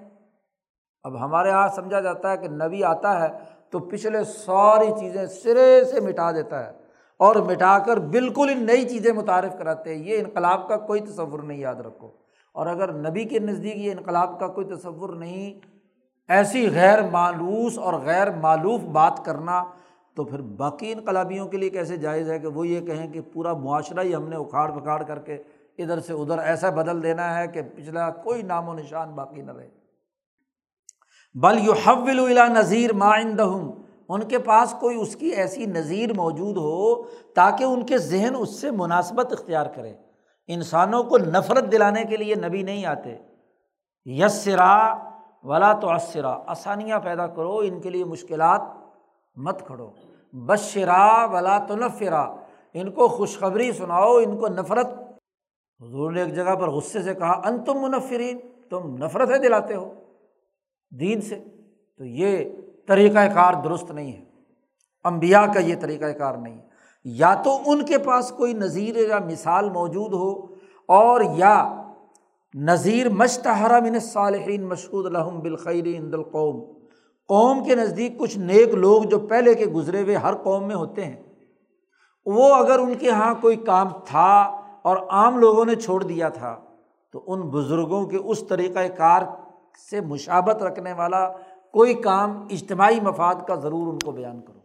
اب 1.03 1.25
ہمارے 1.25 1.49
یہاں 1.49 1.67
سمجھا 1.75 1.99
جاتا 1.99 2.31
ہے 2.31 2.37
کہ 2.37 2.47
نبی 2.47 2.83
آتا 2.83 3.21
ہے 3.21 3.27
تو 3.69 3.79
پچھلے 3.79 4.23
ساری 4.23 4.99
چیزیں 4.99 5.25
سرے 5.25 5.85
سے 5.85 5.99
مٹا 5.99 6.31
دیتا 6.31 6.65
ہے 6.65 6.71
اور 7.19 7.35
مٹا 7.35 7.79
کر 7.79 7.97
بالکل 7.97 8.49
ہی 8.49 8.55
نئی 8.55 8.89
چیزیں 8.89 9.13
متعارف 9.13 9.57
کراتے 9.57 9.95
ہیں۔ 9.95 10.05
یہ 10.05 10.17
انقلاب 10.17 10.67
کا 10.67 10.77
کوئی 10.77 11.01
تصور 11.01 11.39
نہیں، 11.39 11.57
یاد 11.57 11.75
رکھو۔ 11.75 12.20
اور 12.51 12.67
اگر 12.67 12.93
نبی 12.93 13.23
کے 13.23 13.39
نزدیک 13.39 13.77
یہ 13.77 13.91
انقلاب 13.91 14.39
کا 14.39 14.47
کوئی 14.47 14.67
تصور 14.67 15.09
نہیں، 15.09 15.59
ایسی 16.29 16.69
غیر 16.69 17.01
مالوس 17.01 17.77
اور 17.77 17.93
غیر 17.93 18.31
معلوف 18.31 18.81
بات 18.81 19.25
کرنا 19.25 19.63
تو 20.15 20.23
پھر 20.23 20.41
باقی 20.41 20.91
انقلابیوں 20.91 21.47
کے 21.47 21.57
لیے 21.57 21.69
کیسے 21.69 21.97
جائز 21.97 22.29
ہے 22.29 22.39
کہ 22.39 22.47
وہ 22.47 22.67
یہ 22.67 22.81
کہیں 22.81 23.13
کہ 23.13 23.21
پورا 23.21 23.53
معاشرہ 23.53 24.01
ہی 24.01 24.15
ہم 24.15 24.27
نے 24.29 24.35
اکھاڑ 24.35 24.71
پکاڑ 24.71 25.03
کر 25.03 25.19
کے 25.19 25.35
ادھر 25.77 25.99
سے 25.99 26.13
ادھر 26.13 26.39
ایسا 26.39 26.69
بدل 26.69 27.03
دینا 27.03 27.39
ہے 27.39 27.47
کہ 27.47 27.61
پچھلا 27.61 28.09
کوئی 28.09 28.41
نام 28.41 28.69
و 28.69 28.73
نشان 28.73 29.11
باقی 29.11 29.41
نہ 29.41 29.51
رہے۔ 29.51 29.69
بل 31.33 31.59
یو 31.63 31.73
حول 31.73 32.19
الا 32.19 32.47
نذیر 32.47 32.93
معندہم 32.93 33.71
ان 34.09 34.23
کے 34.23 34.39
پاس 34.39 34.75
کوئی 34.79 35.01
اس 35.01 35.15
کی 35.15 35.27
ایسی 35.27 35.65
نظیر 35.65 36.13
موجود 36.13 36.57
ہو 36.57 37.03
تاکہ 37.33 37.63
ان 37.63 37.85
کے 37.85 37.97
ذہن 37.97 38.33
اس 38.39 38.61
سے 38.61 38.71
مناسبت 38.71 39.33
اختیار 39.33 39.65
کرے۔ 39.65 39.93
انسانوں 40.53 41.03
کو 41.03 41.17
نفرت 41.17 41.71
دلانے 41.71 42.03
کے 42.03 42.17
لیے 42.17 42.35
نبی 42.35 42.63
نہیں 42.63 42.85
آتے۔ 42.85 43.17
یس 44.05 44.31
سرا 44.31 44.97
ولا 45.43 45.73
تو 45.73 45.91
اسرا 45.91 46.39
آسانیاں 46.47 46.99
پیدا 46.99 47.27
کرو، 47.27 47.57
ان 47.57 47.81
کے 47.81 47.89
لیے 47.89 48.05
مشکلات 48.05 48.61
مت 49.35 49.65
کھڑو۔ 49.67 49.89
بشرا 50.33 51.25
ولا 51.25 51.57
تو 51.57 51.75
نفرا 51.75 52.35
ان 52.73 52.91
کو 52.91 53.07
خوشخبری 53.07 53.71
سناؤ، 53.71 54.17
ان 54.17 54.37
کو 54.37 54.47
نفرت۔ 54.47 54.87
حضور 55.81 56.11
نے 56.11 56.23
ایک 56.23 56.35
جگہ 56.35 56.55
پر 56.55 56.69
غصے 56.69 57.01
سے 57.01 57.15
کہا 57.15 57.41
ان 57.45 57.63
تم 57.63 57.73
منفرین، 57.73 58.39
تم 58.69 58.97
نفرتیں 59.03 59.37
دلاتے 59.37 59.75
ہو 59.75 59.93
دین 60.99 61.21
سے۔ 61.21 61.39
تو 61.97 62.05
یہ 62.05 62.45
طریقۂ 62.87 63.33
کار 63.33 63.53
درست 63.63 63.91
نہیں 63.91 64.13
ہے۔ 64.13 64.25
امبیا 65.03 65.45
کا 65.53 65.59
یہ 65.59 65.75
طریقۂ 65.81 66.17
کار 66.17 66.35
نہیں 66.35 66.57
ہے۔ 66.57 66.70
یا 67.03 67.33
تو 67.33 67.59
ان 67.65 67.85
کے 67.85 67.97
پاس 67.97 68.33
کوئی 68.37 68.53
نظیر 68.53 68.95
یا 68.95 69.19
مثال 69.19 69.69
موجود 69.69 70.13
ہو 70.13 70.55
اور 70.87 71.21
یا 71.35 71.81
نظیر 72.55 73.09
مشتحرہ 73.09 73.79
من 73.79 73.99
صالحین 73.99 74.65
مشہور 74.65 75.05
الحم 75.05 75.39
بالخیر 75.39 75.85
عند 75.85 76.13
القوم۔ 76.13 76.73
قوم 77.27 77.63
کے 77.63 77.75
نزدیک 77.75 78.19
کچھ 78.19 78.37
نیک 78.37 78.73
لوگ 78.73 79.03
جو 79.03 79.19
پہلے 79.19 79.53
کے 79.53 79.65
گزرے 79.65 80.01
ہوئے 80.01 80.15
ہر 80.15 80.35
قوم 80.35 80.67
میں 80.67 80.75
ہوتے 80.75 81.05
ہیں۔ 81.05 81.23
وہ 82.25 82.55
اگر 82.55 82.79
ان 82.79 82.93
کے 82.95 83.07
یہاں 83.07 83.33
کوئی 83.41 83.55
کام 83.55 83.87
تھا 84.05 84.61
اور 84.81 84.97
عام 85.09 85.39
لوگوں 85.39 85.65
نے 85.65 85.75
چھوڑ 85.75 86.03
دیا 86.03 86.29
تھا، 86.29 86.57
تو 87.11 87.23
ان 87.27 87.41
بزرگوں 87.41 88.05
کے 88.05 88.17
اس 88.17 88.43
طریقۂ 88.49 88.97
کار 88.97 89.21
سے 89.89 90.01
مشابت 90.01 90.63
رکھنے 90.63 90.93
والا 90.93 91.29
کوئی 91.73 91.93
کام 91.93 92.47
اجتماعی 92.49 92.99
مفاد 92.99 93.35
کا 93.47 93.55
ضرور 93.55 93.93
ان 93.93 93.99
کو 93.99 94.11
بیان 94.11 94.41
کرو۔ 94.41 94.59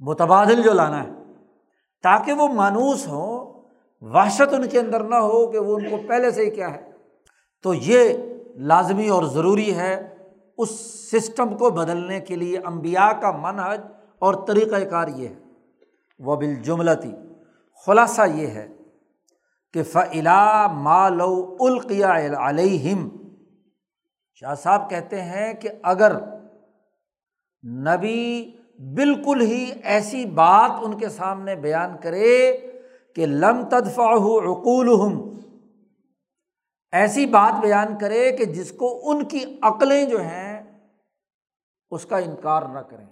متبادل 0.00 0.62
جو 0.62 0.72
لانا 0.72 1.04
ہے۔ 1.04 1.08
تاکہ 2.02 2.32
وہ 2.32 2.48
مانوس 2.48 3.06
ہوں، 3.06 3.62
وحشت 4.00 4.54
ان 4.54 4.68
کے 4.68 4.78
اندر 4.78 5.04
نہ 5.04 5.14
ہو 5.14 5.46
کہ 5.46 5.58
وہ 5.58 5.76
ان 5.76 5.90
کو 5.90 5.96
پہلے 6.08 6.30
سے 6.30 6.44
ہی 6.44 6.50
کیا 6.50 6.74
ہے۔ 6.74 6.90
تو 7.62 7.74
یہ 7.74 8.16
لازمی 8.56 9.08
اور 9.08 9.24
ضروری 9.24 9.74
ہے 9.74 10.14
اس 10.58 10.70
سسٹم 11.10 11.56
کو 11.56 11.70
بدلنے 11.70 12.20
کے 12.20 12.36
لیے 12.36 12.58
امبیا 12.58 13.12
کا 13.12 13.30
منحج 13.30 13.80
اور 14.18 14.34
طریقۂ 14.46 14.90
کار 14.90 15.08
یہ 15.08 15.28
ہے۔ 15.28 15.34
وہ 16.18 16.36
بالجملتی 16.36 17.12
خلاصہ 17.86 18.22
یہ 18.34 18.46
ہے 18.46 18.68
کہ 19.72 19.82
فعلا 19.82 20.66
مالو 20.66 21.56
القیا 21.60 22.16
علیہم 22.48 23.08
شاہ 24.34 24.54
صاحب 24.54 24.90
کہتے 24.90 25.22
ہیں 25.22 25.52
کہ 25.54 25.68
اگر 25.82 26.16
نبی 27.66 28.56
بالکل 28.78 29.40
ہی 29.40 29.72
ایسی 29.82 30.26
بات 30.26 30.70
ان 30.82 30.98
کے 30.98 31.08
سامنے 31.08 31.54
بیان 31.54 31.90
کرے 32.02 32.56
کہ 33.14 33.26
لم 33.26 33.64
تدفع 33.68 34.04
عقول 34.04 34.88
ایسی 36.92 37.26
بات 37.26 37.60
بیان 37.60 37.98
کرے 38.00 38.36
کہ 38.36 38.44
جس 38.44 38.72
کو 38.72 39.10
ان 39.10 39.24
کی 39.24 39.58
عقلیں 39.62 40.06
جو 40.06 40.20
ہیں، 40.20 40.80
اس 41.90 42.06
کا 42.06 42.18
انکار 42.18 42.62
نہ 42.62 42.78
کریں۔ 42.78 43.06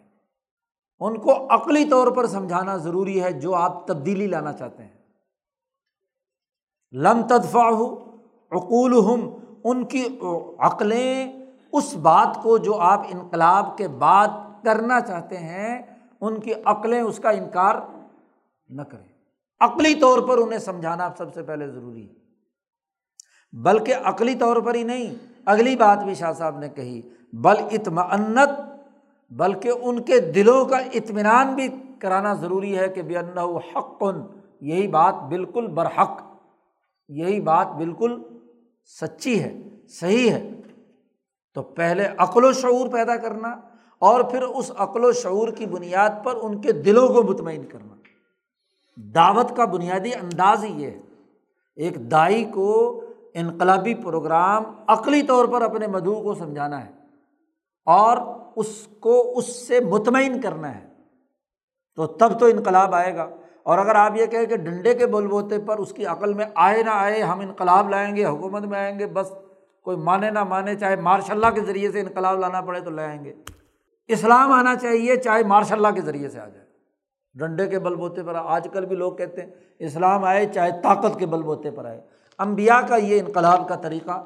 ان 1.01 1.18
کو 1.18 1.47
عقلی 1.55 1.84
طور 1.84 2.06
پر 2.06 2.26
سمجھانا 2.26 2.76
ضروری 2.76 3.22
ہے 3.22 3.32
جو 3.32 3.55
آپ 3.55 3.86
تبدیلی 3.86 4.26
لانا 4.26 4.52
چاہتے 4.52 4.82
ہیں۔ 4.82 4.97
لم 6.93 7.22
تدفع 7.26 7.70
عقول 8.52 8.94
ان 9.64 9.84
کی 9.84 10.18
عقلیں 10.59 11.32
اس 11.72 11.94
بات 11.94 12.38
کو 12.43 12.59
جو 12.59 12.74
آپ 12.74 13.02
انقلاب 13.09 13.78
کے 13.78 13.88
بعد 13.88 14.28
کرنا 14.66 15.01
چاہتے 15.01 15.36
ہیں، 15.36 15.82
ان 16.20 16.40
کی 16.40 16.52
عقلیں 16.64 17.01
اس 17.01 17.18
کا 17.18 17.30
انکار 17.30 17.74
نہ 18.68 18.82
کریں۔ 18.82 19.09
عقلی 19.60 19.94
طور 19.94 20.28
پر 20.28 20.38
انہیں 20.38 20.59
سمجھانا 20.59 21.10
سب 21.18 21.34
سے 21.34 21.43
پہلے 21.43 21.68
ضروری۔ 21.68 22.09
ہے 22.09 22.14
بلکہ 23.52 23.94
عقلی 24.05 24.34
طور 24.34 24.56
پر 24.56 24.74
ہی 24.74 24.82
نہیں، 24.82 25.14
اگلی 25.44 25.76
بات 25.76 26.05
بھی 26.05 26.14
شاہ 26.14 26.32
صاحب 26.32 26.59
نے 26.59 26.68
کہی، 26.68 27.02
بل 27.32 27.56
اطمعنت 27.70 28.48
بلکہ 29.30 29.70
ان 29.82 30.02
کے 30.02 30.20
دلوں 30.20 30.64
کا 30.64 30.76
اطمینان 30.76 31.55
بھی 31.55 31.68
کرانا 31.98 32.34
ضروری 32.34 32.78
ہے 32.78 32.88
کہ 32.88 33.02
بے 33.02 33.16
حق۔ 33.56 33.98
کن 34.01 34.40
یہی 34.60 34.88
بات 34.88 35.14
بالکل 35.14 35.66
برحق، 35.66 36.22
یہی 37.09 37.40
بات 37.40 37.66
بالکل 37.66 38.22
سچی 39.01 39.43
ہے، 39.43 39.60
صحیح 39.88 40.30
ہے۔ 40.30 40.51
تو 41.55 41.62
پہلے 41.62 42.09
عقل 42.18 42.44
و 42.44 42.52
شعور 42.52 42.88
پیدا 42.88 43.16
کرنا 43.16 43.60
اور 43.98 44.20
پھر 44.20 44.43
اس 44.43 44.73
عقل 44.78 45.05
و 45.05 45.12
شعور 45.12 45.48
کی 45.48 45.66
بنیاد 45.66 46.10
پر 46.24 46.35
ان 46.43 46.60
کے 46.60 46.73
دلوں 46.73 47.09
کو 47.09 47.23
مطمئن 47.23 47.64
کرنا۔ 47.64 47.97
دعوت 48.97 49.56
کا 49.56 49.64
بنیادی 49.64 50.14
انداز 50.14 50.64
ہی 50.64 50.82
یہ 50.82 50.90
ہے۔ 50.90 50.98
ایک 51.77 52.10
دائی 52.10 52.44
کو 52.44 53.01
انقلابی 53.35 53.94
پروگرام 53.94 54.62
عقلی 54.86 55.23
طور 55.23 55.44
پر 55.44 55.62
اپنے 55.62 55.86
مدعو 55.86 56.23
کو 56.23 56.35
سمجھانا 56.35 56.86
ہے 56.86 56.90
اور 57.86 58.16
اس 58.56 58.89
کو 59.01 59.39
اس 59.39 59.68
سے 59.68 59.81
مطمئن 59.81 60.40
کرنا 60.40 60.74
ہے۔ 60.74 60.86
تو 61.94 62.06
تب 62.06 62.40
تو 62.40 62.47
انقلاب 62.47 62.94
آئے 62.94 63.16
گا۔ 63.16 63.31
اور 63.62 63.78
اگر 63.78 63.94
آپ 63.94 64.12
یہ 64.16 64.27
کہیں 64.27 64.47
کہ 64.47 64.56
ڈنڈے 64.56 64.94
کے 64.94 65.06
بول 65.06 65.27
بوتے 65.27 65.59
پر 65.59 65.78
اس 65.78 65.93
کی 65.93 66.06
عقل 66.06 66.35
میں 66.35 66.47
آئے 66.55 66.82
نہ 66.82 66.90
آئے، 66.90 67.23
ہم 67.23 67.40
انقلاب 67.40 67.90
لائیں 67.90 68.16
گے، 68.16 68.24
حکومت 68.24 68.62
میں 68.62 68.78
آئیں 68.78 68.98
گے، 68.98 69.06
بس 69.06 69.32
کوئی 69.82 69.97
مانے 69.97 70.31
نہ 70.31 70.44
مانے، 70.44 70.74
چاہے 70.74 70.97
مارشاء 70.97 71.35
اللہ 71.35 71.47
کے 71.55 71.60
ذریعے 71.60 71.93
سے 71.93 72.01
انقلاب 72.01 72.39
لانا 72.39 72.60
پڑے 72.60 72.81
تو 72.81 72.90
لائیں 72.90 73.24
گے۔ 73.24 73.35
اسلام 74.08 74.52
آنا 74.52 74.76
چاہیے، 74.76 75.16
چاہے 75.16 75.44
مارشاء 75.44 75.76
اللہ 75.76 75.88
کے 75.88 76.00
ذریعے 76.00 76.28
سے 76.28 76.40
آ 76.40 76.48
جائے۔ 76.48 76.66
ڈنڈے 77.34 77.66
کے 77.66 77.78
بل 77.78 77.94
بوتے 77.94 78.22
پر 78.22 78.34
آج 78.34 78.68
کل 78.72 78.86
بھی 78.86 78.96
لوگ 78.96 79.12
کہتے 79.12 79.42
ہیں، 79.42 79.50
اسلام 79.78 80.24
آئے 80.24 80.46
چاہے 80.46 80.70
طاقت 80.82 81.18
کے 81.18 81.26
بل 81.26 81.42
بوتے 81.42 81.70
پر 81.70 81.84
آئے۔ 81.84 82.00
امبیا 82.38 82.80
کا 82.88 82.96
یہ 82.96 83.20
انقلاب 83.20 83.68
کا 83.68 83.74
طریقہ 83.74 84.24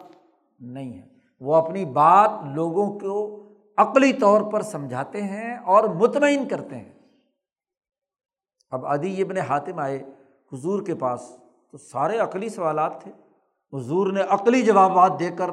نہیں 0.61 0.98
ہے۔ 0.98 1.09
وہ 1.40 1.55
اپنی 1.55 1.85
بات 1.85 2.31
لوگوں 2.55 2.98
کو 2.98 3.43
عقلی 3.77 4.12
طور 4.12 4.40
پر 4.52 4.62
سمجھاتے 4.62 5.23
ہیں 5.23 5.57
اور 5.57 5.85
مطمئن 5.85 6.48
کرتے 6.48 6.77
ہیں۔ 6.77 6.93
اب 8.70 8.86
ادی 8.86 9.23
ابن 9.23 9.36
حاتم 9.36 9.78
آئے 9.78 10.02
حضور 10.52 10.82
کے 10.82 10.94
پاس، 10.94 11.36
تو 11.70 11.78
سارے 11.78 12.19
عقلی 12.19 12.48
سوالات 12.48 13.02
تھے۔ 13.02 13.12
حضور 13.73 14.12
نے 14.12 14.20
عقلی 14.28 14.62
جوابات 14.62 15.20
دے 15.20 15.31
کر 15.31 15.51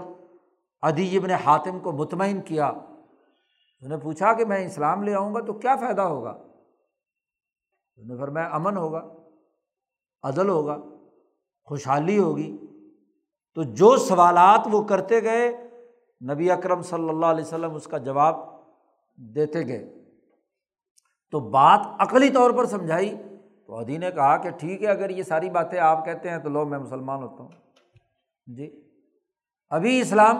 ادی 0.81 1.17
ابن 1.17 1.31
حاتم 1.31 1.79
کو 1.79 1.91
مطمئن 1.91 2.41
کیا۔ 2.41 2.71
انہیں 3.81 3.99
پوچھا 3.99 4.33
کہ 4.33 4.45
میں 4.45 4.65
اسلام 4.65 5.03
لے 5.03 5.13
آؤں 5.13 5.35
گا 5.35 5.39
تو 5.39 5.53
کیا 5.53 5.75
فائدہ 5.75 6.01
ہوگا؟ 6.01 6.31
انہیں 7.95 8.17
پھر 8.17 8.27
میں 8.27 8.45
امن 8.45 8.77
ہوگا، 8.77 9.15
عدل 10.23 10.49
ہوگا، 10.49 10.77
خوشحالی 11.63 12.19
ہوگی۔ 12.19 12.57
تو 13.55 13.63
جو 13.63 13.97
سوالات 13.97 14.67
وہ 14.71 14.83
کرتے 14.83 15.23
گئے، 15.23 15.69
نبی 16.33 16.51
اکرم 16.51 16.81
صلی 16.81 17.09
اللہ 17.09 17.25
علیہ 17.25 17.43
وسلم 17.43 17.75
اس 17.75 17.85
کا 17.85 17.97
جواب 17.97 18.35
دیتے 19.17 19.67
گئے۔ 19.67 20.05
تو 21.31 21.39
بات 21.39 21.79
عقلی 21.99 22.29
طور 22.29 22.51
پر 22.51 22.65
سمجھائی۔ 22.65 23.15
تو 23.67 23.75
ادی 23.75 23.97
نے 23.97 24.11
کہا 24.11 24.37
کہ 24.37 24.49
ٹھیک 24.49 24.83
ہے، 24.83 24.87
اگر 24.87 25.09
یہ 25.09 25.23
ساری 25.23 25.49
باتیں 25.49 25.79
آپ 25.79 26.05
کہتے 26.05 26.29
ہیں 26.29 26.37
تو 26.37 26.49
لو، 26.49 26.65
میں 26.65 26.79
مسلمان 26.79 27.23
ہوتا 27.23 27.43
ہوں۔ 27.43 27.51
جی۔ 28.45 28.91
ابھی 29.69 30.01
اسلام 30.01 30.37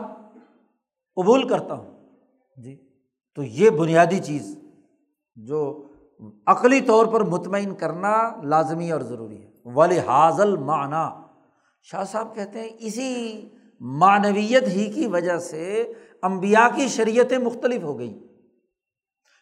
قبول 1.15 1.47
کرتا 1.47 1.73
ہوں۔ 1.73 2.09
جی۔ 2.57 2.86
تو 3.37 3.43
یہ 3.43 3.69
بنیادی 3.69 4.19
چیز 4.19 4.59
جو 5.35 5.83
عقلی 6.45 6.81
طور 6.81 7.05
پر 7.05 7.23
مطمئن 7.23 7.75
کرنا 7.75 8.41
لازمی 8.43 8.91
اور 8.91 9.01
ضروری 9.01 9.41
ہے۔ 9.41 9.49
ولی 9.65 9.99
حاضل 9.99 10.57
معنی۔ 10.57 11.21
شاہ 11.83 12.03
صاحب 12.03 12.35
کہتے 12.35 12.59
ہیں 12.59 12.69
اسی 12.79 13.41
معنویت 13.79 14.67
ہی 14.67 14.91
کی 14.91 15.07
وجہ 15.07 15.37
سے 15.37 15.93
امبیا 16.21 16.69
کی 16.75 16.87
شریعتیں 16.87 17.37
مختلف 17.37 17.83
ہو 17.83 17.99
گئیں۔ 17.99 18.19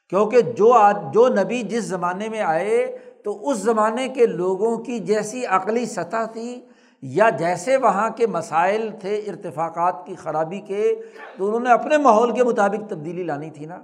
کیونکہ 0.09 0.41
جو 0.41 0.71
آج 0.71 0.95
جو 1.13 1.27
نبی 1.27 1.61
جس 1.61 1.83
زمانے 1.83 2.29
میں 2.29 2.41
آئے 2.41 2.97
تو 3.23 3.49
اس 3.49 3.57
زمانے 3.57 4.07
کے 4.07 4.25
لوگوں 4.25 4.77
کی 4.77 4.99
جیسی 4.99 5.45
عقلی 5.45 5.85
سطح 5.85 6.25
تھی 6.33 6.65
یا 7.07 7.29
جیسے 7.29 7.77
وہاں 7.77 8.09
کے 8.09 8.27
مسائل 8.27 8.89
تھے 8.99 9.15
ارتفاقات 9.15 10.05
کی 10.05 10.15
خرابی 10.15 10.59
کے، 10.59 11.01
تو 11.37 11.47
انہوں 11.47 11.59
نے 11.59 11.71
اپنے 11.71 11.97
ماحول 11.97 12.31
کے 12.31 12.43
مطابق 12.43 12.89
تبدیلی 12.89 13.23
لانی 13.23 13.49
تھی 13.49 13.65
نا۔ 13.65 13.83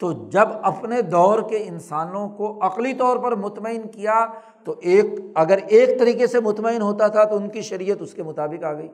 تو 0.00 0.28
جب 0.28 0.48
اپنے 0.62 1.02
دور 1.02 1.38
کے 1.48 1.64
انسانوں 1.66 2.28
کو 2.28 2.66
عقلی 2.66 2.94
طور 2.94 3.16
پر 3.16 3.34
مطمئن 3.34 3.82
کیا، 3.82 4.26
تو 4.64 4.74
ایک، 4.80 5.06
اگر 5.34 5.58
ایک 5.68 5.98
طریقے 5.98 6.26
سے 6.26 6.40
مطمئن 6.40 6.82
ہوتا 6.82 7.06
تھا، 7.06 7.24
تو 7.24 7.36
ان 7.36 7.48
کی 7.48 7.62
شریعت 7.62 8.02
اس 8.02 8.14
کے 8.14 8.22
مطابق 8.22 8.64
آ 8.64 8.72
گئی۔ 8.72 8.88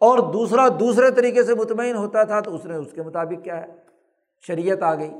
اور 0.00 0.18
دوسرا، 0.18 0.68
دوسرے 0.68 1.10
طریقے 1.10 1.42
سے 1.42 1.54
مطمئن 1.54 1.96
ہوتا 1.96 2.22
تھا، 2.22 2.40
تو 2.40 2.54
اس 2.54 2.66
نے 2.66 2.76
اس 2.76 2.92
کے 2.92 3.02
مطابق 3.02 3.44
کیا 3.44 3.60
ہے؟ 3.60 3.66
شریعت 4.46 4.82
آ 4.82 4.94
گئی۔ 4.94 5.10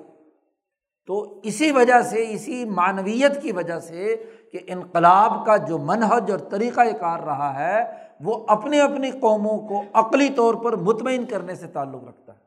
تو 1.06 1.40
اسی 1.42 1.72
وجہ 1.72 2.00
سے، 2.00 2.26
اسی 2.30 2.64
معنویت 2.64 3.42
کی 3.42 3.52
وجہ 3.52 3.78
سے 3.78 4.16
کہ 4.54 4.60
انقلاب 4.66 5.46
کا 5.46 5.56
جو 5.56 5.78
منحج 5.78 6.30
اور 6.30 6.38
طریقۂ 6.38 6.86
کار 7.00 7.20
رہا 7.20 7.54
ہے، 7.54 7.84
وہ 8.20 8.46
اپنی 8.48 8.80
اپنی 8.80 9.10
قوموں 9.10 9.68
کو 9.68 9.82
عقلی 9.92 10.28
طور 10.28 10.54
پر 10.54 10.76
مطمئن 10.76 11.24
کرنے 11.24 11.54
سے 11.54 11.66
تعلق 11.66 12.04
رکھتا 12.04 12.32
ہے۔ 12.32 12.38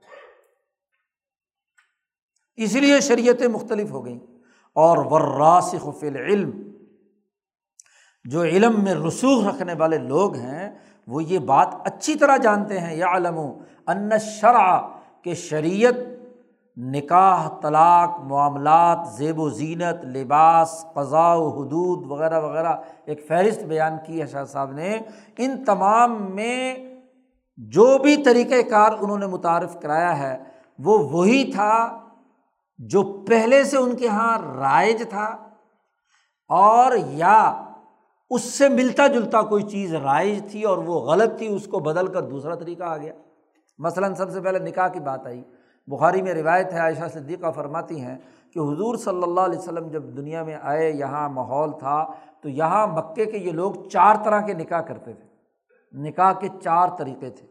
اس 2.55 2.75
لیے 2.75 2.99
شریعتیں 2.99 3.47
مختلف 3.47 3.91
ہو 3.91 4.05
گئیں۔ 4.05 4.19
اور 4.73 4.97
وراسخ 4.97 5.99
فی 5.99 6.07
العلم، 6.07 6.71
جو 8.23 8.43
علم 8.43 8.83
میں 8.83 8.93
رسوخ 8.93 9.47
رکھنے 9.47 9.73
والے 9.73 9.97
لوگ 9.97 10.35
ہیں، 10.35 10.77
وہ 11.07 11.23
یہ 11.23 11.39
بات 11.39 11.67
اچھی 11.85 12.15
طرح 12.15 12.37
جانتے 12.37 12.79
ہیں۔ 12.79 12.95
یا 12.95 13.07
علم 13.07 13.39
ان 13.87 14.09
شرع 14.19 14.81
کہ 15.21 15.33
شریعت 15.33 15.93
نکاح، 16.79 17.49
طلاق، 17.61 18.19
معاملات، 18.19 18.99
زیب 19.13 19.39
و 19.39 19.49
زینت، 19.49 20.05
لباس، 20.05 20.85
قضاء 20.93 21.35
و 21.35 21.49
حدود 21.49 22.11
وغیرہ 22.11 22.41
وغیرہ 22.41 22.75
ایک 23.05 23.27
فہرست 23.27 23.63
بیان 23.63 23.93
کی 24.05 24.21
ہے 24.21 24.27
شاہ 24.27 24.43
صاحب 24.43 24.71
نے۔ 24.71 24.99
ان 25.37 25.63
تمام 25.65 26.35
میں 26.35 26.75
جو 27.57 27.97
بھی 27.97 28.23
طریقۂ 28.23 28.69
کار 28.69 28.91
انہوں 28.99 29.17
نے 29.17 29.27
متعارف 29.27 29.79
کرایا 29.79 30.19
ہے، 30.19 30.37
وہ 30.79 30.97
وہی 30.97 31.51
تھا 31.51 31.99
جو 32.77 33.25
پہلے 33.27 33.63
سے 33.63 33.77
ان 33.77 33.95
کے 33.95 34.05
یہاں 34.05 34.37
رائج 34.55 35.09
تھا 35.09 35.37
اور 36.49 36.91
یا 37.07 37.63
اس 38.29 38.41
سے 38.41 38.69
ملتا 38.69 39.07
جلتا 39.07 39.41
کوئی 39.41 39.63
چیز 39.63 39.95
رائج 39.95 40.51
تھی 40.51 40.63
اور 40.63 40.77
وہ 40.77 40.99
غلط 40.99 41.37
تھی، 41.37 41.47
اس 41.47 41.65
کو 41.65 41.79
بدل 41.79 42.07
کر 42.07 42.21
دوسرا 42.21 42.55
طریقہ 42.55 42.83
آ 42.83 42.97
گیا۔ 42.97 43.13
مثلاً 43.77 44.13
سب 44.13 44.31
سے 44.31 44.41
پہلے 44.41 44.59
نکاح 44.59 44.87
کی 44.87 44.99
بات 44.99 45.25
آئی۔ 45.25 45.43
بخاری 45.87 46.21
میں 46.21 46.33
روایت 46.33 46.73
ہے، 46.73 46.79
عائشہ 46.79 47.07
صدیقہ 47.13 47.51
فرماتی 47.51 48.01
ہیں 48.01 48.17
کہ 48.53 48.59
حضور 48.59 48.95
صلی 48.95 49.23
اللہ 49.23 49.41
علیہ 49.41 49.59
وسلم 49.59 49.89
جب 49.89 50.03
دنیا 50.03 50.43
میں 50.43 50.57
آئے، 50.61 50.91
یہاں 50.91 51.29
ماحول 51.29 51.79
تھا، 51.79 52.05
تو 52.41 52.49
یہاں 52.49 52.87
مکے 52.87 53.25
کے 53.25 53.37
یہ 53.37 53.51
لوگ 53.51 53.73
چار 53.91 54.15
طرح 54.25 54.41
کے 54.41 54.53
نکاح 54.53 54.81
کرتے 54.81 55.13
تھے۔ 55.13 55.27
نکاح 55.91 56.33
کے 56.33 56.47
چار 56.63 56.87
طریقے 56.97 57.29
تھے۔ 57.29 57.47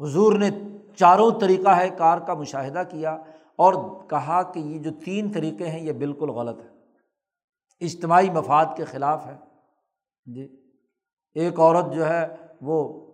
حضور 0.00 0.38
نے 0.38 0.50
چاروں 0.96 1.30
طریقہ 1.40 1.68
ہے، 1.68 1.90
کار 1.90 2.18
کا 2.18 2.34
مشاہدہ 2.34 2.82
کیا 2.90 3.12
اور 3.56 3.74
کہا 4.08 4.42
کہ 4.42 4.58
یہ 4.58 4.78
جو 4.78 4.90
تین 5.04 5.32
طریقے 5.32 5.66
ہیں، 5.66 5.80
یہ 5.80 5.92
بالکل 5.92 6.30
غلط 6.30 6.60
ہے 6.60 6.68
اجتماعی 7.80 8.30
مفاد 8.30 8.66
کے 8.76 8.84
خلاف 8.84 9.26
ہے۔ 9.26 9.36
جی 10.24 10.72
ایک 11.34 11.60
عورت 11.60 11.94
جو 11.94 12.08
ہے، 12.08 12.26
وہ 12.62 13.07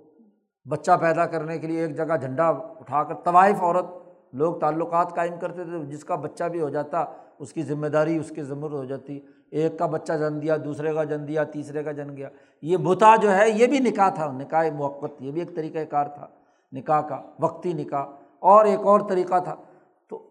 بچہ 0.68 0.92
پیدا 1.00 1.26
کرنے 1.26 1.58
کے 1.58 1.66
لیے 1.66 1.80
ایک 1.80 1.96
جگہ 1.96 2.16
جھنڈا 2.16 2.48
اٹھا 2.48 3.02
کر 3.02 3.14
طوائف 3.14 3.62
عورت 3.62 3.86
لوگ 4.32 4.54
تعلقات 4.54 5.14
قائم 5.14 5.34
کرتے 5.40 5.64
تھے، 5.64 5.84
جس 5.84 6.04
کا 6.04 6.14
بچہ 6.14 6.44
بھی 6.44 6.60
ہو 6.60 6.68
جاتا، 6.68 7.04
اس 7.38 7.52
کی 7.52 7.62
ذمہ 7.62 7.86
داری 7.86 8.16
اس 8.16 8.28
کی 8.28 8.42
ذمہ 8.42 8.66
ہو 8.66 8.84
جاتی۔ 8.84 9.20
ایک 9.50 9.78
کا 9.78 9.86
بچہ 9.86 10.12
جن 10.12 10.42
دیا، 10.42 10.56
دوسرے 10.64 10.92
کا 10.92 11.04
جن 11.04 11.28
دیا، 11.28 11.44
تیسرے 11.44 11.82
کا 11.82 11.92
جن 11.92 12.16
گیا۔ 12.16 12.28
یہ 12.62 12.76
بتا 12.76 13.16
جو 13.16 13.36
ہے، 13.36 13.50
یہ 13.50 13.66
بھی 13.66 13.78
نکاح 13.78 14.08
تھا، 14.08 14.32
نکاح 14.32 14.64
موقع 14.74 15.06
یہ 15.20 15.32
بھی 15.32 15.40
ایک 15.40 15.56
طریقۂ 15.56 15.90
کار 15.90 16.06
تھا، 16.06 16.26
نکاح 16.72 17.00
کا، 17.00 17.22
وقتی 17.40 17.72
نکاح۔ 17.72 18.04
اور 18.38 18.64
ایک 18.64 18.80
اور 18.80 19.00
طریقہ 19.08 19.38
تھا۔ 19.38 19.54
تو 20.08 20.28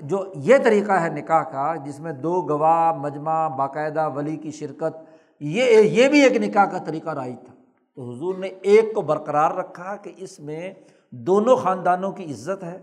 جو 0.00 0.24
یہ 0.34 0.56
طریقہ 0.64 0.92
ہے 0.92 1.08
نکاح 1.08 1.42
کا، 1.42 1.74
جس 1.74 2.00
میں 2.00 2.12
دو 2.12 2.42
گواہ، 2.42 2.92
مجمع، 2.92 3.48
باقاعدہ 3.48 4.10
ولی 4.14 4.36
کی 4.36 4.50
شرکت، 4.50 5.04
یہ 5.40 5.80
یہ 5.80 6.08
بھی 6.08 6.22
ایک 6.22 6.36
نکاح 6.36 6.64
کا 6.64 6.78
طریقہ 6.78 7.10
رائج 7.10 7.36
تھا۔ 7.44 7.53
تو 7.96 8.10
حضور 8.10 8.34
نے 8.34 8.48
ایک 8.62 8.92
کو 8.94 9.02
برقرار 9.02 9.50
رکھا 9.50 9.96
کہ 9.96 10.12
اس 10.16 10.38
میں 10.40 10.72
دونوں 11.12 11.56
خاندانوں 11.56 12.10
کی 12.12 12.24
عزت 12.24 12.64
ہے، 12.64 12.78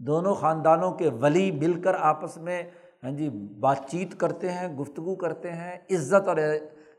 دونوں 0.00 0.34
خاندانوں 0.34 0.90
کے 0.90 1.10
ولی 1.20 1.50
مل 1.50 1.80
کر 1.80 1.94
آپس 1.94 2.36
میں 2.36 2.62
ہاں 3.04 3.10
جی 3.10 3.28
بات 3.60 3.78
چیت 3.88 4.18
کرتے 4.20 4.50
ہیں، 4.50 4.68
گفتگو 4.76 5.14
کرتے 5.14 5.52
ہیں، 5.52 5.76
عزت 5.90 6.28
اور 6.28 6.36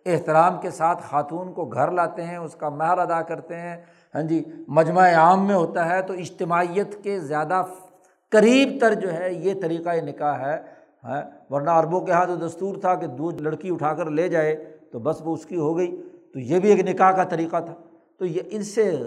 احترام 0.05 0.59
کے 0.61 0.69
ساتھ 0.71 1.01
خاتون 1.03 1.53
کو 1.53 1.65
گھر 1.65 1.91
لاتے 1.91 2.23
ہیں، 2.23 2.37
اس 2.37 2.55
کا 2.55 2.69
مہر 2.69 2.97
ادا 2.97 3.21
کرتے 3.21 3.55
ہیں۔ 3.55 3.75
ہاں 4.15 4.21
جی 4.21 4.43
مجمع 4.67 5.07
عام 5.13 5.45
میں 5.47 5.55
ہوتا 5.55 5.89
ہے 5.89 6.01
تو 6.01 6.13
اجتماعیت 6.13 7.03
کے 7.03 7.19
زیادہ 7.19 7.61
قریب 8.31 8.77
تر 8.81 8.93
جو 8.93 9.13
ہے 9.13 9.33
یہ 9.33 9.53
طریقۂ 9.61 10.03
نکاح 10.05 10.39
ہے 10.39 10.57
ہاں، 11.03 11.21
ورنہ 11.49 11.69
عربوں 11.69 12.01
کے 12.01 12.11
یہاں 12.11 12.25
تو 12.25 12.35
دستور 12.35 12.75
تھا 12.75 12.95
کہ 12.95 13.07
دو 13.07 13.29
لڑکی 13.39 13.69
اٹھا 13.69 13.93
کر 13.93 14.09
لے 14.09 14.27
جائے 14.29 14.55
تو 14.91 14.99
بس 14.99 15.21
وہ 15.23 15.33
اس 15.33 15.45
کی 15.45 15.57
ہو 15.57 15.77
گئی۔ 15.77 15.95
تو 16.33 16.39
یہ 16.39 16.59
بھی 16.59 16.69
ایک 16.69 16.89
نکاح 16.89 17.11
کا 17.11 17.23
طریقہ 17.23 17.57
تھا۔ 17.65 17.73
تو 18.17 18.25
یہ 18.25 18.41
ان 18.49 18.63
سے 18.63 18.97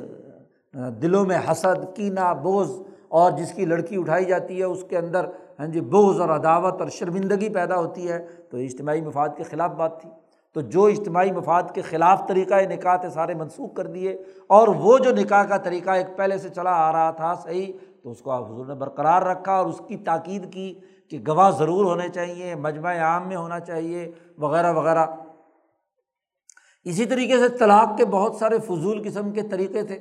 دلوں 1.02 1.24
میں 1.24 1.38
حسد، 1.50 1.96
کینہ 1.96 2.34
بوز 2.42 2.82
اور 3.08 3.32
جس 3.32 3.52
کی 3.52 3.64
لڑکی 3.64 3.96
اٹھائی 3.96 4.24
جاتی 4.24 4.58
ہے، 4.58 4.64
اس 4.64 4.84
کے 4.88 4.98
اندر 4.98 5.26
ہاں 5.58 5.66
جی 5.66 5.80
بوز 5.80 6.20
اور 6.20 6.28
عداوت 6.28 6.80
اور 6.80 6.88
شرمندگی 6.88 7.48
پیدا 7.48 7.76
ہوتی 7.76 8.10
ہے۔ 8.10 8.26
تو 8.50 8.56
اجتماعی 8.56 9.00
مفاد 9.00 9.28
کے 9.36 9.42
خلاف 9.42 9.70
بات 9.70 10.00
تھی۔ 10.00 10.10
تو 10.54 10.60
جو 10.60 10.84
اجتماعی 10.84 11.32
مفاد 11.32 11.62
کے 11.74 11.82
خلاف 11.82 12.22
طریقۂ 12.28 12.62
نکاح 12.62 12.96
تھے، 12.96 13.10
سارے 13.10 13.34
منسوخ 13.34 13.74
کر 13.74 13.86
دیے۔ 13.86 14.22
اور 14.46 14.68
وہ 14.68 14.98
جو 14.98 15.10
نکاح 15.10 15.44
کا 15.44 15.56
طریقہ 15.56 15.90
ایک 15.90 16.16
پہلے 16.16 16.38
سے 16.38 16.48
چلا 16.48 16.70
آ 16.70 16.92
رہا 16.92 17.10
تھا 17.10 17.34
صحیح، 17.34 17.72
تو 18.02 18.10
اس 18.10 18.20
کو 18.20 18.30
آپ 18.30 18.46
حضور 18.46 18.66
نے 18.66 18.74
برقرار 18.74 19.22
رکھا 19.22 19.52
اور 19.52 19.66
اس 19.66 19.80
کی 19.88 19.96
تاکید 19.96 20.52
کی 20.52 20.74
کہ 21.10 21.18
گواہ 21.28 21.50
ضرور 21.50 21.84
ہونے 21.84 22.08
چاہیے، 22.08 22.54
مجمع 22.54 22.94
عام 22.94 23.28
میں 23.28 23.36
ہونا 23.36 23.60
چاہیے، 23.60 24.12
وغیرہ 24.38 24.72
وغیرہ۔ 24.72 25.06
اسی 26.84 27.04
طریقے 27.04 27.38
سے 27.38 27.48
طلاق 27.48 27.98
کے 27.98 28.04
بہت 28.04 28.34
سارے 28.34 28.58
فضول 28.58 29.02
قسم 29.04 29.30
کے 29.30 29.42
طریقے 29.42 29.82
تھے 29.82 29.98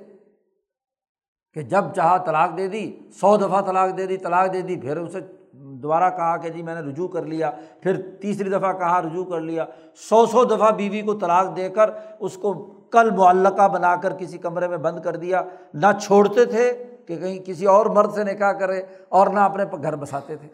کہ 1.53 1.61
جب 1.61 1.85
چاہا 1.95 2.18
طلاق 2.18 2.57
دے 2.57 2.68
دی، 2.68 2.99
سو 3.22 3.38
دفعہ 3.38 3.61
طلاق 3.61 3.97
دے 3.97 4.06
دی، 4.06 4.18
طلاق 4.18 4.53
دے 4.53 4.61
دی، 4.61 4.76
پھر 4.76 4.97
اسے 4.97 5.19
دوبارہ 5.53 6.10
کہا 6.10 6.38
کہ 6.38 6.49
جی 6.49 6.64
میں 6.64 6.76
نے 6.76 6.81
رجوع 6.81 7.07
کر 7.07 7.26
لیا، 7.26 7.51
پھر 7.81 8.18
تیسری 8.22 8.49
دفعہ 8.49 8.73
کہا 8.73 9.01
رجوع 9.01 9.26
کر 9.26 9.41
لیا۔ 9.41 9.65
سو 9.95 10.26
سو 10.26 10.45
دفعہ 10.45 10.72
بیوی 10.72 11.01
کو 11.01 11.14
طلاق 11.19 11.56
دے 11.56 11.69
کر 11.69 11.89
اس 12.19 12.38
کو 12.38 12.53
کل 12.91 13.10
معلقہ 13.10 13.68
بنا 13.68 13.95
کر 13.95 14.14
کسی 14.14 14.38
کمرے 14.38 14.68
میں 14.68 14.77
بند 14.77 14.99
کر 14.99 15.15
دیا۔ 15.15 15.41
نہ 15.73 15.88
چھوڑتے 16.01 16.45
تھے 16.45 16.85
کہ 17.07 17.15
کہیں 17.15 17.39
کسی 17.45 17.65
اور 17.65 17.85
مرد 17.85 18.14
سے 18.14 18.23
نکاح 18.23 18.51
کرے 18.51 18.81
اور 19.10 19.27
نہ 19.27 19.39
اپنے 19.39 19.64
گھر 19.81 19.95
بساتے 19.95 20.35
تھے۔ 20.35 20.47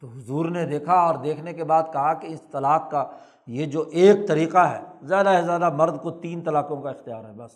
تو 0.00 0.06
حضور 0.06 0.46
نے 0.46 0.66
دیکھا 0.66 0.92
اور 0.92 1.14
دیکھنے 1.14 1.52
کے 1.52 1.64
بعد 1.64 1.82
کہا 1.92 2.14
کہ 2.14 2.26
اس 2.26 2.40
طلاق 2.52 2.90
کا 2.90 3.04
یہ 3.46 3.66
جو 3.66 3.84
ایک 3.92 4.28
طریقہ 4.28 4.58
ہے، 4.58 4.80
زیادہ 5.02 5.32
سے 5.40 5.46
زیادہ 5.46 5.70
مرد 5.70 6.02
کو 6.02 6.10
تین 6.10 6.40
طلاقوں 6.40 6.82
کا 6.82 6.90
اختیار 6.90 7.24
ہے، 7.24 7.32
بس۔ 7.32 7.50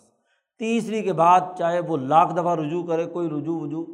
تیسری 0.59 1.01
کے 1.01 1.13
بعد 1.13 1.41
چاہے 1.57 1.79
وہ 1.79 1.97
لاکھ 1.97 2.33
دفعہ 2.33 2.55
رجوع 2.55 2.83
کرے، 2.83 3.05
کوئی 3.05 3.29
رجوع 3.29 3.59
وجوع 3.61 3.85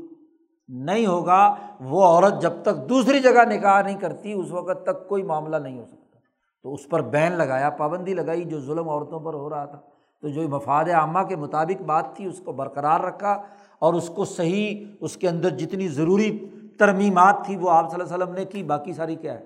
نہیں 0.67 1.05
ہوگا، 1.05 1.55
وہ 1.79 2.03
عورت 2.03 2.41
جب 2.41 2.51
تک 2.61 2.89
دوسری 2.89 3.19
جگہ 3.19 3.45
نکاح 3.49 3.81
نہیں 3.81 3.99
کرتی، 3.99 4.33
اس 4.33 4.51
وقت 4.51 4.83
تک 4.83 5.07
کوئی 5.07 5.23
معاملہ 5.23 5.55
نہیں 5.55 5.79
ہو 5.79 5.85
سکتا۔ 5.85 6.19
تو 6.63 6.73
اس 6.73 6.89
پر 6.89 7.01
بین 7.01 7.31
لگایا، 7.31 7.69
پابندی 7.69 8.13
لگائی، 8.13 8.43
جو 8.43 8.59
ظلم 8.59 8.89
عورتوں 8.89 9.19
پر 9.19 9.33
ہو 9.33 9.49
رہا 9.49 9.65
تھا۔ 9.65 9.79
تو 10.21 10.27
جو 10.27 10.41
مفاد 10.49 10.85
عامہ 10.85 11.19
کے 11.19 11.35
مطابق 11.35 11.81
بات 11.81 12.15
تھی، 12.15 12.25
اس 12.25 12.39
کو 12.39 12.51
برقرار 12.51 12.99
رکھا 12.99 13.41
اور 13.79 13.93
اس 13.93 14.09
کو 14.09 14.25
صحیح، 14.25 14.85
اس 15.01 15.17
کے 15.17 15.29
اندر 15.29 15.49
جتنی 15.49 15.87
ضروری 15.87 16.45
ترمیمات 16.79 17.35
تھی 17.45 17.57
وہ 17.57 17.69
آپ 17.69 17.91
صلی 17.91 18.01
اللہ 18.01 18.13
علیہ 18.13 18.23
وسلم 18.23 18.35
نے 18.35 18.45
کی، 18.45 18.63
باقی 18.63 18.93
ساری 18.93 19.15
کیا 19.15 19.33
ہے؟ 19.33 19.45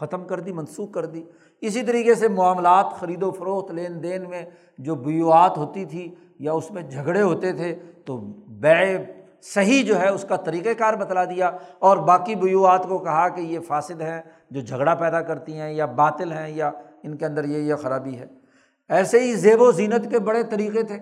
ختم 0.00 0.24
کر 0.24 0.40
دی، 0.40 0.52
منسوخ 0.52 0.90
کر 0.90 1.06
دی۔ 1.06 1.24
اسی 1.60 1.82
طریقے 1.82 2.14
سے 2.14 2.28
معاملات 2.28 2.86
خرید 3.00 3.22
و 3.22 3.30
فروخت، 3.30 3.70
لین 3.70 4.02
دین 4.02 4.28
میں 4.28 4.42
جو 4.78 4.94
بیوات 4.94 5.58
ہوتی 5.58 5.84
تھی 5.84 6.14
یا 6.38 6.52
اس 6.52 6.70
میں 6.70 6.82
جھگڑے 6.82 7.22
ہوتے 7.22 7.52
تھے 7.52 7.74
تو 8.04 8.16
بے 8.46 9.04
صحیح 9.42 9.84
جو 9.84 10.00
ہے 10.00 10.08
اس 10.08 10.24
کا 10.28 10.36
طریقۂ 10.36 10.68
کار 10.78 10.94
بتلا 10.94 11.24
دیا 11.24 11.50
اور 11.78 11.96
باقی 11.96 12.34
بیوات 12.34 12.86
کو 12.88 12.98
کہا 12.98 13.28
کہ 13.28 13.40
یہ 13.40 13.60
فاصد 13.60 14.00
ہیں 14.00 14.22
جو 14.50 14.60
جھگڑا 14.60 14.94
پیدا 14.94 15.20
کرتی 15.20 15.56
ہیں 15.56 15.72
یا 15.72 15.86
باطل 15.86 16.32
ہیں 16.32 16.48
یا 16.48 16.70
ان 17.02 17.16
کے 17.16 17.26
اندر 17.26 17.44
یہ 17.44 17.58
یہ 17.58 17.74
خرابی 17.74 18.18
ہے۔ 18.18 18.26
ایسے 18.88 19.20
ہی 19.20 19.34
زیب 19.34 19.62
و 19.62 19.72
زینت 19.72 20.10
کے 20.10 20.18
بڑے 20.18 20.42
طریقے 20.42 20.82
تھے۔ 20.82 20.98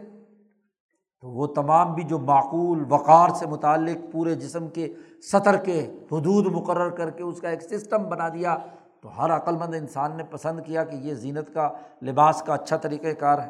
تو 1.21 1.31
وہ 1.31 1.47
تمام 1.47 1.95
بھی 1.95 2.03
جو 2.03 2.19
معقول 2.19 2.85
وقار 2.89 3.29
سے 3.29 3.47
متعلق 3.47 4.13
پورے 4.13 4.35
جسم 4.35 4.69
کے 4.69 4.93
سطر 5.33 5.57
کے 5.57 5.81
حدود 6.13 6.47
مقرر 6.47 6.91
کر 6.91 7.11
کے 7.11 7.23
اس 7.23 7.41
کا 7.41 7.49
ایک 7.49 7.63
سسٹم 7.63 8.03
بنا 8.03 8.29
دیا۔ 8.29 8.57
تو 9.05 9.25
ہر 9.25 9.37
عقلمند 9.37 9.75
انسان 9.75 10.17
نے 10.17 10.25
پسند 10.25 10.61
کیا 10.67 10.85
کہ 10.85 10.97
یہ 10.97 11.15
زینت 11.15 11.55
کا، 11.55 11.73
لباس 12.03 12.43
کا 12.43 12.55
اچھا 12.55 12.77
طریقۂ 12.77 13.09
کار 13.19 13.39
ہے۔ 13.39 13.49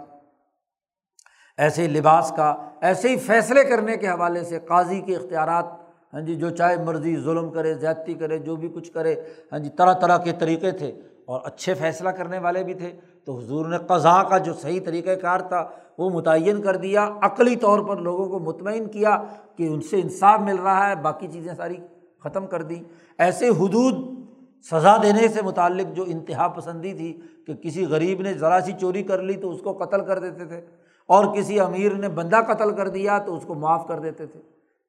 ایسے 1.58 1.82
ہی 1.82 1.88
لباس 1.88 2.32
کا، 2.36 2.56
ایسے 2.80 3.08
ہی 3.08 3.16
فیصلے 3.16 3.64
کرنے 3.64 3.96
کے 3.96 4.08
حوالے 4.08 4.44
سے 4.44 4.58
قاضی 4.58 5.00
کے 5.00 5.16
اختیارات 5.16 5.64
ہاں 6.12 6.20
جی 6.20 6.34
جو 6.34 6.50
چاہے 6.50 6.76
مرضی 6.76 7.20
ظلم 7.20 7.50
کرے، 7.50 7.74
زیادتی 7.74 8.14
کرے، 8.14 8.38
جو 8.38 8.56
بھی 8.56 8.68
کچھ 8.68 8.92
کرے 8.92 9.14
ہاں 9.52 9.58
جی 9.58 9.70
طرح 9.70 9.92
طرح 9.92 10.18
کے 10.18 10.32
طریقے 10.32 10.70
تھے 10.70 10.88
اور 11.26 11.40
اچھے 11.44 11.74
فیصلہ 11.74 12.08
کرنے 12.08 12.38
والے 12.38 12.64
بھی 12.64 12.74
تھے۔ 12.74 12.92
تو 13.24 13.38
حضور 13.38 13.66
نے 13.66 13.78
قضا 13.78 14.22
کا 14.22 14.38
جو 14.38 14.52
صحیح 14.52 14.80
طریقۂ 14.84 15.20
کار 15.22 15.40
تھا، 15.40 15.68
وہ 15.98 16.10
متعین 16.10 16.62
کر 16.62 16.76
دیا۔ 16.76 17.08
عقلی 17.22 17.56
طور 17.56 17.80
پر 17.80 17.96
لوگوں 17.96 18.26
کو 18.26 18.38
مطمئن 18.38 18.88
کیا 18.88 19.22
کہ 19.56 19.66
ان 19.66 19.80
سے 19.80 20.00
انصاف 20.00 20.40
مل 20.40 20.56
رہا 20.56 20.88
ہے، 20.88 20.94
باقی 20.94 21.26
چیزیں 21.26 21.54
ساری 21.54 21.76
ختم 22.24 22.46
کر 22.46 22.62
دیں۔ 22.62 22.82
ایسے 23.18 23.48
حدود 23.48 24.23
سزا 24.70 24.96
دینے 25.02 25.28
سے 25.28 25.42
متعلق 25.42 25.96
جو 25.96 26.04
انتہا 26.06 26.48
پسندی 26.48 26.92
تھی 26.94 27.20
کہ 27.46 27.54
کسی 27.54 27.86
غریب 27.86 28.20
نے 28.20 28.34
ذرا 28.34 28.60
سی 28.60 28.72
چوری 28.80 29.02
کر 29.02 29.22
لی 29.22 29.36
تو 29.36 29.50
اس 29.50 29.60
کو 29.60 29.72
قتل 29.72 30.04
کر 30.04 30.18
دیتے 30.18 30.44
تھے 30.44 30.60
اور 31.06 31.24
کسی 31.36 31.60
امیر 31.60 31.94
نے 31.94 32.08
بندہ 32.08 32.40
قتل 32.48 32.76
کر 32.76 32.88
دیا 32.88 33.18
تو 33.18 33.36
اس 33.36 33.44
کو 33.46 33.54
معاف 33.54 33.86
کر 33.86 33.98
دیتے 33.98 34.26
تھے 34.26 34.40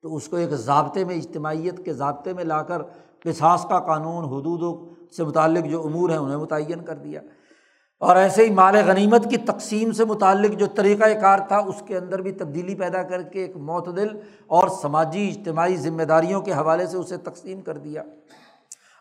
تو 0.02 0.16
اس 0.16 0.28
کو 0.28 0.38
ایک 0.38 0.50
ضابطے 0.50 1.04
میں 1.06 1.16
اجتماعیت 1.16 1.86
کے 1.86 1.94
ضابطے 1.94 2.34
میں 2.34 2.44
لا 2.44 2.62
کر 2.62 2.82
قصاص 3.24 3.66
کا 3.66 3.80
قانون 3.80 4.26
حدود 4.26 4.88
سے 5.12 5.24
متعلق 5.24 5.66
جو 5.66 5.82
امور 5.86 6.10
ہیں 6.10 6.18
انہیں 6.18 6.38
متعین 6.38 6.82
کر 6.82 6.96
دیا 6.96 7.22
اور 7.98 8.16
ایسے 8.16 8.46
ہی 8.46 8.50
مال 8.50 8.76
غنیمت 8.86 9.30
کی 9.30 9.38
تقسیم 9.38 9.92
سے 9.92 10.06
متعلق 10.06 10.52
جو 10.52 10.66
طریقۂ 10.66 11.22
کار 11.22 11.40
تھا 11.48 11.58
اس 11.58 11.84
کے 11.88 11.98
اندر 11.98 12.22
بھی 12.22 12.32
تبدیلی 12.32 12.76
پیدا 12.76 13.04
کر 13.04 13.22
کے 13.22 13.40
ایک 13.40 13.58
معتدل 13.58 14.08
اور 14.48 14.68
سماجی 14.68 15.28
اجتماعی 15.28 15.76
ذمہ 15.76 16.04
داریوں 16.04 16.42
کے 16.42 16.54
حوالے 16.54 16.88
سے 16.88 16.98
اسے 16.98 17.18
تقسیم 17.18 17.62
کر 17.62 17.78
دیا 17.78 18.04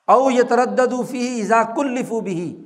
او 0.09 0.31
یہ 0.31 0.43
تردد 0.43 0.93
فی 1.11 1.41
اضاق 1.41 1.79
الفو 1.79 2.21
بھی 2.21 2.65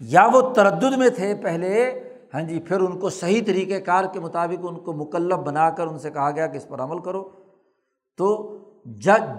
یا 0.00 0.26
وہ 0.32 0.40
تردد 0.54 0.96
میں 0.96 1.08
تھے 1.08 1.34
پہلے 1.34 2.02
ہاں 2.34 2.42
جی 2.42 2.60
پھر 2.60 2.80
ان 2.80 2.98
کو 2.98 3.10
صحیح 3.10 3.40
طریقۂ 3.46 3.84
کار 3.84 4.04
کے 4.12 4.20
مطابق 4.20 4.66
ان 4.68 4.76
کو 4.76 4.92
مکلب 4.92 5.46
بنا 5.46 5.70
کر 5.70 5.86
ان 5.86 5.98
سے 5.98 6.10
کہا 6.10 6.30
گیا 6.30 6.46
کہ 6.46 6.56
اس 6.56 6.68
پر 6.68 6.80
عمل 6.80 6.98
کرو۔ 6.98 7.22
تو 8.16 8.58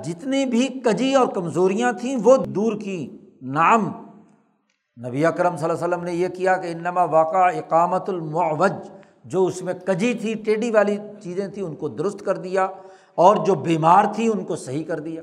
جتنی 0.03 0.45
بھی 0.45 0.67
کجی 0.67 1.13
اور 1.15 1.27
کمزوریاں 1.27 1.91
تھیں، 1.91 2.15
وہ 2.23 2.37
دور 2.37 2.73
کی 2.81 3.17
نام 3.41 3.87
نبی 5.07 5.25
اکرم 5.25 5.57
صلی 5.57 5.69
اللہ 5.69 5.85
علیہ 5.85 5.87
وسلم 5.87 6.03
نے 6.03 6.13
یہ 6.13 6.27
کیا 6.27 6.57
کہ 6.57 6.67
انما 6.67 7.03
واقع 7.03 7.37
اقامت 7.37 8.09
المعوج، 8.09 8.73
جو 9.23 9.45
اس 9.45 9.61
میں 9.61 9.73
کجی 9.73 10.13
تھی، 10.13 10.33
ٹیڈی 10.33 10.71
والی 10.71 10.97
چیزیں 11.21 11.47
تھیں، 11.47 11.63
ان 11.63 11.75
کو 11.75 11.87
درست 11.87 12.25
کر 12.25 12.37
دیا 12.37 12.67
اور 13.15 13.45
جو 13.45 13.55
بیمار 13.55 14.05
تھی 14.15 14.27
ان 14.27 14.43
کو 14.43 14.55
صحیح 14.55 14.83
کر 14.83 14.99
دیا۔ 14.99 15.21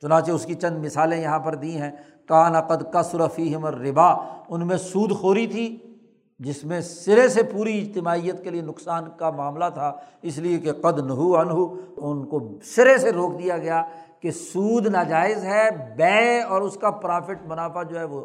چنانچہ 0.00 0.30
اس 0.30 0.46
کی 0.46 0.54
چند 0.54 0.84
مثالیں 0.84 1.22
یہاں 1.22 1.38
پر 1.38 1.54
دی 1.54 1.76
ہیں۔ 1.76 1.90
کان 2.28 2.56
عقد 2.56 2.92
کا 2.92 3.02
سرفی 3.02 3.54
ہمر 3.54 3.74
ربا 3.74 4.12
ان 4.48 4.66
میں 4.66 4.76
سود 4.76 5.12
خوری 5.12 5.46
تھی، 5.46 5.94
جس 6.38 6.64
میں 6.64 6.80
سرے 6.80 7.28
سے 7.28 7.42
پوری 7.42 7.80
اجتماعیت 7.80 8.44
کے 8.44 8.50
لیے 8.50 8.62
نقصان 8.62 9.04
کا 9.16 9.30
معاملہ 9.30 9.64
تھا، 9.74 9.92
اس 10.22 10.38
لیے 10.38 10.58
کہ 10.58 10.72
قد 10.72 10.98
نہو 10.98 11.36
انہو 11.36 11.74
ان 11.96 12.26
کو 12.26 12.58
سرے 12.64 12.98
سے 12.98 13.12
روک 13.12 13.38
دیا 13.38 13.58
گیا 13.58 13.82
کہ 14.20 14.30
سود 14.30 14.86
ناجائز 14.86 15.44
ہے، 15.44 15.68
بے 15.96 16.42
اور 16.42 16.60
اس 16.60 16.76
کا 16.76 16.90
پرافٹ 16.90 17.46
منافع 17.46 17.82
جو 17.82 17.98
ہے 17.98 18.04
وہ 18.04 18.24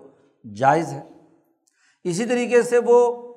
جائز 0.56 0.94
ہے۔ 0.94 1.02
اسی 2.04 2.26
طریقے 2.26 2.62
سے 2.62 2.78
وہ 2.86 3.34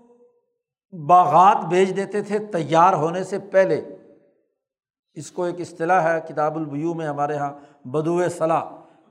باغات 0.92 1.64
بیچ 1.64 1.96
دیتے 1.96 2.22
تھے 2.22 2.38
تیار 2.38 2.92
ہونے 2.92 3.24
سے 3.24 3.38
پہلے۔ 3.38 3.80
اس 5.14 5.30
کو 5.30 5.44
ایک 5.44 5.60
اصطلاح 5.60 6.12
ہے، 6.12 6.20
کتاب 6.28 6.56
البیو 6.56 6.94
میں 6.94 7.06
ہمارے 7.06 7.34
یہاں 7.34 7.52
بدو 7.92 8.28
صلاح۔ 8.28 8.64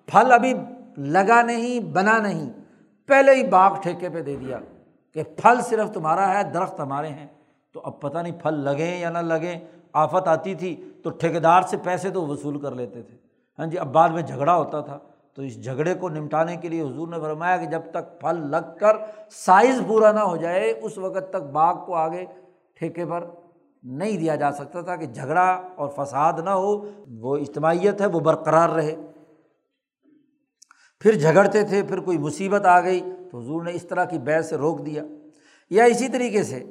پھل 0.06 0.32
ابھی 0.32 0.54
لگا 0.98 1.42
نہیں، 1.42 1.80
بنا 1.80 2.18
نہیں۔ 2.18 2.50
پہلے 3.08 3.32
ہی 3.36 3.48
باغ 3.48 3.82
ٹھیکے 3.82 4.10
پہ 4.10 4.22
دے 4.22 4.36
دیا 4.36 4.60
کہ 5.14 5.24
پھل 5.24 5.62
صرف 5.62 5.92
تمہارا 5.92 6.34
ہے، 6.34 6.44
درخت 6.44 6.80
ہمارے 6.80 7.08
ہیں۔ 7.08 7.28
تو 7.74 7.82
اب 7.84 8.00
پتہ 8.00 8.18
نہیں 8.18 8.40
پھل 8.42 8.54
لگیں 8.54 9.00
یا 9.00 9.10
نہ 9.10 9.18
لگیں 9.18 9.60
آفت 9.94 10.28
آتی 10.28 10.56
تھی 10.56 10.90
تو 11.04 11.10
ٹھیکیدار 11.10 11.62
سے 11.62 11.78
پیسے 11.78 12.10
تو 12.10 12.26
وصول 12.28 12.60
کر 12.60 12.72
لیتے 12.72 13.02
تھے۔ 13.02 13.18
ہاں 13.60 13.66
جی 13.66 13.78
اب 13.78 13.88
بعد 13.88 14.10
میں 14.10 14.22
جھگڑا 14.22 14.56
ہوتا 14.56 14.82
تھا۔ 14.82 15.00
تو 15.36 15.42
اس 15.42 15.64
جھگڑے 15.64 15.94
کو 15.94 16.10
نمٹانے 16.10 16.56
کے 16.56 16.70
لیے 16.70 16.82
حضور 16.82 17.08
نے 17.08 17.20
فرمایا 17.20 17.58
کہ 17.58 17.66
جب 17.66 17.82
تک 17.92 18.22
پھل 18.22 18.52
لگ 18.52 18.78
کر 18.80 18.98
سائز 19.30 19.82
پورا 19.88 20.12
نہ 20.12 20.20
ہو 20.20 20.36
جائے، 20.36 20.74
اس 20.82 20.98
وقت 20.98 21.30
تک 21.30 21.44
باغ 21.52 21.86
کو 21.86 21.96
آگے 21.96 22.26
ٹھیکے 22.74 23.06
پر 23.06 23.26
نہیں 23.86 24.18
دیا 24.18 24.36
جا 24.36 24.52
سکتا 24.52 24.82
تھا 24.82 24.96
کہ 24.96 25.06
جھگڑا 25.06 25.62
اور 25.76 25.90
فساد 25.96 26.34
نہ 26.46 26.50
ہو، 26.50 26.86
وہ 27.08 27.38
اجتماعیت 27.38 28.02
ہے، 28.02 28.06
وہ 28.06 28.20
برقرار 28.20 28.70
رہے۔ 28.70 28.96
پھر 31.00 31.16
جھگڑتے 31.16 31.64
تھے، 31.64 31.84
پھر 31.84 32.00
کوئی 32.00 32.18
مصیبت 32.18 32.66
آ 32.66 32.82
گئی 32.82 33.00
تو 33.32 33.40
حضور 33.40 33.64
نے 33.64 33.72
اس 33.74 33.84
طرح 33.84 34.06
کی 34.06 34.20
بے 34.20 34.42
سے 34.42 34.56
روک 34.56 34.86
دیا۔ 34.86 35.04
یا 35.70 35.84
اسی 35.84 36.08
طریقے 36.08 36.44
سے، 36.44 36.64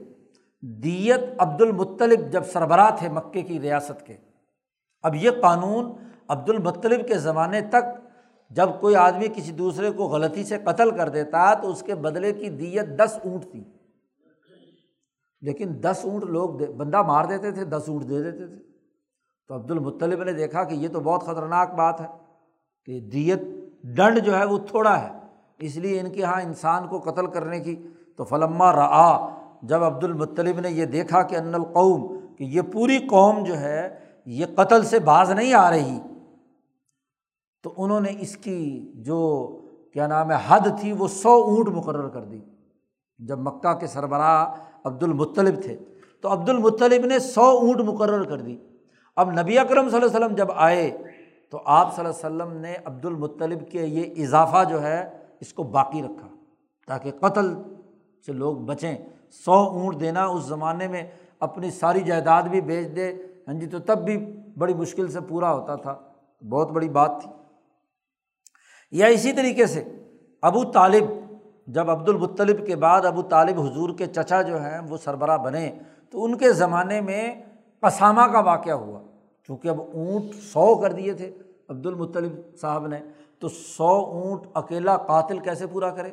دیت 0.62 1.20
عبد 1.39 1.62
المطلب 1.62 2.32
جب 2.32 2.43
سربراہ 2.53 2.91
تھے 2.99 3.09
مکے 3.09 3.43
کی 3.43 3.61
ریاست 3.61 4.07
کے، 4.07 4.16
اب 5.03 5.15
یہ 5.15 5.31
قانون 5.43 5.93
عبد 6.28 6.51
المطلب 6.51 7.09
کے 7.09 7.15
زمانے 7.15 7.61
تک 7.61 7.85
جب 8.51 8.69
کوئی 8.81 8.97
آدمی 8.97 9.28
کسی 9.28 9.53
دوسرے 9.53 9.91
کو 9.91 10.05
غلطی 10.05 10.45
سے 10.45 10.57
قتل 10.65 10.91
کر 10.91 11.09
دیتا 11.09 11.55
تو 11.55 11.70
اس 11.70 11.82
کے 11.82 11.95
بدلے 11.95 12.32
کی 12.32 12.49
دیت 12.49 12.86
دس 12.99 13.19
اونٹ 13.24 13.45
تھی۔ 13.53 13.65
لیکن 15.45 15.69
دس 15.83 16.01
اونٹ 16.05 16.25
لوگ 16.25 16.51
بندہ 16.51 17.03
مار 17.03 17.25
دیتے 17.25 17.51
تھے، 17.51 17.65
دس 17.65 17.85
اونٹ 17.89 18.09
دے 18.09 18.23
دیتے 18.23 18.47
تھے۔ 18.47 18.57
تو 19.49 19.55
عبد 19.55 19.71
المطلب 19.71 20.23
نے 20.23 20.33
دیکھا 20.33 20.65
کہ 20.65 20.75
یہ 20.75 20.89
تو 20.89 21.01
بہت 21.01 21.23
خطرناک 21.23 21.75
بات 21.75 22.01
ہے 22.01 22.07
کہ 22.85 23.01
دیت 23.01 23.41
ڈنڈ 23.85 24.19
جو 24.19 24.39
ہے 24.39 24.45
وہ 24.45 24.59
تھوڑا 24.59 25.03
ہے، 25.03 25.09
اس 25.59 25.77
لیے 25.77 26.01
ان 26.01 26.12
کے 26.12 26.21
یہاں 26.21 26.43
انسان 26.43 26.89
کو 26.89 26.99
قتل 26.99 27.27
کرنے 27.27 27.61
کی۔ 27.61 27.87
تو 28.16 28.25
فلما 28.25 28.73
رآ، 28.73 29.29
جب 29.62 29.85
عبد 29.85 30.05
المطلب 30.05 30.61
نے 30.61 30.71
یہ 30.71 30.85
دیکھا 30.85 31.23
کہ 31.23 31.37
ان 31.37 31.55
القوم، 31.55 32.19
کہ 32.39 32.45
یہ 32.45 32.61
پوری 32.73 32.99
قوم 32.99 33.45
جو 33.45 33.59
ہے، 33.59 33.99
یہ 34.27 34.47
قتل 34.57 34.85
سے 34.85 34.99
باز 34.99 35.31
نہیں 35.31 35.55
آ 35.55 35.71
رہی۔ 35.71 35.99
تو 37.62 37.75
انہوں 37.77 38.01
نے 38.01 38.09
اس 38.19 38.37
کی 38.37 38.93
جو 38.95 39.49
کیا 39.93 40.07
نام 40.07 40.31
ہے، 40.31 40.37
حد 40.47 40.81
تھی، 40.81 40.93
وہ 40.93 41.09
سو 41.09 41.33
اونٹ 41.33 41.69
مقرر 41.69 42.09
کر 42.09 42.25
دی۔ 42.25 42.41
جب 43.19 43.39
مکہ 43.39 43.75
کے 43.75 43.87
سربراہ 43.87 44.55
عبد 44.85 45.02
المطلب 45.02 45.62
تھے۔ 45.62 45.77
تو 46.20 46.32
عبد 46.32 46.48
المطلب 46.48 47.06
نے 47.06 47.19
سو 47.19 47.43
اونٹ 47.43 47.81
مقرر 47.81 48.23
کر 48.23 48.40
دی۔ 48.40 48.56
اب 49.16 49.31
نبی 49.40 49.59
اکرم 49.59 49.89
صلی 49.89 49.98
اللہ 49.98 50.16
علیہ 50.16 50.27
وسلم 50.27 50.36
جب 50.36 50.47
آئے، 50.55 50.90
تو 51.51 51.61
آپ 51.65 51.97
صلی 51.97 52.05
اللہ 52.05 52.27
علیہ 52.27 52.44
وسلم 52.44 52.61
نے 52.61 52.77
عبد 52.85 53.05
المطلب 53.05 53.70
کے 53.70 53.82
یہ 53.82 54.23
اضافہ 54.23 54.65
جو 54.70 54.82
ہے، 54.82 55.19
اس 55.40 55.52
کو 55.52 55.62
باقی 55.62 56.02
رکھا 56.02 56.28
تاکہ 56.86 57.11
قتل 57.11 57.55
سے 58.27 58.32
لوگ 58.32 58.56
بچیں۔ 58.56 58.98
سو 59.31 59.52
اونٹ 59.52 60.01
دینا 60.01 60.24
اس 60.24 60.44
زمانے 60.44 60.89
میں 60.89 61.02
اپنی 61.40 61.70
ساری 61.70 62.01
جائیداد 62.01 62.43
بھی 62.43 62.61
بیچ 62.61 62.97
دے۔ 62.97 63.15
ہاں 63.48 63.55
جی 63.55 63.66
تو 63.66 63.78
تب 63.78 64.05
بھی 64.05 64.27
بڑی 64.59 64.74
مشکل 64.74 65.11
سے 65.11 65.20
پورا 65.20 65.55
ہوتا 65.55 65.74
تھا۔ 65.77 65.98
بہت 66.48 66.70
بڑی 66.70 66.89
بات 66.89 67.11
تھی۔ 67.23 67.31
یا 68.90 69.06
اسی 69.06 69.32
طریقے 69.32 69.66
سے 69.66 69.85
ابو 70.43 70.65
طالب 70.65 71.05
جب 71.66 71.91
عبد 71.91 72.09
المطلب 72.09 72.66
کے 72.66 72.77
بعد 72.77 73.05
ابو 73.05 73.23
طالب 73.23 73.61
حضور 73.61 73.91
کے 73.99 74.07
چچا 74.07 74.43
جو 74.43 74.62
ہیں 74.62 74.81
وہ 74.89 74.97
سربراہ 74.97 75.36
بنے، 75.36 75.78
تو 76.11 76.24
ان 76.24 76.36
کے 76.39 76.53
زمانے 76.53 77.01
میں 77.01 77.35
پسامہ 77.81 78.27
کا 78.32 78.41
واقعہ 78.41 78.73
ہوا۔ 78.73 79.01
چونکہ 79.47 79.69
اب 79.69 79.81
اونٹ 79.81 80.35
سو 80.35 80.74
کر 80.74 80.93
دیے 80.93 81.12
تھے 81.12 81.31
عبد 81.69 81.86
المطلب 81.86 82.32
صاحب 82.61 82.86
نے، 82.86 82.99
تو 83.39 83.49
سو 83.49 83.89
اونٹ 83.89 84.47
اکیلا 84.55 84.97
قاتل 84.97 85.39
کیسے 85.39 85.66
پورا 85.66 85.91
کرے؟ 85.91 86.11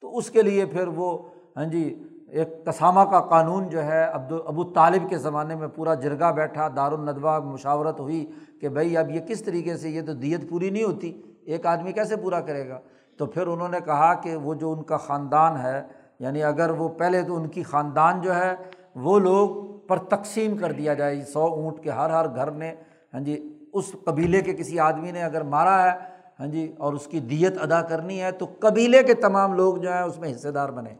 تو 0.00 0.16
اس 0.16 0.30
کے 0.30 0.42
لیے 0.42 0.66
پھر 0.66 0.88
وہ 0.88 1.18
ہاں 1.56 1.64
جی 1.64 2.02
ایک 2.28 2.66
کسامہ 2.66 3.00
کا 3.00 3.20
قانون 3.20 3.68
جو 3.68 3.82
ہے، 3.84 4.04
عبد، 4.04 4.32
ابو 4.46 4.64
طالب 4.64 5.08
کے 5.10 5.18
زمانے 5.18 5.54
میں 5.54 5.68
پورا 5.68 5.94
جرگا 5.94 6.30
بیٹھا 6.30 6.68
دار 6.76 6.92
الندوہ 6.92 7.38
مشاورت 7.38 8.00
ہوئی 8.00 8.26
کہ 8.60 8.68
بھائی 8.68 8.96
اب 8.96 9.10
یہ 9.10 9.20
کس 9.20 9.42
طریقے 9.42 9.76
سے، 9.76 9.90
یہ 9.90 10.02
تو 10.06 10.12
دیت 10.12 10.48
پوری 10.50 10.70
نہیں 10.70 10.84
ہوتی، 10.84 11.22
ایک 11.44 11.66
آدمی 11.66 11.92
کیسے 11.92 12.16
پورا 12.16 12.40
کرے 12.40 12.68
گا؟ 12.68 12.80
تو 13.18 13.26
پھر 13.26 13.46
انہوں 13.46 13.68
نے 13.68 13.78
کہا 13.84 14.14
کہ 14.14 14.36
وہ 14.36 14.54
جو 14.54 14.72
ان 14.72 14.82
کا 14.82 14.96
خاندان 14.96 15.56
ہے 15.56 15.82
یعنی 16.18 16.42
اگر 16.42 16.70
وہ 16.70 16.88
پہلے 16.88 17.22
تو 17.22 17.36
ان 17.36 17.48
کی 17.48 17.62
خاندان 17.62 18.20
جو 18.20 18.34
ہے، 18.34 18.54
وہ 18.94 19.18
لوگ 19.18 19.78
پر 19.86 19.98
تقسیم 19.98 20.58
کر 20.58 20.72
دیا 20.72 20.94
جائے۔ 20.94 21.24
سو 21.24 21.40
اونٹ 21.40 21.82
کے 21.82 21.90
ہر 21.90 22.10
ہر 22.10 22.34
گھر 22.34 22.50
نے 22.50 22.74
ہاں 23.14 23.20
جی 23.20 23.58
اس 23.72 23.92
قبیلے 24.04 24.40
کے 24.40 24.54
کسی 24.54 24.78
آدمی 24.78 25.10
نے 25.10 25.22
اگر 25.22 25.42
مارا 25.42 25.82
ہے 25.82 25.98
ہاں 26.40 26.46
جی 26.46 26.74
اور 26.78 26.92
اس 26.92 27.06
کی 27.06 27.20
دیت 27.20 27.62
ادا 27.62 27.82
کرنی 27.82 28.22
ہے، 28.22 28.32
تو 28.32 28.46
قبیلے 28.60 29.02
کے 29.02 29.14
تمام 29.14 29.54
لوگ 29.54 29.76
جو 29.76 29.92
ہیں 29.92 30.02
اس 30.02 30.18
میں 30.18 30.32
حصے 30.32 30.50
دار 30.50 30.68
بنے۔ 30.68 30.90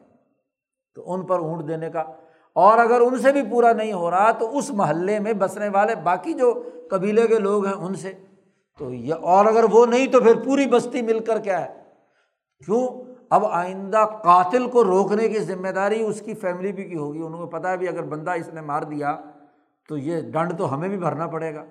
تو 0.95 1.13
ان 1.13 1.23
پر 1.23 1.39
اونٹ 1.39 1.69
دینے 1.69 1.91
کا۔ 1.91 2.05
اور 2.53 2.79
اگر 2.79 3.01
ان 3.01 3.19
سے 3.19 3.33
بھی 3.33 3.43
پورا 3.51 3.73
نہیں 3.73 3.93
ہو 3.93 4.11
رہا، 4.11 4.31
تو 4.31 4.59
اس 4.59 4.71
محلے 4.71 5.19
میں 5.19 5.33
بسنے 5.33 5.69
والے 5.69 5.95
باقی 5.95 6.33
جو 6.33 6.63
قبیلے 6.91 7.27
کے 7.27 7.39
لوگ 7.39 7.67
ہیں، 7.67 7.75
ان 7.75 7.95
سے۔ 7.95 8.13
تو 8.79 8.93
یہ، 8.93 9.15
اور 9.21 9.47
اگر 9.47 9.65
وہ 9.71 9.87
نہیں، 9.87 10.07
تو 10.07 10.21
پھر 10.21 10.35
پوری 10.45 10.67
بستی 10.67 11.03
مل 11.03 11.19
کر 11.19 11.39
کیا 11.39 11.65
ہے؟ 11.65 11.76
کیوں؟ 12.65 12.89
اب 13.31 13.47
آئندہ 13.47 14.05
قاتل 14.23 14.67
کو 14.67 14.85
روکنے 14.85 15.29
کی 15.29 15.39
ذمہ 15.39 15.69
داری 15.69 16.03
اس 16.03 16.21
کی 16.21 16.35
فیملی 16.35 16.73
بھی 16.73 16.85
کی 16.85 16.97
ہوگی۔ 16.97 17.23
انہوں 17.23 17.41
کو 17.41 17.47
پتہ 17.47 17.69
ہے 17.69 17.77
بھی 17.77 17.89
اگر 17.89 18.03
بندہ 18.03 18.31
اس 18.31 18.55
نے 18.55 18.61
مار 18.61 18.83
دیا 18.83 19.17
تو 19.89 19.97
یہ 19.97 20.21
ڈنڈ 20.21 20.59
تو 20.59 20.75
ہمیں 20.75 20.89
بھی 20.89 20.97
بھرنا 20.97 21.27
پڑے 21.27 21.55
گا۔ 21.55 21.65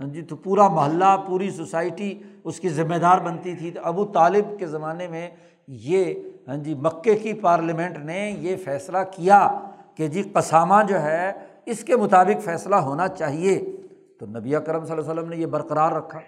ہاں 0.00 0.06
جی 0.06 0.22
تو 0.22 0.36
پورا 0.36 0.68
محلہ، 0.68 1.16
پوری 1.26 1.50
سوسائٹی 1.50 2.18
اس 2.44 2.60
کی 2.60 2.68
ذمہ 2.68 2.94
دار 2.94 3.18
بنتی 3.18 3.54
تھی۔ 3.54 3.70
تو 3.70 3.80
ابو 3.84 4.04
طالب 4.04 4.58
کے 4.58 4.66
زمانے 4.66 5.08
میں 5.08 5.30
یہ 5.66 6.14
ہاں 6.48 6.56
جی 6.56 6.74
مکے 6.74 7.14
کی 7.14 7.32
پارلیمنٹ 7.32 7.98
نے 7.98 8.36
یہ 8.38 8.56
فیصلہ 8.56 8.98
کیا 9.10 9.60
کہ 9.94 10.08
جی 10.08 10.22
قسامہ 10.22 10.82
جو 10.88 11.02
ہے، 11.02 11.32
اس 11.66 11.84
کے 11.84 11.96
مطابق 11.96 12.44
فیصلہ 12.44 12.76
ہونا 12.76 13.08
چاہیے۔ 13.08 13.76
تو 14.18 14.26
نبی 14.26 14.50
کرم 14.50 14.84
صلی 14.84 14.92
اللہ 14.92 15.10
علیہ 15.10 15.20
وسلم 15.20 15.28
نے 15.28 15.36
یہ 15.36 15.46
برقرار 15.46 15.92
رکھا۔ 15.92 16.20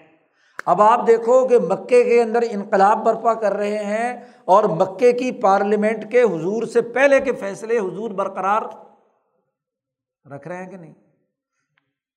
اب 0.66 0.82
آپ 0.82 1.06
دیکھو 1.06 1.48
کہ 1.48 1.58
مکے 1.58 2.04
کے 2.04 2.22
اندر 2.22 2.40
انقلاب 2.50 3.04
برپا 3.04 3.34
کر 3.34 3.52
رہے 3.52 3.84
ہیں 3.84 4.20
اور 4.44 4.64
مکے 4.64 5.12
کی 5.12 5.32
پارلیمنٹ 5.32 6.12
کے 6.12 6.22
حضور 6.22 6.62
سے 6.62 6.80
پہلے 6.80 7.20
کے 7.20 7.32
فیصلے 7.32 7.78
حضور 7.78 8.10
برقرار 8.10 8.62
رکھ 10.32 10.48
رہے 10.48 10.56
ہیں 10.56 10.70
کہ 10.70 10.76
نہیں؟ 10.76 10.92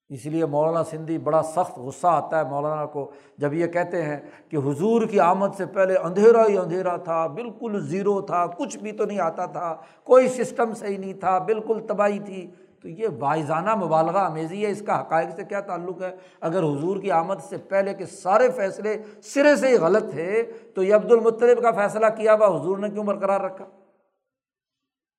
اس 0.10 0.26
لیے 0.26 0.46
مولانا 0.46 0.84
سندھی 0.84 1.18
بڑا 1.18 1.44
سخت 1.44 1.78
غصہ 1.78 2.08
آتا 2.08 2.40
ہے 2.40 2.44
مولانا 2.44 2.86
کو، 2.86 3.12
جب 3.38 3.54
یہ 3.54 3.68
کہتے 3.68 4.02
ہیں 4.02 4.18
کہ 4.50 4.58
حضور 4.58 5.02
کی 5.06 5.20
آمد 5.20 5.56
سے 5.58 5.66
پہلے 5.66 5.96
اندھیرا 5.96 6.48
ہی 6.48 6.58
اندھیرا 6.58 6.98
تھا، 6.98 7.28
بالکل 7.28 7.80
زیرو 7.88 8.22
تھا، 8.22 8.46
کچھ 8.46 8.78
بھی 8.78 8.92
تو 8.92 9.06
نہیں 9.06 9.20
آتا 9.20 9.46
تھا، 9.46 9.76
کوئی 10.04 10.28
سسٹم 10.28 10.74
صحیح 10.74 10.98
نہیں 10.98 11.14
تھا، 11.14 11.38
بالکل 11.38 11.80
تباہی 11.88 12.20
تھی۔ 12.20 12.52
تو 12.84 12.90
یہ 12.90 13.08
باعزانہ 13.08 13.76
مبالغہ 13.76 14.18
امیزی 14.18 14.66
ہے، 14.66 14.72
اس 14.72 14.82
کا 14.86 15.02
حقائق 15.02 15.30
سے 15.36 15.44
کیا 15.44 15.60
تعلق 15.60 16.02
ہے؟ 16.02 16.16
اگر 16.42 16.64
حضور 16.64 16.98
کی 16.98 17.12
آمد 17.12 17.44
سے 17.50 17.58
پہلے 17.58 17.94
کے 17.94 18.06
سارے 18.06 18.50
فیصلے 18.50 18.98
سرے 19.24 19.56
سے 19.56 19.68
ہی 19.68 19.76
غلط 19.76 20.12
تھے، 20.12 20.52
تو 20.76 20.84
یہ 20.84 20.96
عبد 20.96 21.12
المطلب 21.12 21.62
کا 21.62 21.72
فیصلہ 21.72 22.06
کیا 22.18 22.34
ہوا؟ 22.34 22.62
حضور 22.62 22.78
نے 22.78 22.90
کیوں 22.90 23.04
برقرار 23.04 23.42
رکھا؟ 23.42 23.66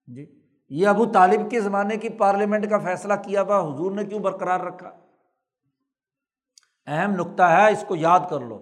جی 0.06 0.26
یہ 0.68 0.88
ابو 0.88 1.06
طالب 1.06 1.50
کے 1.50 1.60
زمانے 1.60 1.96
کی 1.96 2.08
پارلیمنٹ 2.08 2.70
کا 2.70 2.78
فیصلہ 2.78 3.14
کیا 3.24 3.42
ہوا؟ 3.42 3.74
حضور 3.74 3.92
نے 3.92 4.04
کیوں 4.04 4.20
برقرار 4.20 4.60
رکھا؟ 4.60 4.90
اہم 6.86 7.10
نقطہ 7.10 7.42
ہے، 7.42 7.72
اس 7.72 7.84
کو 7.88 7.96
یاد 7.96 8.20
کر 8.30 8.40
لو۔ 8.40 8.58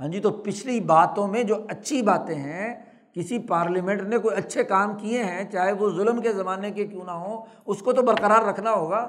ہاں 0.00 0.08
جی 0.08 0.20
تو 0.20 0.30
پچھلی 0.30 0.80
باتوں 0.80 1.28
میں 1.28 1.42
جو 1.42 1.56
اچھی 1.68 2.02
باتیں 2.02 2.34
ہیں 2.34 2.85
کسی 3.16 3.38
پارلیمنٹ 3.38 4.02
نے 4.02 4.18
کوئی 4.18 4.36
اچھے 4.36 4.64
کام 4.64 4.94
کیے 4.94 5.22
ہیں، 5.24 5.44
چاہے 5.50 5.72
وہ 5.72 5.90
ظلم 5.90 6.20
کے 6.20 6.32
زمانے 6.32 6.70
کے 6.70 6.86
کیوں 6.86 7.04
نہ 7.04 7.10
ہوں 7.10 7.40
اس 7.66 7.82
کو 7.82 7.92
تو 7.92 8.02
برقرار 8.02 8.44
رکھنا 8.44 8.72
ہوگا، 8.72 9.04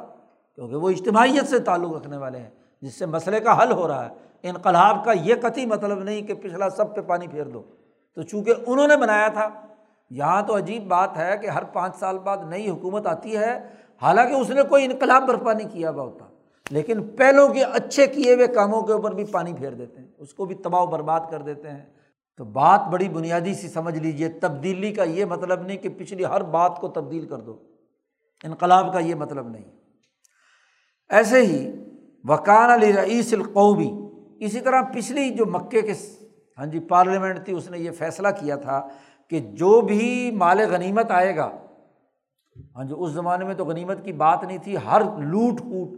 کیونکہ 0.58 0.76
وہ 0.76 0.90
اجتماعیت 0.90 1.50
سے 1.50 1.60
تعلق 1.60 1.96
رکھنے 1.96 2.18
والے 2.18 2.40
ہیں، 2.40 2.50
جس 2.82 3.00
سے 3.00 3.06
مسئلے 3.06 3.40
کا 3.40 3.62
حل 3.64 3.72
ہو 3.72 3.88
رہا 3.88 4.06
ہے۔ 4.06 4.10
انقلاب 4.44 5.04
کا 5.06 5.12
یہ 5.12 5.36
قطعی 5.42 5.66
مطلب 5.66 6.04
نہیں 6.04 6.22
کہ 6.22 6.34
پچھلا 6.34 6.70
سب 6.70 6.96
پہ 6.96 7.02
پانی 7.02 7.28
پھیر 7.28 7.46
دو۔ 7.46 7.62
تو 8.18 8.22
چونکہ 8.22 8.54
انہوں 8.68 8.88
نے 8.88 8.98
بنایا 8.98 9.28
تھا، 9.28 9.48
یہاں 10.12 10.42
تو 10.42 10.58
عجیب 10.58 10.88
بات 10.88 11.18
ہے 11.18 11.36
کہ 11.42 11.48
ہر 11.48 11.64
پانچ 11.64 11.96
سال 11.96 12.18
بعد 12.18 12.38
نئی 12.50 12.70
حکومت 12.70 13.08
آتی 13.08 13.38
ہے۔ 13.38 13.58
حالانکہ 14.02 14.34
اس 14.34 14.50
نے 14.50 14.64
کوئی 14.64 14.86
انقلاب 14.86 15.28
برپا 15.28 15.54
نہیں 15.54 15.70
کیا 15.70 15.90
ہوا 15.90 16.04
ہوتا، 16.04 16.26
لیکن 16.70 17.04
پہلوں 17.18 17.48
کے 17.50 17.64
اچھے 17.64 18.08
کیے 18.08 18.34
ہوئے 18.34 18.48
کاموں 18.48 18.82
کے 18.82 18.94
اوپر 18.94 19.14
بھی 19.14 19.26
پانی 19.26 19.54
پھیر 19.54 19.72
دیتے 19.72 20.02
ہیں، 20.02 20.08
اس 20.18 20.34
کو 20.34 20.46
بھی 20.46 20.56
تباہ 20.56 20.82
و 20.82 20.86
برباد 20.86 21.30
کر 21.32 21.42
دیتے 21.42 21.70
ہیں۔ 21.70 21.86
تو 22.38 22.46
بات 22.46 22.82
بڑی 22.92 23.10
بنیادی 23.10 23.54
سی، 23.54 23.68
سمجھ 23.68 24.00
لیجیے 24.00 24.30
تبدیلی 24.30 24.92
کا 24.92 25.04
یہ 25.04 25.26
مطلب 25.26 25.62
نہیں 25.62 25.78
کہ 25.78 25.90
پچھلی 25.90 26.26
ہر 26.26 26.42
بات 26.42 26.80
کو 26.82 26.88
تبدیل 26.88 27.28
کر 27.28 27.38
دو۔ 27.38 27.58
انقلاب 28.44 28.94
کا 28.94 29.00
یہ 29.00 29.16
مطلب 29.16 29.50
نہیں۔ 29.50 29.64
ایسے 31.10 31.42
ہی 31.42 31.72
وکان 32.24 32.70
علی 32.70 32.94
رئیس 32.94 33.34
القومی۔ 33.34 34.10
اسی 34.40 34.60
طرح 34.60 34.82
پچھلی 34.82 35.30
جو 35.30 35.46
مکے 35.46 35.82
کے 35.82 35.94
ہاں 36.58 36.66
جی 36.66 36.80
پارلیمنٹ 36.80 37.46
تھی، 37.46 37.54
اس 37.54 37.70
نے 37.70 37.80
یہ 37.80 37.92
فیصلہ 37.92 38.28
کیا 38.40 38.56
تھا 38.56 38.88
کہ 39.30 39.40
جو 39.40 39.82
بھی 39.82 40.32
مال 40.32 40.60
غنیمت 40.60 41.12
آئے 41.12 41.36
گا 41.36 41.52
ہاں 42.76 42.84
جی 42.84 42.94
اس 42.98 43.12
زمانے 43.12 43.46
میں 43.46 43.54
تو 43.54 43.66
غنیمت 43.66 44.06
کی 44.06 44.14
بات 44.14 44.44
نہیں 44.44 44.58
تھی۔ 44.58 44.76
ہر 44.78 45.02
لوٹ 45.18 45.62
پوٹ 45.62 45.90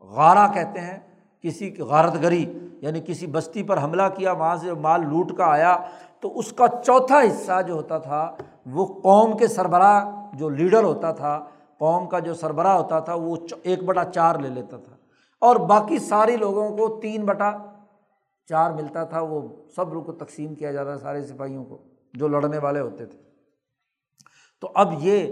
غارہ 0.00 0.52
کہتے 0.52 0.80
ہیں، 0.80 0.98
کسی 1.42 1.70
کی 1.70 1.82
غارت 1.82 2.14
گری۔ 2.22 2.58
یعنی 2.80 3.00
کسی 3.06 3.26
بستی 3.26 3.62
پر 3.62 3.82
حملہ 3.82 4.02
کیا، 4.16 4.32
وہاں 4.32 4.56
سے 4.56 4.72
مال 4.72 5.08
لوٹ 5.08 5.36
کا 5.36 5.44
آیا، 5.44 5.76
تو 6.20 6.38
اس 6.38 6.52
کا 6.52 6.66
چوتھا 6.84 7.20
حصہ 7.20 7.62
جو 7.66 7.74
ہوتا 7.74 7.98
تھا، 7.98 8.36
وہ 8.66 8.86
قوم 8.86 9.36
کے 9.36 9.48
سربراہ 9.48 10.04
جو 10.32 10.48
لیڈر 10.48 10.84
ہوتا 10.84 11.12
تھا، 11.12 11.38
قوم 11.78 12.06
کا 12.06 12.18
جو 12.18 12.34
سربراہ 12.34 12.76
ہوتا 12.76 13.00
تھا، 13.00 13.14
وہ 13.14 13.36
ایک 13.62 13.82
بٹا 13.84 14.04
چار 14.04 14.34
لے 14.34 14.48
لیتا 14.48 14.76
تھا۔ 14.76 14.96
اور 15.42 15.56
باقی 15.56 15.98
سارے 15.98 16.36
لوگوں 16.36 16.68
کو 16.76 17.00
تین 17.00 17.24
بٹا 17.24 17.52
چار 18.48 18.70
ملتا 18.70 19.04
تھا، 19.04 19.20
وہ 19.20 19.40
سب 19.76 19.92
لوگ 19.92 20.02
کو 20.02 20.12
تقسیم 20.12 20.54
کیا 20.54 20.72
جاتا 20.72 20.90
تھا، 20.90 21.02
سارے 21.02 21.22
سپاہیوں 21.22 21.64
کو 21.64 21.78
جو 22.14 22.28
لڑنے 22.28 22.58
والے 22.58 22.80
ہوتے 22.80 23.06
تھے۔ 23.06 23.18
تو 24.60 24.70
اب 24.74 24.92
یہ 24.98 25.26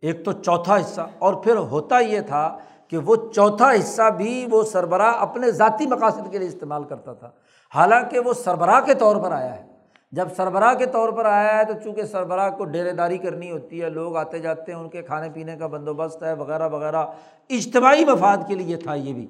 ایک 0.00 0.24
تو 0.24 0.32
چوتھا 0.32 0.76
حصہ، 0.76 1.00
اور 1.18 1.34
پھر 1.34 1.56
ہوتا 1.56 1.98
یہ 1.98 2.20
تھا 2.20 2.58
کہ 2.90 2.98
وہ 2.98 3.16
چوتھا 3.34 3.70
حصہ 3.70 4.10
بھی 4.16 4.46
وہ 4.50 4.62
سربراہ 4.62 5.12
اپنے 5.12 5.50
ذاتی 5.50 5.86
مقاصد 5.86 6.30
کے 6.30 6.38
لیے 6.38 6.48
استعمال 6.48 6.84
کرتا 6.84 7.12
تھا۔ 7.12 7.30
حالانکہ 7.74 8.18
وہ 8.18 8.32
سربراہ 8.32 8.80
کے 8.80 8.94
طور 8.94 9.16
پر 9.16 9.32
آیا 9.32 9.58
ہے۔ 9.58 9.70
جب 10.12 10.28
سربراہ 10.36 10.74
کے 10.74 10.86
طور 10.86 11.08
پر 11.08 11.24
آیا 11.24 11.58
ہے 11.58 11.64
تو 11.64 11.72
چونکہ 11.84 12.02
سربراہ 12.02 12.50
کو 12.50 12.64
ڈیرے 12.64 12.92
داری 12.92 13.18
کرنی 13.18 13.50
ہوتی 13.50 13.82
ہے، 13.82 13.90
لوگ 13.90 14.16
آتے 14.16 14.38
جاتے 14.38 14.72
ہیں، 14.72 14.78
ان 14.78 14.88
کے 14.88 15.02
کھانے 15.02 15.28
پینے 15.34 15.56
کا 15.56 15.66
بندوبست 15.66 16.22
ہے، 16.22 16.32
وغیرہ 16.32 16.68
وغیرہ۔ 16.68 17.06
اجتماعی 17.50 18.04
مفاد 18.04 18.36
کے 18.48 18.54
لیے 18.54 18.76
تھا 18.76 18.94
یہ 18.94 19.12
بھی۔ 19.12 19.26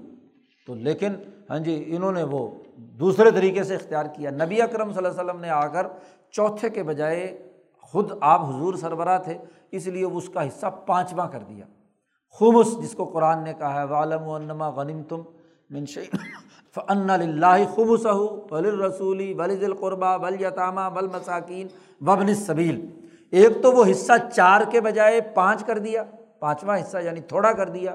تو 0.66 0.74
لیکن 0.74 1.12
ہاں 1.51 1.59
جی 1.59 1.85
انہوں 1.87 2.12
نے 2.12 2.23
وہ 2.23 2.49
دوسرے 2.77 3.31
طریقے 3.31 3.65
سے 3.65 3.74
اختیار 3.74 4.05
کیا۔ 4.05 4.31
نبی 4.31 4.62
اکرم 4.62 4.93
صلی 4.93 5.07
اللہ 5.07 5.20
علیہ 5.20 5.31
وسلم 5.31 5.41
نے 5.41 5.51
آ 5.51 5.66
کر 5.66 5.87
چوتھے 6.31 6.70
کے 6.70 6.82
بجائے 6.82 7.49
خود 7.82 8.12
آپ 8.20 8.41
حضور 8.49 8.74
سربراہ 8.74 9.19
تھے، 9.19 9.39
اس 9.70 9.87
لیے 9.87 10.05
اس 10.05 10.28
کا 10.28 10.47
حصہ 10.47 10.66
پانچواں 10.87 11.28
کر 11.28 11.39
دیا۔ 11.49 11.65
خمس، 12.39 12.82
جس 12.82 12.93
کو 12.93 13.05
قرآن 13.05 13.44
نے 13.44 13.52
کہا 13.59 13.81
ہے 13.81 13.86
والم 13.86 14.23
ونما 14.23 14.69
غنم 14.69 15.02
تم 15.02 15.23
منش 15.70 15.98
فن 16.74 17.11
اللہ 17.11 17.74
خمس 17.74 18.07
ول 18.51 18.81
رسولی 18.81 19.35
ولی 19.35 19.65
القربہ 19.65 20.19
ول 20.23 20.40
یتامہ 20.40 20.81
ول 20.94 21.07
مساکین 21.07 21.69
وبن 22.01 22.35
صبیل 22.35 22.86
ایک 23.31 23.62
تو 23.62 23.73
وہ 23.73 23.85
حصہ 23.90 24.12
چار 24.32 24.61
کے 24.70 24.81
بجائے 24.81 25.20
پانچ 25.20 25.65
کر 25.65 25.78
دیا، 25.78 26.05
پانچواں 26.39 26.78
حصہ 26.78 26.98
یعنی 26.98 27.20
تھوڑا 27.20 27.52
کر 27.52 27.69
دیا۔ 27.69 27.94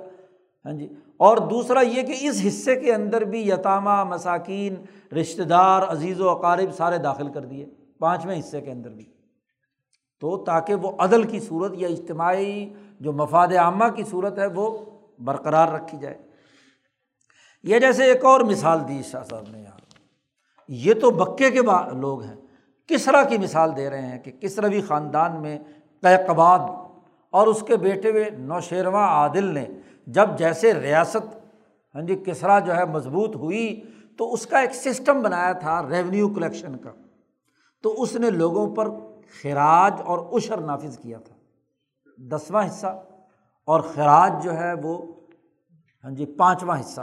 ہاں 0.65 0.73
جی۔ 0.73 0.87
اور 1.17 1.37
دوسرا 1.37 1.81
یہ 1.81 2.03
کہ 2.03 2.15
اس 2.21 2.41
حصے 2.47 2.75
کے 2.75 2.93
اندر 2.93 3.21
بھی 3.21 3.49
یتامہ، 3.49 4.03
مساکین، 4.03 4.75
رشتہ 5.15 5.43
دار، 5.43 5.81
عزیز 5.81 6.21
و 6.21 6.29
اقارب 6.29 6.75
سارے 6.75 6.97
داخل 6.97 7.27
کر 7.27 7.45
دیے، 7.45 7.65
پانچویں 7.99 8.39
حصے 8.39 8.61
کے 8.61 8.71
اندر 8.71 8.89
بھی۔ 8.89 9.05
تو 10.19 10.37
تاکہ 10.37 10.75
وہ 10.75 10.91
عدل 10.99 11.23
کی 11.23 11.39
صورت 11.39 11.71
یا 11.75 11.87
اجتماعی 11.87 12.73
جو 12.99 13.13
مفاد 13.13 13.47
عامہ 13.47 13.85
کی 13.95 14.03
صورت 14.03 14.39
ہے 14.39 14.45
وہ 14.45 14.77
برقرار 15.19 15.67
رکھی 15.67 15.97
جائے۔ 15.97 16.17
یہ 17.63 17.79
جیسے 17.79 18.03
ایک 18.03 18.25
اور 18.25 18.41
مثال 18.41 18.87
دی 18.87 19.01
شاہ 19.03 19.23
صاحب 19.23 19.43
نے 19.47 19.61
یہاں۔ 19.61 19.77
یہ 20.67 20.93
تو 20.93 21.11
بکے 21.11 21.51
کے 21.51 21.59
لوگ 21.93 22.21
ہیں۔ 22.21 22.35
کسرا 22.87 23.23
کی 23.23 23.37
مثال 23.37 23.75
دے 23.75 23.89
رہے 23.89 24.01
ہیں 24.01 24.19
کہ 24.19 24.31
کسروی 24.31 24.81
خاندان 24.81 25.41
میں 25.41 25.59
قباد 26.27 26.59
اور 27.29 27.47
اس 27.47 27.63
کے 27.67 27.77
بیٹے 27.77 28.11
ہوئے 28.11 28.29
نوشیرواں 28.29 29.07
عادل 29.07 29.43
نے 29.43 29.65
جب 30.07 30.29
جیسے 30.37 30.73
ریاست 30.73 31.35
ہاں 31.95 32.01
جی 32.01 32.15
کسرا 32.15 32.59
جو 32.59 32.75
ہے 32.75 32.85
مضبوط 32.85 33.35
ہوئی، 33.35 33.81
تو 34.17 34.33
اس 34.33 34.47
کا 34.47 34.59
ایک 34.59 34.75
سسٹم 34.75 35.21
بنایا 35.21 35.53
تھا 35.53 35.89
ریونیو 35.89 36.29
کلیکشن 36.29 36.77
کا۔ 36.77 36.91
تو 37.83 38.01
اس 38.01 38.15
نے 38.15 38.29
لوگوں 38.29 38.75
پر 38.75 38.89
خراج 39.41 39.93
اور 40.05 40.37
عشر 40.37 40.57
نافذ 40.57 40.97
کیا 40.97 41.17
تھا۔ 41.17 41.34
دسواں 42.17 42.67
حصہ 42.67 43.03
اور 43.65 43.79
خراج 43.79 44.43
جو 44.43 44.57
ہے 44.57 44.73
وہ 44.73 45.13
ہاں 46.03 46.11
جی 46.11 46.25
پانچواں 46.25 46.79
حصہ۔ 46.79 47.01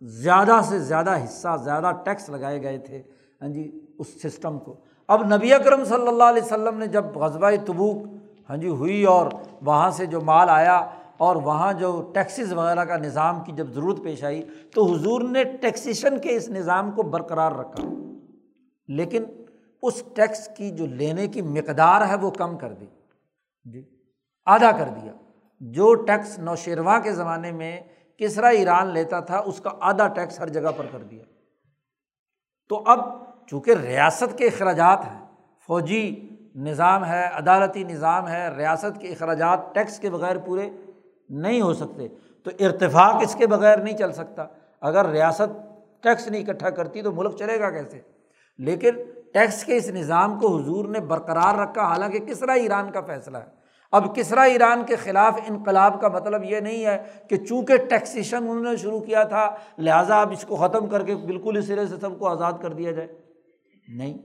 زیادہ 0.00 0.60
سے 0.64 0.78
زیادہ 0.78 1.24
حصہ، 1.24 1.56
زیادہ 1.64 1.90
ٹیکس 2.04 2.28
لگائے 2.28 2.62
گئے 2.62 2.78
تھے 2.78 3.02
ہاں 3.40 3.48
جی 3.48 3.80
اس 3.98 4.22
سسٹم 4.22 4.58
کو۔ 4.58 4.76
اب 5.08 5.34
نبی 5.34 5.54
اکرم 5.54 5.84
صلی 5.84 6.08
اللہ 6.08 6.24
علیہ 6.24 6.42
وسلم 6.42 6.78
نے 6.78 6.86
جب 6.86 7.04
غزبۂ 7.04 7.52
تبوک 7.66 8.06
ہاں 8.50 8.56
جی 8.56 8.68
ہوئی 8.68 9.04
اور 9.04 9.26
وہاں 9.62 9.90
سے 9.90 10.06
جو 10.06 10.20
مال 10.20 10.48
آیا 10.48 10.86
اور 11.16 11.36
وہاں 11.36 11.72
جو 11.72 12.10
ٹیکسیز 12.14 12.52
وغیرہ 12.52 12.84
کا 12.84 12.96
نظام 12.96 13.44
کی 13.44 13.52
جب 13.52 13.70
ضرورت 13.70 14.02
پیش 14.02 14.24
آئی، 14.24 14.42
تو 14.74 14.92
حضور 14.92 15.20
نے 15.20 15.44
ٹیکسیشن 15.44 16.18
کے 16.18 16.36
اس 16.36 16.48
نظام 16.48 16.90
کو 16.90 17.02
برقرار 17.02 17.52
رکھا۔ 17.52 17.82
لیکن 18.88 19.24
اس 19.82 20.02
ٹیکس 20.14 20.48
کی 20.48 20.70
جو 20.70 20.86
لینے 20.86 21.28
کی 21.28 21.42
مقدار 21.42 22.06
ہے 22.06 22.14
وہ 22.14 22.30
کم 22.30 22.58
کر 22.58 22.72
دی۔ 22.72 22.86
جی۔ 23.64 23.82
آدھا 24.46 24.70
کر 24.72 24.88
دیا۔ 25.02 25.12
جو 25.60 25.94
ٹیکس 25.94 26.38
نوشیرواں 26.38 27.00
کے 27.00 27.12
زمانے 27.12 27.52
میں 27.52 27.80
کسرا 28.18 28.48
ایران 28.48 28.86
لیتا 28.86 29.20
تھا، 29.20 29.38
اس 29.38 29.60
کا 29.60 29.70
آدھا 29.80 30.08
ٹیکس 30.08 30.40
ہر 30.40 30.48
جگہ 30.48 30.68
پر 30.76 30.86
کر 30.92 30.98
دیا۔ 30.98 31.24
تو 32.68 32.82
اب 32.86 32.98
چونکہ 33.46 33.70
ریاست 33.70 34.38
کے 34.38 34.46
اخراجات 34.46 35.00
ہیں، 35.04 35.26
فوجی 35.66 36.28
نظام 36.54 37.04
ہے، 37.04 37.24
عدالتی 37.24 37.84
نظام 37.84 38.28
ہے، 38.28 38.48
ریاست 38.56 39.00
کے 39.00 39.08
اخراجات 39.08 39.74
ٹیکس 39.74 39.98
کے 39.98 40.10
بغیر 40.10 40.38
پورے 40.38 40.70
نہیں 41.28 41.60
ہو 41.60 41.74
سکتے، 41.74 42.08
تو 42.44 42.50
ارتفاق 42.60 43.14
اس 43.22 43.34
کے 43.34 43.46
بغیر 43.46 43.78
نہیں 43.78 43.96
چل 43.96 44.12
سکتا۔ 44.12 44.46
اگر 44.80 45.08
ریاست 45.08 45.74
ٹیکس 46.02 46.28
نہیں 46.28 46.44
اکٹھا 46.48 46.70
کرتی 46.70 47.02
تو 47.02 47.12
ملک 47.12 47.36
چلے 47.38 47.60
گا 47.60 47.70
کیسے؟ 47.70 48.00
لیکن 48.58 48.90
ٹیکس 49.32 49.64
کے 49.64 49.76
اس 49.76 49.88
نظام 49.88 50.40
کو 50.40 50.58
حضور 50.58 50.84
نے 50.84 51.00
برقرار 51.00 51.54
رکھا، 51.54 51.82
حالانکہ 51.82 52.18
کسرا 52.18 52.52
ایران 52.52 52.90
کا 52.90 53.00
فیصلہ 53.00 53.38
ہے۔ 53.38 53.63
اب 53.94 54.14
کسرا 54.16 54.42
ایران 54.42 54.82
کے 54.86 54.96
خلاف 54.96 55.40
انقلاب 55.48 56.00
کا 56.00 56.08
مطلب 56.08 56.44
یہ 56.44 56.60
نہیں 56.60 56.84
ہے 56.86 56.98
کہ 57.28 57.36
چونکہ 57.36 57.76
ٹیکسیشن 57.76 58.36
انہوں 58.36 58.62
نے 58.62 58.76
شروع 58.76 59.00
کیا 59.00 59.22
تھا، 59.22 59.50
لہٰذا 59.78 60.20
اب 60.20 60.32
اس 60.32 60.44
کو 60.44 60.56
ختم 60.56 60.86
کر 60.86 61.04
کے 61.04 61.16
بالکل 61.16 61.56
اس 61.56 61.66
سرے 61.66 61.86
سے 61.86 61.96
سب 62.00 62.18
کو 62.18 62.28
آزاد 62.28 62.52
کر 62.62 62.72
دیا 62.72 62.90
جائے۔ 62.90 63.08
نہیں، 63.88 64.18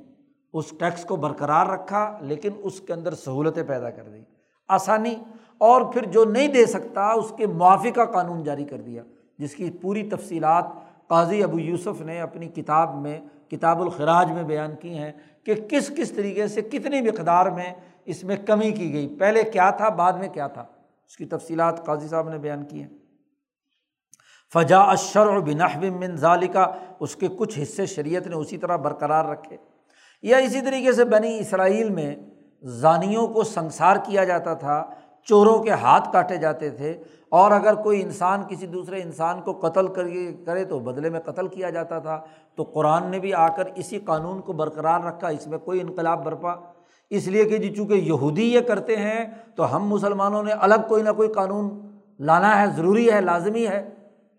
اس 0.54 0.74
ٹیکس 0.80 1.06
کو 1.06 1.16
برقرار 1.16 1.66
رکھا، 1.66 2.18
لیکن 2.22 2.50
اس 2.64 2.82
کے 2.82 2.94
اندر 2.94 3.14
سہولتیں 3.16 3.64
پیدا 3.64 3.90
کر 3.90 4.04
دی۔ 4.04 4.22
آسانی، 4.70 5.16
اور 5.58 5.82
پھر 5.82 6.06
جو 6.06 6.24
نہیں 6.26 6.48
دے 6.48 6.66
سکتا، 6.66 7.12
اس 7.12 7.34
کے 7.38 7.48
معافی 7.48 7.92
کا 7.92 8.06
قانون 8.06 8.44
جاری 8.44 8.66
کر 8.66 8.78
دیا، 8.78 9.04
جس 9.38 9.56
کی 9.56 9.70
پوری 9.72 10.10
تفصیلات 10.10 10.66
قاضی 11.08 11.44
ابو 11.44 11.60
یوسف 11.60 12.02
نے 12.02 12.22
اپنی 12.22 12.48
کتاب 12.48 12.96
میں، 12.96 13.20
کتاب 13.52 13.82
الخراج 13.82 14.32
میں 14.32 14.44
بیان 14.44 14.76
کی 14.76 14.98
ہیں 14.98 15.12
کہ 15.44 15.54
کس 15.70 15.92
کس 15.98 16.12
طریقے 16.12 16.48
سے 16.48 16.62
کتنی 16.62 17.02
مقدار 17.02 17.46
میں 17.46 17.74
اس 18.10 18.24
میں 18.24 18.36
کمی 18.36 18.72
کی 18.72 18.94
گئی۔ 18.94 19.16
پہلے 19.20 19.44
کیا 19.44 19.70
تھا؟ 19.70 19.90
بعد 19.90 20.14
میں 20.14 20.30
کیا 20.30 20.48
تھا؟ 20.48 20.66
اس 21.08 21.18
کی 21.18 21.26
تفصیلات 21.26 21.86
قاضی 21.86 22.08
صاحب 22.08 22.30
نے 22.30 22.38
بیان 22.38 22.66
کی 22.66 22.82
ہیں۔ 22.82 22.90
فجا 24.54 24.80
اشر 24.80 25.28
و 25.28 25.42
بنحب 25.42 25.84
من 25.84 26.16
ظالقہ 26.16 26.76
اس 27.00 27.16
کے 27.16 27.28
کچھ 27.38 27.60
حصے 27.62 27.86
شریعت 27.86 28.28
نے 28.28 28.36
اسی 28.36 28.58
طرح 28.58 28.76
برقرار 28.76 29.26
رکھے۔ 29.26 29.58
یا 30.22 30.38
اسی 30.38 30.62
طریقے 30.62 30.92
سے 30.92 31.06
بنی 31.06 31.40
اسرائیل 31.40 31.90
میں 31.90 32.16
ضانیوں 32.64 33.28
کو 33.28 33.44
سنسار 33.44 33.96
کیا 33.96 34.24
جاتا 34.24 34.54
تھا، 34.54 34.90
چوروں 35.24 35.64
کے 35.64 35.70
ہاتھ 35.70 36.10
کاٹے 36.14 36.38
جاتے 36.38 36.70
تھے، 36.70 37.04
اور 37.30 37.52
اگر 37.52 37.74
کوئی 37.74 38.02
انسان 38.02 38.44
کسی 38.50 38.68
دوسرے 38.68 39.02
انسان 39.02 39.42
کو 39.42 39.54
قتل 39.54 39.88
کرے 40.46 40.66
تو 40.66 40.80
بدلے 40.80 41.10
میں 41.10 41.20
قتل 41.20 41.48
کیا 41.48 41.70
جاتا 41.70 42.00
تھا۔ 42.00 42.22
تو 42.56 42.64
قرآن 42.64 43.08
نے 43.08 43.20
بھی 43.20 43.34
آ 43.34 43.48
کر 43.48 43.66
اسی 43.76 44.00
قانون 44.00 44.42
کو 44.42 44.54
برقرار 44.54 45.00
رکھا، 45.00 45.28
اس 45.28 45.48
میں 45.48 45.58
کوئی 45.58 45.82
انقلاب 45.82 46.26
برپا۔ 46.26 46.56
اس 47.10 47.28
لیے 47.28 47.46
کہ 47.46 47.58
جی 47.58 47.76
چونکہ 47.76 47.94
یہودی 47.94 48.54
یہ 48.54 48.60
کرتے 48.60 48.96
ہیں 48.96 49.26
تو 49.56 49.76
ہم 49.76 49.88
مسلمانوں 49.88 50.44
نے 50.44 50.52
الگ 50.52 50.76
کوئی 50.88 51.04
نہ 51.04 51.10
کوئی 51.10 51.30
قانون 51.30 51.80
لانا 52.20 52.62
ہے، 52.62 52.68
ضروری 52.76 53.12
ہے، 53.12 53.22
لازمی 53.22 53.68
ہے۔ 53.68 53.90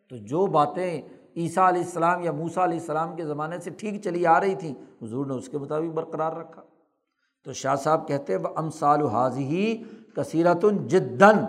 تو 0.09 0.17
جو 0.17 0.47
باتیں 0.47 1.03
عیسیٰ 1.37 1.69
علیہ 1.69 1.83
السلام 1.83 2.23
یا 2.23 2.33
موسا 2.33 2.65
علیہ 2.65 2.81
السلام 2.81 3.17
کے 3.17 3.25
زمانے 3.25 3.59
سے 3.59 3.71
ٹھیک 3.71 4.03
چلی 4.03 4.27
آ 4.27 4.41
رہی 4.41 4.55
تھیں، 4.55 4.75
حضور 5.03 5.27
نے 5.27 5.35
اس 5.35 5.49
کے 5.49 5.59
مطابق 5.59 5.95
برقرار 5.95 6.33
رکھا۔ 6.33 6.63
تو 7.45 7.53
شاہ 7.53 7.75
صاحب 7.75 8.09
کہتے 8.09 8.35
ام 8.57 8.71
سال 8.71 9.07
حاضی 9.07 9.83
کثیرت 10.17 10.65
جدن 10.87 11.45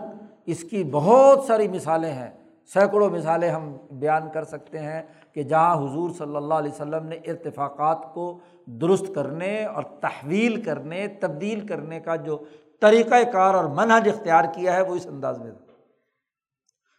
اس 0.45 0.63
کی 0.63 0.83
بہت 0.83 1.43
ساری 1.43 1.67
مثالیں 1.67 2.11
ہیں۔ 2.11 2.29
سینکڑوں 2.73 3.09
مثالیں 3.09 3.49
ہم 3.49 3.77
بیان 3.91 4.21
کر 4.33 4.43
سکتے 4.43 4.79
ہیں 4.79 5.01
کہ 5.33 5.43
جہاں 5.43 5.75
حضور 5.75 6.09
صلی 6.17 6.35
اللہ 6.35 6.53
علیہ 6.53 6.71
وسلم 6.71 7.05
نے 7.05 7.15
ارتفاقات 7.15 8.13
کو 8.13 8.39
درست 8.65 9.05
کرنے 9.15 9.65
اور 9.65 9.83
تحویل 9.83 10.61
کرنے، 10.61 11.07
تبدیل 11.07 11.67
کرنے 11.67 11.99
کا 11.99 12.15
جو 12.15 12.43
طریقۂ 12.81 13.31
کار 13.33 13.53
اور 13.53 13.65
منحج 13.65 14.09
اختیار 14.09 14.43
کیا 14.53 14.73
ہے، 14.73 14.81
وہ 14.81 14.95
اس 14.95 15.07
انداز 15.07 15.39
میں 15.39 15.51
تھا۔ 15.51 15.73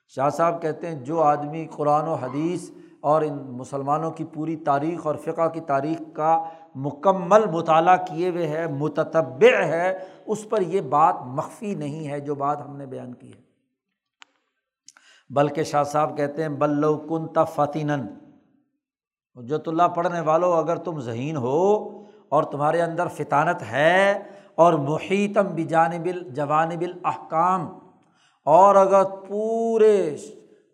شاہ 0.09 0.29
صاحب 0.29 0.63
کہتے 0.63 0.87
ہیں، 0.87 0.95
جو 0.95 1.23
آدمی 1.23 1.67
قرآن 1.77 2.09
و 2.09 2.15
حدیث 2.15 2.71
اور 3.01 3.23
ان 3.23 3.39
مسلمانوں 3.39 4.11
کی 4.11 4.25
پوری 4.25 4.57
تاریخ 4.57 5.07
اور 5.07 5.15
فقہ 5.15 5.49
کی 5.49 5.61
تاریخ 5.61 6.03
کا 6.13 6.45
مکمل 6.75 7.47
مطالعہ 7.47 7.97
کیے 7.97 8.29
ہوئے 8.29 8.49
ہے 8.49 8.67
متطبع 8.67 9.65
ہے، 9.65 9.99
اس 10.27 10.49
پر 10.49 10.61
یہ 10.61 10.81
بات 10.81 11.15
مخفی 11.27 11.75
نہیں 11.75 12.09
ہے 12.09 12.21
جو 12.21 12.35
بات 12.35 12.61
ہم 12.69 12.77
نے 12.77 12.87
بیان 12.87 13.15
کی 13.15 13.29
ہے۔ 13.29 13.43
بلکہ 15.31 15.63
شاہ 15.63 15.83
صاحب 15.83 16.17
کہتے 16.17 16.43
ہیں 16.43 16.49
بلو 16.49 16.97
کن 16.97 17.45
فتین 17.55 17.91
جت 19.37 19.69
اللہ 19.69 19.89
پڑھنے 19.95 20.21
والوں 20.21 20.57
اگر 20.57 20.77
تم 20.87 20.99
ذہین 21.01 21.37
ہو 21.37 21.61
اور 22.29 22.43
تمہارے 22.53 22.81
اندر 22.83 23.09
فطانت 23.17 23.63
ہے 23.71 24.13
اور 24.63 24.73
محیطم 24.89 25.47
بجانب 25.55 26.07
الجوانب 26.07 26.83
الاحکام، 26.83 27.67
اور 28.47 28.75
اگر 28.77 29.05
پورے 29.29 30.17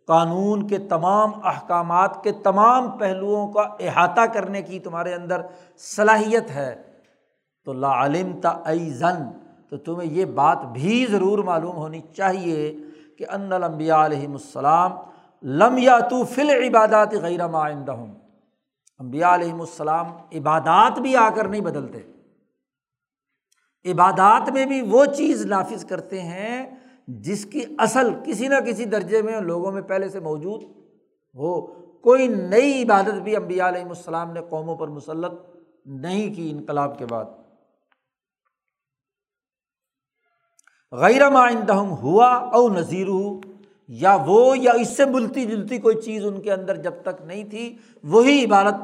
قانون 0.08 0.66
کے 0.68 0.78
تمام 0.88 1.32
احکامات 1.46 2.22
کے 2.24 2.32
تمام 2.42 2.90
پہلوؤں 2.98 3.52
کا 3.52 3.62
احاطہ 3.80 4.26
کرنے 4.34 4.62
کی 4.62 4.78
تمہارے 4.80 5.14
اندر 5.14 5.42
صلاحیت 5.80 6.50
ہے، 6.50 6.74
تو 7.66 7.72
لا 7.72 7.92
علم 8.04 8.38
تا 8.40 8.52
تو 9.70 9.76
تمہیں 9.76 10.10
یہ 10.10 10.24
بات 10.34 10.64
بھی 10.72 11.04
ضرور 11.10 11.38
معلوم 11.44 11.76
ہونی 11.76 12.00
چاہیے 12.16 12.72
کہ 13.18 13.24
ان 13.30 13.52
المبیا 13.52 14.04
علیہم 14.04 14.32
السلام 14.32 14.92
لم 15.42 15.76
یا 15.78 15.98
تو 16.10 16.22
فل 16.24 16.50
عبادات 16.50 17.14
غیر 17.22 17.46
معندہ 17.48 17.92
ہوں 17.92 18.14
امبیا 18.98 19.34
علیہم 19.34 19.60
السلام 19.60 20.06
عبادات 20.10 20.98
بھی 20.98 21.16
آ 21.16 21.30
کر 21.30 21.48
نہیں 21.48 21.60
بدلتے۔ 21.60 21.98
عبادات 23.92 24.50
میں 24.50 24.66
بھی 24.66 24.80
وہ 24.80 25.04
چیز 25.04 25.46
نافذ 25.46 25.84
کرتے 25.84 26.22
ہیں 26.22 26.76
جس 27.08 27.44
کی 27.44 27.64
اصل 27.78 28.10
کسی 28.26 28.48
نہ 28.48 28.54
کسی 28.54 28.84
درجے 28.84 29.22
میں 29.22 29.40
لوگوں 29.40 29.72
میں 29.72 29.82
پہلے 29.82 30.08
سے 30.08 30.20
موجود 30.20 30.62
ہو۔ 31.34 31.60
کوئی 32.00 32.28
نئی 32.28 32.82
عبادت 32.82 33.14
بھی 33.14 33.36
امبیا 33.36 33.68
علیہم 33.68 33.88
السلام 33.88 34.32
نے 34.32 34.40
قوموں 34.48 34.76
پر 34.76 34.88
مسلط 34.88 35.32
نہیں 35.84 36.34
کی 36.34 36.50
انقلاب 36.50 36.98
کے 36.98 37.06
بعد۔ 37.06 37.24
غیر 40.92 41.30
معندہم 41.30 41.90
ہوا 41.90 42.34
او 42.34 42.68
نذیر 42.68 43.08
ہو 43.08 43.40
یا 43.88 44.16
وہ 44.26 44.58
یا 44.58 44.72
اس 44.72 44.96
سے 44.96 45.04
ملتی 45.04 45.44
جلتی 45.44 45.78
کوئی 45.78 45.96
چیز 45.96 46.26
ان 46.26 46.40
کے 46.40 46.52
اندر 46.52 46.76
جب 46.76 46.92
تک 47.02 47.22
نہیں 47.24 47.44
تھی، 47.44 47.76
وہی 48.04 48.44
عبادت 48.44 48.74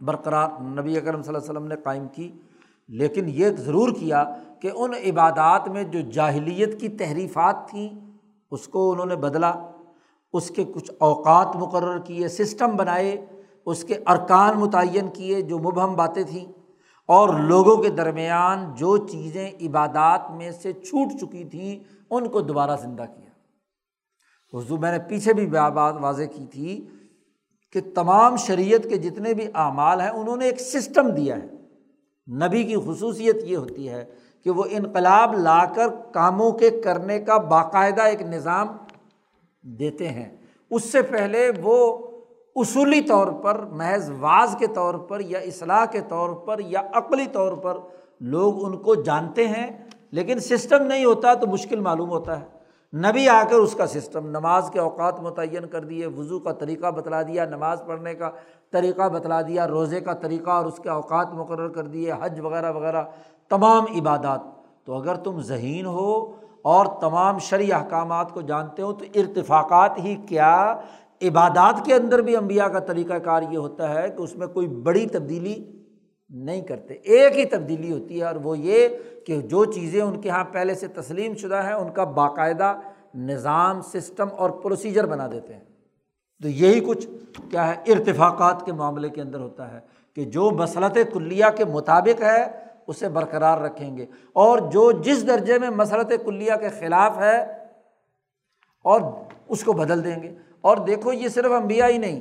برقرار 0.00 0.48
نبی 0.60 0.96
اکرم 0.96 1.22
صلی 1.22 1.34
اللہ 1.34 1.38
علیہ 1.38 1.50
وسلم 1.50 1.66
نے 1.66 1.74
قائم 1.76 2.08
کی۔ 2.08 2.32
لیکن 2.88 3.24
یہ 3.28 3.48
ضرور 3.48 3.88
کیا 3.88 4.24
کہ 4.60 4.70
ان 4.74 4.90
عبادات 4.94 5.68
میں 5.68 5.84
جو 5.84 6.00
جاہلیت 6.00 6.80
کی 6.80 6.88
تحریفات 6.88 7.68
تھیں، 7.68 7.88
اس 8.50 8.68
کو 8.68 8.92
انہوں 8.92 9.06
نے 9.06 9.16
بدلا۔ 9.16 9.54
اس 10.32 10.48
کے 10.48 10.64
کچھ 10.64 10.90
اوقات 10.98 11.56
مقرر 11.56 11.98
کیے، 11.98 12.28
سسٹم 12.28 12.76
بنائے، 12.76 13.26
اس 13.66 13.84
کے 13.84 13.94
ارکان 14.06 14.58
متعین 14.58 15.08
کیے 15.08 15.42
جو 15.42 15.58
مبہم 15.58 15.96
باتیں 15.96 16.22
تھیں۔ 16.22 16.52
اور 17.06 17.40
لوگوں 17.40 17.76
کے 17.76 17.88
درمیان 17.88 18.74
جو 18.74 18.96
چیزیں 18.96 19.50
عبادات 19.62 20.30
میں 20.30 20.50
سے 20.50 20.72
چھوٹ 20.72 21.20
چکی 21.20 21.44
تھیں، 21.44 21.78
ان 22.10 22.28
کو 22.28 22.40
دوبارہ 22.40 22.76
زندہ 22.76 23.02
کیا۔ 23.02 23.31
حضو 24.54 24.76
میں 24.76 24.92
نے 24.92 24.98
پیچھے 25.08 25.34
بھی 25.34 25.46
بات 25.46 25.94
واضح 26.00 26.22
کی 26.22 26.46
تھی 26.46 26.86
کہ 27.72 27.80
تمام 27.94 28.36
شریعت 28.36 28.82
کے 28.82 28.96
جتنے 28.96 29.34
بھی 29.34 29.46
اعمال 29.54 30.00
ہیں، 30.00 30.08
انہوں 30.08 30.36
نے 30.36 30.44
ایک 30.44 30.60
سسٹم 30.60 31.08
دیا 31.08 31.36
ہے۔ 31.36 31.46
نبی 32.46 32.64
کی 32.64 32.76
خصوصیت 32.86 33.36
یہ 33.44 33.56
ہوتی 33.56 33.88
ہے 33.88 34.04
کہ 34.44 34.50
وہ 34.50 34.64
انقلاب 34.70 35.34
لا 35.34 35.64
کر 35.64 35.88
کاموں 36.12 36.52
کے 36.52 36.70
کرنے 36.70 37.20
کا 37.20 37.36
باقاعدہ 37.36 38.02
ایک 38.02 38.22
نظام 38.22 38.66
دیتے 39.62 40.08
ہیں۔ 40.08 40.36
اس 40.70 40.92
سے 40.92 41.02
پہلے 41.02 41.50
وہ 41.62 41.98
اصولی 42.56 43.00
طور 43.00 43.26
پر، 43.26 43.58
محض 43.58 44.10
واز 44.18 44.56
کے 44.58 44.66
طور 44.66 44.94
پر 44.94 45.20
یا 45.20 45.38
اصلاح 45.38 45.84
کے 45.84 46.00
طور 46.08 46.30
پر 46.30 46.60
یا 46.66 46.82
عقلی 46.92 47.26
طور 47.32 47.52
پر 47.52 47.78
لوگ 48.20 48.64
ان 48.64 48.76
کو 48.76 48.94
جانتے 48.94 49.48
ہیں، 49.48 49.88
لیکن 50.10 50.38
سسٹم 50.38 50.82
نہیں 50.82 51.04
ہوتا 51.04 51.34
تو 51.34 51.46
مشکل 51.46 51.80
معلوم 51.80 52.10
ہوتا 52.10 52.40
ہے۔ 52.40 52.61
نبی 52.94 53.28
آ 53.28 53.42
کر 53.50 53.56
اس 53.56 53.74
کا 53.74 53.86
سسٹم، 53.86 54.26
نماز 54.26 54.70
کے 54.72 54.78
اوقات 54.78 55.20
متعین 55.20 55.66
کر 55.66 55.84
دیے، 55.84 56.06
وضو 56.06 56.38
کا 56.38 56.52
طریقہ 56.52 56.90
بتلا 56.90 57.22
دیا، 57.22 57.44
نماز 57.44 57.82
پڑھنے 57.86 58.14
کا 58.14 58.30
طریقہ 58.70 59.08
بتلا 59.08 59.40
دیا، 59.42 59.68
روزے 59.68 60.00
کا 60.00 60.12
طریقہ 60.12 60.50
اور 60.50 60.66
اس 60.66 60.80
کے 60.82 60.88
اوقات 60.88 61.32
مقرر 61.32 61.68
کر 61.68 61.86
دیے، 61.86 62.12
حج 62.20 62.40
وغیرہ 62.40 62.72
وغیرہ، 62.72 63.02
تمام 63.48 63.84
عبادات۔ 63.96 64.40
تو 64.84 64.94
اگر 64.94 65.14
تم 65.14 65.40
ذہین 65.40 65.86
ہو 65.86 66.36
اور 66.62 66.86
تمام 67.00 67.38
شرعی 67.38 67.72
احکامات 67.72 68.32
کو 68.32 68.40
جانتے 68.40 68.82
ہو 68.82 68.92
تو 68.92 69.04
ارتفاقات 69.14 69.98
ہی 69.98 70.16
کیا۔ 70.28 70.80
عبادات 71.22 71.84
کے 71.84 71.94
اندر 71.94 72.22
بھی 72.22 72.36
امبیا 72.36 72.68
کا 72.68 72.78
طریقہ 72.78 73.14
کار 73.14 73.42
یہ 73.50 73.58
ہوتا 73.58 73.94
ہے 73.94 74.08
کہ 74.08 74.22
اس 74.22 74.36
میں 74.36 74.46
کوئی 74.46 74.66
بڑی 74.66 75.06
تبدیلی 75.06 75.54
نہیں 76.30 76.60
کرتے، 76.60 76.94
ایک 76.94 77.38
ہی 77.38 77.44
تبدیلی 77.44 77.92
ہوتی 77.92 78.18
ہے 78.18 78.24
اور 78.24 78.34
وہ 78.34 78.58
یہ 78.58 78.88
کہ 79.26 79.40
جو 79.40 79.64
چیزیں 79.64 80.00
ان 80.00 80.20
کے 80.20 80.28
یہاں 80.28 80.44
پہلے 80.44 80.74
سے 80.74 80.86
تسلیم 80.86 81.34
شدہ 81.34 81.62
ہیں، 81.66 81.72
ان 81.72 81.92
کا 81.92 82.04
باقاعدہ 82.04 82.76
نظام، 83.14 83.80
سسٹم 83.80 84.28
اور 84.36 84.50
پروسیجر 84.50 85.06
بنا 85.06 85.28
دیتے 85.32 85.54
ہیں۔ 85.54 85.64
تو 86.42 86.48
یہی 86.48 86.80
کچھ 86.80 87.06
کیا 87.50 87.68
ہے، 87.68 87.92
ارتفاقات 87.92 88.66
کے 88.66 88.72
معاملے 88.72 89.08
کے 89.08 89.20
اندر 89.20 89.40
ہوتا 89.40 89.72
ہے 89.72 89.80
کہ 90.14 90.24
جو 90.24 90.50
مسلط 90.50 90.98
کلیہ 91.12 91.44
کے 91.56 91.64
مطابق 91.64 92.22
ہے، 92.22 92.44
اسے 92.86 93.08
برقرار 93.08 93.58
رکھیں 93.58 93.96
گے۔ 93.96 94.06
اور 94.32 94.58
جو 94.58 94.92
جس 94.92 95.26
درجے 95.26 95.58
میں 95.58 95.70
مسلط 95.70 96.12
کلیہ 96.24 96.52
کے 96.60 96.68
خلاف 96.68 97.18
ہے، 97.18 97.42
اور 98.84 99.00
اس 99.48 99.64
کو 99.64 99.72
بدل 99.72 100.04
دیں 100.04 100.22
گے۔ 100.22 100.34
اور 100.60 100.76
دیکھو، 100.76 101.12
یہ 101.12 101.28
صرف 101.28 101.52
امبیا 101.52 101.88
ہی 101.88 101.98
نہیں، 101.98 102.20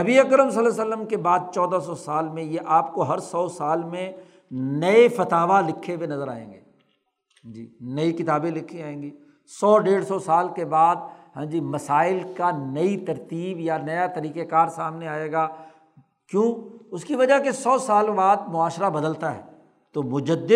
نبی 0.00 0.20
اکرم 0.20 0.50
صلی 0.50 0.66
اللہ 0.66 0.82
علیہ 0.82 0.92
وسلم 0.92 1.06
کے 1.06 1.16
بعد 1.16 1.38
چودہ 1.54 1.78
سو 1.78 1.94
سال 1.94 2.28
میں، 2.28 2.42
یہ 2.42 2.60
آپ 2.66 2.94
کو 2.94 3.02
ہر 3.02 3.18
سو 3.18 3.48
سال 3.48 3.82
میں 3.82 4.12
نئے 4.50 5.08
فتح 5.08 5.60
لکھے 5.68 5.94
ہوئے 5.94 6.06
نظر 6.06 6.28
آئیں 6.28 6.52
گے۔ 6.52 6.60
جی 7.44 7.74
نئی 7.80 8.12
کتابیں 8.12 8.50
لکھی 8.50 8.82
آئیں 8.82 9.02
گی۔ 9.02 9.10
سو 9.60 9.78
ڈیڑھ 9.78 10.04
سو 10.04 10.18
سال 10.18 10.48
کے 10.56 10.64
بعد 10.64 10.96
ہاں 11.36 11.44
جی 11.44 11.60
مسائل 11.60 12.20
کا 12.36 12.50
نئی 12.50 12.96
ترتیب 12.96 13.58
یا 13.60 13.78
نیا 13.78 14.06
طریقۂ 14.06 14.48
کار 14.50 14.68
سامنے 14.68 15.08
آئے 15.08 15.32
گا۔ 15.32 15.48
کیوں؟ 16.30 16.54
اس 16.90 17.04
کی 17.04 17.14
وجہ 17.14 17.38
کہ 17.44 17.50
سو 17.50 17.78
سال 17.78 18.10
بعد 18.10 18.36
معاشرہ 18.48 18.90
بدلتا 18.90 19.34
ہے۔ 19.34 19.42
تو 19.94 20.02
مجد 20.02 20.52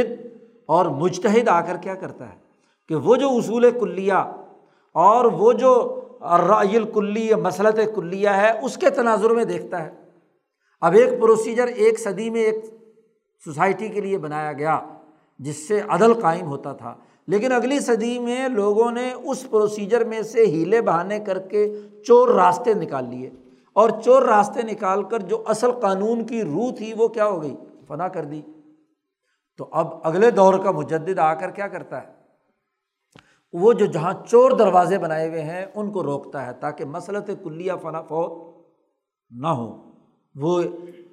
اور 0.67 0.87
مجتحد 0.87 1.49
آ 1.49 1.61
کر 1.61 1.77
کیا 1.77 1.95
کرتا 1.95 2.29
ہے؟ 2.29 2.39
کہ 2.89 2.95
وہ 2.95 3.17
جو 3.17 3.29
اصول 3.29 3.79
کلیہ 3.81 4.13
اور 4.93 5.25
وہ 5.25 5.53
جو 5.53 6.01
رعی 6.23 6.77
الکلی 6.77 7.35
مسلط 7.35 7.79
کلیہ 7.97 8.29
ہے، 8.29 8.61
اس 8.63 8.77
کے 8.77 8.91
تناظر 8.91 9.31
میں 9.31 9.45
دیکھتا 9.45 9.83
ہے۔ 9.83 9.91
اب 10.81 10.93
ایک 10.93 11.21
پروسیجر، 11.21 11.67
ایک 11.67 12.01
صدی 12.01 12.31
میں 12.31 12.41
ایک 12.41 12.65
سوسائٹی 13.45 13.89
کے 13.89 14.01
لیے 14.01 14.19
بنایا 14.19 14.53
گیا، 14.53 14.81
جس 15.39 15.69
سے 15.69 15.81
عدل 15.89 16.15
قائم 16.15 16.47
ہوتا 16.47 16.73
تھا۔ 16.73 16.95
لیکن 17.27 17.53
اگلی 17.53 17.81
صدی 17.81 18.19
میں 18.19 18.49
لوگوں 18.49 18.91
نے 18.91 19.13
اس 19.13 19.51
پروسیجر 19.51 20.05
میں 20.05 20.23
سے 20.23 20.47
ہیلے 20.47 20.81
بہانے 20.81 21.19
کر 21.19 21.39
کے 21.39 21.81
چور 22.07 22.29
راستے 22.29 22.75
نکال 22.75 23.09
لیے۔ 23.09 23.31
اور 23.73 23.91
چور 24.05 24.23
راستے 24.23 24.63
نکال 24.63 25.03
کر 25.03 25.19
جو 25.19 25.45
اصل 25.47 25.73
قانون 25.73 26.27
کی 26.27 26.43
روح 26.43 26.75
تھی 26.77 26.93
وہ 26.93 27.09
کیا 27.09 27.27
ہو 27.27 27.43
گئی؟ 27.43 27.57
فنا 27.89 28.09
کر 28.09 28.25
دی۔ 28.25 28.43
تو 29.59 29.69
اب 29.73 29.87
اگلے 30.03 30.31
دور 30.31 30.55
کا 30.55 30.71
مجد 30.71 31.19
آ 31.19 31.35
کر 31.35 31.51
کیا 31.51 31.69
کرتا 31.69 32.03
ہے؟ 32.03 32.09
وہ 33.53 33.73
جو 33.73 33.87
جہاں 33.87 34.13
چور 34.27 34.51
دروازے 34.51 34.99
بنائے 34.99 35.29
ہوئے 35.29 35.43
ہیں، 35.43 35.67
ان 35.75 35.91
کو 35.91 36.03
روکتا 36.03 36.47
ہے 36.47 36.53
تاکہ 36.53 36.85
مسلط 36.85 37.31
کلیہ 37.45 37.73
فنا 37.83 38.03
فوت 38.03 38.57
نہ 39.31 39.47
ہو۔ 39.47 39.93
وہ 40.35 40.63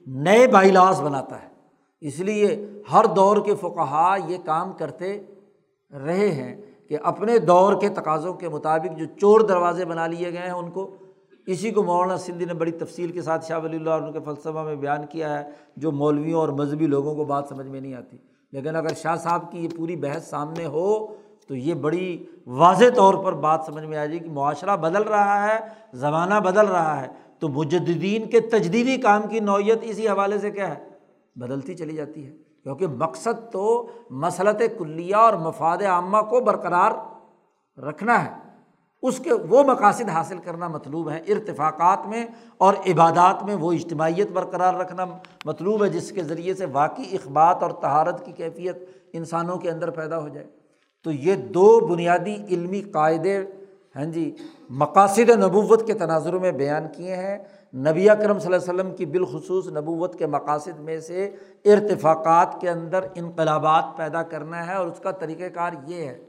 نئے 0.07 0.47
بائی 0.47 0.71
بناتا 1.01 1.41
ہے۔ 1.41 1.56
اس 2.01 2.19
لیے 2.19 2.65
ہر 2.91 3.05
دور 3.05 3.37
کے 3.37 3.55
فقہا 3.55 4.15
یہ 4.27 4.37
کام 4.45 4.73
کرتے 4.73 5.21
رہے 6.05 6.31
ہیں 6.31 6.61
کہ 6.89 6.97
اپنے 7.03 7.39
دور 7.39 7.81
کے 7.81 7.89
تقاضوں 7.89 8.33
کے 8.33 8.49
مطابق 8.49 8.99
جو 8.99 9.05
چور 9.19 9.39
دروازے 9.39 9.85
بنا 9.85 10.07
لیے 10.07 10.31
گئے 10.31 10.41
ہیں 10.41 10.51
ان 10.51 10.71
کو، 10.71 10.95
اسی 11.47 11.71
کو 11.71 11.83
مولانا 11.83 12.17
سندھی 12.17 12.45
نے 12.45 12.53
بڑی 12.53 12.71
تفصیل 12.71 13.11
کے 13.11 13.21
ساتھ 13.21 13.45
شاہ 13.45 13.59
ولی 13.63 13.77
اللہ 13.77 13.89
اور 13.89 14.01
ان 14.01 14.11
کے 14.11 14.19
فلسفہ 14.25 14.59
میں 14.59 14.75
بیان 14.75 15.05
کیا 15.05 15.39
ہے، 15.39 15.49
جو 15.75 15.91
مولویوں 15.91 16.39
اور 16.39 16.49
مذہبی 16.49 16.87
لوگوں 16.87 17.15
کو 17.15 17.23
بات 17.23 17.45
سمجھ 17.49 17.67
میں 17.67 17.81
نہیں 17.81 17.93
آتی۔ 17.93 18.17
لیکن 18.51 18.75
اگر 18.75 18.93
شاہ 18.97 19.15
صاحب 19.15 19.51
کی 19.51 19.59
یہ 19.59 19.69
پوری 19.77 19.95
بحث 19.95 20.29
سامنے 20.29 20.65
ہو 20.65 21.07
تو 21.47 21.55
یہ 21.55 21.73
بڑی 21.73 22.25
واضح 22.47 22.85
طور 22.95 23.13
پر 23.13 23.33
بات 23.33 23.63
سمجھ 23.65 23.85
میں 23.85 23.97
آ 23.97 24.05
جائے 24.05 24.19
کہ 24.19 24.29
معاشرہ 24.29 24.77
بدل 24.77 25.03
رہا 25.03 25.53
ہے، 25.53 25.59
زمانہ 25.93 26.33
بدل 26.33 26.65
رہا 26.65 27.01
ہے۔ 27.01 27.07
تو 27.39 27.49
مجدین 27.49 28.29
کے 28.29 28.39
تجدیدی 28.39 28.97
کام 28.97 29.21
کی 29.29 29.39
نوعیت 29.39 29.79
اسی 29.81 30.07
حوالے 30.07 30.37
سے 30.37 30.51
کیا 30.51 30.77
ہے؟ 30.77 30.86
بدلتی 31.37 31.75
چلی 31.75 31.95
جاتی 31.95 32.27
ہے۔ 32.27 32.33
کیونکہ 32.63 32.87
مقصد 32.87 33.51
تو 33.51 33.87
مسلط 34.09 34.61
کلیہ 34.77 35.15
اور 35.15 35.33
مفاد 35.33 35.77
عامہ 35.77 36.17
کو 36.29 36.39
برقرار 36.39 36.91
رکھنا 37.79 38.25
ہے۔ 38.25 38.29
اس 39.01 39.19
کے 39.19 39.33
وہ 39.33 39.63
مقاصد 39.63 40.09
حاصل 40.09 40.37
کرنا 40.37 40.67
مطلوب 40.67 41.09
ہے۔ 41.09 41.21
ارتفاقات 41.27 42.07
میں 42.07 42.25
اور 42.57 42.73
عبادات 42.73 43.43
میں 43.43 43.55
وہ 43.55 43.71
اجتماعیت 43.71 44.31
برقرار 44.31 44.73
رکھنا 44.73 45.05
مطلوب 45.45 45.83
ہے، 45.83 45.89
جس 45.89 46.11
کے 46.11 46.23
ذریعے 46.23 46.53
سے 46.53 46.65
واقعی 46.65 47.15
اخبات 47.15 47.63
اور 47.63 47.71
تہارت 47.71 48.25
کی 48.25 48.31
کیفیت 48.31 48.77
انسانوں 49.13 49.57
کے 49.57 49.71
اندر 49.71 49.89
پیدا 49.89 50.19
ہو 50.19 50.27
جائے۔ 50.27 50.47
تو 51.03 51.11
یہ 51.11 51.35
دو 51.35 51.79
بنیادی 51.79 52.35
علمی 52.49 52.81
قاعدے 52.81 53.37
ہیں 53.95 54.05
جی 54.05 54.35
مقاصد 54.69 55.29
نبوت 55.29 55.87
کے 55.87 55.93
تناظر 55.93 56.33
میں 56.33 56.51
بیان 56.51 56.83
کیے 56.95 57.15
ہیں۔ 57.15 57.37
نبی 57.73 58.09
اکرم 58.09 58.39
صلی 58.39 58.53
اللہ 58.53 58.71
علیہ 58.71 58.81
وسلم 58.81 58.95
کی 58.95 59.05
بالخصوص 59.05 59.67
نبوت 59.67 60.19
کے 60.19 60.27
مقاصد 60.27 60.79
میں 60.79 60.99
سے 60.99 61.31
ارتفاقات 61.65 62.61
کے 62.61 62.69
اندر 62.69 63.05
انقلابات 63.15 63.83
پیدا 63.97 64.23
کرنا 64.23 64.67
ہے 64.67 64.73
اور 64.73 64.87
اس 64.87 64.99
کا 64.99 65.11
طریقۂ 65.11 65.53
کار 65.53 65.71
یہ 65.87 66.03
ہے۔ 66.03 66.19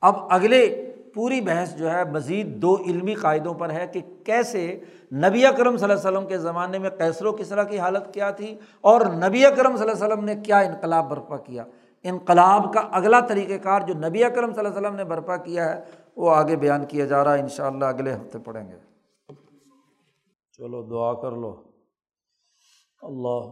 اب 0.00 0.14
اگلے 0.30 0.92
پوری 1.14 1.40
بحث 1.40 1.76
جو 1.76 1.90
ہے 1.90 2.04
مزید 2.04 2.46
دو 2.46 2.76
علمی 2.86 3.14
قاعدوں 3.14 3.54
پر 3.54 3.70
ہے 3.70 3.86
کہ 3.86 4.00
کیسے 4.24 4.80
نبی 5.12 5.46
اکرم 5.46 5.76
صلی 5.76 5.90
اللہ 5.90 6.08
علیہ 6.08 6.10
وسلم 6.10 6.28
کے 6.28 6.38
زمانے 6.38 6.78
میں 6.78 6.90
کیسر 6.90 7.26
و 7.26 7.32
کسرا 7.32 7.64
کی 7.64 7.78
حالت 7.78 8.14
کیا 8.14 8.30
تھی 8.30 8.54
اور 8.80 9.00
نبی 9.00 9.46
اکرم 9.46 9.76
صلی 9.76 9.90
اللہ 9.90 10.04
علیہ 10.04 10.14
وسلم 10.14 10.24
نے 10.24 10.34
کیا 10.36 10.58
انقلاب 10.58 11.10
برپا 11.10 11.36
کیا۔ 11.36 11.64
انقلاب 12.02 12.72
کا 12.74 12.80
اگلا 12.80 13.20
طریقۂ 13.20 13.62
کار 13.62 13.80
جو 13.80 13.94
نبی 13.94 14.24
اکرم 14.24 14.52
صلی 14.52 14.64
اللہ 14.64 14.68
علیہ 14.68 14.86
وسلم 14.86 14.96
نے 14.96 15.04
برپا 15.04 15.36
کیا 15.36 15.74
ہے 15.74 15.80
وہ 16.16 16.34
آگے 16.34 16.56
بیان 16.56 16.84
کیا 16.84 17.04
جا 17.04 17.24
رہا 17.24 17.34
ہے 17.34 17.40
ان 17.40 17.48
شاء 17.48 17.66
اللہ 17.66 17.84
اگلے 17.84 18.12
ہفتے 18.12 18.38
پڑھیں 18.38 18.68
گے۔ 18.68 18.91
چلو 20.62 20.82
دعا 20.90 21.22
کر 21.22 21.32
لو۔ 21.32 21.52
اللہ 23.02 23.42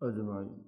اجمائی 0.00 0.67